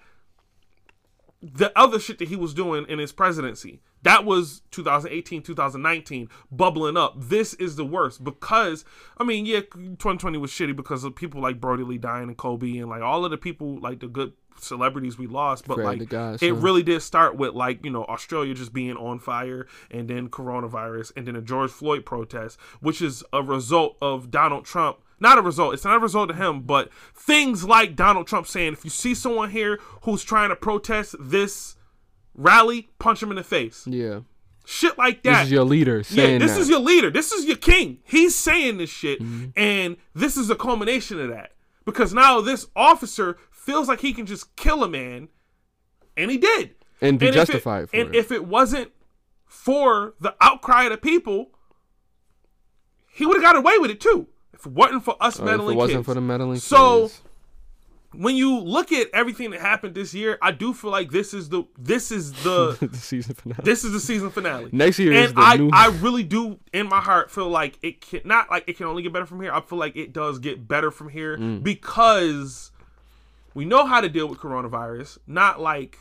the 1.43 1.77
other 1.77 1.99
shit 1.99 2.19
that 2.19 2.29
he 2.29 2.37
was 2.37 2.55
doing 2.55 2.87
in 2.89 2.99
his 2.99 3.13
presidency. 3.13 3.81
That 4.03 4.25
was 4.25 4.63
2018, 4.71 5.43
2019, 5.43 6.29
bubbling 6.51 6.97
up. 6.97 7.15
This 7.17 7.55
is 7.55 7.77
the 7.77 7.85
worst 7.85 8.23
because, 8.23 8.85
I 9.19 9.25
mean, 9.25 9.47
yeah, 9.47 9.61
2020 9.61 10.39
was 10.39 10.51
shitty 10.51 10.75
because 10.77 11.05
of 11.05 11.17
people 11.17 11.41
like 11.41 11.61
Brodie 11.61 11.85
Lee 11.85 11.99
dying 11.99 12.29
and 12.29 12.37
Kobe 12.37 12.79
and 12.79 12.89
like 12.89 13.03
all 13.03 13.25
of 13.25 13.31
the 13.31 13.39
people, 13.39 13.81
like 13.81 14.01
the 14.01 14.09
good 14.09 14.33
celebrities 14.59 15.19
we 15.19 15.27
lost. 15.27 15.67
But 15.67 15.79
like, 15.79 16.09
God, 16.09 16.43
it 16.43 16.53
really 16.55 16.83
did 16.83 17.01
start 17.03 17.37
with 17.37 17.55
like, 17.55 17.85
you 17.85 17.91
know, 17.91 18.05
Australia 18.05 18.55
just 18.55 18.73
being 18.73 18.97
on 18.97 19.19
fire 19.19 19.67
and 19.91 20.09
then 20.09 20.29
coronavirus 20.29 21.13
and 21.17 21.27
then 21.27 21.37
a 21.37 21.43
George 21.43 21.71
Floyd 21.71 22.05
protest, 22.05 22.59
which 22.81 23.03
is 23.03 23.25
a 23.33 23.43
result 23.43 23.97
of 24.01 24.31
Donald 24.31 24.65
Trump 24.65 24.99
not 25.23 25.39
a 25.39 25.43
result. 25.43 25.73
It's 25.75 25.85
not 25.85 25.97
a 25.97 26.01
result 26.01 26.29
to 26.29 26.35
him, 26.35 26.63
but 26.63 26.91
things 27.15 27.65
like 27.65 27.97
Donald 27.97 28.27
Trump 28.27 28.47
saying, 28.47 28.75
if 28.75 28.85
you 28.85 28.91
see 28.91 29.15
someone 29.15 29.51
here 29.51 29.79
who's 30.03 30.23
trying 30.23 30.51
to 30.51 30.57
protest 30.57 31.15
this 31.19 31.77
rally, 32.35 32.91
punch 32.99 33.23
him 33.23 33.31
in 33.31 33.37
the 33.37 33.45
face. 33.45 33.87
Yeah. 33.87 34.21
Shit 34.65 34.97
like 34.99 35.23
that. 35.23 35.39
This 35.39 35.47
is 35.47 35.53
your 35.53 35.65
leader 35.65 35.97
yeah, 35.97 36.03
saying 36.03 36.39
this 36.41 36.53
that. 36.55 36.61
is 36.61 36.69
your 36.69 36.79
leader. 36.81 37.11
This 37.11 37.33
is 37.33 37.45
your 37.47 37.57
king. 37.57 37.99
He's 38.05 38.37
saying 38.37 38.77
this 38.79 38.91
shit, 38.91 39.21
Mm-hmm. 39.21 39.51
and 39.57 39.97
this 40.15 40.37
is 40.37 40.51
a 40.51 40.55
culmination 40.55 41.19
of 41.21 41.31
that. 41.31 41.53
Because 41.85 42.15
now 42.15 42.41
this 42.41 42.67
officer 42.77 43.39
feels 43.51 43.89
like 43.89 44.01
he 44.01 44.13
can 44.13 44.25
just 44.27 44.55
kill 44.55 44.85
a 44.85 44.89
man, 44.89 45.29
and 46.17 46.31
he 46.31 46.39
did. 46.39 46.77
and 47.01 47.19
be 47.19 47.27
And 47.27 47.35
if 47.37 47.43
it- 47.43 47.47
justified 47.47 47.91
for 47.91 47.97
and 47.97 48.15
it. 48.15 48.19
if 48.19 48.31
it 48.31 48.47
wasn't 48.47 48.93
for 49.47 50.15
the 50.21 50.35
outcry 50.41 50.85
of 50.85 50.91
the 50.93 50.97
people, 50.97 51.51
he 53.13 53.27
would 53.27 53.35
have 53.37 53.43
got 53.43 53.57
away 53.57 53.79
with 53.79 53.91
it 53.91 54.01
too. 54.01 54.29
If 54.63 54.67
it 54.67 54.73
wasn't 54.73 55.05
for 55.05 55.17
us 55.21 55.39
Or 55.39 55.43
if 55.43 55.47
meddling 55.51 55.75
it 55.77 55.79
wasn't 55.79 55.99
kids. 55.99 56.07
for 56.07 56.15
the 56.15 56.21
meddling 56.21 56.59
So- 56.61 57.03
kids. 57.03 57.21
when 58.15 58.37
you 58.37 58.59
look 58.61 58.93
at 58.93 59.09
everything 59.13 59.51
that 59.51 59.61
happened 59.61 59.95
this 59.95 60.13
year, 60.15 60.39
I 60.43 60.53
do 60.53 60.73
feel 60.75 60.91
like 60.91 61.11
this 61.11 61.33
is 61.35 61.49
the 61.49 61.65
this 61.79 62.13
is 62.13 62.33
the 62.45 62.77
the 62.81 62.97
season 62.97 63.35
finale. 63.35 63.61
this 63.65 63.85
is 63.85 63.93
the 63.93 64.01
season 64.01 64.31
finale. 64.31 64.69
Next 64.71 64.99
year 64.99 65.13
and 65.13 65.25
is 65.25 65.33
the 65.35 65.41
I, 65.41 65.57
new. 65.57 65.71
I 65.73 65.87
really 66.01 66.23
do 66.23 66.59
in 66.73 66.89
my 66.89 67.01
heart 67.01 67.31
feel 67.31 67.49
like 67.49 67.79
it 67.83 68.01
can 68.01 68.21
not 68.25 68.51
like 68.51 68.65
it 68.69 68.77
can 68.77 68.87
only 68.87 69.03
get 69.03 69.13
better 69.13 69.27
from 69.27 69.41
here. 69.41 69.53
I 69.53 69.61
feel 69.63 69.79
like 69.79 69.97
it 69.97 70.13
does 70.13 70.39
get 70.39 70.69
better 70.69 70.91
from 70.91 71.09
here 71.09 71.37
Mm. 71.39 71.63
because 71.63 72.71
we 73.55 73.65
know 73.65 73.85
how 73.87 74.01
to 74.01 74.09
deal 74.09 74.29
with 74.29 74.39
coronavirus. 74.39 75.19
Not 75.27 75.61
like 75.61 75.99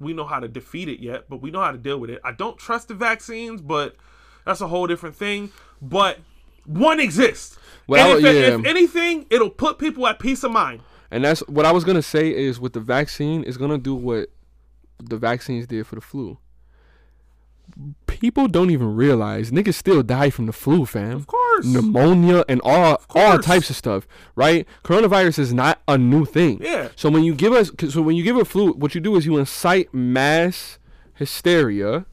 we 0.00 0.12
know 0.12 0.24
how 0.24 0.38
to 0.40 0.48
defeat 0.48 0.88
it 0.88 1.00
yet, 1.00 1.28
but 1.28 1.42
we 1.42 1.50
know 1.50 1.60
how 1.60 1.72
to 1.72 1.78
deal 1.78 1.98
with 1.98 2.08
it. 2.10 2.20
I 2.24 2.32
don't 2.32 2.56
trust 2.56 2.88
the 2.88 2.94
vaccines, 2.94 3.60
but 3.60 3.96
that's 4.46 4.60
a 4.60 4.68
whole 4.68 4.86
different 4.86 5.16
thing. 5.16 5.50
But 5.82 6.18
one 6.68 7.00
exists. 7.00 7.58
Well, 7.86 8.18
if, 8.18 8.22
yeah. 8.22 8.54
if 8.58 8.64
anything, 8.66 9.26
it'll 9.30 9.50
put 9.50 9.78
people 9.78 10.06
at 10.06 10.18
peace 10.18 10.44
of 10.44 10.52
mind. 10.52 10.82
and 11.10 11.24
that's 11.24 11.40
what 11.48 11.64
I 11.64 11.72
was 11.72 11.84
gonna 11.84 12.02
say 12.02 12.34
is 12.34 12.60
with 12.60 12.74
the 12.74 12.80
vaccine 12.80 13.42
is 13.42 13.56
gonna 13.56 13.78
do 13.78 13.94
what 13.94 14.28
the 14.98 15.16
vaccines 15.16 15.66
did 15.66 15.86
for 15.86 15.94
the 15.94 16.00
flu. 16.00 16.38
People 18.06 18.48
don't 18.48 18.70
even 18.70 18.94
realize 18.94 19.50
niggas 19.50 19.74
still 19.74 20.02
die 20.02 20.30
from 20.30 20.46
the 20.46 20.52
flu, 20.52 20.84
fam. 20.84 21.12
Of 21.12 21.26
course. 21.26 21.64
Pneumonia 21.64 22.44
and 22.48 22.60
all 22.64 23.00
all 23.14 23.38
types 23.38 23.70
of 23.70 23.76
stuff, 23.76 24.06
right? 24.34 24.66
Coronavirus 24.84 25.38
is 25.38 25.54
not 25.54 25.80
a 25.86 25.96
new 25.96 26.24
thing. 26.24 26.60
Yeah. 26.62 26.88
So 26.96 27.08
when 27.10 27.24
you 27.24 27.34
give 27.34 27.52
us, 27.52 27.70
so 27.90 28.02
when 28.02 28.16
you 28.16 28.24
give 28.24 28.36
a 28.36 28.44
flu, 28.44 28.72
what 28.72 28.94
you 28.94 29.00
do 29.00 29.16
is 29.16 29.26
you 29.26 29.38
incite 29.38 29.92
mass 29.94 30.78
hysteria, 31.14 32.06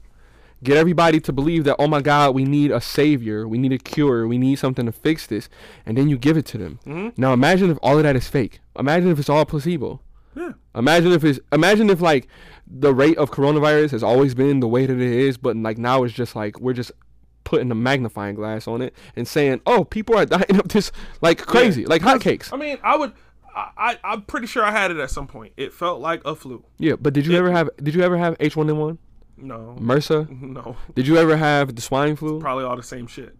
get 0.62 0.76
everybody 0.76 1.20
to 1.20 1.32
believe 1.32 1.64
that 1.64 1.76
oh 1.78 1.86
my 1.86 2.00
god, 2.00 2.34
we 2.34 2.44
need 2.44 2.70
a 2.70 2.80
savior, 2.80 3.46
we 3.46 3.58
need 3.58 3.72
a 3.72 3.78
cure, 3.78 4.26
we 4.26 4.38
need 4.38 4.56
something 4.58 4.86
to 4.86 4.92
fix 4.92 5.26
this, 5.26 5.48
and 5.84 5.96
then 5.96 6.08
you 6.08 6.16
give 6.18 6.36
it 6.36 6.46
to 6.46 6.58
them. 6.58 6.78
Mhm. 6.86 7.12
Now 7.18 7.32
imagine 7.32 7.70
if 7.70 7.78
all 7.82 7.96
of 7.96 8.02
that 8.04 8.16
is 8.16 8.28
fake. 8.28 8.60
Imagine 8.78 9.10
if 9.10 9.18
it's 9.18 9.28
all 9.28 9.44
placebo. 9.44 10.00
Yeah. 10.34 10.52
Imagine 10.74 11.12
if 11.12 11.24
it's 11.24 11.40
imagine 11.52 11.88
if 11.90 12.00
like 12.00 12.28
the 12.66 12.92
rate 12.92 13.16
of 13.16 13.30
coronavirus 13.30 13.90
has 13.92 14.02
always 14.02 14.34
been 14.34 14.60
the 14.60 14.68
way 14.68 14.84
that 14.86 14.96
it 14.96 15.00
is, 15.00 15.36
but 15.38 15.56
like 15.56 15.78
now 15.78 16.02
it's 16.04 16.12
just 16.14 16.36
like 16.36 16.60
we're 16.60 16.72
just 16.74 16.92
putting 17.44 17.70
a 17.70 17.74
magnifying 17.76 18.34
glass 18.34 18.66
on 18.66 18.82
it 18.82 18.92
and 19.14 19.26
saying, 19.28 19.60
"Oh, 19.66 19.84
people 19.84 20.16
are 20.16 20.26
dying 20.36 20.58
of 20.58 20.68
this 20.68 20.90
like 21.22 21.38
crazy, 21.46 21.86
like 21.86 22.02
hotcakes." 22.02 22.52
I 22.52 22.56
mean, 22.56 22.76
I 22.82 22.96
would, 22.96 23.12
I, 23.54 23.70
I 23.78 23.98
I'm 24.04 24.22
pretty 24.22 24.46
sure 24.48 24.62
I 24.64 24.72
had 24.72 24.90
it 24.90 24.98
at 24.98 25.10
some 25.10 25.26
point. 25.26 25.52
It 25.56 25.72
felt 25.72 26.00
like 26.00 26.20
a 26.26 26.34
flu. 26.34 26.64
Yeah, 26.78 26.96
but 27.00 27.14
did 27.14 27.24
you 27.26 27.36
ever 27.36 27.50
have? 27.52 27.70
Did 27.82 27.94
you 27.94 28.02
ever 28.02 28.18
have 28.18 28.36
H1N1, 28.38 28.98
No, 29.38 29.76
MRSA? 29.78 30.28
no, 30.40 30.76
Did 30.94 31.06
you 31.06 31.18
ever 31.18 31.36
have 31.36 31.74
the 31.74 31.82
swine 31.82 32.16
flu? 32.16 32.40
probably 32.40 32.64
all 32.64 32.76
the 32.76 32.82
same 32.82 33.06
shit. 33.06 33.36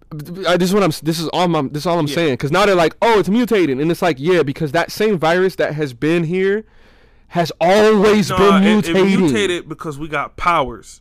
I, 0.47 0.57
this 0.59 0.69
is 0.69 0.75
what 0.75 0.83
I'm. 0.83 0.93
This 1.03 1.19
is 1.19 1.29
all. 1.29 1.57
I'm, 1.57 1.69
this 1.71 1.85
is 1.85 1.87
all 1.87 1.99
I'm 1.99 2.07
saying. 2.09 2.35
Because 2.35 2.53
now 2.53 2.67
they're 2.67 2.75
like, 2.75 2.95
oh, 3.01 3.19
it's 3.19 3.29
mutating, 3.31 3.81
and 3.81 3.91
it's 3.91 4.03
like, 4.03 4.17
yeah, 4.21 4.43
because 4.43 4.73
that 4.73 4.91
same 4.93 5.19
virus 5.19 5.57
that 5.57 5.75
has 5.75 5.95
been 5.95 6.25
here 6.25 6.65
has 7.29 7.51
always 7.61 8.29
No, 8.31 8.37
been 8.37 8.63
it, 8.65 8.89
it 8.89 8.95
mutating. 8.95 9.19
mutated 9.21 9.69
because 9.69 9.99
we 9.99 10.07
got 10.09 10.37
powers. 10.37 11.01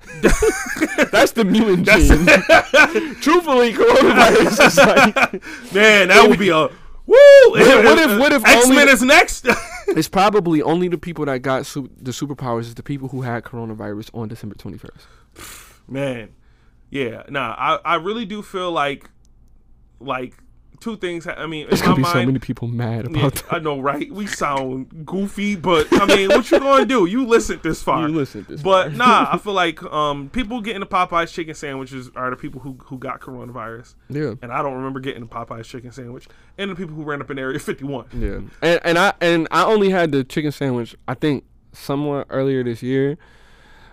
That's 0.22 1.32
the 1.32 1.44
mutant 1.44 1.86
gene. 1.86 2.24
Truthfully, 3.20 3.74
coronavirus 3.74 4.66
is 4.66 4.76
like 4.78 5.74
Man, 5.74 6.08
that 6.08 6.26
would 6.26 6.38
be 6.38 6.48
a 6.48 6.70
woo. 7.10 7.56
if- 7.56 7.84
what 7.84 7.98
if- 7.98 8.18
what 8.20 8.32
if 8.32 8.46
X 8.46 8.68
Men 8.68 8.88
is 8.88 9.02
next? 9.02 9.46
it's 9.88 10.08
probably 10.08 10.62
only 10.62 10.88
the 10.88 10.98
people 10.98 11.24
that 11.26 11.40
got 11.40 11.66
su- 11.66 11.90
the 12.00 12.10
superpowers 12.12 12.60
is 12.62 12.74
the 12.74 12.82
people 12.82 13.08
who 13.08 13.22
had 13.22 13.42
coronavirus 13.44 14.10
on 14.14 14.28
December 14.28 14.54
21st. 14.54 15.06
Man, 15.88 16.30
yeah, 16.90 17.22
nah. 17.28 17.54
I 17.58 17.78
I 17.84 17.94
really 17.96 18.24
do 18.24 18.42
feel 18.42 18.70
like 18.72 19.08
like 20.00 20.34
two 20.80 20.96
things. 20.96 21.26
I 21.26 21.46
mean, 21.46 21.66
There's 21.68 21.82
gonna 21.82 22.00
my 22.00 22.08
be 22.08 22.20
so 22.20 22.26
many 22.26 22.38
people 22.38 22.66
mad 22.68 23.06
Yeah, 23.10 23.18
about 23.20 23.34
that. 23.34 23.52
I 23.52 23.58
know, 23.58 23.80
right? 23.80 24.10
We 24.10 24.26
sound 24.26 25.04
goofy, 25.06 25.56
but 25.56 25.86
I 25.92 26.06
mean, 26.06 26.28
what 26.30 26.50
you 26.50 26.58
gonna 26.58 26.86
do? 26.86 27.06
You 27.06 27.26
listened 27.26 27.62
this 27.62 27.82
far. 27.84 28.08
You 28.08 28.14
listened 28.14 28.46
this 28.46 28.62
but 28.62 28.88
far. 28.88 28.96
nah, 28.96 29.28
I 29.32 29.38
feel 29.42 29.52
like 29.52 29.82
um, 29.84 30.30
people 30.30 30.60
getting 30.60 30.80
the 30.80 30.86
Popeyes 30.86 31.32
chicken 31.32 31.54
sandwiches 31.54 32.10
are 32.16 32.30
the 32.30 32.36
people 32.36 32.60
who 32.60 32.78
who 32.86 32.98
got 32.98 33.20
coronavirus, 33.20 33.94
Yeah. 34.08 34.34
and 34.42 34.52
I 34.52 34.62
don't 34.62 34.74
remember 34.74 35.00
getting 35.00 35.20
the 35.22 35.28
Popeyes 35.28 35.66
chicken 35.66 35.92
sandwich, 35.92 36.26
and 36.58 36.70
the 36.70 36.74
people 36.74 36.94
who 36.94 37.02
ran 37.04 37.20
up 37.20 37.30
in 37.30 37.38
Area 37.38 37.58
51. 37.58 38.06
Yeah, 38.18 38.40
and 38.62 38.80
and 38.84 38.98
I 38.98 39.12
and 39.20 39.46
I 39.50 39.64
only 39.64 39.90
had 39.90 40.12
the 40.12 40.24
chicken 40.24 40.52
sandwich. 40.52 40.96
I 41.06 41.14
think 41.14 41.44
somewhat 41.72 42.26
earlier 42.30 42.64
this 42.64 42.82
year. 42.82 43.16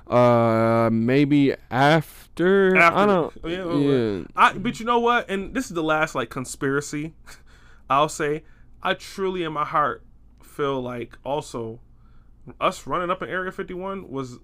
Uh, 0.09 0.89
maybe 0.91 1.53
after. 1.69 2.77
I 2.77 3.05
don't. 3.05 3.33
yeah, 3.43 3.73
Yeah, 3.73 4.23
I, 4.35 4.53
but 4.53 4.79
you 4.79 4.85
know 4.85 4.99
what? 4.99 5.29
And 5.29 5.53
this 5.53 5.65
is 5.65 5.71
the 5.71 5.83
last 5.83 6.15
like 6.15 6.29
conspiracy. 6.29 7.13
I'll 7.89 8.09
say, 8.09 8.43
I 8.83 8.93
truly 8.93 9.43
in 9.43 9.53
my 9.53 9.65
heart 9.65 10.03
feel 10.41 10.81
like 10.81 11.17
also 11.23 11.79
us 12.59 12.87
running 12.87 13.09
up 13.09 13.21
in 13.21 13.29
Area 13.29 13.51
51 13.51 14.09
was 14.09 14.39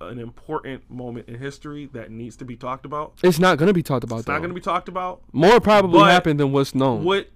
an 0.00 0.18
important 0.18 0.88
moment 0.90 1.28
in 1.28 1.36
history 1.36 1.88
that 1.92 2.10
needs 2.10 2.36
to 2.36 2.44
be 2.44 2.56
talked 2.56 2.84
about. 2.84 3.14
it's 3.22 3.38
not 3.38 3.58
gonna 3.58 3.72
be 3.72 3.82
talked 3.82 4.04
about. 4.04 4.18
It's 4.18 4.26
though. 4.26 4.32
not 4.32 4.38
going 4.38 4.50
to 4.50 4.54
be 4.54 4.60
talked 4.60 4.88
about. 4.88 5.22
More 5.32 5.60
probably 5.60 5.98
But 5.98 6.10
happened 6.10 6.38
than 6.38 6.52
what's 6.52 6.74
known. 6.74 7.04
What? 7.04 7.28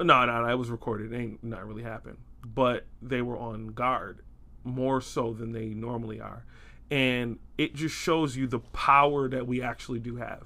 No, 0.00 0.24
no, 0.26 0.42
no. 0.42 0.48
It 0.48 0.54
was 0.54 0.70
recorded. 0.70 1.12
It 1.12 1.16
ain't 1.16 1.42
not 1.42 1.66
really 1.66 1.82
happened. 1.82 2.18
But 2.44 2.86
they 3.02 3.20
were 3.20 3.36
on 3.36 3.68
guard 3.68 4.20
more 4.62 5.00
so 5.00 5.32
than 5.32 5.52
they 5.52 5.66
normally 5.66 6.20
are, 6.20 6.44
and 6.90 7.38
it 7.58 7.74
just 7.74 7.94
shows 7.94 8.36
you 8.36 8.46
the 8.46 8.60
power 8.60 9.28
that 9.28 9.46
we 9.46 9.62
actually 9.62 9.98
do 10.00 10.16
have. 10.16 10.44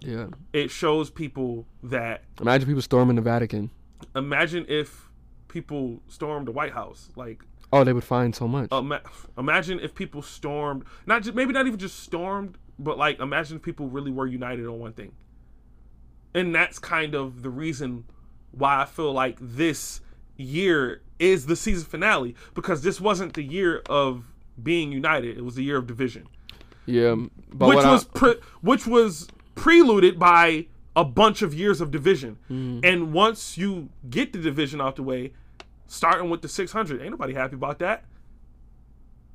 Yeah. 0.00 0.26
It 0.52 0.70
shows 0.70 1.10
people 1.10 1.66
that 1.82 2.22
Imagine 2.40 2.66
people 2.68 2.82
storming 2.82 3.16
the 3.16 3.22
Vatican. 3.22 3.70
imagine 4.14 4.64
if 4.68 5.08
people 5.48 6.00
stormed 6.08 6.46
the 6.46 6.52
White 6.52 6.72
House. 6.72 7.08
Like, 7.16 7.42
Oh, 7.72 7.84
they 7.84 7.92
would 7.92 8.04
find 8.04 8.34
so 8.34 8.48
much. 8.48 8.70
ima- 8.72 9.02
imagine 9.36 9.78
if 9.80 9.94
people 9.94 10.22
stormed, 10.22 10.84
not 11.06 11.22
just 11.22 11.34
maybe 11.34 11.52
not 11.52 11.66
even 11.66 11.78
just 11.78 12.00
stormed, 12.00 12.56
but 12.78 12.96
like 12.96 13.18
imagine 13.20 13.56
if 13.56 13.62
people 13.62 13.88
really 13.88 14.10
were 14.10 14.26
united 14.26 14.66
on 14.66 14.78
one 14.78 14.92
thing. 14.92 15.12
And 16.34 16.54
that's 16.54 16.78
kind 16.78 17.14
of 17.14 17.42
the 17.42 17.50
reason 17.50 18.04
why 18.52 18.82
I 18.82 18.84
feel 18.84 19.12
like 19.12 19.36
this 19.40 20.00
year 20.36 21.02
is 21.18 21.46
the 21.46 21.56
season 21.56 21.84
finale 21.86 22.34
because 22.54 22.82
this 22.82 23.00
wasn't 23.00 23.34
the 23.34 23.42
year 23.42 23.82
of 23.88 24.32
being 24.62 24.92
united; 24.92 25.36
it 25.38 25.44
was 25.44 25.54
the 25.54 25.62
year 25.64 25.76
of 25.78 25.86
division, 25.86 26.26
yeah, 26.86 27.12
which 27.12 27.28
what 27.58 27.84
I- 27.84 27.92
was 27.92 28.04
pre- 28.04 28.40
which 28.60 28.86
was 28.86 29.28
preluded 29.54 30.18
by 30.18 30.66
a 30.96 31.04
bunch 31.04 31.42
of 31.42 31.54
years 31.54 31.80
of 31.80 31.90
division. 31.90 32.38
Mm-hmm. 32.50 32.80
And 32.84 33.12
once 33.12 33.56
you 33.56 33.88
get 34.10 34.32
the 34.32 34.38
division 34.40 34.80
out 34.80 34.96
the 34.96 35.02
way, 35.04 35.32
starting 35.86 36.28
with 36.28 36.42
the 36.42 36.48
600, 36.48 37.00
ain't 37.00 37.10
nobody 37.12 37.34
happy 37.34 37.54
about 37.54 37.78
that. 37.78 38.04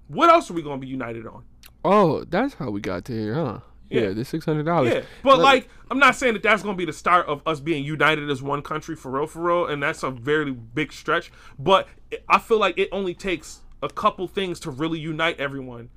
What 0.08 0.30
else 0.30 0.50
are 0.52 0.54
we 0.54 0.62
going 0.62 0.80
to 0.80 0.86
be 0.86 0.92
united 0.92 1.26
on? 1.28 1.44
oh, 1.86 2.24
that's 2.26 2.54
how 2.54 2.70
we 2.70 2.80
got 2.80 3.04
to 3.06 3.12
here, 3.14 3.34
huh? 3.34 3.60
Yeah, 3.90 4.02
Yeah. 4.04 4.10
the 4.12 4.24
six 4.26 4.46
hundred 4.46 4.64
dollars. 4.64 4.94
Yeah, 4.94 5.02
but 5.22 5.40
like, 5.40 5.68
I'm 5.92 6.00
not 6.00 6.16
saying 6.16 6.34
that 6.34 6.44
that's 6.44 6.64
to 6.64 6.74
be 6.74 6.86
the 6.86 6.94
start 6.94 7.28
of 7.28 7.42
us 7.46 7.60
being 7.60 7.84
united 7.84 8.30
as 8.30 8.42
one 8.42 8.62
country 8.62 8.96
for 8.96 9.12
real, 9.12 9.28
for 9.28 9.42
real, 9.42 9.66
and 9.68 9.84
that's 9.84 10.02
a 10.04 10.10
very 10.10 10.52
big 10.52 10.94
stretch. 10.94 11.32
But 11.60 11.88
I 12.30 12.40
feel 12.40 12.58
like 12.58 12.78
it 12.78 12.88
only 12.94 13.14
takes 13.14 13.62
a 13.84 13.90
couple 13.90 14.28
things 14.28 14.60
to 14.62 14.72
really 14.72 15.00
unite 15.00 15.40
everyone, 15.40 15.90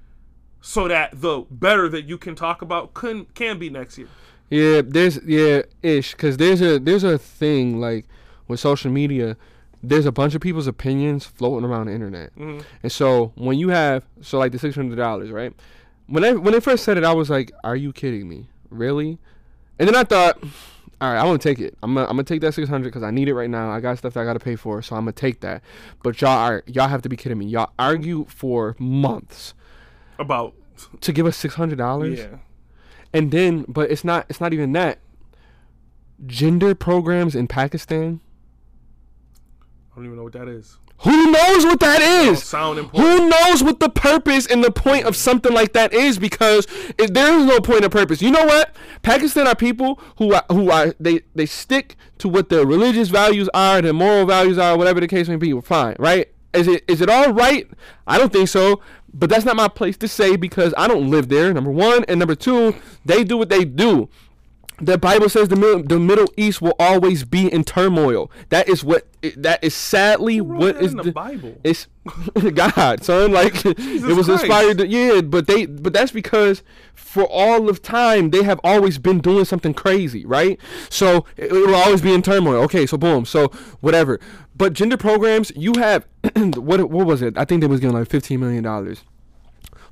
so 0.61 0.89
that 0.89 1.21
the 1.21 1.45
better 1.51 1.89
that 1.89 2.05
you 2.07 2.19
can 2.19 2.35
talk 2.35 2.61
about 2.63 2.93
can 2.95 3.27
can 3.35 3.59
be 3.59 3.71
next 3.71 3.97
year. 3.99 4.09
Yeah, 4.51 4.83
there's 4.85 5.19
yeah 5.25 5.63
ish 5.83 6.13
because 6.13 6.37
there's 6.37 6.61
a 6.61 6.79
there's 6.79 7.05
a 7.05 7.19
thing 7.19 7.81
like 7.81 8.07
with 8.49 8.61
social 8.61 8.91
media. 8.91 9.37
There's 9.83 10.07
a 10.07 10.13
bunch 10.13 10.35
of 10.35 10.41
people's 10.41 10.67
opinions 10.67 11.25
floating 11.25 11.69
around 11.69 11.87
the 11.87 11.93
internet, 11.93 12.35
Mhm. 12.37 12.63
and 12.83 12.91
so 12.91 13.33
when 13.37 13.59
you 13.59 13.69
have 13.69 14.05
so 14.21 14.39
like 14.39 14.53
the 14.53 14.59
six 14.59 14.75
hundred 14.75 14.97
dollars, 14.97 15.31
right? 15.31 15.53
When 16.09 16.25
I 16.25 16.33
when 16.33 16.53
they 16.53 16.61
first 16.61 16.85
said 16.85 16.97
it, 16.97 17.05
I 17.05 17.13
was 17.13 17.31
like, 17.31 17.53
"Are 17.65 17.77
you 17.77 17.93
kidding 17.93 18.29
me? 18.29 18.49
Really?" 18.71 19.19
And 19.79 19.87
then 19.89 19.95
I 19.97 20.05
thought, 20.05 20.39
"All 21.01 21.13
right, 21.13 21.19
I'm 21.19 21.27
gonna 21.27 21.39
take 21.39 21.59
it. 21.59 21.77
I'm 21.83 21.95
gonna, 21.95 22.07
I'm 22.07 22.13
gonna 22.13 22.25
take 22.25 22.41
that 22.41 22.55
six 22.55 22.69
hundred 22.69 22.87
because 22.89 23.03
I 23.03 23.11
need 23.11 23.29
it 23.29 23.35
right 23.35 23.51
now. 23.51 23.71
I 23.71 23.81
got 23.81 23.99
stuff 23.99 24.15
that 24.15 24.21
I 24.21 24.25
gotta 24.25 24.41
pay 24.41 24.57
for, 24.57 24.81
so 24.83 24.97
I'm 24.97 25.03
gonna 25.03 25.13
take 25.13 25.41
that." 25.41 25.63
But 26.03 26.21
y'all 26.21 26.31
are 26.31 26.63
y'all 26.67 26.89
have 26.89 27.03
to 27.03 27.09
be 27.09 27.17
kidding 27.17 27.39
me. 27.39 27.47
Y'all 27.47 27.73
argue 27.79 28.25
for 28.29 28.77
months 28.79 29.55
About 30.19 30.55
to 31.01 31.13
give 31.13 31.27
us 31.27 31.37
six 31.37 31.55
hundred 31.55 31.79
dollars 31.79 32.19
yeah, 32.19 32.39
and 33.13 33.31
then 33.31 33.65
but 33.67 33.91
it's 33.91 34.05
not 34.05 34.27
it's 34.29 34.41
not 34.41 34.53
even 34.53 34.73
that 34.73 34.99
gender 36.27 36.75
programs 36.75 37.35
in 37.35 37.47
pakistan 37.47 38.21
I 39.93 39.97
don't 39.97 40.05
even 40.05 40.17
know 40.19 40.25
what 40.25 40.35
that 40.35 40.49
is. 40.49 40.79
Who 41.01 41.31
knows 41.31 41.65
what 41.65 41.81
that 41.81 42.01
is? 42.01 42.27
Don't 42.27 42.37
sound 42.39 42.79
important. 42.79 43.21
who 43.21 43.29
knows 43.29 43.63
what 43.63 43.81
the 43.81 43.91
purpose 43.91 44.47
and 44.47 44.65
the 44.65 44.71
point 44.71 45.05
of 45.05 45.15
something 45.15 45.53
like 45.53 45.73
that 45.75 45.93
is? 45.93 46.19
Because 46.19 46.67
it, 46.99 47.13
there 47.13 47.39
is 47.39 47.45
no 47.45 47.61
point 47.61 47.85
of 47.85 47.91
purpose. 47.91 48.23
You 48.23 48.31
know 48.31 48.45
what? 48.47 48.75
Pakistan 49.03 49.47
are 49.47 49.55
people 49.55 50.01
who 50.19 50.33
are, 50.35 50.45
who 50.51 50.71
are 50.71 50.95
they 50.99 51.21
they 51.35 51.47
stick 51.47 51.97
to 52.19 52.29
what 52.29 52.49
their 52.49 52.65
religious 52.65 53.09
values 53.09 53.49
are 53.53 53.83
their 53.83 53.93
moral 53.93 54.25
values 54.27 54.59
are 54.59 54.77
whatever 54.77 55.01
the 55.01 55.09
case 55.09 55.29
may 55.29 55.37
be. 55.37 55.53
We're 55.53 55.63
fine 55.63 55.97
right? 55.99 56.29
Is 56.55 56.67
it 56.67 56.85
is 56.89 57.01
it 57.01 57.11
all 57.11 57.33
right? 57.33 57.69
I 58.07 58.19
don't 58.19 58.33
think 58.33 58.49
so. 58.49 58.81
But 59.13 59.31
that's 59.31 59.45
not 59.47 59.57
my 59.57 59.69
place 59.69 59.97
to 59.99 60.09
say 60.09 60.37
because 60.37 60.75
i 60.77 60.87
don't 60.87 61.11
live 61.11 61.29
there 61.29 61.53
number 61.53 61.71
one. 61.71 62.05
And 62.09 62.19
number 62.19 62.35
two 62.35 62.75
they 63.05 63.25
do 63.25 63.37
what 63.37 63.49
they 63.49 63.65
do 63.65 64.09
the 64.81 64.99
Bible 64.99 65.29
says 65.29 65.49
the 65.49 65.57
middle, 65.57 65.83
the 65.83 65.99
Middle 65.99 66.29
East 66.37 66.61
will 66.61 66.75
always 66.79 67.25
be 67.25 67.51
in 67.53 67.65
turmoil. 67.65 68.31
That 68.51 68.69
is 68.69 68.85
what 68.85 69.07
that 69.37 69.63
is 69.65 69.75
sadly 69.75 70.41
what 70.41 70.77
is 70.77 70.93
in 70.93 70.99
the 70.99 71.13
Bible? 71.13 71.59
It's 71.65 71.89
God, 72.55 73.03
son. 73.03 73.33
Like 73.33 73.55
it 73.65 73.79
was 74.03 74.27
Christ. 74.27 74.43
inspired. 74.43 74.79
To, 74.79 74.87
yeah, 74.87 75.23
but 75.23 75.47
they 75.47 75.67
but 75.67 75.93
that's 75.93 76.13
because 76.13 76.63
for 76.95 77.25
all 77.25 77.69
of 77.69 77.83
time 77.83 78.31
they 78.31 78.43
have 78.43 78.61
always 78.63 78.99
been 78.99 79.21
doing 79.21 79.45
something 79.45 79.73
crazy, 79.75 80.27
right? 80.27 80.61
So 80.91 81.25
it, 81.37 81.47
it 81.47 81.53
will 81.53 81.75
always 81.75 82.03
be 82.03 82.13
in 82.13 82.23
turmoil. 82.23 82.63
Okay, 82.65 82.87
so 82.87 82.97
boom, 82.97 83.25
so 83.25 83.49
whatever. 83.81 84.21
But 84.55 84.75
gender 84.75 84.97
programs, 84.97 85.53
you 85.57 85.73
have 85.79 86.07
what 86.37 86.91
what 86.91 87.07
was 87.07 87.23
it? 87.23 87.39
I 87.39 87.45
think 87.45 87.63
they 87.63 87.67
was 87.67 87.81
getting 87.81 87.97
like 87.97 88.09
fifteen 88.09 88.41
million 88.41 88.65
dollars 88.65 89.03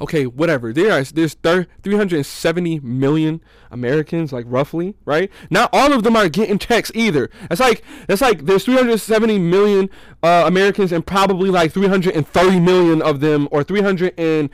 okay, 0.01 0.27
whatever. 0.27 0.73
There 0.73 0.93
are 0.93 1.05
there's 1.05 1.35
thir- 1.35 1.67
370 1.83 2.81
million 2.81 3.41
Americans, 3.71 4.33
like 4.33 4.47
roughly, 4.49 4.95
right? 5.05 5.31
Not 5.51 5.71
all 5.73 5.93
of 5.93 6.03
them 6.03 6.17
are 6.17 6.29
getting 6.29 6.59
checks 6.59 6.91
either. 6.95 7.31
It's 7.51 7.61
like 7.61 7.83
it's 8.09 8.21
like 8.23 8.47
there's 8.47 8.65
370 8.65 9.39
million 9.39 9.91
uh, 10.23 10.45
Americans, 10.47 10.93
and 10.93 11.07
probably 11.07 11.51
like 11.51 11.73
330 11.73 12.61
million 12.61 13.03
of 13.03 13.21
them, 13.21 13.49
or 13.51 13.63
300 13.63 14.15
and 14.19 14.51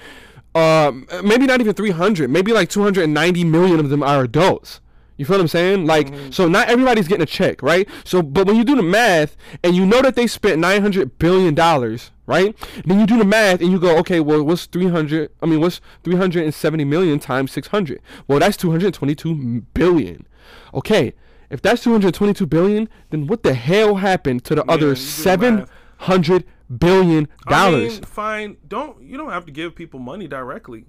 um, 0.55 1.07
maybe 1.23 1.47
not 1.47 1.61
even 1.61 1.75
300, 1.75 2.29
maybe 2.29 2.53
like 2.53 2.69
290 2.69 3.45
million 3.45 3.81
of 3.81 3.89
them 3.89 4.03
are 4.03 4.23
adults. 4.25 4.81
You 5.21 5.27
feel 5.27 5.37
what 5.37 5.43
I'm 5.43 5.49
saying? 5.49 5.85
Like, 5.85 6.07
mm-hmm. 6.07 6.31
so 6.31 6.49
not 6.49 6.71
everybody's 6.71 7.07
getting 7.07 7.25
a 7.25 7.27
check, 7.27 7.63
right? 7.63 7.87
So, 8.05 8.23
but 8.23 8.47
when 8.47 8.57
you 8.57 8.65
do 8.65 8.75
the 8.75 8.83
math 8.83 9.37
and 9.63 9.77
you 9.77 9.85
know 9.85 10.01
that 10.01 10.17
they 10.17 10.27
spent 10.27 10.59
900 10.61 11.19
billion 11.19 11.55
dollars, 11.55 12.11
right? 12.25 12.57
Then 12.87 12.99
you 12.99 13.07
do 13.07 13.19
the 13.19 13.27
math 13.27 13.61
and 13.61 13.71
you 13.71 13.79
go, 13.79 13.99
okay, 13.99 14.21
well, 14.21 14.43
what's 14.43 14.65
300? 14.65 15.31
I 15.43 15.45
mean, 15.45 15.61
what's 15.61 15.83
370 16.05 16.85
million 16.87 17.19
times 17.19 17.53
600? 17.53 18.01
Well, 18.29 18.39
that's 18.39 18.57
222 18.57 19.61
billion. 19.75 20.27
Okay, 20.73 21.13
if 21.51 21.61
that's 21.61 21.83
222 21.83 22.47
billion, 22.47 22.89
then 23.11 23.27
what 23.27 23.43
the 23.43 23.53
hell 23.53 23.97
happened 23.97 24.43
to 24.45 24.55
the 24.55 24.65
Yeah, 24.67 24.73
other 24.73 24.89
you 24.89 24.95
do 24.95 25.25
the 25.25 25.51
math. 25.51 25.69
700 25.99 26.45
billion 26.79 27.29
I 27.47 27.51
dollars? 27.51 27.93
mean, 27.93 28.03
fine. 28.05 28.57
Don't 28.67 29.03
you 29.03 29.19
don't 29.19 29.33
have 29.33 29.45
to 29.45 29.53
give 29.53 29.75
people 29.75 30.01
money 30.01 30.27
directly. 30.27 30.87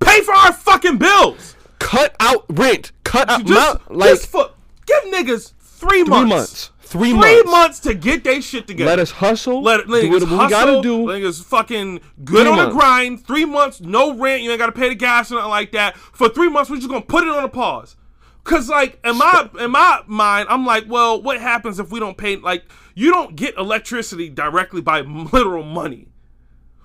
Pay 0.00 0.22
for 0.22 0.32
our 0.32 0.54
fucking 0.54 0.96
bills. 0.96 1.54
Cut 1.84 2.16
out 2.18 2.44
rent. 2.48 2.92
Cut 3.04 3.28
out 3.28 3.44
Just, 3.44 3.88
my, 3.90 3.94
like 3.94 4.10
just 4.10 4.26
for 4.28 4.50
give 4.86 5.04
niggas 5.04 5.52
three 5.60 6.02
three 6.02 6.04
months. 6.04 6.30
months. 6.30 6.70
Three, 6.80 7.10
Three 7.10 7.18
months. 7.42 7.50
months 7.50 7.80
to 7.80 7.94
get 7.94 8.22
their 8.24 8.40
shit 8.40 8.66
together. 8.68 8.88
Let 8.88 8.98
us 9.00 9.10
hustle. 9.10 9.62
Let 9.62 9.80
it, 9.80 9.86
do 9.88 9.92
niggas 9.92 10.10
what 10.12 10.22
we 10.22 10.36
hustle. 10.36 10.48
gotta 10.48 10.82
do. 10.82 10.98
Niggas 11.06 11.42
fucking 11.44 12.00
good 12.24 12.42
Three 12.44 12.50
on 12.50 12.56
months. 12.56 12.72
the 12.74 12.78
grind. 12.80 13.26
Three 13.26 13.44
months, 13.44 13.80
no 13.80 14.14
rent. 14.16 14.42
You 14.42 14.50
ain't 14.50 14.58
gotta 14.58 14.72
pay 14.72 14.88
the 14.90 14.94
gas 14.94 15.30
or 15.32 15.36
nothing 15.36 15.50
like 15.50 15.72
that. 15.72 15.96
For 15.96 16.28
three 16.28 16.48
months, 16.48 16.70
we're 16.70 16.76
just 16.76 16.88
gonna 16.88 17.00
put 17.02 17.24
it 17.24 17.30
on 17.30 17.42
a 17.44 17.48
pause. 17.48 17.96
Cause 18.44 18.68
like 18.68 18.98
in 19.04 19.16
my 19.18 19.48
in 19.60 19.70
my 19.72 20.02
mind, 20.06 20.46
I'm 20.50 20.64
like, 20.64 20.84
well, 20.86 21.20
what 21.20 21.40
happens 21.40 21.78
if 21.80 21.90
we 21.90 21.98
don't 22.00 22.16
pay? 22.16 22.36
Like, 22.36 22.64
you 22.94 23.10
don't 23.10 23.34
get 23.36 23.56
electricity 23.56 24.28
directly 24.28 24.80
by 24.80 25.00
literal 25.00 25.64
money. 25.64 26.08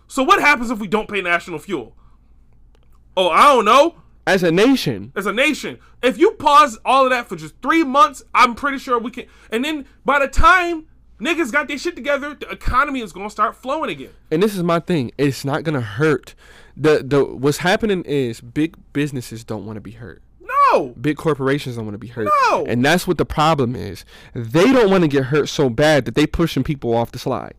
So 0.08 0.24
what 0.24 0.40
happens 0.42 0.72
if 0.72 0.80
we 0.80 0.88
don't 0.88 1.08
pay 1.08 1.22
national 1.22 1.60
fuel? 1.60 1.96
Oh, 3.16 3.30
I 3.30 3.44
don't 3.54 3.66
know. 3.66 3.96
As 4.30 4.44
a 4.44 4.52
nation, 4.52 5.12
As 5.16 5.26
a 5.26 5.34
nation, 5.34 5.80
if 6.04 6.18
you 6.20 6.32
pause 6.32 6.78
all 6.86 7.06
of 7.06 7.10
that 7.10 7.28
for 7.28 7.36
just 7.36 7.56
three 7.64 7.84
months, 7.84 8.22
I'm 8.36 8.54
pretty 8.54 8.78
sure 8.78 9.00
we 9.00 9.10
can. 9.12 9.26
And 9.52 9.66
then 9.66 9.86
by 10.06 10.20
the 10.20 10.28
time 10.28 10.86
niggas 11.20 11.52
got 11.52 11.68
their 11.68 11.78
shit 11.80 11.96
together, 11.96 12.36
the 12.36 12.48
economy 12.50 13.02
is 13.02 13.12
gonna 13.12 13.30
start 13.32 13.56
flowing 13.56 13.90
again. 13.90 14.12
and 14.32 14.42
this 14.44 14.56
is 14.56 14.62
my 14.64 14.80
thing. 14.80 15.12
It's 15.18 15.44
not 15.44 15.64
gonna 15.64 15.82
hurt. 15.82 16.36
The 16.78 17.04
the 17.04 17.26
what's 17.26 17.58
happening 17.58 18.04
is 18.04 18.40
big 18.40 18.76
businesses 18.94 19.44
don't 19.44 19.66
want 19.66 19.78
to 19.78 19.82
be 19.82 19.92
hurt. 19.92 20.22
No. 20.72 20.90
Big 21.02 21.18
corporations 21.18 21.76
don't 21.76 21.86
want 21.86 21.96
to 21.96 22.00
be 22.00 22.08
hurt. 22.08 22.30
No. 22.52 22.66
And 22.68 22.86
that's 22.86 23.08
what 23.08 23.18
the 23.18 23.26
problem 23.26 23.76
is. 23.76 24.06
They 24.36 24.72
don't 24.72 24.92
want 24.92 25.02
to 25.04 25.08
get 25.08 25.26
hurt 25.26 25.50
so 25.50 25.70
bad 25.70 26.06
that 26.06 26.14
they 26.16 26.28
pushing 26.28 26.64
people 26.64 26.94
off 26.94 27.12
the 27.12 27.20
slide. 27.20 27.56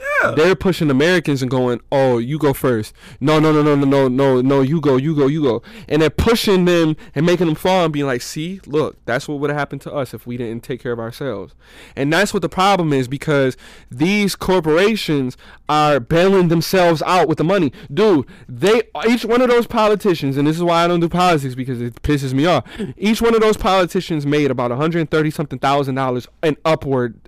Yeah. 0.00 0.32
They're 0.32 0.54
pushing 0.56 0.90
Americans 0.90 1.42
and 1.42 1.50
going, 1.50 1.80
"Oh, 1.90 2.18
you 2.18 2.38
go 2.38 2.52
first. 2.52 2.92
No, 3.20 3.38
no, 3.38 3.52
no, 3.52 3.62
no, 3.62 3.74
no, 3.74 3.84
no, 3.84 4.08
no, 4.08 4.40
no. 4.40 4.60
You 4.60 4.80
go, 4.80 4.96
you 4.96 5.14
go, 5.14 5.26
you 5.26 5.42
go." 5.42 5.62
And 5.88 6.02
they're 6.02 6.10
pushing 6.10 6.64
them 6.64 6.96
and 7.14 7.24
making 7.24 7.46
them 7.46 7.54
fall 7.54 7.84
and 7.84 7.92
being 7.92 8.06
like, 8.06 8.22
"See, 8.22 8.60
look, 8.66 8.96
that's 9.04 9.28
what 9.28 9.38
would 9.38 9.50
have 9.50 9.58
happened 9.58 9.80
to 9.82 9.92
us 9.92 10.14
if 10.14 10.26
we 10.26 10.36
didn't 10.36 10.62
take 10.62 10.82
care 10.82 10.92
of 10.92 10.98
ourselves." 11.00 11.54
And 11.96 12.12
that's 12.12 12.32
what 12.32 12.42
the 12.42 12.48
problem 12.48 12.92
is 12.92 13.08
because 13.08 13.56
these 13.90 14.34
corporations 14.36 15.36
are 15.68 16.00
bailing 16.00 16.48
themselves 16.48 17.02
out 17.02 17.28
with 17.28 17.38
the 17.38 17.44
money, 17.44 17.72
dude. 17.92 18.26
They 18.48 18.82
each 19.08 19.24
one 19.24 19.40
of 19.40 19.48
those 19.48 19.66
politicians, 19.66 20.36
and 20.36 20.46
this 20.46 20.56
is 20.56 20.62
why 20.62 20.84
I 20.84 20.88
don't 20.88 21.00
do 21.00 21.08
politics 21.08 21.54
because 21.54 21.80
it 21.80 22.02
pisses 22.02 22.32
me 22.32 22.46
off. 22.46 22.64
Each 22.96 23.22
one 23.22 23.34
of 23.34 23.40
those 23.40 23.56
politicians 23.56 24.26
made 24.26 24.50
about 24.50 24.70
130 24.70 25.30
something 25.30 25.58
thousand 25.58 25.94
dollars 25.94 26.28
and 26.42 26.56
upward 26.64 27.18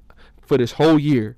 for 0.41 0.59
this 0.59 0.73
whole 0.73 0.99
year. 0.99 1.37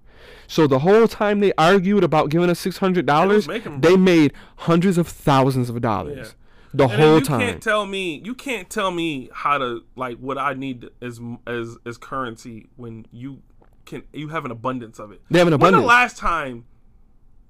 So 0.53 0.66
the 0.66 0.81
whole 0.81 1.09
time 1.09 1.41
they 1.41 1.55
argued 1.57 2.05
about 2.05 2.29
giving 2.29 2.51
us 2.51 2.59
six 2.59 2.77
hundred 2.77 3.07
dollars, 3.07 3.47
They 3.47 3.55
was 3.55 3.65
making- 3.65 3.81
they 3.81 3.97
made 3.97 4.35
hundreds 4.57 4.99
of 4.99 5.09
thousands 5.09 5.70
of 5.70 5.81
dollars 5.81 6.29
Yeah. 6.29 6.33
the 6.74 6.85
And 6.89 6.93
whole 7.01 7.15
you 7.20 7.24
time. 7.24 7.41
can't 7.41 7.62
tell 7.62 7.87
me 7.87 8.20
you 8.23 8.35
can't 8.35 8.69
tell 8.69 8.91
me 8.91 9.31
how 9.33 9.57
to 9.57 9.83
like 9.97 10.19
what 10.19 10.37
I 10.37 10.53
need 10.53 10.91
as 11.01 11.19
as 11.47 11.79
as 11.87 11.97
currency 11.97 12.66
when 12.77 13.07
you 13.11 13.41
can 13.87 14.03
you 14.12 14.29
have 14.29 14.45
an 14.45 14.51
abundance 14.51 14.99
of 14.99 15.11
it. 15.11 15.23
They 15.31 15.39
have 15.39 15.49
an 15.49 15.55
abundance. 15.55 15.81
When 15.81 15.83
the 15.83 15.89
last 15.89 16.19
time 16.19 16.66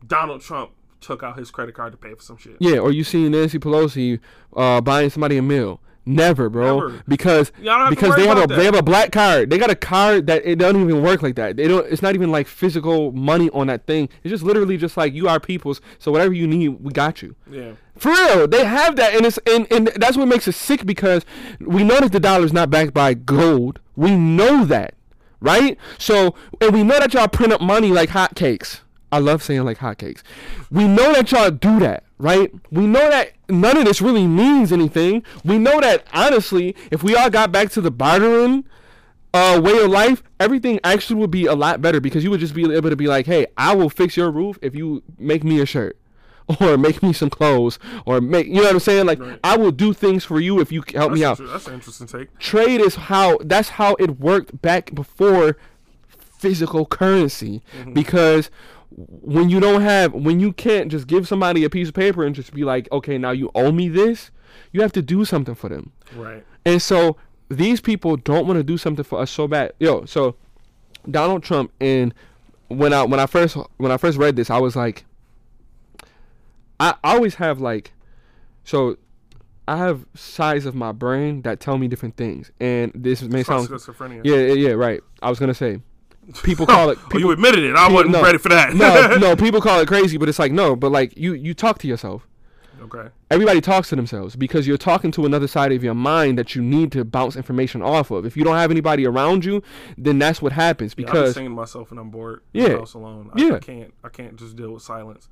Donald 0.07 0.41
Trump 0.41 0.71
took 1.01 1.25
out 1.25 1.37
his 1.37 1.51
credit 1.51 1.75
card 1.75 1.91
to 1.91 1.99
pay 1.99 2.15
for 2.15 2.23
some 2.23 2.37
shit? 2.37 2.57
Yeah, 2.61 2.79
or 2.79 2.93
you 2.93 3.03
see 3.03 3.29
Nancy 3.29 3.59
Pelosi 3.59 4.21
uh, 4.57 4.81
buying 4.81 5.11
somebody 5.11 5.37
a 5.39 5.43
meal. 5.43 5.81
Never, 6.05 6.49
bro. 6.49 6.81
Never. 6.81 7.03
Because 7.07 7.53
Y'all 7.59 7.79
don't 7.79 7.81
have 7.81 7.89
to 7.91 7.95
because 7.95 8.17
they 8.17 8.27
have 8.27 8.39
a 8.39 8.43
about 8.43 8.57
they 8.57 8.65
have 8.65 8.75
a 8.75 8.83
black 8.83 9.13
card. 9.13 9.51
They 9.51 9.59
got 9.59 9.71
a 9.71 9.77
card 9.77 10.27
that 10.27 10.45
it 10.45 10.57
doesn't 10.59 10.81
even 10.81 11.03
work 11.03 11.23
like 11.23 11.37
that. 11.37 11.57
They 11.57 11.69
don't. 11.69 11.87
It's 11.91 12.03
not 12.03 12.15
even 12.15 12.31
like 12.33 12.49
physical 12.49 13.13
money 13.13 13.51
on 13.51 13.69
that 13.69 13.87
thing. 13.87 14.09
It's 14.25 14.31
just 14.31 14.43
literally 14.43 14.77
just 14.77 14.97
like 14.97 15.13
you 15.15 15.29
are 15.29 15.39
people's. 15.39 15.81
So 15.99 16.11
whatever 16.11 16.33
you 16.33 16.47
need, 16.49 16.69
we 16.83 16.93
got 16.93 17.23
you. 17.23 17.37
Yeah. 17.51 17.73
For 17.97 18.11
real, 18.11 18.49
they 18.49 18.65
have 18.65 18.97
that, 18.97 19.15
and 19.15 19.25
it's 19.25 19.39
and, 19.47 19.71
and 19.71 19.89
that's 19.97 20.17
what 20.17 20.27
makes 20.27 20.49
it 20.49 20.55
sick 20.55 20.85
because 20.85 21.25
we 21.61 21.85
know 21.85 22.01
that 22.01 22.13
the 22.13 22.21
dollar 22.21 22.45
is 22.45 22.53
not 22.53 22.71
backed 22.71 22.95
by 22.95 23.15
gold. 23.15 23.79
We 23.95 24.17
know 24.17 24.65
that, 24.65 24.95
right? 25.41 25.79
So, 25.99 26.35
and 26.61 26.73
we 26.73 26.83
know 26.83 26.99
that 26.99 27.15
y'all 27.15 27.29
print 27.29 27.53
up 27.53 27.61
money 27.61 27.93
like 27.93 28.11
hotcakes. 28.11 28.81
I 29.13 29.19
love 29.19 29.43
saying 29.43 29.63
like 29.65 29.79
hotcakes. 29.79 30.23
We 30.71 30.89
know 30.89 31.13
that 31.13 31.31
y'all 31.31 31.51
do 31.51 31.79
that, 31.81 32.05
right? 32.19 32.51
We 32.71 32.87
know 32.87 33.09
that 33.11 33.33
none 33.49 33.77
of 33.77 33.85
this 33.85 34.01
really 34.01 34.27
means 34.27 34.73
anything. 34.73 35.23
We 35.45 35.59
know 35.59 35.81
that 35.81 36.07
honestly, 36.15 36.75
if 36.91 37.03
we 37.03 37.15
all 37.15 37.29
got 37.31 37.53
back 37.53 37.71
to 37.73 37.81
the 37.83 37.91
bartering 37.91 38.65
uh, 39.35 39.61
way 39.63 39.79
of 39.83 39.91
life, 39.91 40.23
everything 40.41 40.81
actually 40.83 41.17
would 41.21 41.31
be 41.31 41.47
a 41.47 41.55
lot 41.55 41.81
better 41.83 42.01
because 42.01 42.25
you 42.25 42.31
would 42.31 42.41
just 42.41 42.55
be 42.55 42.65
able 42.75 42.91
to 42.91 42.97
be 42.97 43.07
like, 43.07 43.27
hey, 43.27 43.47
I 43.57 43.75
will 43.77 43.91
fix 43.91 44.17
your 44.17 44.31
roof 44.31 44.59
if 44.63 44.75
you 44.75 45.03
make 45.19 45.45
me 45.45 45.61
a 45.61 45.67
shirt. 45.67 45.97
Or 46.61 46.77
make 46.77 47.03
me 47.05 47.13
some 47.13 47.31
clothes, 47.31 47.79
or 48.05 48.21
make 48.21 48.49
you 48.49 48.55
know 48.57 48.63
what 48.65 48.73
I'm 48.73 48.81
saying. 48.81 49.07
Like 49.07 49.21
Right. 49.21 49.39
I 49.45 49.57
will 49.57 49.71
do 49.71 49.93
things 49.95 50.25
for 50.25 50.41
you 50.41 50.61
if 50.61 50.73
you 50.73 50.83
help 50.93 51.11
That's, 51.13 51.21
me 51.21 51.25
out. 51.25 51.39
that's 51.39 51.69
an 51.69 51.75
interesting 51.75 52.09
take. 52.09 52.37
Trade 52.41 52.81
is 52.81 52.97
how 52.97 53.39
that's 53.45 53.69
how 53.71 53.95
it 54.01 54.19
worked 54.19 54.61
back 54.61 54.93
before 54.93 55.57
physical 56.09 56.85
currency 56.85 57.63
Mm-hmm. 57.79 57.93
because 57.93 58.51
when 58.97 59.49
you 59.49 59.61
don't 59.61 59.83
have 59.83 60.13
when 60.13 60.41
you 60.41 60.53
can't 60.53 60.91
just 60.91 61.07
give 61.07 61.27
somebody 61.27 61.65
a 61.65 61.71
piece 61.71 61.89
of 61.89 61.95
paper 61.95 62.25
and 62.25 62.35
just 62.35 62.53
be 62.53 62.65
like, 62.65 62.91
okay, 62.93 63.19
now 63.19 63.31
you 63.31 63.51
owe 63.55 63.73
me 63.73 63.89
this, 63.89 64.31
you 64.73 64.83
have 64.83 64.93
to 64.93 65.03
do 65.03 65.25
something 65.25 65.55
for 65.55 65.69
them. 65.69 65.93
Right. 66.17 66.45
And 66.65 66.81
so 66.81 67.17
these 67.49 67.81
people 67.81 68.17
don't 68.17 68.47
want 68.47 68.59
to 68.59 68.63
do 68.63 68.79
something 68.79 69.05
for 69.05 69.21
us 69.21 69.31
so 69.31 69.49
bad. 69.49 69.73
Yo, 69.79 70.05
so 70.05 70.37
Donald 71.11 71.43
Trump 71.43 71.73
and 71.81 72.15
when 72.69 72.93
I 72.93 73.03
when 73.05 73.21
I 73.21 73.27
first 73.27 73.57
when 73.77 73.93
I 73.93 73.97
first 73.97 74.19
read 74.19 74.37
this, 74.37 74.51
I 74.51 74.59
was 74.59 74.77
like 74.77 75.05
I 76.81 76.95
always 77.05 77.37
have 77.37 77.61
like 77.61 77.93
so 78.65 78.97
I 79.69 79.77
have 79.77 80.05
sides 80.15 80.67
of 80.67 80.75
my 80.75 80.93
brain 80.93 81.43
that 81.43 81.61
tell 81.61 81.79
me 81.79 81.89
different 81.89 82.17
things. 82.17 82.51
And 82.61 82.93
this 82.95 83.23
may 83.23 83.43
sound 83.43 83.69
schizophrenia. 83.69 84.23
Yeah, 84.25 84.37
yeah, 84.37 84.69
yeah, 84.69 84.71
right. 84.71 85.01
I 85.23 85.31
was 85.31 85.39
going 85.39 85.49
to 85.49 85.55
say 85.55 85.81
people 86.43 86.67
call 86.67 86.91
it 86.91 86.99
Oh, 87.15 87.19
you 87.19 87.31
admitted 87.31 87.65
it. 87.65 87.75
I 87.77 87.83
people- 87.85 87.95
wasn't 87.95 88.13
no. 88.13 88.23
ready 88.23 88.39
for 88.39 88.49
that. 88.51 88.75
no, 88.75 89.17
no, 89.21 89.37
people 89.37 89.61
call 89.61 89.81
it 89.81 89.89
crazy, 89.89 90.17
but 90.19 90.29
it's 90.29 90.39
like 90.39 90.53
no, 90.53 90.77
but 90.77 90.91
like 90.93 91.17
you 91.17 91.33
you 91.35 91.55
talk 91.55 91.79
to 91.79 91.89
yourself 91.89 92.27
Okay. 92.83 93.11
everybody 93.31 93.61
talks 93.61 93.91
to 93.91 93.97
themselves 93.97 94.35
because 94.35 94.67
you're 94.67 94.77
talking 94.77 95.13
to 95.13 95.25
another 95.25 95.47
side 95.47 95.71
of 95.71 95.85
your 95.85 95.95
mind 95.95 96.37
that 96.37 96.57
you 96.57 96.63
need 96.63 96.91
to 96.93 97.05
bounce 97.05 97.37
information 97.37 97.81
off 97.81 98.11
of. 98.11 98.27
If 98.27 98.37
you 98.37 98.43
don't 98.43 98.57
have 98.57 98.73
anybody 98.73 99.07
around 99.07 99.45
you, 99.45 99.63
then 99.97 100.19
that's 100.19 100.43
what 100.43 100.51
happens 100.51 100.95
Yeah, 100.99 101.07
I'm 101.07 101.13
because 101.13 101.35
singing 101.35 101.53
myself 101.53 101.93
and 101.93 102.01
I'm 102.01 102.11
bored. 102.11 102.43
Yeah. 102.53 102.79
House 102.79 102.95
alone. 102.95 103.31
I, 103.35 103.41
Yeah. 103.41 103.55
I 103.55 103.59
can't. 103.61 103.95
I 104.03 104.09
can't 104.09 104.35
just 104.37 104.57
deal 104.57 104.73
with 104.73 104.83
silence. 104.83 105.29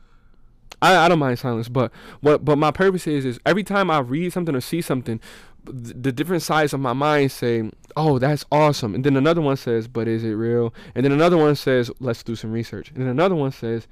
I, 0.81 0.95
I 0.97 1.09
don't 1.09 1.19
mind 1.19 1.41
silence. 1.41 1.69
But 1.69 1.91
what 2.21 2.45
but 2.45 2.57
my 2.57 2.71
purpose 2.71 3.09
is 3.09 3.25
is 3.25 3.41
every 3.45 3.65
time 3.65 3.91
I 3.91 3.99
read 3.99 4.33
something 4.33 4.55
or 4.55 4.61
see 4.61 4.81
something, 4.81 5.19
th- 5.19 5.31
the 5.65 6.13
different 6.13 6.43
sides 6.43 6.73
of 6.73 6.81
my 6.81 6.93
mind 6.93 7.33
say, 7.33 7.71
"Oh, 7.97 8.19
that's 8.19 8.45
awesome," 8.51 8.95
and 8.95 9.05
then 9.05 9.17
another 9.17 9.41
one 9.41 9.57
says, 9.57 9.89
"But 9.89 10.09
is 10.09 10.25
it 10.25 10.33
real?" 10.33 10.75
And 10.95 11.05
then 11.05 11.13
another 11.13 11.37
one 11.37 11.55
says, 11.57 11.91
"Let's 12.01 12.23
do 12.23 12.37
some 12.37 12.53
research," 12.53 12.91
and 12.91 12.99
then 13.03 13.09
another 13.09 13.35
one 13.35 13.53
says, 13.53 13.87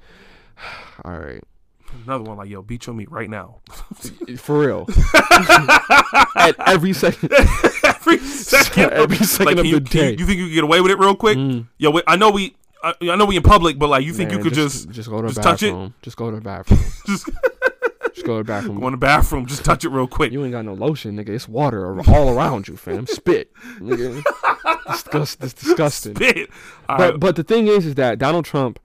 "All 1.05 1.17
right." 1.17 1.43
Another 2.05 2.23
one 2.23 2.37
like, 2.37 2.49
yo, 2.49 2.61
beat 2.61 2.85
your 2.85 2.95
meat 2.95 3.11
right 3.11 3.29
now. 3.29 3.61
For 4.37 4.59
real. 4.59 4.87
At 6.35 6.55
every 6.67 6.93
second. 6.93 7.31
every 7.83 8.19
second. 8.19 8.91
Every 8.91 9.17
second 9.17 9.45
like, 9.45 9.57
of 9.57 9.65
you, 9.65 9.79
the 9.79 9.97
you- 9.97 10.01
day. 10.01 10.15
you 10.17 10.25
think 10.25 10.37
you 10.37 10.45
can 10.45 10.53
get 10.53 10.63
away 10.63 10.81
with 10.81 10.91
it 10.91 10.99
real 10.99 11.15
quick? 11.15 11.37
Mm. 11.37 11.67
Yo, 11.77 11.89
wait, 11.91 12.03
I 12.07 12.15
know 12.15 12.29
we. 12.29 12.55
I, 12.81 12.93
I 13.01 13.15
know 13.15 13.25
we 13.25 13.35
in 13.35 13.43
public, 13.43 13.77
but 13.77 13.89
like, 13.89 14.05
you 14.05 14.13
think 14.13 14.31
you 14.31 14.39
could 14.39 14.53
just 14.53 14.89
just 14.91 15.09
go 15.09 15.21
to 15.21 15.27
the 15.27 15.33
just 15.33 15.43
touch 15.43 15.63
it? 15.63 15.71
bathroom? 15.71 15.93
Just 16.01 16.15
go 16.15 16.29
to 16.29 16.37
the 16.37 16.41
bathroom. 16.41 16.79
just 17.07 17.29
Just 18.13 18.25
go 18.25 18.37
to 18.37 18.43
the 18.43 18.47
bathroom. 18.47 18.79
go 18.79 18.87
in 18.87 18.91
the 18.93 18.97
bathroom, 18.97 19.45
just 19.45 19.63
touch 19.65 19.83
it 19.85 19.89
real 19.89 20.07
quick? 20.07 20.31
You 20.31 20.43
ain't 20.43 20.51
got 20.51 20.65
no 20.65 20.73
lotion, 20.73 21.15
nigga. 21.17 21.29
It's 21.29 21.47
water 21.47 21.99
all 22.09 22.29
around 22.29 22.67
you, 22.67 22.75
fam. 22.75 23.05
Spit, 23.07 23.51
nigga. 23.79 24.23
Disgust, 24.87 25.43
it's 25.43 25.53
disgusting. 25.53 26.15
Spit. 26.15 26.49
All 26.87 26.97
But 26.97 27.11
right. 27.11 27.19
but 27.19 27.35
the 27.35 27.43
thing 27.43 27.67
is, 27.67 27.85
is 27.85 27.95
that 27.95 28.17
Donald 28.17 28.45
Trump, 28.45 28.79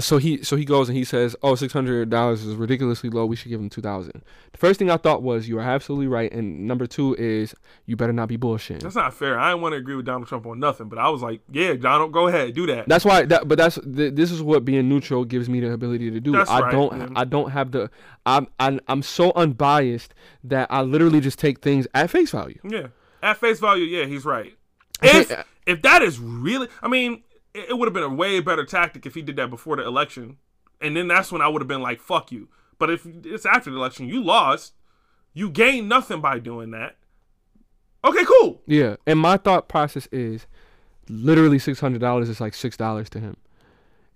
so 0.00 0.16
he 0.16 0.42
so 0.42 0.56
he 0.56 0.64
goes 0.64 0.88
and 0.88 0.96
he 0.96 1.04
says, 1.04 1.36
"Oh, 1.42 1.50
oh, 1.50 1.54
six 1.54 1.72
hundred 1.72 2.08
dollars 2.08 2.42
is 2.42 2.54
ridiculously 2.54 3.10
low. 3.10 3.26
We 3.26 3.36
should 3.36 3.50
give 3.50 3.60
him 3.60 3.68
two 3.68 3.82
thousand. 3.82 4.22
The 4.52 4.58
first 4.58 4.78
thing 4.78 4.90
I 4.90 4.96
thought 4.96 5.22
was 5.22 5.46
you 5.46 5.58
are 5.58 5.62
absolutely 5.62 6.06
right, 6.06 6.32
and 6.32 6.66
number 6.66 6.86
two 6.86 7.14
is 7.16 7.54
you 7.84 7.94
better 7.94 8.14
not 8.14 8.28
be 8.28 8.38
bullshitting. 8.38 8.80
That's 8.80 8.94
not 8.94 9.12
fair. 9.12 9.38
I 9.38 9.50
didn't 9.50 9.62
want 9.62 9.74
to 9.74 9.76
agree 9.76 9.94
with 9.94 10.06
Donald 10.06 10.26
Trump 10.26 10.46
on 10.46 10.58
nothing, 10.58 10.88
but 10.88 10.98
I 10.98 11.10
was 11.10 11.20
like, 11.20 11.42
yeah, 11.50 11.74
Donald, 11.74 12.12
go 12.12 12.28
ahead, 12.28 12.54
do 12.54 12.66
that. 12.66 12.88
That's 12.88 13.04
why. 13.04 13.26
That, 13.26 13.46
but 13.46 13.58
that's 13.58 13.78
th- 13.78 14.14
this 14.14 14.30
is 14.30 14.42
what 14.42 14.64
being 14.64 14.88
neutral 14.88 15.24
gives 15.26 15.50
me 15.50 15.60
the 15.60 15.72
ability 15.72 16.10
to 16.10 16.20
do. 16.20 16.32
That's 16.32 16.48
I 16.48 16.60
right, 16.60 16.72
don't. 16.72 16.98
man. 16.98 17.12
I 17.14 17.24
don't 17.24 17.50
have 17.50 17.72
the. 17.72 17.90
I'm. 18.24 18.46
I'm. 18.58 18.80
I'm 18.88 19.02
so 19.02 19.32
unbiased 19.36 20.14
that 20.44 20.68
I 20.70 20.80
literally 20.80 21.20
just 21.20 21.38
take 21.38 21.60
things 21.60 21.86
at 21.94 22.08
face 22.10 22.30
value. 22.30 22.58
Yeah. 22.64 22.86
At 23.22 23.36
face 23.36 23.60
value, 23.60 23.84
yeah, 23.84 24.06
he's 24.06 24.24
right. 24.24 24.56
If 25.02 25.44
if 25.66 25.82
that 25.82 26.02
is 26.02 26.18
really, 26.18 26.68
I 26.82 26.88
mean, 26.88 27.22
it, 27.54 27.78
would 27.78 27.86
have 27.86 27.94
been 27.94 28.02
a 28.02 28.08
way 28.08 28.40
better 28.40 28.64
tactic 28.64 29.06
if 29.06 29.14
he 29.14 29.22
did 29.22 29.36
that 29.36 29.50
before 29.50 29.76
the 29.76 29.86
election, 29.86 30.38
and 30.80 30.96
then 30.96 31.08
that's 31.08 31.30
when 31.30 31.42
I 31.42 31.48
would 31.48 31.62
have 31.62 31.68
been 31.68 31.82
like, 31.82 32.00
"Fuck 32.00 32.32
you." 32.32 32.48
But 32.78 32.90
if 32.90 33.06
it's 33.06 33.46
after 33.46 33.70
the 33.70 33.76
election, 33.76 34.08
you 34.08 34.22
lost, 34.22 34.74
you 35.34 35.50
gained 35.50 35.88
nothing 35.88 36.20
by 36.20 36.38
doing 36.38 36.70
that. 36.72 36.96
Okay, 38.04 38.24
cool. 38.24 38.62
Yeah, 38.66 38.96
and 39.06 39.18
my 39.18 39.36
thought 39.36 39.68
process 39.68 40.08
is, 40.10 40.46
literally 41.08 41.58
six 41.58 41.80
hundred 41.80 42.00
dollars 42.00 42.28
is 42.28 42.40
like 42.40 42.54
six 42.54 42.76
dollars 42.76 43.08
to 43.10 43.20
him. 43.20 43.36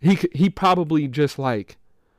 He 0.00 0.18
he 0.32 0.50
probably 0.50 1.08
just 1.08 1.38
like 1.38 1.76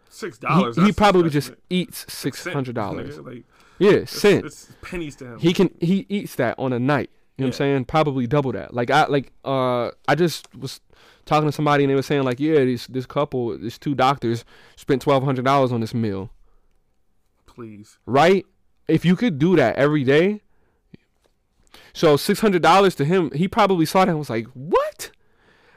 six 0.10 0.38
dollars. 0.38 0.78
he 0.78 0.92
probably 0.92 1.30
just 1.30 1.52
eats 1.70 2.12
six 2.12 2.46
hundred 2.46 2.76
dollars. 2.76 3.20
Like 3.20 3.44
Yeah, 3.80 4.06
cents. 4.06 4.46
it's 4.46 4.72
pennies 4.82 5.16
to 5.18 5.26
him. 5.34 5.40
He 5.40 5.54
can 5.54 5.70
he 5.80 6.06
eats 6.10 6.36
that 6.36 6.58
on 6.58 6.74
a 6.74 6.80
night. 6.80 7.10
You 7.38 7.44
know 7.44 7.50
what 7.50 7.56
I'm 7.56 7.58
saying? 7.58 7.86
Probably 7.86 8.26
double 8.26 8.52
that. 8.54 8.74
Like 8.74 8.90
I 8.90 9.06
like 9.06 9.32
uh 9.46 9.92
I 10.08 10.16
just 10.16 10.54
was 10.56 10.82
talking 11.26 11.48
to 11.48 11.52
somebody 11.52 11.84
and 11.84 11.92
they 11.92 11.96
were 11.96 12.02
saying 12.02 12.24
like, 12.24 12.40
yeah, 12.40 12.66
this 12.66 12.88
this 12.88 13.06
couple, 13.06 13.56
these 13.58 13.78
two 13.78 13.94
doctors 13.94 14.44
spent 14.76 15.04
twelve 15.04 15.24
hundred 15.24 15.46
dollars 15.46 15.72
on 15.72 15.82
this 15.82 15.94
meal. 15.94 16.32
Please. 17.46 18.00
Right? 18.08 18.46
If 18.88 19.06
you 19.06 19.16
could 19.16 19.38
do 19.38 19.56
that 19.56 19.76
every 19.76 20.04
day. 20.04 20.42
So 21.94 22.18
six 22.18 22.40
hundred 22.40 22.64
dollars 22.64 22.96
to 22.96 23.06
him, 23.06 23.30
he 23.32 23.48
probably 23.48 23.86
saw 23.86 24.06
that 24.06 24.10
and 24.10 24.20
was 24.20 24.32
like, 24.32 24.48
What? 24.54 25.12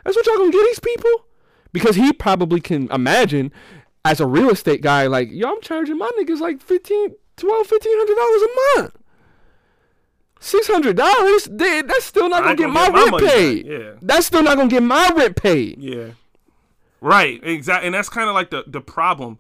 That's 0.04 0.16
what 0.16 0.26
y'all 0.26 0.38
gonna 0.38 0.50
get 0.50 0.64
these 0.64 0.80
people? 0.80 1.26
Because 1.72 1.96
he 1.96 2.12
probably 2.12 2.60
can 2.60 2.90
imagine 2.90 3.52
as 4.04 4.18
a 4.18 4.26
real 4.26 4.50
estate 4.50 4.80
guy, 4.80 5.06
like, 5.06 5.28
yo, 5.30 5.50
I'm 5.50 5.60
charging 5.60 5.98
my 5.98 6.10
niggas 6.18 6.40
like 6.40 6.62
fifteen, 6.62 7.14
twelve, 7.36 7.66
fifteen 7.66 7.92
hundred 7.96 8.14
dollars 8.14 8.42
a 8.42 8.80
month. 8.80 8.99
Six 10.42 10.66
hundred 10.66 10.96
dollars, 10.96 11.48
that's 11.50 12.04
still 12.04 12.30
not 12.30 12.42
gonna 12.42 12.56
get 12.56 12.62
gonna 12.64 12.72
my, 12.72 12.88
rent 12.88 13.10
money 13.10 13.26
back. 13.26 13.34
paid. 13.34 13.66
Yeah. 13.66 13.92
That's 14.00 14.26
still 14.26 14.42
not 14.42 14.56
gonna 14.56 14.70
get 14.70 14.82
my 14.82 15.10
rent 15.14 15.36
paid. 15.36 15.78
Yeah. 15.78 16.12
Right. 17.02 17.40
Exactly. 17.44 17.86
And 17.86 17.94
that's 17.94 18.08
kind 18.08 18.28
of 18.28 18.34
like 18.34 18.50
the 18.50 18.64
the 18.66 18.80
problem 18.80 19.38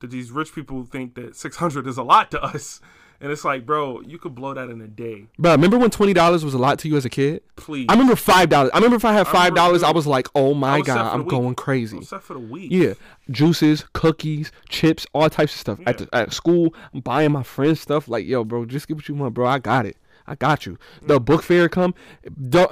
that 0.00 0.10
these 0.10 0.30
rich 0.30 0.54
people 0.54 0.84
think 0.84 1.14
that 1.16 1.34
600 1.34 1.86
is 1.86 1.98
a 1.98 2.02
lot 2.02 2.30
to 2.30 2.42
us. 2.42 2.80
And 3.20 3.32
it's 3.32 3.44
like, 3.44 3.64
bro, 3.64 4.02
you 4.02 4.18
could 4.18 4.34
blow 4.34 4.52
that 4.52 4.68
in 4.68 4.80
a 4.82 4.86
day. 4.86 5.26
Bro, 5.38 5.52
remember 5.52 5.78
when 5.78 5.90
twenty 5.90 6.12
dollars 6.12 6.44
was 6.44 6.52
a 6.52 6.58
lot 6.58 6.78
to 6.80 6.88
you 6.88 6.96
as 6.96 7.06
a 7.06 7.08
kid? 7.08 7.42
Please. 7.56 7.86
I 7.88 7.94
remember 7.94 8.14
five 8.14 8.50
dollars. 8.50 8.70
I 8.74 8.76
remember 8.76 8.96
if 8.96 9.06
I 9.06 9.14
had 9.14 9.26
five 9.26 9.54
dollars, 9.54 9.82
I 9.82 9.90
was 9.90 10.06
like, 10.06 10.28
oh 10.34 10.52
my 10.52 10.82
god, 10.82 11.14
I'm 11.14 11.26
going 11.26 11.54
crazy. 11.54 11.96
Except 11.96 12.22
for 12.22 12.34
the 12.34 12.40
week. 12.40 12.70
Yeah, 12.70 12.92
juices, 13.30 13.86
cookies, 13.94 14.52
chips, 14.68 15.06
all 15.14 15.30
types 15.30 15.54
of 15.54 15.60
stuff. 15.60 15.78
At 15.86 15.98
the, 15.98 16.08
at 16.12 16.34
school, 16.34 16.74
I'm 16.92 17.00
buying 17.00 17.32
my 17.32 17.42
friends 17.42 17.80
stuff. 17.80 18.06
Like, 18.06 18.26
yo, 18.26 18.44
bro, 18.44 18.66
just 18.66 18.86
get 18.86 18.96
what 18.96 19.08
you 19.08 19.14
want, 19.14 19.32
bro. 19.32 19.46
I 19.46 19.60
got 19.60 19.86
it. 19.86 19.96
I 20.26 20.34
got 20.34 20.66
you. 20.66 20.78
The 21.02 21.20
book 21.20 21.42
fair 21.42 21.68
come. 21.68 21.94
Don't, 22.48 22.70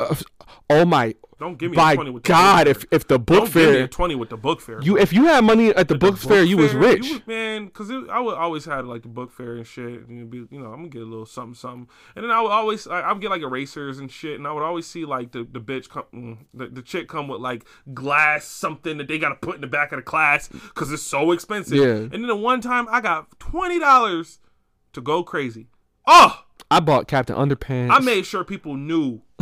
oh 0.70 0.84
my, 0.84 1.14
Don't 1.38 1.56
give 1.58 1.70
me 1.70 1.76
by 1.76 1.92
a 1.92 1.94
20 1.94 2.10
with 2.10 2.22
the 2.24 2.28
God, 2.28 2.64
book 2.66 2.70
if 2.76 2.80
fair. 2.82 2.88
if 2.90 3.06
the 3.06 3.18
book 3.18 3.36
Don't 3.38 3.52
give 3.52 3.54
me 3.70 3.72
fair, 3.80 3.88
20 3.88 4.14
with 4.16 4.28
the 4.30 4.36
book 4.36 4.60
fair. 4.60 4.80
you 4.82 4.98
if 4.98 5.12
you 5.12 5.24
had 5.26 5.44
money 5.44 5.68
at 5.70 5.88
the 5.88 5.94
The 5.94 5.98
book 5.98 6.16
fair, 6.16 6.42
you 6.42 6.56
was 6.56 6.74
rich. 6.74 7.06
You 7.06 7.22
man, 7.26 7.66
because 7.66 7.90
I 8.10 8.18
would 8.20 8.34
always 8.34 8.64
had 8.64 8.86
like 8.86 9.02
the 9.02 9.08
book 9.08 9.30
fair 9.32 9.54
and 9.56 9.66
shit. 9.66 10.06
And 10.08 10.18
you'd 10.18 10.30
be, 10.30 10.38
you 10.50 10.60
know, 10.60 10.72
I'm 10.72 10.78
gonna 10.78 10.88
get 10.88 11.02
a 11.02 11.06
little 11.06 11.26
something, 11.26 11.54
something. 11.54 11.88
And 12.16 12.24
then 12.24 12.30
I 12.32 12.40
would 12.40 12.50
always, 12.50 12.86
I, 12.88 13.00
I 13.00 13.12
would 13.12 13.20
get 13.22 13.30
like 13.30 13.42
erasers 13.42 13.98
and 13.98 14.10
shit. 14.10 14.36
And 14.38 14.46
I 14.48 14.52
would 14.52 14.62
always 14.64 14.86
see 14.86 15.04
like 15.04 15.32
the 15.32 15.46
the 15.50 15.60
bitch 15.60 15.88
come, 15.88 16.04
mm, 16.12 16.38
the, 16.52 16.66
the 16.66 16.82
chick 16.82 17.08
come 17.08 17.28
with 17.28 17.40
like 17.40 17.64
glass 17.92 18.44
something 18.46 18.98
that 18.98 19.06
they 19.08 19.18
gotta 19.18 19.36
put 19.36 19.54
in 19.56 19.60
the 19.60 19.66
back 19.68 19.92
of 19.92 19.98
the 19.98 20.02
class 20.02 20.48
because 20.48 20.90
it's 20.92 21.02
so 21.02 21.30
expensive. 21.32 21.76
Yeah. 21.78 21.84
And 21.86 22.12
then 22.12 22.26
the 22.26 22.36
one 22.36 22.60
time 22.60 22.86
I 22.90 23.00
got 23.00 23.38
twenty 23.38 23.78
dollars 23.78 24.40
to 24.92 25.00
go 25.00 25.22
crazy. 25.22 25.68
Oh, 26.06 26.43
I 26.70 26.80
bought 26.80 27.08
Captain 27.08 27.36
Underpants. 27.36 27.90
I 27.90 28.00
made 28.00 28.26
sure 28.26 28.44
people 28.44 28.76
knew. 28.76 29.22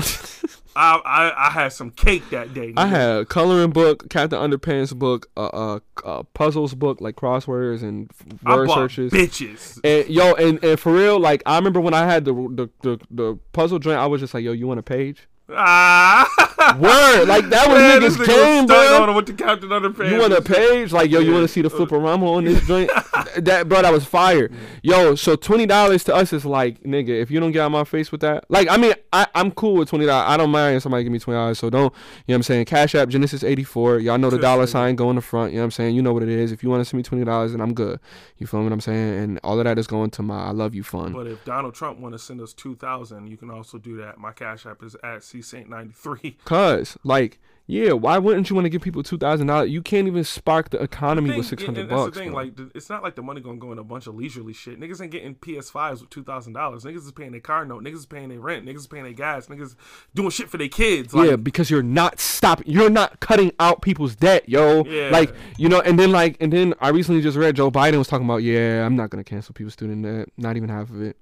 I, 0.74 1.00
I 1.04 1.48
I 1.48 1.50
had 1.50 1.68
some 1.72 1.90
cake 1.90 2.28
that 2.30 2.54
day. 2.54 2.72
I 2.76 2.86
had 2.86 3.10
a 3.10 3.24
coloring 3.26 3.70
book, 3.70 4.08
Captain 4.08 4.38
Underpants 4.38 4.96
book, 4.96 5.30
uh, 5.36 5.46
uh, 5.46 5.80
uh 6.04 6.22
puzzles 6.34 6.74
book 6.74 7.00
like 7.00 7.16
crosswords 7.16 7.82
and 7.82 8.10
word 8.44 8.70
searches. 8.70 9.12
bitches. 9.12 9.80
And 9.84 10.08
yo, 10.08 10.34
and, 10.34 10.62
and 10.64 10.80
for 10.80 10.92
real, 10.92 11.20
like 11.20 11.42
I 11.46 11.56
remember 11.56 11.80
when 11.80 11.94
I 11.94 12.06
had 12.06 12.24
the 12.24 12.32
the, 12.32 12.70
the 12.82 13.06
the 13.10 13.38
puzzle 13.52 13.78
joint, 13.78 13.98
I 13.98 14.06
was 14.06 14.20
just 14.20 14.32
like, 14.34 14.44
yo, 14.44 14.52
you 14.52 14.66
want 14.66 14.80
a 14.80 14.82
page? 14.82 15.28
Ah. 15.50 16.28
Word, 16.78 17.26
like 17.26 17.48
that 17.50 17.68
was 17.68 17.78
Man, 17.78 18.00
niggas 18.02 18.16
nigga 18.16 18.26
game, 18.26 18.66
bro. 18.66 19.02
on 19.02 19.14
with 19.14 19.26
the 19.26 19.32
Captain 19.34 19.68
Underpants. 19.68 20.10
You 20.10 20.18
want 20.18 20.32
a 20.32 20.42
page? 20.42 20.92
Like, 20.92 21.10
yo, 21.10 21.20
you 21.20 21.28
Yeah. 21.28 21.34
want 21.34 21.44
to 21.44 21.48
see 21.52 21.62
the 21.62 21.68
uh, 21.68 21.78
fliporama 21.78 22.22
on 22.36 22.44
this 22.44 22.66
joint? 22.66 22.90
that, 23.36 23.68
bro, 23.68 23.82
that 23.82 23.92
was 23.92 24.04
fire. 24.04 24.50
Yo, 24.82 25.14
so 25.14 25.36
twenty 25.36 25.66
dollars 25.66 26.04
to 26.04 26.14
us 26.14 26.32
is 26.32 26.44
like, 26.44 26.82
nigga, 26.82 27.08
if 27.20 27.30
you 27.30 27.40
don't 27.40 27.52
get 27.52 27.60
out 27.62 27.70
my 27.70 27.84
face 27.84 28.10
with 28.12 28.20
that, 28.22 28.44
like, 28.48 28.68
I 28.70 28.76
mean, 28.76 28.94
I, 29.12 29.26
I'm 29.34 29.50
cool 29.52 29.74
with 29.74 29.88
twenty 29.88 30.06
dollars. 30.06 30.26
I 30.28 30.36
don't 30.36 30.50
mind 30.50 30.76
if 30.76 30.82
somebody 30.82 31.04
give 31.04 31.12
me 31.12 31.18
twenty 31.18 31.36
dollars. 31.38 31.58
So 31.58 31.70
don't, 31.70 31.82
you 31.82 31.88
know 31.88 31.92
what 32.26 32.34
I'm 32.36 32.42
saying? 32.44 32.64
Cash 32.66 32.94
App 32.94 33.08
Genesis 33.08 33.42
eighty 33.44 33.64
four. 33.64 33.98
Y'all 33.98 34.18
know 34.18 34.30
the 34.30 34.38
dollar 34.38 34.66
sign 34.66 34.96
go 34.96 35.10
in 35.10 35.16
the 35.16 35.22
front. 35.22 35.52
You 35.52 35.56
know 35.58 35.62
what 35.62 35.66
I'm 35.66 35.70
saying? 35.72 35.94
You 35.96 36.02
know 36.02 36.12
what 36.12 36.22
it 36.22 36.28
is. 36.28 36.52
If 36.52 36.62
you 36.62 36.70
want 36.70 36.80
to 36.80 36.84
send 36.84 36.98
me 36.98 37.02
twenty 37.02 37.24
dollars, 37.24 37.52
then 37.52 37.60
I'm 37.60 37.74
good. 37.74 38.00
You 38.38 38.46
feel 38.46 38.62
what 38.62 38.72
I'm 38.72 38.80
saying? 38.80 39.14
And 39.22 39.40
all 39.44 39.58
of 39.58 39.64
that 39.64 39.78
is 39.78 39.86
going 39.86 40.10
to 40.10 40.22
my 40.22 40.42
I 40.46 40.50
love 40.50 40.74
you 40.74 40.82
fund. 40.82 41.14
But 41.14 41.26
if 41.26 41.44
Donald 41.44 41.74
Trump 41.74 41.98
want 42.00 42.14
to 42.14 42.18
send 42.18 42.40
us 42.40 42.52
two 42.52 42.74
thousand, 42.76 43.28
you 43.28 43.36
can 43.36 43.50
also 43.50 43.78
do 43.78 43.96
that. 43.98 44.18
My 44.18 44.32
cash 44.32 44.66
app 44.66 44.82
is 44.82 44.96
at 45.04 45.22
C 45.22 45.42
Saint 45.42 45.68
ninety 45.68 45.92
three. 45.94 46.36
Cause 46.52 46.98
like, 47.02 47.40
yeah, 47.66 47.92
why 47.92 48.18
wouldn't 48.18 48.50
you 48.50 48.56
want 48.56 48.66
to 48.66 48.68
give 48.68 48.82
people 48.82 49.02
two 49.02 49.16
thousand 49.16 49.46
dollars? 49.46 49.70
You 49.70 49.80
can't 49.80 50.06
even 50.06 50.22
spark 50.22 50.68
the 50.68 50.82
economy 50.82 51.34
with 51.34 51.46
six 51.46 51.64
hundred 51.64 51.88
That's 51.88 51.98
bucks. 51.98 52.18
the 52.18 52.24
thing. 52.24 52.32
bro. 52.32 52.42
Like, 52.42 52.52
it's 52.74 52.90
not 52.90 53.02
like 53.02 53.14
the 53.16 53.22
money 53.22 53.40
gonna 53.40 53.56
go 53.56 53.72
in 53.72 53.78
a 53.78 53.84
bunch 53.84 54.06
of 54.06 54.16
leisurely 54.16 54.52
shit. 54.52 54.78
Niggas 54.78 55.00
ain't 55.00 55.12
getting 55.12 55.34
PS5s 55.34 56.02
with 56.02 56.10
two 56.10 56.22
thousand 56.22 56.52
dollars. 56.52 56.84
Niggas 56.84 57.06
is 57.06 57.12
paying 57.12 57.30
their 57.30 57.40
car 57.40 57.64
note. 57.64 57.82
Niggas 57.82 57.94
is 57.94 58.06
paying 58.06 58.28
their 58.28 58.40
rent. 58.40 58.66
Niggas 58.66 58.76
is 58.76 58.86
paying 58.86 59.04
their 59.04 59.14
gas. 59.14 59.46
Niggas 59.46 59.76
doing 60.14 60.28
shit 60.28 60.50
for 60.50 60.58
their 60.58 60.68
kids. 60.68 61.14
Like, 61.14 61.30
yeah, 61.30 61.36
because 61.36 61.70
you're 61.70 61.82
not 61.82 62.20
stopping. 62.20 62.68
You're 62.68 62.90
not 62.90 63.20
cutting 63.20 63.52
out 63.58 63.80
people's 63.80 64.14
debt, 64.14 64.46
yo. 64.46 64.84
Yeah. 64.84 65.08
Like 65.08 65.34
you 65.56 65.70
know, 65.70 65.80
and 65.80 65.98
then 65.98 66.12
like, 66.12 66.36
and 66.38 66.52
then 66.52 66.74
I 66.80 66.90
recently 66.90 67.22
just 67.22 67.38
read 67.38 67.56
Joe 67.56 67.70
Biden 67.70 67.96
was 67.96 68.08
talking 68.08 68.26
about, 68.26 68.42
yeah, 68.42 68.84
I'm 68.84 68.94
not 68.94 69.08
gonna 69.08 69.24
cancel 69.24 69.54
people's 69.54 69.72
student 69.72 70.02
debt, 70.02 70.28
not 70.36 70.58
even 70.58 70.68
half 70.68 70.90
of 70.90 71.00
it. 71.00 71.16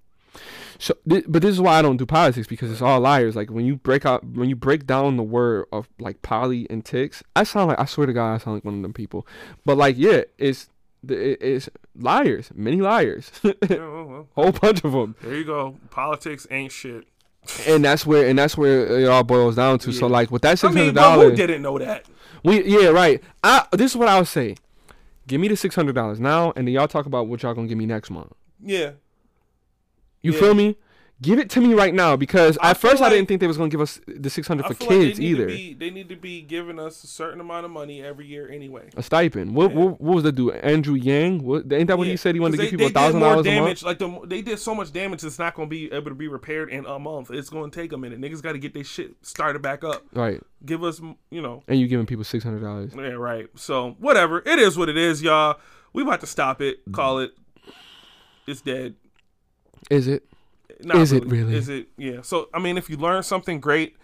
So, 0.78 0.94
thi- 1.08 1.24
but 1.28 1.42
this 1.42 1.50
is 1.50 1.60
why 1.60 1.78
I 1.78 1.82
don't 1.82 1.96
do 1.98 2.06
politics 2.06 2.46
because 2.46 2.70
it's 2.70 2.80
all 2.82 3.00
liars. 3.00 3.36
Like 3.36 3.50
when 3.50 3.64
you 3.66 3.76
break 3.76 4.06
out, 4.06 4.24
when 4.24 4.48
you 4.48 4.56
break 4.56 4.86
down 4.86 5.16
the 5.16 5.22
word 5.22 5.66
of 5.72 5.88
like 5.98 6.22
poly 6.22 6.66
and 6.70 6.84
ticks, 6.84 7.22
I 7.36 7.42
sound 7.44 7.68
like 7.68 7.80
I 7.80 7.84
swear 7.84 8.06
to 8.06 8.12
God, 8.12 8.34
I 8.34 8.38
sound 8.38 8.56
like 8.56 8.64
one 8.64 8.74
of 8.76 8.82
them 8.82 8.92
people. 8.92 9.26
But 9.64 9.76
like, 9.76 9.96
yeah, 9.98 10.22
it's 10.38 10.68
the- 11.02 11.36
it's 11.46 11.68
liars, 11.98 12.50
many 12.54 12.80
liars, 12.80 13.30
yeah, 13.42 13.52
well, 13.70 14.04
well, 14.06 14.28
whole 14.34 14.52
bunch 14.52 14.84
of 14.84 14.92
them. 14.92 15.16
there 15.22 15.34
you 15.34 15.44
go. 15.44 15.76
Politics 15.90 16.46
ain't 16.50 16.72
shit. 16.72 17.04
And 17.66 17.82
that's 17.84 18.04
where 18.04 18.28
and 18.28 18.38
that's 18.38 18.56
where 18.56 19.00
it 19.00 19.08
all 19.08 19.24
boils 19.24 19.56
down 19.56 19.78
to. 19.80 19.92
So 19.92 20.06
like 20.06 20.30
with 20.30 20.42
that 20.42 20.50
I 20.52 20.54
six 20.56 20.74
mean, 20.74 20.84
hundred 20.88 20.94
but 20.96 21.10
who 21.14 21.20
dollars, 21.22 21.36
didn't 21.38 21.62
know 21.62 21.78
that? 21.78 22.04
we 22.44 22.62
yeah 22.64 22.88
right. 22.88 23.22
I 23.42 23.66
this 23.72 23.92
is 23.92 23.96
what 23.96 24.08
I 24.08 24.18
would 24.18 24.28
say. 24.28 24.56
Give 25.26 25.40
me 25.40 25.48
the 25.48 25.56
six 25.56 25.74
hundred 25.74 25.94
dollars 25.94 26.20
now, 26.20 26.52
and 26.54 26.66
then 26.68 26.74
y'all 26.74 26.86
talk 26.88 27.06
about 27.06 27.28
what 27.28 27.42
y'all 27.42 27.54
gonna 27.54 27.66
give 27.66 27.78
me 27.78 27.86
next 27.86 28.10
month. 28.10 28.32
Yeah. 28.62 28.90
You 30.22 30.32
Yeah. 30.32 30.38
feel 30.40 30.54
me? 30.54 30.76
Give 31.22 31.38
it 31.38 31.50
to 31.50 31.60
me 31.60 31.74
right 31.74 31.92
now 31.92 32.16
because 32.16 32.56
I 32.62 32.70
at 32.70 32.78
first 32.78 32.96
feel 32.96 33.04
I 33.04 33.10
didn't 33.10 33.28
think 33.28 33.42
they 33.42 33.46
was 33.46 33.58
gonna 33.58 33.68
give 33.68 33.82
us 33.82 34.00
the 34.06 34.30
six 34.30 34.48
hundred 34.48 34.64
for 34.64 34.72
feel 34.72 34.88
like 34.88 34.98
they 35.00 35.06
kids 35.08 35.20
either. 35.20 35.46
Be, 35.48 35.74
they 35.74 35.90
need 35.90 36.08
to 36.08 36.16
be 36.16 36.40
giving 36.40 36.78
us 36.78 37.04
a 37.04 37.06
certain 37.06 37.40
amount 37.42 37.66
of 37.66 37.70
money 37.70 38.02
every 38.02 38.24
year 38.26 38.48
anyway. 38.50 38.88
a 38.96 39.02
stipend. 39.02 39.54
What, 39.54 39.70
Yeah. 39.72 39.76
what 39.80 40.00
what 40.00 40.14
was 40.14 40.24
the 40.24 40.32
dude? 40.32 40.54
Andrew 40.54 40.94
Yang? 40.94 41.42
What 41.44 41.70
ain't 41.70 41.88
that 41.88 41.98
what 41.98 42.06
Yeah, 42.06 42.12
he 42.12 42.16
said? 42.16 42.34
He 42.36 42.40
wanted 42.40 42.56
to 42.56 42.62
give 42.62 42.70
they- 42.70 42.76
people 42.86 42.86
a 42.86 42.90
thousand 42.90 43.20
dollars 43.20 43.46
a 43.46 43.60
month. 43.60 43.82
Like 43.82 43.98
the, 43.98 44.18
they 44.24 44.40
did 44.40 44.58
so 44.60 44.74
much 44.74 44.94
damage, 44.94 45.22
it's 45.22 45.38
not 45.38 45.54
going 45.54 45.68
to 45.68 45.70
be 45.70 45.92
able 45.92 46.10
to 46.10 46.14
be 46.14 46.26
repaired 46.26 46.70
in 46.70 46.86
a 46.86 46.98
month. 46.98 47.30
It's 47.30 47.50
going 47.50 47.70
to 47.70 47.78
take 47.78 47.92
a 47.92 47.98
minute. 47.98 48.18
Niggas 48.18 48.40
got 48.40 48.52
to 48.52 48.58
get 48.58 48.72
their 48.72 48.84
shit 48.84 49.14
started 49.20 49.60
back 49.60 49.84
up. 49.84 50.06
Right, 50.14 50.40
Give 50.64 50.82
us, 50.82 51.02
you 51.30 51.42
know, 51.42 51.62
and 51.68 51.78
you 51.78 51.86
giving 51.86 52.06
people 52.06 52.24
six 52.24 52.42
hundred 52.44 52.60
dollars. 52.62 52.94
yeah, 52.96 53.08
right. 53.10 53.46
So 53.56 53.94
whatever, 53.98 54.38
it 54.46 54.58
is 54.58 54.78
what 54.78 54.88
it 54.88 54.96
is, 54.96 55.20
y'all. 55.22 55.56
We 55.92 56.02
about 56.02 56.20
to 56.20 56.26
stop 56.26 56.62
it. 56.62 56.78
Call 56.92 57.18
it. 57.18 57.32
It's 58.46 58.62
dead. 58.62 58.94
Is 59.90 60.06
it? 60.06 60.24
Not 60.82 60.96
Is 60.96 61.12
it 61.12 61.26
really? 61.26 61.54
Is 61.54 61.68
it? 61.68 61.88
Yeah. 61.98 62.22
So 62.22 62.48
I 62.54 62.58
mean, 62.58 62.78
if 62.78 62.88
you 62.88 62.96
learn 62.96 63.22
something 63.22 63.60
great, 63.60 63.96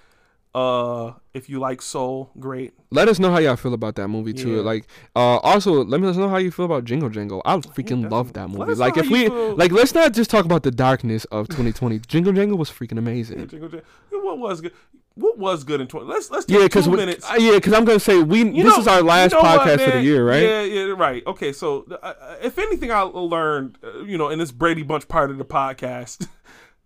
uh, 0.57 1.13
if 1.35 1.51
you 1.51 1.59
like 1.59 1.83
soul, 1.83 2.31
great. 2.39 2.73
Let 2.91 3.09
us 3.09 3.19
know 3.19 3.31
how 3.31 3.39
y'all 3.39 3.57
feel 3.57 3.75
about 3.75 3.95
that 3.97 4.09
movie 4.09 4.33
too. 4.33 4.57
Yeah. 4.57 4.63
Like, 4.63 4.87
uh, 5.15 5.37
also 5.39 5.85
let 5.85 6.01
me 6.01 6.11
know 6.11 6.29
how 6.31 6.39
you 6.39 6.51
feel 6.51 6.65
about 6.65 6.85
Jingle 6.85 7.11
Jangle. 7.11 7.43
I 7.45 7.57
freaking 7.59 7.77
definitely. 7.77 8.09
love 8.09 8.33
that 8.33 8.49
movie. 8.49 8.75
Like, 8.75 8.97
if 8.97 9.11
we 9.11 9.27
feel. 9.27 9.55
like, 9.55 9.71
let's 9.71 9.95
not 9.95 10.15
just 10.15 10.31
talk 10.31 10.47
about 10.47 10.63
the 10.63 10.71
darkness 10.71 11.27
of 11.27 11.49
2020. 11.49 11.99
Jingle 12.01 12.33
Jangle 12.33 12.57
was 12.57 12.71
freaking 12.71 12.97
amazing. 12.97 13.47
Jingle, 13.49 13.69
jangle. 13.69 13.87
What 14.11 14.39
was 14.39 14.63
good? 14.63 14.73
What 15.17 15.39
was 15.39 15.65
good 15.65 15.81
in 15.81 15.87
twenty? 15.87 16.07
Let's 16.07 16.31
let's 16.31 16.45
take 16.45 16.59
Yeah, 16.59 16.65
because 16.65 16.85
two 16.85 16.93
minutes. 16.93 17.29
uh, 17.29 17.37
yeah, 17.39 17.53
because 17.53 17.73
I'm 17.73 17.87
gonna 17.87 17.99
say 17.99 18.23
we. 18.23 18.41
You 18.41 18.63
this 18.65 18.75
know- 18.75 18.81
is 18.81 18.87
our 18.87 19.03
last 19.03 19.33
you 19.33 19.39
know 19.39 19.43
what, 19.49 19.61
podcast 19.63 19.85
for 19.85 19.91
the 19.93 20.03
year, 20.03 20.29
right? 20.29 20.43
Yeah, 20.43 20.61
yeah, 20.63 20.83
right. 20.97 21.27
Okay, 21.27 21.53
so 21.53 21.87
uh, 21.91 21.95
uh, 21.95 22.37
if 22.43 22.59
anything, 22.59 22.91
I 22.93 23.01
learned, 23.01 23.79
uh, 23.83 24.01
you 24.05 24.19
know, 24.19 24.29
in 24.29 24.39
this 24.39 24.53
Brady 24.53 24.83
Bunch 24.83 25.09
part 25.09 25.31
of 25.31 25.39
the 25.39 25.45
podcast, 25.45 26.29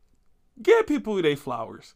give 0.62 0.86
people 0.86 1.20
their 1.20 1.36
flowers 1.36 1.94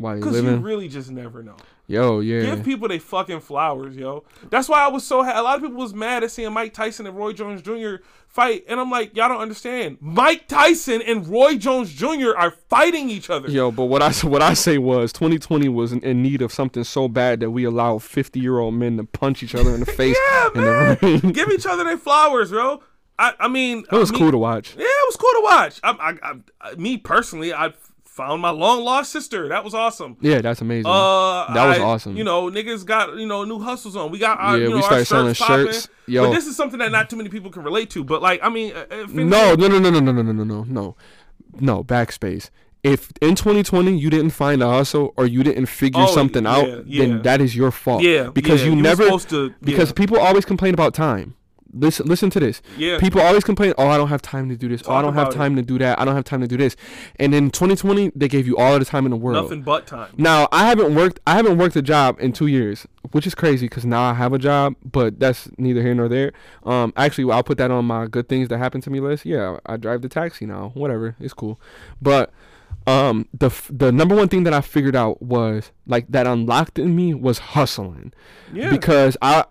While 0.00 0.16
you 0.16 0.20
because 0.22 0.36
you 0.36 0.42
living, 0.42 0.62
really 0.62 0.88
just 0.88 1.10
never 1.10 1.42
know. 1.42 1.56
yo, 1.86 2.20
yeah. 2.20 2.42
Give 2.42 2.64
people 2.64 2.88
their 2.88 2.98
fucking 3.00 3.40
flowers, 3.40 3.96
yo. 3.96 4.24
That's 4.48 4.68
why 4.68 4.82
I 4.84 4.88
was 4.88 5.06
so. 5.06 5.22
Ha- 5.22 5.40
a 5.40 5.42
lot 5.42 5.56
of 5.56 5.62
people 5.62 5.76
was 5.78 5.92
mad 5.94 6.24
at 6.24 6.30
seeing 6.30 6.52
Mike 6.52 6.72
Tyson 6.74 7.06
and 7.06 7.16
Roy 7.16 7.32
Jones 7.34 7.60
Jr. 7.62 7.96
fight, 8.26 8.64
and 8.68 8.80
I'm 8.80 8.90
like, 8.90 9.14
y'all 9.14 9.28
don't 9.28 9.40
understand. 9.40 9.98
Mike 10.00 10.48
Tyson 10.48 11.02
and 11.02 11.28
Roy 11.28 11.56
Jones 11.56 11.92
Jr. 11.92 12.30
are 12.36 12.50
fighting 12.50 13.10
each 13.10 13.28
other. 13.28 13.50
Yo, 13.50 13.70
but 13.70 13.84
what 13.86 14.00
I 14.02 14.10
what 14.26 14.40
I 14.42 14.54
say 14.54 14.78
was 14.78 15.12
2020 15.12 15.68
was 15.68 15.92
in, 15.92 16.00
in 16.00 16.22
need 16.22 16.40
of 16.42 16.52
something 16.52 16.82
so 16.84 17.06
bad 17.06 17.40
that 17.40 17.50
we 17.50 17.64
allow 17.64 17.98
50 17.98 18.40
year 18.40 18.58
old 18.58 18.74
men 18.74 18.96
to 18.96 19.04
punch 19.04 19.42
each 19.42 19.54
other 19.54 19.74
in 19.74 19.80
the 19.80 19.86
face 20.00 20.16
Yeah, 20.30 20.48
in 20.54 20.60
man. 20.62 20.98
the. 21.00 21.32
Give 21.32 21.50
each 21.50 21.66
other 21.66 21.84
their 21.84 21.98
flowers, 21.98 22.50
bro. 22.50 22.82
I, 23.18 23.34
I 23.38 23.48
mean, 23.48 23.84
It 23.92 23.96
was 23.96 24.08
I 24.10 24.14
mean, 24.14 24.22
cool 24.22 24.30
to 24.30 24.38
watch. 24.38 24.74
Yeah, 24.78 24.84
it 24.84 25.06
was 25.08 25.16
cool 25.16 25.28
to 25.28 25.40
watch. 25.42 25.80
I, 25.82 26.16
I, 26.22 26.70
I, 26.70 26.74
me 26.76 26.96
personally, 26.96 27.52
I 27.52 27.74
found 28.20 28.42
my 28.42 28.50
long 28.50 28.84
lost 28.84 29.12
sister. 29.12 29.48
That 29.48 29.64
was 29.64 29.74
awesome. 29.74 30.16
Yeah, 30.20 30.40
that's 30.40 30.60
amazing. 30.60 30.86
Uh, 30.90 31.52
That 31.54 31.66
was 31.68 31.78
I- 31.78 31.82
awesome. 31.82 32.16
You 32.16 32.24
know, 32.24 32.50
niggas 32.50 32.84
got 32.84 33.16
you 33.16 33.26
know 33.26 33.44
new 33.44 33.58
hustles 33.60 33.96
on. 33.96 34.10
We 34.10 34.18
got 34.18 34.38
our, 34.38 34.56
Yeah, 34.56 34.64
you 34.64 34.70
know, 34.70 34.76
we 34.76 34.82
started 34.82 35.06
selling 35.06 35.34
shirts 35.34 35.38
popping. 35.48 35.66
shirts. 35.66 35.88
Yo. 36.06 36.24
But 36.26 36.34
this 36.34 36.46
is 36.46 36.56
something 36.56 36.78
that 36.80 36.92
not 36.92 37.08
too 37.10 37.16
many 37.16 37.28
people 37.30 37.50
can 37.50 37.62
relate 37.62 37.90
to. 37.90 38.04
But 38.04 38.20
like, 38.22 38.40
I 38.42 38.48
mean, 38.48 38.72
uh, 38.74 38.84
if 38.90 38.90
anything- 39.10 39.28
no, 39.30 39.54
no, 39.54 39.68
no, 39.68 39.78
no, 39.78 39.90
no, 39.90 40.00
no, 40.00 40.12
no, 40.12 40.22
no, 40.22 40.32
no, 40.44 40.64
no, 40.64 40.96
no. 41.60 41.84
Backspace. 41.84 42.50
if 42.82 43.12
in 43.20 43.34
2020 43.34 43.94
you 43.98 44.08
didn't 44.08 44.30
find 44.30 44.62
a 44.62 44.68
hustle 44.70 45.12
or 45.18 45.26
you 45.26 45.42
didn't 45.42 45.66
figure 45.66 46.02
Oh, 46.02 46.14
something 46.14 46.44
yeah, 46.44 46.50
out, 46.56 46.86
yeah. 46.86 47.02
then 47.04 47.22
that 47.22 47.40
is 47.42 47.54
your 47.54 47.70
fault. 47.70 48.02
Yeah, 48.02 48.30
because 48.30 48.64
you 48.64 48.72
was 48.74 48.82
never 48.82 49.04
supposed 49.04 49.28
to 49.30 49.52
because 49.60 49.92
people 49.92 50.18
always 50.18 50.44
complain 50.46 50.72
about 50.72 50.94
time. 50.94 51.34
Listen, 51.72 52.06
listen 52.06 52.30
to 52.30 52.40
this. 52.40 52.62
yeah. 52.76 52.98
People 52.98 53.20
always 53.20 53.44
complain, 53.44 53.74
"Oh, 53.78 53.86
I 53.88 53.96
don't 53.96 54.08
have 54.08 54.22
time 54.22 54.48
to 54.48 54.56
do 54.56 54.68
this. 54.68 54.82
oh, 54.86 54.92
I 54.92 55.02
don't 55.02 55.14
have 55.14 55.28
about 55.28 55.34
it. 55.34 55.38
time 55.38 55.56
to 55.56 55.62
do 55.62 55.78
that. 55.78 55.98
I 56.00 56.04
don't 56.04 56.14
have 56.14 56.24
time 56.24 56.40
to 56.40 56.48
do 56.48 56.56
this." 56.56 56.76
And 57.16 57.34
in 57.34 57.50
2020, 57.50 58.12
they 58.16 58.28
gave 58.28 58.46
you 58.46 58.56
all 58.56 58.78
the 58.78 58.84
time 58.84 59.04
in 59.06 59.10
the 59.10 59.16
world. 59.16 59.44
nothing 59.44 59.62
but 59.62 59.86
time. 59.86 60.12
Now, 60.16 60.48
I 60.50 60.66
haven't 60.66 60.94
worked. 60.94 61.20
I 61.26 61.34
haven't 61.34 61.58
worked 61.58 61.76
a 61.76 61.82
job 61.82 62.16
in 62.20 62.32
two 62.32 62.46
years, 62.48 62.86
which 63.12 63.26
is 63.26 63.34
crazy 63.34 63.66
because 63.66 63.84
now 63.84 64.02
I 64.02 64.14
have 64.14 64.32
a 64.32 64.38
job. 64.38 64.74
But 64.84 65.20
that's 65.20 65.48
neither 65.58 65.82
here 65.82 65.94
nor 65.94 66.08
there. 66.08 66.32
Um, 66.64 66.92
actually, 66.96 67.30
I'll 67.32 67.42
put 67.44 67.58
that 67.58 67.70
on 67.70 67.84
my 67.84 68.06
good 68.06 68.28
things 68.28 68.48
that 68.48 68.58
happened 68.58 68.82
to 68.84 68.90
me 68.90 69.00
list. 69.00 69.24
Yeah, 69.24 69.58
I 69.66 69.76
drive 69.76 70.02
the 70.02 70.08
taxi 70.08 70.46
now. 70.46 70.72
Whatever, 70.74 71.16
it's 71.20 71.34
cool. 71.34 71.60
But 72.02 72.32
um, 72.86 73.28
the 73.32 73.46
f- 73.46 73.70
the 73.72 73.92
number 73.92 74.14
one 74.14 74.28
thing 74.28 74.44
that 74.44 74.54
I 74.54 74.60
figured 74.60 74.96
out 74.96 75.20
was 75.22 75.70
like 75.86 76.06
that 76.08 76.26
unlocked 76.26 76.78
in 76.78 76.96
me 76.96 77.14
was 77.14 77.38
hustling 77.38 78.12
Yeah, 78.52 78.70
because 78.70 79.16
I, 79.20 79.44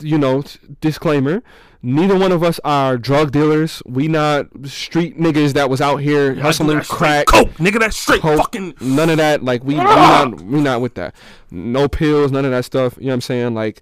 you 0.00 0.18
know, 0.18 0.42
disclaimer. 0.80 1.42
Neither 1.80 2.18
one 2.18 2.32
of 2.32 2.42
us 2.42 2.58
are 2.64 2.98
drug 2.98 3.30
dealers. 3.30 3.82
We 3.86 4.08
not 4.08 4.46
street 4.66 5.16
niggas 5.16 5.52
that 5.52 5.70
was 5.70 5.80
out 5.80 5.98
here 5.98 6.34
do 6.34 6.40
hustling 6.40 6.76
that 6.76 6.88
crack 6.88 7.26
coke, 7.26 7.50
nigga. 7.52 7.78
That's 7.78 7.96
straight 7.96 8.20
coke, 8.20 8.38
fucking. 8.38 8.74
none 8.80 9.10
of 9.10 9.18
that. 9.18 9.44
Like 9.44 9.62
we, 9.62 9.74
we 9.74 9.84
not 9.84 10.40
we 10.40 10.60
not 10.60 10.80
with 10.80 10.94
that. 10.94 11.14
No 11.52 11.88
pills, 11.88 12.32
none 12.32 12.44
of 12.44 12.50
that 12.50 12.64
stuff. 12.64 12.96
You 12.98 13.04
know 13.04 13.10
what 13.10 13.14
I'm 13.14 13.20
saying? 13.20 13.54
Like 13.54 13.80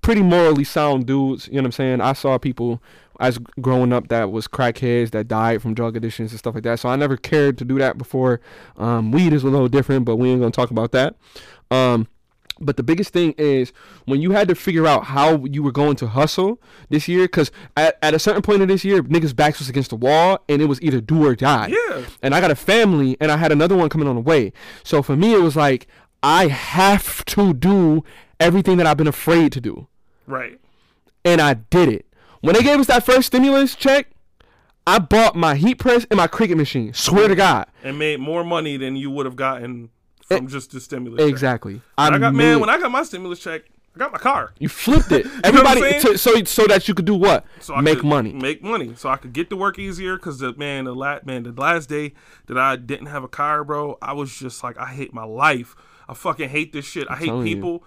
pretty 0.00 0.22
morally 0.22 0.64
sound 0.64 1.06
dudes. 1.06 1.46
You 1.46 1.54
know 1.54 1.58
what 1.62 1.66
I'm 1.66 1.72
saying? 1.72 2.00
I 2.00 2.12
saw 2.12 2.38
people 2.38 2.82
as 3.20 3.38
growing 3.60 3.92
up 3.92 4.08
that 4.08 4.30
was 4.30 4.46
crackheads 4.48 5.10
that 5.10 5.28
died 5.28 5.60
from 5.62 5.74
drug 5.74 5.96
addictions 5.96 6.32
and 6.32 6.38
stuff 6.38 6.54
like 6.54 6.64
that. 6.64 6.80
So 6.80 6.88
I 6.88 6.96
never 6.96 7.16
cared 7.16 7.58
to 7.58 7.64
do 7.64 7.78
that 7.78 7.98
before. 7.98 8.40
Um, 8.76 9.12
weed 9.12 9.32
is 9.32 9.44
a 9.44 9.48
little 9.48 9.68
different, 9.68 10.04
but 10.04 10.16
we 10.16 10.30
ain't 10.30 10.40
gonna 10.40 10.50
talk 10.50 10.70
about 10.70 10.92
that. 10.92 11.14
Um, 11.70 12.08
but 12.60 12.76
the 12.76 12.82
biggest 12.82 13.12
thing 13.12 13.34
is 13.38 13.72
when 14.06 14.20
you 14.20 14.32
had 14.32 14.48
to 14.48 14.54
figure 14.54 14.86
out 14.86 15.04
how 15.04 15.44
you 15.44 15.62
were 15.62 15.72
going 15.72 15.96
to 15.96 16.06
hustle 16.08 16.60
this 16.88 17.08
year, 17.08 17.24
because 17.24 17.50
at, 17.76 17.98
at 18.02 18.14
a 18.14 18.18
certain 18.18 18.42
point 18.42 18.62
of 18.62 18.68
this 18.68 18.84
year, 18.84 19.02
niggas' 19.02 19.34
backs 19.34 19.58
was 19.58 19.68
against 19.68 19.90
the 19.90 19.96
wall, 19.96 20.38
and 20.48 20.60
it 20.62 20.66
was 20.66 20.80
either 20.82 21.00
do 21.00 21.24
or 21.26 21.34
die 21.34 21.68
Yeah, 21.68 22.04
and 22.22 22.34
I 22.34 22.40
got 22.40 22.50
a 22.50 22.56
family 22.56 23.16
and 23.20 23.30
I 23.30 23.36
had 23.36 23.52
another 23.52 23.76
one 23.76 23.88
coming 23.88 24.08
on 24.08 24.14
the 24.14 24.20
way. 24.20 24.52
So 24.84 25.02
for 25.02 25.16
me, 25.16 25.32
it 25.34 25.40
was 25.40 25.56
like 25.56 25.86
I 26.22 26.48
have 26.48 27.24
to 27.26 27.54
do 27.54 28.04
everything 28.40 28.76
that 28.78 28.86
I've 28.86 28.96
been 28.96 29.06
afraid 29.08 29.52
to 29.52 29.60
do, 29.60 29.86
right. 30.26 30.58
and 31.24 31.40
I 31.40 31.54
did 31.54 31.88
it. 31.88 32.06
When 32.40 32.54
they 32.54 32.62
gave 32.62 32.78
us 32.80 32.86
that 32.86 33.04
first 33.04 33.26
stimulus 33.28 33.74
check, 33.74 34.08
I 34.86 34.98
bought 34.98 35.36
my 35.36 35.54
heat 35.56 35.74
press 35.76 36.06
and 36.10 36.16
my 36.16 36.26
Cricut 36.28 36.56
machine. 36.56 36.94
Swear 36.94 37.28
to 37.28 37.34
God, 37.34 37.66
And 37.82 37.98
made 37.98 38.20
more 38.20 38.42
money 38.42 38.76
than 38.76 38.96
you 38.96 39.10
would 39.10 39.26
have 39.26 39.36
gotten 39.36 39.90
Eh, 40.30 40.36
from 40.36 40.48
just 40.48 40.72
the 40.72 40.80
stimulus. 40.80 41.20
check. 41.20 41.28
exactly. 41.28 41.80
When 41.96 42.14
I 42.14 42.18
got 42.18 42.34
man 42.34 42.60
when 42.60 42.68
I 42.68 42.78
got 42.78 42.90
my 42.90 43.02
stimulus 43.02 43.40
check. 43.40 43.62
I 43.94 43.98
got 43.98 44.12
my 44.12 44.18
car. 44.18 44.52
you 44.60 44.68
flipped 44.68 45.10
it. 45.10 45.26
I'm 45.36 45.40
Everybody, 45.42 45.80
to, 46.00 46.18
so 46.18 46.44
so 46.44 46.66
that 46.68 46.86
you 46.86 46.94
could 46.94 47.06
do 47.06 47.16
what? 47.16 47.44
So 47.58 47.74
I 47.74 47.80
Make 47.80 48.04
money. 48.04 48.32
Make 48.32 48.62
money. 48.62 48.94
So 48.94 49.08
I 49.08 49.16
could 49.16 49.32
get 49.32 49.50
to 49.50 49.56
work 49.56 49.76
easier. 49.78 50.16
Cause 50.18 50.38
the 50.38 50.52
man, 50.52 50.84
the 50.84 50.94
last 50.94 51.26
man, 51.26 51.42
the 51.42 51.52
last 51.52 51.88
day 51.88 52.12
that 52.46 52.56
I 52.56 52.76
didn't 52.76 53.06
have 53.06 53.24
a 53.24 53.28
car, 53.28 53.64
bro, 53.64 53.98
I 54.00 54.12
was 54.12 54.38
just 54.38 54.62
like, 54.62 54.78
I 54.78 54.86
hate 54.86 55.12
my 55.12 55.24
life. 55.24 55.74
I 56.08 56.14
fucking 56.14 56.50
hate 56.50 56.72
this 56.72 56.84
shit. 56.84 57.08
I 57.10 57.16
hate 57.16 57.26
telling 57.26 57.46
you. 57.46 57.56
people. 57.56 57.84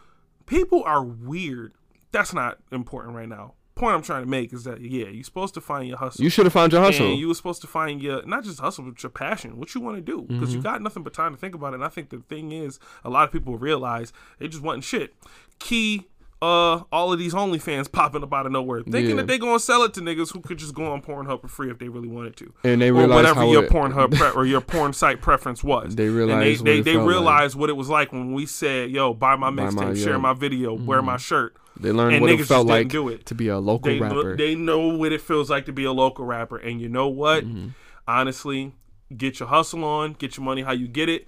People 0.47 0.83
are 0.83 1.01
weird. 1.03 1.73
That's 2.11 2.33
not 2.33 2.57
important 2.71 3.15
right 3.15 3.29
now. 3.29 3.53
Point 3.81 3.95
I'm 3.95 4.01
trying 4.03 4.23
to 4.23 4.29
make 4.29 4.53
is 4.53 4.63
that 4.65 4.79
yeah, 4.79 5.07
you're 5.07 5.23
supposed 5.23 5.55
to 5.55 5.61
find 5.61 5.87
your 5.87 5.97
hustle. 5.97 6.23
You 6.23 6.29
should 6.29 6.45
have 6.45 6.53
found 6.53 6.71
your 6.71 6.81
hustle. 6.83 7.13
You 7.15 7.27
were 7.27 7.33
supposed 7.33 7.61
to 7.61 7.67
find 7.67 8.01
your 8.01 8.23
not 8.25 8.43
just 8.43 8.59
hustle, 8.59 8.83
but 8.85 9.01
your 9.01 9.09
passion, 9.09 9.57
what 9.57 9.73
you 9.73 9.81
want 9.81 9.95
to 9.97 10.01
do, 10.01 10.21
because 10.27 10.49
Mm-hmm. 10.49 10.57
you 10.57 10.61
got 10.63 10.81
nothing 10.83 11.01
but 11.03 11.13
time 11.13 11.33
to 11.33 11.39
think 11.39 11.55
about 11.55 11.73
it. 11.73 11.75
And 11.77 11.83
I 11.83 11.87
think 11.89 12.09
the 12.11 12.19
thing 12.29 12.51
is, 12.51 12.79
a 13.03 13.09
lot 13.09 13.23
of 13.23 13.31
people 13.31 13.57
realize 13.57 14.13
they 14.39 14.47
just 14.47 14.61
wanting 14.61 14.81
shit. 14.81 15.15
Key, 15.59 16.05
uh, 16.43 16.81
all 16.91 17.13
of 17.13 17.19
these 17.19 17.33
OnlyFans 17.33 17.91
popping 17.91 18.23
up 18.23 18.33
out 18.33 18.45
of 18.45 18.51
nowhere, 18.51 18.81
thinking 18.83 19.09
Yeah. 19.11 19.15
that 19.17 19.27
they're 19.27 19.37
gonna 19.39 19.59
sell 19.59 19.83
it 19.83 19.93
to 19.95 20.01
niggas 20.01 20.33
who 20.33 20.41
could 20.41 20.57
just 20.57 20.73
go 20.75 20.85
on 20.91 21.01
Pornhub 21.01 21.41
for 21.41 21.47
free 21.47 21.69
if 21.71 21.77
they 21.79 21.87
really 21.89 22.07
wanted 22.07 22.35
to, 22.37 22.53
and 22.63 22.81
they 22.81 22.89
or 22.89 22.93
realized 22.95 23.15
whatever 23.35 23.45
your 23.45 23.63
it, 23.65 23.71
Pornhub 23.71 24.11
pre- 24.17 24.29
or 24.31 24.45
your 24.45 24.61
porn 24.61 24.93
site 24.93 25.21
preference 25.21 25.63
was. 25.63 25.95
They 25.95 26.07
and 26.07 26.15
realized 26.15 26.39
they 26.43 26.51
what 26.57 26.65
they, 26.65 26.77
it 26.79 26.83
they 26.83 26.93
felt 26.93 27.23
like. 27.23 27.55
what 27.55 27.69
it 27.69 27.73
was 27.77 27.89
like 27.89 28.11
when 28.11 28.33
we 28.33 28.45
said, 28.47 28.89
"Yo, 28.91 29.13
buy 29.13 29.35
my 29.35 29.49
mixtape, 29.51 30.03
share 30.03 30.17
my 30.19 30.33
video, 30.33 30.73
wear 30.73 31.01
my 31.01 31.17
shirt." 31.17 31.55
They 31.81 31.91
learned 31.91 32.15
and 32.15 32.21
what 32.21 32.31
it 32.31 32.45
felt 32.45 32.67
like 32.67 32.89
do 32.89 33.09
it. 33.09 33.25
to 33.25 33.35
be 33.35 33.47
a 33.47 33.57
local 33.59 33.91
They 33.91 33.99
rapper. 33.99 34.37
they 34.37 34.55
know 34.55 34.87
what 34.89 35.11
it 35.11 35.21
feels 35.21 35.49
like 35.49 35.65
to 35.65 35.73
be 35.73 35.83
a 35.83 35.91
local 35.91 36.25
rapper, 36.25 36.57
and 36.57 36.79
you 36.79 36.87
know 36.89 37.07
what? 37.07 37.43
Mm-hmm. 37.43 37.69
Honestly, 38.07 38.73
get 39.15 39.39
your 39.39 39.49
hustle 39.49 39.83
on, 39.83 40.13
get 40.13 40.37
your 40.37 40.43
money 40.45 40.61
how 40.61 40.71
you 40.71 40.87
get 40.87 41.09
it. 41.09 41.27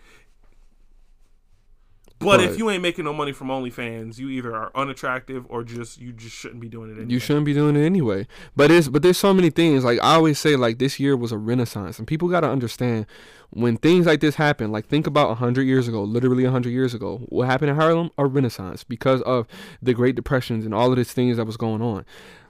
But, 2.23 2.37
But- 2.37 2.49
if 2.49 2.57
you 2.57 2.69
ain't 2.69 2.81
making 2.81 3.05
no 3.05 3.13
money 3.13 3.31
from 3.31 3.47
OnlyFans, 3.47 4.17
you 4.17 4.29
either 4.29 4.55
are 4.55 4.71
unattractive 4.75 5.45
or 5.49 5.63
just 5.63 5.99
you 5.99 6.11
just 6.11 6.35
shouldn't 6.35 6.59
be 6.59 6.69
doing 6.69 6.89
it 6.89 6.93
anyway. 6.93 7.11
You 7.11 7.19
shouldn't 7.19 7.45
be 7.45 7.53
doing 7.53 7.75
it 7.75 7.85
anyway. 7.85 8.27
But 8.55 8.71
it's 8.71 8.87
but 8.87 9.01
there's 9.01 9.17
so 9.17 9.33
many 9.33 9.49
things. 9.49 9.83
Like 9.83 9.99
I 10.01 10.15
always 10.15 10.39
say, 10.39 10.55
like 10.55 10.79
this 10.79 10.99
year 10.99 11.15
was 11.15 11.31
a 11.31 11.37
renaissance, 11.37 11.99
and 11.99 12.07
people 12.07 12.27
gotta 12.29 12.49
understand 12.49 13.05
when 13.51 13.77
things 13.77 14.05
like 14.05 14.19
this 14.19 14.35
happen. 14.35 14.71
Like 14.71 14.87
think 14.87 15.07
about 15.07 15.37
hundred 15.37 15.63
years 15.63 15.87
ago, 15.87 16.03
literally 16.03 16.45
hundred 16.45 16.71
years 16.71 16.93
ago, 16.93 17.21
what 17.29 17.47
happened 17.47 17.69
in 17.71 17.75
Harlem? 17.75 18.09
A 18.17 18.25
renaissance 18.25 18.83
because 18.83 19.21
of 19.23 19.47
the 19.81 19.93
Great 19.93 20.15
Depressions 20.15 20.65
and 20.65 20.73
all 20.73 20.89
of 20.91 20.97
these 20.97 21.13
things 21.13 21.37
that 21.37 21.45
was 21.45 21.57
going 21.57 21.81
on. 21.81 22.05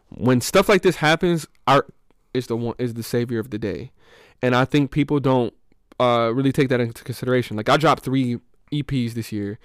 When 0.09 0.41
stuff 0.41 0.69
like 0.69 0.83
this 0.83 0.97
happens, 0.97 1.47
art 1.67 1.93
is 2.33 2.47
the 2.47 2.55
one 2.55 2.75
is 2.77 2.93
the 2.93 3.03
savior 3.03 3.39
of 3.39 3.49
the 3.49 3.57
day, 3.57 3.91
and 4.41 4.55
I 4.55 4.65
think 4.65 4.91
people 4.91 5.19
don't 5.19 5.53
uh, 5.99 6.31
really 6.33 6.51
take 6.51 6.69
that 6.69 6.79
into 6.79 7.03
consideration. 7.03 7.57
Like 7.57 7.69
I 7.69 7.77
dropped 7.77 8.03
three 8.03 8.39
EPs 8.73 9.13
this 9.13 9.31
year, 9.31 9.59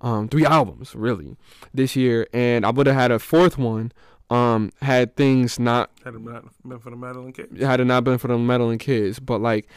um, 0.00 0.28
three 0.28 0.44
albums 0.44 0.94
really 0.94 1.36
this 1.72 1.94
year, 1.96 2.26
and 2.32 2.64
I 2.66 2.70
would 2.70 2.86
have 2.86 2.96
had 2.96 3.10
a 3.10 3.18
fourth 3.18 3.58
one 3.58 3.92
um 4.30 4.72
had 4.80 5.16
things 5.16 5.58
not 5.58 5.90
Had 6.04 6.14
it 6.14 6.20
not 6.22 6.44
been 6.66 6.78
for 6.78 6.90
the 6.90 6.96
Madeline 6.96 7.32
case. 7.32 7.46
had 7.60 7.80
it 7.80 7.84
not 7.84 8.04
been 8.04 8.18
for 8.18 8.28
the 8.28 8.38
meddling 8.38 8.78
kids. 8.78 9.18
But 9.18 9.40
like 9.40 9.68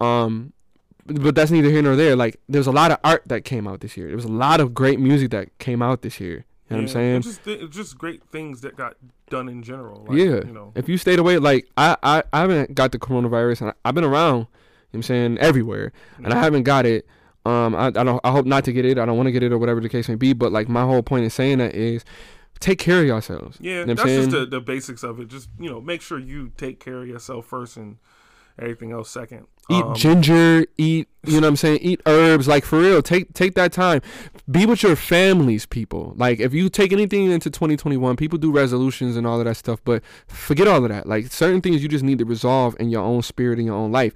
um 0.00 0.52
but 1.06 1.34
that's 1.34 1.50
neither 1.50 1.70
here 1.70 1.82
nor 1.82 1.96
there. 1.96 2.16
Like 2.16 2.40
there's 2.48 2.66
a 2.66 2.72
lot 2.72 2.90
of 2.90 2.98
art 3.04 3.22
that 3.26 3.44
came 3.44 3.66
out 3.66 3.80
this 3.80 3.96
year. 3.96 4.08
There 4.08 4.16
was 4.16 4.24
a 4.24 4.32
lot 4.32 4.60
of 4.60 4.74
great 4.74 5.00
music 5.00 5.30
that 5.30 5.56
came 5.58 5.82
out 5.82 6.02
this 6.02 6.20
year. 6.20 6.44
You 6.70 6.76
know 6.76 6.76
what 6.76 6.80
i'm 6.82 6.88
saying? 6.88 7.16
it's 7.16 7.26
Just, 7.26 7.46
it's 7.46 7.76
just 7.76 7.98
great 7.98 8.22
things 8.30 8.62
that 8.62 8.76
got 8.76 8.96
done 9.28 9.48
in 9.48 9.62
general. 9.62 10.04
Like, 10.08 10.16
yeah. 10.18 10.24
You 10.24 10.52
know. 10.52 10.72
if 10.74 10.88
you 10.88 10.96
stayed 10.96 11.18
away 11.18 11.38
like 11.38 11.66
I, 11.76 11.96
I 12.02 12.22
i 12.32 12.40
haven't 12.40 12.74
got 12.74 12.92
the 12.92 12.98
coronavirus 12.98 13.62
and 13.62 13.70
I, 13.70 13.74
i've 13.86 13.94
been 13.94 14.04
around 14.04 14.36
you 14.36 14.40
know 14.40 14.48
what 14.90 14.96
i'm 14.98 15.02
saying 15.02 15.38
everywhere. 15.38 15.92
And 16.18 16.32
i 16.32 16.38
haven't 16.38 16.64
got 16.64 16.84
it 16.86 17.06
um 17.44 17.74
i, 17.74 17.86
I 17.86 17.90
don't 17.90 18.20
i 18.24 18.30
hope 18.30 18.46
not 18.46 18.64
to 18.64 18.72
get 18.72 18.84
it. 18.84 18.98
I 18.98 19.04
don't 19.04 19.16
want 19.16 19.26
to 19.26 19.32
get 19.32 19.42
it 19.42 19.52
or 19.52 19.58
whatever 19.58 19.80
the 19.80 19.88
case 19.88 20.08
may 20.08 20.14
be 20.14 20.32
but 20.32 20.52
like 20.52 20.68
my 20.68 20.82
whole 20.82 21.02
point 21.02 21.24
in 21.24 21.30
saying 21.30 21.58
that 21.58 21.74
is 21.74 22.04
take 22.60 22.78
care 22.78 23.00
of 23.00 23.06
yourselves. 23.06 23.58
Yeah, 23.60 23.80
You 23.80 23.86
know 23.86 23.94
that's 23.94 24.08
just 24.08 24.30
the, 24.30 24.46
the 24.46 24.60
basics 24.60 25.02
of 25.02 25.20
it. 25.20 25.28
Just 25.28 25.48
you 25.58 25.70
know, 25.70 25.80
make 25.80 26.00
sure 26.00 26.18
you 26.18 26.52
take 26.56 26.80
care 26.80 27.02
of 27.02 27.08
yourself 27.08 27.46
first 27.46 27.76
and 27.76 27.98
everything 28.58 28.92
else 28.92 29.10
second. 29.10 29.46
eat 29.70 29.82
Um, 29.82 29.94
ginger 29.94 30.66
eat 30.76 31.08
you 31.26 31.40
know 31.40 31.46
what 31.46 31.48
i'm 31.48 31.56
saying? 31.56 31.78
Eat 31.80 32.00
herbs 32.06 32.46
like 32.46 32.64
for 32.64 32.78
real 32.80 33.02
take 33.02 33.32
take 33.34 33.54
that 33.54 33.72
time. 33.72 34.02
Be 34.50 34.66
with 34.66 34.82
your 34.82 34.94
families 34.94 35.64
people. 35.64 36.12
Like 36.16 36.38
if 36.38 36.52
you 36.52 36.68
take 36.68 36.92
anything 36.92 37.30
into 37.30 37.50
2021 37.50 38.16
people 38.16 38.38
do 38.38 38.52
resolutions 38.52 39.16
and 39.16 39.26
all 39.26 39.38
of 39.38 39.46
that 39.46 39.56
stuff 39.56 39.80
but 39.84 40.02
forget 40.28 40.68
all 40.68 40.84
of 40.84 40.90
that. 40.90 41.06
Like 41.06 41.32
certain 41.32 41.60
things 41.60 41.82
you 41.82 41.88
just 41.88 42.04
need 42.04 42.18
to 42.18 42.24
resolve 42.24 42.76
in 42.78 42.90
your 42.90 43.02
own 43.02 43.22
spirit 43.22 43.58
in 43.58 43.66
your 43.66 43.76
own 43.76 43.90
life. 43.90 44.12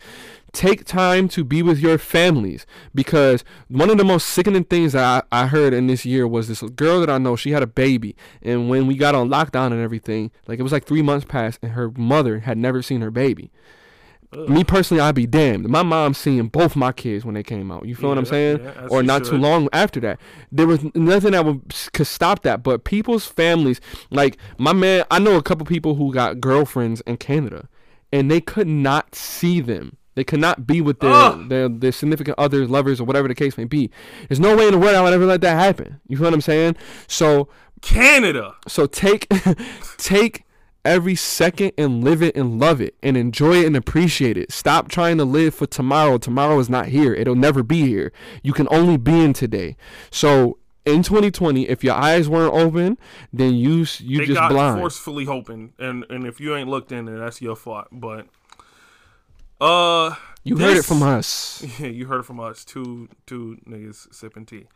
Take 0.53 0.85
time 0.85 1.29
to 1.31 1.45
be 1.45 1.63
with 1.63 1.79
your 1.79 1.99
families 1.99 2.65
because 2.95 3.45
one 3.69 3.91
of 3.91 3.99
the 3.99 4.05
most 4.05 4.29
sickening 4.29 4.65
things 4.65 4.93
that 4.93 5.27
I, 5.31 5.43
I 5.43 5.47
heard 5.47 5.75
in 5.75 5.87
this 5.89 6.07
year 6.07 6.27
was 6.27 6.49
this 6.49 6.63
girl 6.63 7.01
that 7.01 7.11
I 7.11 7.19
know 7.19 7.37
she 7.37 7.51
had 7.51 7.63
a 7.63 7.67
baby 7.67 8.17
and 8.43 8.69
when 8.69 8.87
we 8.87 8.97
got 8.97 9.15
on 9.15 9.29
lockdown 9.29 9.73
and 9.73 9.81
everything 9.81 10.31
like 10.47 10.59
it 10.59 10.63
was 10.63 10.73
like 10.73 10.85
three 10.85 11.03
months 11.03 11.27
past 11.27 11.59
and 11.63 11.73
her 11.73 11.91
mother 11.91 12.41
had 12.41 12.59
never 12.59 12.83
seen 12.83 13.03
her 13.03 13.11
baby 13.11 13.51
me 14.33 14.63
personally, 14.63 15.01
I'd 15.01 15.15
be 15.15 15.27
damned. 15.27 15.69
My 15.69 15.83
mom 15.83 16.13
seeing 16.15 16.49
both 16.49 16.77
my 16.77 16.93
kids 16.93 17.25
when 17.25 17.35
they 17.35 17.43
came 17.43 17.71
out. 17.73 17.87
You 17.87 17.95
feel 17.95 18.11
what 18.11 18.19
I'm 18.19 18.27
saying? 18.27 18.61
yeah, 18.63 18.87
or 18.91 19.03
not 19.03 19.25
too 19.25 19.37
long 19.39 19.69
after 19.73 20.01
that. 20.01 20.21
There 20.53 20.67
was 20.67 20.85
nothing 20.95 21.33
that 21.33 21.45
would 21.45 21.63
could 21.93 22.07
stop 22.07 22.43
that. 22.43 22.63
But 22.63 22.85
people's 22.85 23.27
families, 23.27 23.81
like 24.11 24.37
my 24.59 24.73
man, 24.73 25.05
I 25.11 25.19
know 25.19 25.37
a 25.37 25.43
couple 25.43 25.65
people 25.65 25.95
who 25.95 26.13
got 26.13 26.41
girlfriends 26.41 27.01
in 27.03 27.17
Canada, 27.17 27.69
and 28.13 28.31
they 28.31 28.41
could 28.41 28.69
not 28.69 29.15
see 29.15 29.61
them. 29.61 29.97
They 30.15 30.25
could 30.25 30.41
not 30.41 30.67
be 30.67 30.81
with 30.81 30.99
their, 31.01 31.13
Ugh. 31.13 31.49
their 31.49 31.69
their 31.69 31.93
significant 31.93 32.39
others, 32.39 32.69
lovers, 32.69 33.01
or 33.01 33.05
whatever 33.05 33.29
the 33.29 33.35
case 33.35 33.57
may 33.57 33.65
be. 33.65 33.91
There's 34.29 34.41
no 34.41 34.57
way 34.57 34.67
in 34.67 34.73
the 34.73 34.79
world 34.79 34.97
I 34.97 35.01
would 35.01 35.13
ever 35.15 35.25
let 35.25 35.41
that 35.43 35.59
happen. 35.59 36.01
You 36.09 36.17
feel 36.17 36.25
what 36.25 36.35
I'm 36.35 36.41
saying? 36.41 36.77
So 37.07 37.49
Canada. 37.81 38.57
so 38.67 38.87
take 38.87 39.29
take 39.97 40.45
every 40.85 41.15
second 41.15 41.73
and 41.77 42.03
live 42.03 42.23
it 42.23 42.37
and 42.37 42.59
love 42.59 42.81
it 42.81 42.95
and 43.03 43.17
enjoy 43.17 43.57
it 43.63 43.67
and 43.67 43.77
appreciate 43.77 44.37
it. 44.37 44.51
Stop 44.53 44.89
trying 44.89 45.19
to 45.19 45.25
live 45.25 45.55
for 45.55 45.67
tomorrow. 45.67 46.19
Tomorrow 46.19 46.59
is 46.61 46.71
not 46.71 46.87
here. 46.87 47.15
It'll 47.15 47.35
never 47.35 47.63
be 47.63 47.87
here. 47.87 48.13
You 48.43 48.53
can 48.53 48.69
only 48.71 48.97
be 48.97 49.21
in 49.21 49.33
today. 49.33 49.77
So 50.11 50.59
in 50.87 51.03
2020, 51.03 51.69
if 51.69 51.85
your 51.85 51.95
eyes 51.95 52.29
weren't 52.29 52.55
open, 52.55 52.97
then 53.33 53.55
you 53.55 53.85
you 53.99 54.19
they 54.21 54.27
just 54.27 54.41
got 54.41 54.51
blind. 54.51 54.81
forcefully 54.81 55.27
hoping, 55.27 55.73
and 55.79 56.05
and 56.09 56.25
if 56.27 56.41
you 56.41 56.57
ain't 56.57 56.69
looked 56.69 56.93
in 56.93 57.05
there, 57.05 57.19
that's 57.19 57.43
your 57.43 57.57
fault. 57.57 57.89
But 57.93 58.27
Uh, 59.61 60.15
You 60.45 60.57
heard 60.57 60.77
it 60.77 60.85
from 60.85 61.03
us. 61.03 61.63
yeah, 61.81 61.89
you 61.89 62.07
heard 62.07 62.21
it 62.21 62.27
from 62.27 62.41
us. 62.41 62.65
Two 62.65 63.09
two 63.27 63.59
niggas 63.69 64.13
sipping 64.15 64.47
tea. 64.47 64.67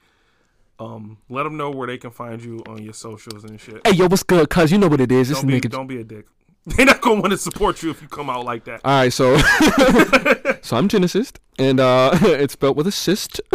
Um, 0.78 1.18
let 1.28 1.44
them 1.44 1.56
know 1.56 1.70
where 1.70 1.86
they 1.86 1.98
can 1.98 2.10
find 2.10 2.42
you 2.42 2.62
on 2.66 2.82
your 2.82 2.94
socials 2.94 3.44
and 3.44 3.60
shit. 3.60 3.86
Hey, 3.86 3.94
yo, 3.94 4.06
what's 4.08 4.22
good? 4.22 4.48
Cuz 4.50 4.72
you 4.72 4.78
know 4.78 4.88
what 4.88 5.00
it 5.00 5.12
is. 5.12 5.30
Don't 5.30 5.46
be 5.46 5.60
nigga. 5.60 5.70
don't 5.70 5.86
be 5.86 6.00
a 6.00 6.04
dick. 6.04 6.26
They're 6.66 6.86
not 6.86 7.00
gonna 7.00 7.20
want 7.20 7.32
to 7.32 7.38
support 7.38 7.82
you 7.82 7.90
if 7.90 8.00
you 8.02 8.08
come 8.08 8.30
out 8.30 8.44
like 8.44 8.64
that. 8.64 8.80
All 8.84 8.92
right, 8.92 9.12
so 9.12 9.36
so 10.62 10.76
I'm 10.76 10.88
Genesis, 10.88 11.32
and 11.58 11.80
uh, 11.80 12.10
it's 12.22 12.54
spelled 12.54 12.76
with 12.76 12.86
a 12.86 12.92
cyst. 12.92 13.40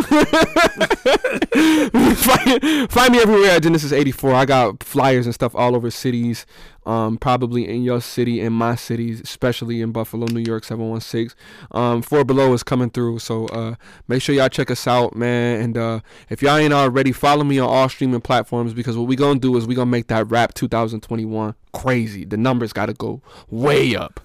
find, 2.16 2.92
find 2.92 3.12
me 3.12 3.20
everywhere 3.20 3.52
at 3.52 3.64
Genesis84. 3.64 4.34
I 4.34 4.46
got 4.46 4.84
flyers 4.84 5.26
and 5.26 5.34
stuff 5.34 5.56
all 5.56 5.76
over 5.76 5.90
cities, 5.90 6.46
um, 6.86 7.18
probably 7.18 7.68
in 7.68 7.84
your 7.84 8.00
city, 8.00 8.40
in 8.40 8.54
my 8.54 8.76
cities, 8.76 9.20
especially 9.20 9.82
in 9.82 9.92
Buffalo, 9.92 10.28
New 10.28 10.42
York, 10.42 10.64
716. 10.64 11.36
Um, 11.72 12.02
Four 12.02 12.24
Below 12.24 12.54
is 12.54 12.64
coming 12.64 12.90
through, 12.90 13.20
so 13.20 13.48
uh, 13.48 13.76
make 14.08 14.22
sure 14.22 14.36
y'all 14.36 14.50
check 14.50 14.70
us 14.70 14.86
out, 14.88 15.16
man. 15.16 15.62
And 15.62 15.78
uh, 15.78 16.00
if 16.30 16.42
y'all 16.42 16.58
ain't 16.58 16.74
already, 16.74 17.12
follow 17.12 17.44
me 17.44 17.60
on 17.60 17.68
all 17.68 17.90
streaming 17.90 18.22
platforms 18.22 18.74
because 18.74 18.96
what 18.98 19.08
we 19.08 19.16
gonna 19.16 19.40
do 19.40 19.58
is 19.58 19.66
we 19.66 19.76
gonna 19.76 19.88
make 19.88 20.08
that 20.08 20.30
rap 20.30 20.54
2021 20.54 21.56
crazy. 21.74 22.26
The 22.26 22.38
numbers 22.38 22.74
gotta 22.74 22.94
go 22.94 23.22
way 23.50 23.96
up. 23.96 24.20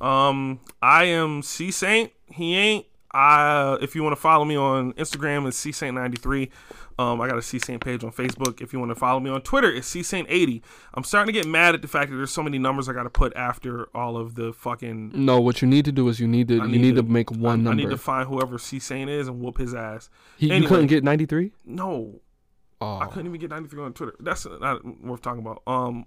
Um, 0.00 0.58
I 0.82 1.04
am 1.04 1.42
C 1.42 1.70
Saint. 1.70 2.12
He 2.34 2.56
ain't. 2.56 2.86
I 3.14 3.76
if 3.82 3.94
you 3.94 4.02
want 4.02 4.16
to 4.16 4.20
follow 4.20 4.44
me 4.46 4.56
on 4.56 4.94
Instagram, 4.94 5.46
it's 5.46 5.56
C 5.58 5.70
Saint 5.70 5.94
ninety 5.94 6.16
three. 6.16 6.50
Um, 6.98 7.20
I 7.20 7.28
got 7.28 7.36
a 7.36 7.42
C 7.42 7.58
Saint 7.58 7.82
page 7.84 8.02
on 8.04 8.10
Facebook. 8.12 8.62
If 8.62 8.72
you 8.72 8.78
want 8.78 8.90
to 8.90 8.94
follow 8.94 9.20
me 9.20 9.28
on 9.28 9.42
Twitter, 9.42 9.70
it's 9.70 9.86
C 9.86 10.02
Saint 10.02 10.26
eighty. 10.30 10.62
I'm 10.94 11.04
starting 11.04 11.32
to 11.34 11.38
get 11.38 11.46
mad 11.46 11.74
at 11.74 11.82
the 11.82 11.88
fact 11.88 12.10
that 12.10 12.16
there's 12.16 12.30
so 12.30 12.42
many 12.42 12.58
numbers 12.58 12.88
I 12.88 12.94
got 12.94 13.02
to 13.02 13.10
put 13.10 13.34
after 13.36 13.88
all 13.94 14.16
of 14.16 14.34
the 14.34 14.54
fucking. 14.54 15.12
No, 15.14 15.40
what 15.42 15.60
you 15.60 15.68
need 15.68 15.84
to 15.84 15.92
do 15.92 16.08
is 16.08 16.20
you 16.20 16.26
need 16.26 16.48
to 16.48 16.62
I 16.62 16.64
you 16.64 16.78
need 16.78 16.94
to, 16.96 17.02
to- 17.02 17.08
make 17.08 17.30
one 17.30 17.60
I 17.60 17.62
number. 17.64 17.82
need 17.82 17.90
to 17.90 17.98
find 17.98 18.26
whoever 18.26 18.58
C 18.58 18.78
Saint 18.78 19.10
is 19.10 19.28
and 19.28 19.40
whoop 19.40 19.58
his 19.58 19.74
ass. 19.74 20.08
he, 20.38 20.50
you 20.54 20.66
couldn't 20.66 20.86
get 20.86 21.04
93? 21.04 21.52
No, 21.66 22.20
I 22.80 23.04
Oh. 23.04 23.08
couldn't 23.08 23.26
even 23.26 23.38
get 23.40 23.50
93 23.50 23.82
on 23.82 23.92
Twitter. 23.92 24.14
That's 24.20 24.46
not 24.46 24.84
worth 25.04 25.20
talking 25.20 25.40
about. 25.42 25.62
Um, 25.66 26.06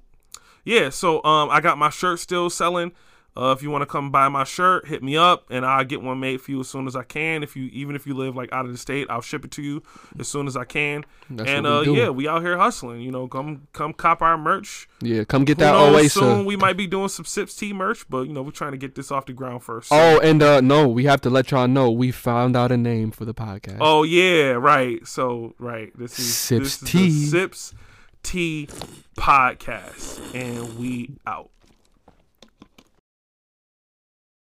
yeah. 0.64 0.90
So 0.90 1.24
um, 1.24 1.50
I 1.52 1.62
got 1.62 1.78
my 1.78 1.90
shirt 1.92 2.20
still 2.20 2.50
selling. 2.50 2.94
Uh, 3.38 3.52
if 3.52 3.62
you 3.62 3.70
want 3.70 3.82
to 3.82 3.86
come 3.86 4.12
buy 4.12 4.30
my 4.30 4.46
shirt, 4.46 4.88
hit 4.88 5.04
me 5.04 5.18
up, 5.18 5.46
and 5.50 5.66
I'll 5.66 5.84
get 5.84 6.02
one 6.02 6.22
made 6.22 6.40
for 6.40 6.52
you 6.52 6.62
as 6.62 6.70
soon 6.70 6.88
as 6.88 6.96
I 6.96 7.04
can. 7.04 7.44
If 7.44 7.56
you 7.58 7.66
even 7.74 7.94
if 7.96 8.08
you 8.08 8.14
live 8.14 8.36
like 8.36 8.52
out 8.54 8.66
of 8.66 8.72
the 8.72 8.78
state, 8.78 9.08
I'll 9.10 9.20
ship 9.22 9.44
it 9.44 9.52
to 9.52 9.62
you 9.62 9.84
as 10.18 10.28
soon 10.30 10.48
as 10.48 10.56
I 10.56 10.64
can. 10.64 11.04
That's 11.30 11.50
and 11.50 11.68
uh, 11.68 11.82
yeah, 11.86 12.10
we 12.10 12.28
out 12.30 12.42
here 12.44 12.58
hustling. 12.58 13.02
You 13.02 13.12
know, 13.12 13.28
come 13.28 13.68
come 13.74 13.92
cop 13.92 14.22
our 14.22 14.38
merch. 14.38 14.88
Yeah, 15.02 15.26
come 15.26 15.44
get 15.44 15.58
Who 15.58 15.66
that 15.66 15.72
knows, 15.74 16.14
soon 16.14 16.46
we 16.46 16.56
might 16.56 16.78
be 16.78 16.88
doing 16.88 17.10
some 17.10 17.26
Sips 17.26 17.56
Tea 17.56 17.74
merch, 17.74 18.08
but 18.10 18.22
you 18.22 18.32
know 18.32 18.42
we're 18.42 18.52
trying 18.52 18.72
to 18.72 18.78
get 18.78 18.96
this 18.96 19.12
off 19.12 19.26
the 19.26 19.34
ground 19.34 19.64
first. 19.64 19.90
So- 19.90 19.96
Oh, 19.98 20.20
and 20.22 20.42
uh 20.42 20.62
no, 20.62 20.88
we 20.88 21.04
have 21.04 21.20
to 21.22 21.30
let 21.30 21.52
y'all 21.52 21.68
know 21.68 21.92
we 21.92 22.12
found 22.12 22.56
out 22.56 22.72
a 22.72 22.78
name 22.78 23.12
for 23.12 23.26
the 23.26 23.34
podcast. 23.34 23.80
Oh 23.82 24.04
yeah, 24.04 24.52
right. 24.52 25.06
So 25.06 25.56
right, 25.60 25.92
this 25.98 26.18
is 26.20 26.34
Sips 26.34 26.78
this 26.78 26.84
is 26.84 26.90
Tea. 26.90 27.10
the 27.10 27.26
Sips 27.28 27.74
Tea 28.24 28.68
podcast, 29.18 30.34
and 30.34 30.78
we 30.78 31.18
out. 31.28 31.50